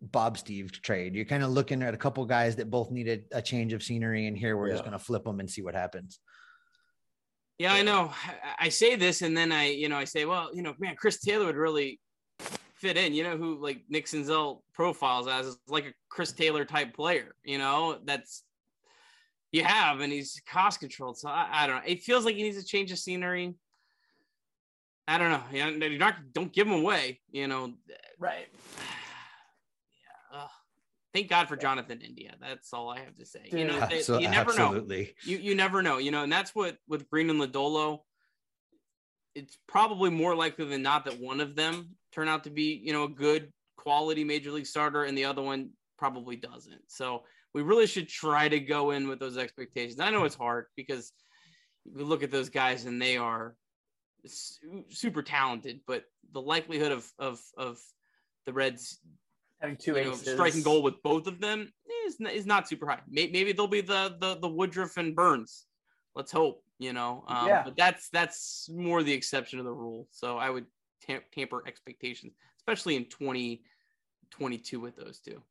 Bob 0.02 0.38
Steve 0.38 0.72
trade. 0.82 1.16
You're 1.16 1.26
kind 1.26 1.44
of 1.44 1.50
looking 1.50 1.82
at 1.82 1.94
a 1.94 1.98
couple 1.98 2.24
guys 2.26 2.58
that 2.58 2.70
both 2.70 2.92
needed 2.92 3.26
a 3.32 3.42
change 3.42 3.74
of 3.74 3.82
scenery, 3.82 4.28
and 4.28 4.38
here 4.38 4.58
we're 4.58 4.70
just 4.70 4.84
going 4.84 4.94
to 4.94 5.00
flip 5.00 5.24
them 5.24 5.40
and 5.40 5.50
see 5.50 5.64
what 5.64 5.74
happens. 5.74 6.20
Yeah, 7.58 7.74
I 7.74 7.82
know. 7.82 8.12
I- 8.60 8.70
say 8.70 8.96
this, 8.96 9.22
and 9.22 9.36
then 9.36 9.52
I, 9.52 9.70
you 9.70 9.90
know, 9.90 9.98
I 9.98 10.04
say, 10.04 10.26
well, 10.26 10.50
you 10.54 10.62
know, 10.62 10.76
man, 10.78 10.96
Chris 10.96 11.20
Taylor 11.20 11.46
would 11.46 11.56
really 11.56 12.00
fit 12.76 12.98
in. 12.98 13.14
You 13.14 13.24
know, 13.24 13.38
who 13.38 13.62
like 13.62 13.82
Nick 13.90 14.06
Senzel 14.06 14.62
profiles 14.74 15.28
as 15.28 15.48
is 15.48 15.58
like 15.68 15.86
a 15.86 15.94
Chris 16.10 16.32
Taylor 16.32 16.66
type 16.66 16.94
player. 16.94 17.34
You 17.44 17.58
know, 17.58 18.00
that's 18.06 18.44
you 19.52 19.64
have, 19.64 20.02
and 20.02 20.12
he's 20.14 20.42
cost 20.48 20.80
controlled. 20.80 21.18
So 21.18 21.30
I, 21.30 21.48
I 21.52 21.68
don't 21.68 21.78
know. 21.78 21.82
It 21.86 22.04
feels 22.04 22.26
like 22.26 22.36
he 22.36 22.44
needs 22.44 22.58
a 22.58 22.66
change 22.66 22.92
of 22.92 23.00
scenery. 23.00 23.56
I 25.08 25.18
don't 25.18 25.32
know. 25.32 25.44
You 25.52 25.78
know, 25.78 25.86
you're 25.86 26.00
not 26.00 26.16
don't 26.34 26.52
give 26.52 26.68
him 26.68 26.74
away. 26.74 27.22
You 27.32 27.48
know, 27.48 27.74
Right. 28.20 28.48
Thank 31.14 31.30
God 31.30 31.48
for 31.48 31.56
Jonathan 31.56 32.02
India. 32.02 32.36
That's 32.40 32.74
all 32.74 32.90
I 32.90 33.00
have 33.00 33.16
to 33.18 33.26
say. 33.26 33.50
You 33.52 33.66
know, 33.66 33.80
they- 33.88 34.04
you 34.22 34.28
never 34.30 34.54
know 34.54 34.66
absolutely. 34.68 35.16
you 35.24 35.38
you 35.38 35.56
never 35.56 35.82
know, 35.82 35.98
you 35.98 36.12
know, 36.12 36.24
and 36.24 36.32
that's 36.32 36.54
what 36.54 36.78
with 36.88 37.10
Greene 37.10 37.30
and 37.30 37.40
Lodolo. 37.42 38.00
It's 39.36 39.58
probably 39.68 40.10
more 40.10 40.36
likely 40.36 40.66
than 40.66 40.82
not 40.82 41.06
that 41.06 41.20
one 41.20 41.40
of 41.42 41.56
them 41.56 41.96
turn 42.12 42.28
out 42.28 42.44
to 42.46 42.50
be, 42.50 42.82
you 42.84 42.92
know, 42.92 43.04
a 43.04 43.10
good 43.10 43.52
quality 43.78 44.24
major 44.24 44.52
league 44.52 44.66
starter, 44.66 45.04
and 45.04 45.18
the 45.18 45.26
other 45.26 45.42
one 45.42 45.70
probably 45.98 46.36
doesn't. 46.36 46.82
So 46.88 47.24
we 47.54 47.62
really 47.62 47.88
should 47.88 48.08
try 48.10 48.50
to 48.50 48.60
go 48.60 48.92
in 48.92 49.08
with 49.08 49.20
those 49.20 49.38
expectations. 49.38 50.00
I 50.00 50.10
know 50.10 50.24
it's 50.26 50.36
hard 50.36 50.66
because 50.76 51.14
we 51.86 52.04
look 52.04 52.24
at 52.24 52.32
those 52.32 52.50
guys 52.50 52.86
and 52.86 53.02
they 53.02 53.18
are 53.18 53.56
su- 54.26 54.86
super 54.90 55.22
talented, 55.24 55.82
but 55.88 56.04
the 56.32 56.42
likelihood 56.42 56.92
of 56.92 57.10
of 57.20 57.40
of 57.58 57.80
the 58.46 58.54
Reds 58.54 59.00
Having 59.62 59.78
two 59.78 59.94
know, 59.94 60.14
striking 60.14 60.62
goal 60.62 60.84
with 60.84 61.02
both 61.02 61.26
of 61.26 61.40
them 61.40 61.72
is, 62.06 62.18
is 62.32 62.46
not 62.46 62.68
super 62.68 62.86
high. 62.88 63.00
Maybe, 63.10 63.32
maybe 63.32 63.52
they'll 63.54 63.68
be 63.68 63.82
the, 63.82 64.16
the 64.20 64.38
the 64.40 64.48
Woodruff 64.48 64.98
and 64.98 65.16
Burnes. 65.16 65.66
Let's 66.16 66.32
hope, 66.32 66.64
you 66.78 66.94
know. 66.94 67.24
Um, 67.28 67.48
Yeah. 67.48 67.64
But 67.64 67.76
that's 67.76 68.10
that's 68.10 68.70
more 68.72 69.02
the 69.02 69.14
exception 69.14 69.58
of 69.60 69.66
the 69.66 69.74
rule. 69.74 70.08
So 70.12 70.38
I 70.38 70.50
would 70.50 70.66
tam- 71.02 71.24
tamper 71.34 71.64
expectations, 71.68 72.34
especially 72.60 72.96
in 72.96 73.06
2022 73.06 74.80
with 74.80 74.96
those 74.96 75.20
two. 75.20 75.42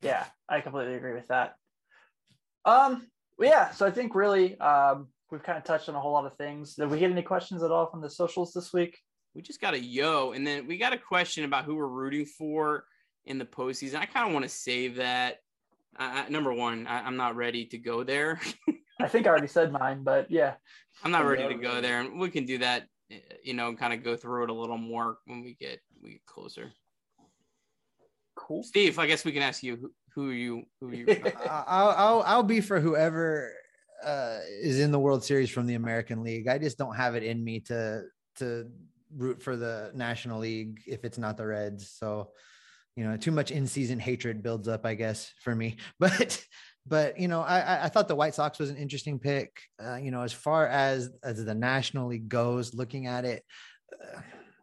Yeah, 0.00 0.24
I 0.48 0.60
completely 0.60 0.94
agree 0.94 1.14
with 1.14 1.28
that. 1.28 1.56
Um, 2.64 3.08
yeah, 3.40 3.70
so 3.70 3.86
I 3.86 3.90
think 3.90 4.14
really 4.14 4.58
um, 4.60 5.08
we've 5.30 5.42
kind 5.42 5.58
of 5.58 5.64
touched 5.64 5.88
on 5.88 5.94
a 5.94 6.00
whole 6.00 6.12
lot 6.12 6.26
of 6.26 6.36
things. 6.36 6.74
Did 6.74 6.90
we 6.90 6.98
get 6.98 7.10
any 7.10 7.22
questions 7.22 7.62
at 7.62 7.70
all 7.70 7.86
from 7.86 8.00
the 8.00 8.10
socials 8.10 8.52
this 8.52 8.72
week? 8.72 8.98
We 9.34 9.42
just 9.42 9.60
got 9.60 9.74
a 9.74 9.78
yo, 9.78 10.32
and 10.32 10.46
then 10.46 10.66
we 10.66 10.78
got 10.78 10.92
a 10.92 10.98
question 10.98 11.44
about 11.44 11.64
who 11.64 11.74
we're 11.74 11.86
rooting 11.88 12.24
for 12.24 12.84
in 13.24 13.38
the 13.38 13.44
postseason. 13.44 13.96
I 13.96 14.06
kind 14.06 14.26
of 14.28 14.32
want 14.32 14.44
to 14.44 14.48
save 14.48 14.96
that. 14.96 15.38
Uh, 15.98 16.24
number 16.28 16.52
one, 16.52 16.86
I, 16.86 17.00
I'm 17.02 17.16
not 17.16 17.36
ready 17.36 17.66
to 17.66 17.78
go 17.78 18.04
there. 18.04 18.40
I 19.00 19.08
think 19.08 19.26
I 19.26 19.30
already 19.30 19.48
said 19.48 19.72
mine, 19.72 20.02
but 20.04 20.30
yeah. 20.30 20.54
I'm 21.02 21.10
not 21.10 21.26
ready 21.26 21.48
to 21.48 21.60
go 21.60 21.80
there, 21.80 22.00
and 22.00 22.18
we 22.18 22.30
can 22.30 22.44
do 22.46 22.58
that. 22.58 22.84
uh, 23.12 23.16
You 23.42 23.54
know, 23.54 23.74
kind 23.74 23.92
of 23.92 24.04
go 24.04 24.16
through 24.16 24.44
it 24.44 24.50
a 24.50 24.54
little 24.54 24.78
more 24.78 25.18
when 25.26 25.42
we 25.42 25.54
get 25.54 25.80
we 26.00 26.10
get 26.12 26.26
closer. 26.26 26.70
Cool. 28.36 28.62
Steve, 28.62 28.98
I 28.98 29.06
guess 29.06 29.24
we 29.24 29.32
can 29.32 29.42
ask 29.42 29.62
you 29.62 29.76
who, 29.76 29.92
who 30.14 30.30
are 30.30 30.32
you 30.34 30.62
who 30.80 30.88
are 30.90 30.94
you 30.94 31.06
I- 31.48 31.64
I'll, 31.66 31.88
I'll 31.90 32.22
I'll 32.22 32.42
be 32.42 32.60
for 32.60 32.78
whoever 32.80 33.52
uh, 34.04 34.38
is 34.60 34.78
in 34.80 34.92
the 34.92 34.98
World 34.98 35.24
Series 35.24 35.50
from 35.50 35.66
the 35.66 35.74
American 35.74 36.22
League. 36.22 36.46
I 36.46 36.58
just 36.58 36.78
don't 36.78 36.94
have 36.96 37.14
it 37.16 37.22
in 37.24 37.42
me 37.42 37.60
to 37.60 38.04
to 38.36 38.70
root 39.16 39.42
for 39.42 39.56
the 39.56 39.90
National 39.94 40.40
League 40.40 40.82
if 40.86 41.04
it's 41.04 41.18
not 41.18 41.36
the 41.36 41.46
Reds. 41.46 41.90
So, 41.90 42.30
you 42.96 43.04
know, 43.04 43.16
too 43.16 43.30
much 43.32 43.50
in 43.50 43.66
season 43.66 43.98
hatred 43.98 44.42
builds 44.42 44.68
up, 44.68 44.84
I 44.86 44.94
guess, 44.94 45.32
for 45.42 45.54
me. 45.54 45.76
But 45.98 46.44
but 46.86 47.18
you 47.18 47.28
know, 47.28 47.40
I 47.40 47.60
I- 47.60 47.84
I 47.84 47.88
thought 47.88 48.08
the 48.08 48.14
White 48.14 48.34
Sox 48.34 48.58
was 48.58 48.70
an 48.70 48.76
interesting 48.76 49.18
pick. 49.18 49.58
Uh, 49.82 49.96
you 49.96 50.10
know, 50.10 50.22
as 50.22 50.32
far 50.32 50.66
as 50.66 51.10
as 51.22 51.44
the 51.44 51.54
National 51.54 52.08
League 52.08 52.28
goes, 52.28 52.74
looking 52.74 53.06
at 53.06 53.24
it. 53.24 53.42
Uh, 53.92 54.20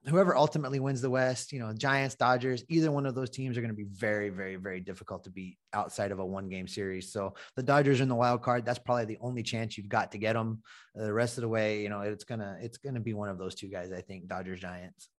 Whoever 0.07 0.36
ultimately 0.36 0.80
wins 0.80 0.99
the 0.99 1.11
West, 1.11 1.52
you 1.52 1.60
know, 1.60 1.73
Giants, 1.73 2.15
Dodgers, 2.15 2.64
either 2.69 2.91
one 2.91 3.06
of 3.06 3.14
those 3.14 3.30
teams 3.30 3.56
are 3.56 3.61
going 3.61 3.69
to 3.69 3.78
be 3.78 3.86
very, 3.91 4.30
very, 4.30 4.56
very 4.56 4.80
difficult 4.80 5.23
to 5.26 5.30
beat 5.30 5.57
outside 5.73 6.11
of 6.11 6.18
a 6.18 6.26
one 6.26 6.49
game 6.49 6.68
series. 6.68 7.11
So 7.14 7.36
the 7.56 7.61
Dodgers 7.61 7.99
are 7.99 8.03
in 8.03 8.10
the 8.10 8.15
wild 8.15 8.41
card. 8.41 8.65
That's 8.65 8.80
probably 8.80 9.06
the 9.06 9.19
only 9.22 9.44
chance 9.44 9.78
you've 9.78 9.90
got 9.90 10.11
to 10.14 10.18
get 10.18 10.34
them. 10.34 10.64
Uh, 10.99 11.03
the 11.06 11.14
rest 11.14 11.38
of 11.38 11.44
the 11.44 11.49
way, 11.49 11.84
you 11.84 11.90
know, 11.90 12.02
it's 12.02 12.23
gonna 12.23 12.57
it's 12.61 12.80
gonna 12.80 12.99
be 12.99 13.14
one 13.14 13.30
of 13.30 13.38
those 13.38 13.53
two 13.53 13.68
guys. 13.68 13.91
I 13.91 14.02
think 14.02 14.28
Dodgers, 14.28 14.60
Giants. 14.60 15.10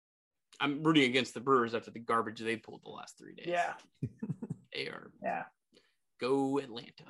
I'm 0.61 0.83
rooting 0.83 1.05
against 1.05 1.35
the 1.35 1.41
Brewers 1.41 1.75
after 1.75 1.93
the 1.93 2.01
garbage 2.01 2.41
they 2.41 2.57
pulled 2.57 2.83
the 2.85 2.91
last 2.91 3.17
three 3.19 3.35
days. 3.35 3.47
Yeah. 3.49 3.75
They 4.75 4.87
are 4.87 5.11
Yeah. 5.23 5.45
go 6.19 6.59
Atlanta. 6.59 7.05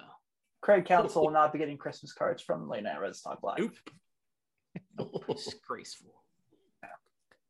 Craig 0.62 0.85
Counsell 0.85 1.23
will 1.24 1.31
not 1.32 1.53
be 1.53 1.59
getting 1.61 1.77
Christmas 1.78 2.12
cards 2.12 2.43
from 2.43 2.69
Late 2.69 2.82
Night 2.82 3.01
Reds 3.01 3.23
Talk 3.23 3.43
Live. 3.43 3.82
Nope. 4.99 5.24
Disgraceful. 5.36 6.22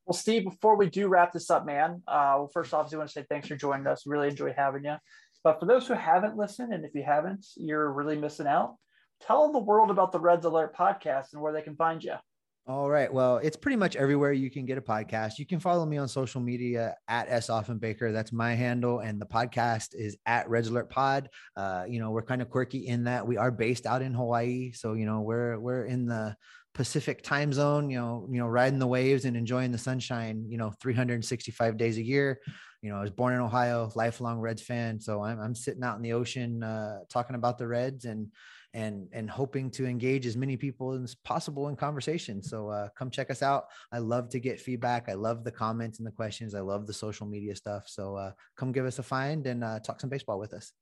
Well, 0.06 0.14
Steve, 0.14 0.44
before 0.44 0.76
we 0.76 0.90
do 0.90 1.08
wrap 1.08 1.32
this 1.32 1.50
up, 1.50 1.64
man, 1.64 2.02
uh, 2.08 2.34
well, 2.36 2.50
first 2.52 2.74
off, 2.74 2.92
I 2.92 2.96
want 2.96 3.08
to 3.08 3.12
say 3.12 3.24
thanks 3.28 3.48
for 3.48 3.56
joining 3.56 3.86
us. 3.86 4.02
Really 4.06 4.28
enjoy 4.28 4.52
having 4.56 4.84
you. 4.84 4.96
But 5.44 5.60
for 5.60 5.66
those 5.66 5.86
who 5.86 5.94
haven't 5.94 6.36
listened, 6.36 6.72
and 6.72 6.84
if 6.84 6.94
you 6.94 7.02
haven't, 7.02 7.46
you're 7.56 7.92
really 7.92 8.16
missing 8.16 8.46
out. 8.46 8.76
Tell 9.20 9.52
the 9.52 9.58
world 9.58 9.90
about 9.90 10.12
the 10.12 10.20
Reds 10.20 10.44
Alert 10.44 10.76
podcast 10.76 11.32
and 11.32 11.42
where 11.42 11.52
they 11.52 11.62
can 11.62 11.76
find 11.76 12.02
you. 12.02 12.14
All 12.68 12.88
right. 12.88 13.12
Well, 13.12 13.38
it's 13.38 13.56
pretty 13.56 13.76
much 13.76 13.96
everywhere 13.96 14.32
you 14.32 14.48
can 14.48 14.66
get 14.66 14.78
a 14.78 14.82
podcast. 14.82 15.40
You 15.40 15.46
can 15.46 15.58
follow 15.58 15.84
me 15.84 15.96
on 15.96 16.06
social 16.06 16.40
media 16.40 16.94
at 17.08 17.26
S 17.28 17.48
Offenbaker. 17.48 18.12
That's 18.12 18.32
my 18.32 18.54
handle. 18.54 19.00
And 19.00 19.20
the 19.20 19.26
podcast 19.26 19.96
is 19.96 20.16
at 20.26 20.48
Reds 20.48 20.68
Alert 20.68 20.88
Pod. 20.88 21.28
Uh, 21.56 21.84
you 21.88 21.98
know, 21.98 22.12
we're 22.12 22.22
kind 22.22 22.40
of 22.40 22.50
quirky 22.50 22.86
in 22.86 23.04
that 23.04 23.26
we 23.26 23.36
are 23.36 23.50
based 23.50 23.84
out 23.84 24.00
in 24.00 24.14
Hawaii. 24.14 24.70
So, 24.72 24.92
you 24.92 25.06
know, 25.06 25.22
we're 25.22 25.58
we're 25.58 25.86
in 25.86 26.06
the 26.06 26.36
Pacific 26.74 27.22
time 27.22 27.52
zone, 27.52 27.90
you 27.90 27.98
know, 27.98 28.26
you 28.30 28.38
know, 28.38 28.46
riding 28.46 28.78
the 28.78 28.86
waves 28.86 29.24
and 29.24 29.36
enjoying 29.36 29.72
the 29.72 29.78
sunshine, 29.78 30.46
you 30.48 30.56
know, 30.56 30.72
365 30.80 31.76
days 31.76 31.98
a 31.98 32.02
year. 32.02 32.40
You 32.80 32.90
know, 32.90 32.96
I 32.96 33.02
was 33.02 33.10
born 33.10 33.34
in 33.34 33.40
Ohio, 33.40 33.90
lifelong 33.94 34.40
Reds 34.40 34.62
fan. 34.62 34.98
So 34.98 35.22
I'm 35.22 35.38
I'm 35.38 35.54
sitting 35.54 35.84
out 35.84 35.96
in 35.96 36.02
the 36.02 36.14
ocean 36.14 36.62
uh 36.62 37.00
talking 37.10 37.36
about 37.36 37.58
the 37.58 37.68
Reds 37.68 38.04
and 38.06 38.28
and 38.74 39.08
and 39.12 39.28
hoping 39.28 39.70
to 39.70 39.86
engage 39.86 40.26
as 40.26 40.36
many 40.36 40.56
people 40.56 40.92
as 40.92 41.14
possible 41.14 41.68
in 41.68 41.76
conversation. 41.76 42.42
So 42.42 42.68
uh, 42.68 42.88
come 42.96 43.10
check 43.10 43.30
us 43.30 43.42
out. 43.42 43.66
I 43.92 43.98
love 43.98 44.30
to 44.30 44.40
get 44.40 44.60
feedback. 44.60 45.08
I 45.08 45.14
love 45.14 45.44
the 45.44 45.50
comments 45.50 45.98
and 45.98 46.06
the 46.06 46.12
questions. 46.12 46.54
I 46.54 46.60
love 46.60 46.86
the 46.86 46.92
social 46.92 47.26
media 47.26 47.54
stuff. 47.54 47.84
So 47.86 48.16
uh, 48.16 48.32
come 48.56 48.72
give 48.72 48.86
us 48.86 48.98
a 48.98 49.02
find 49.02 49.46
and 49.46 49.62
uh, 49.62 49.80
talk 49.80 50.00
some 50.00 50.10
baseball 50.10 50.38
with 50.38 50.54
us. 50.54 50.72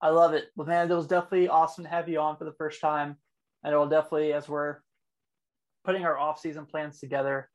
I 0.00 0.10
love 0.10 0.34
it. 0.34 0.46
Well, 0.54 0.66
man, 0.66 0.90
it 0.90 0.94
was 0.94 1.06
definitely 1.06 1.48
awesome 1.48 1.84
to 1.84 1.90
have 1.90 2.08
you 2.08 2.20
on 2.20 2.36
for 2.36 2.44
the 2.44 2.52
first 2.52 2.80
time. 2.80 3.16
And 3.64 3.72
it 3.72 3.76
will 3.76 3.88
definitely, 3.88 4.32
as 4.32 4.48
we're 4.48 4.76
putting 5.84 6.04
our 6.04 6.18
off-season 6.18 6.66
plans 6.66 6.98
together, 6.98 7.50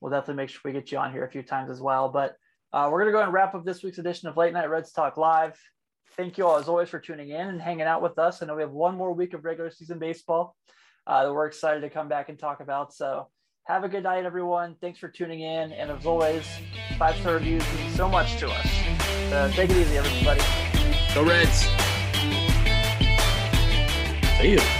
we'll 0.00 0.10
definitely 0.10 0.42
make 0.42 0.50
sure 0.50 0.60
we 0.64 0.72
get 0.72 0.92
you 0.92 0.98
on 0.98 1.12
here 1.12 1.24
a 1.24 1.30
few 1.30 1.42
times 1.42 1.70
as 1.70 1.80
well. 1.80 2.08
But 2.08 2.36
uh, 2.72 2.88
we're 2.90 3.00
going 3.00 3.12
to 3.12 3.18
go 3.18 3.22
and 3.22 3.32
wrap 3.32 3.54
up 3.54 3.64
this 3.64 3.82
week's 3.82 3.98
edition 3.98 4.28
of 4.28 4.36
Late 4.36 4.52
Night 4.52 4.70
Reds 4.70 4.92
Talk 4.92 5.16
Live 5.16 5.58
thank 6.16 6.38
you 6.38 6.46
all 6.46 6.58
as 6.58 6.68
always 6.68 6.88
for 6.88 6.98
tuning 6.98 7.30
in 7.30 7.48
and 7.48 7.60
hanging 7.60 7.86
out 7.86 8.02
with 8.02 8.18
us. 8.18 8.42
I 8.42 8.46
know 8.46 8.54
we 8.54 8.62
have 8.62 8.72
one 8.72 8.96
more 8.96 9.12
week 9.12 9.34
of 9.34 9.44
regular 9.44 9.70
season 9.70 9.98
baseball 9.98 10.56
uh, 11.06 11.24
that 11.24 11.32
we're 11.32 11.46
excited 11.46 11.80
to 11.80 11.90
come 11.90 12.08
back 12.08 12.28
and 12.28 12.38
talk 12.38 12.60
about. 12.60 12.92
So 12.92 13.28
have 13.64 13.84
a 13.84 13.88
good 13.88 14.02
night, 14.02 14.24
everyone. 14.24 14.76
Thanks 14.80 14.98
for 14.98 15.08
tuning 15.08 15.40
in. 15.40 15.72
And 15.72 15.90
as 15.90 16.06
always, 16.06 16.44
five 16.98 17.16
star 17.16 17.34
reviews 17.34 17.64
mean 17.74 17.90
so 17.92 18.08
much 18.08 18.38
to 18.38 18.50
us. 18.50 18.66
So 19.30 19.50
take 19.52 19.70
it 19.70 19.76
easy, 19.76 19.96
everybody. 19.96 20.42
Go 21.14 21.24
Reds. 21.24 21.68
See 24.40 24.52
you. 24.52 24.79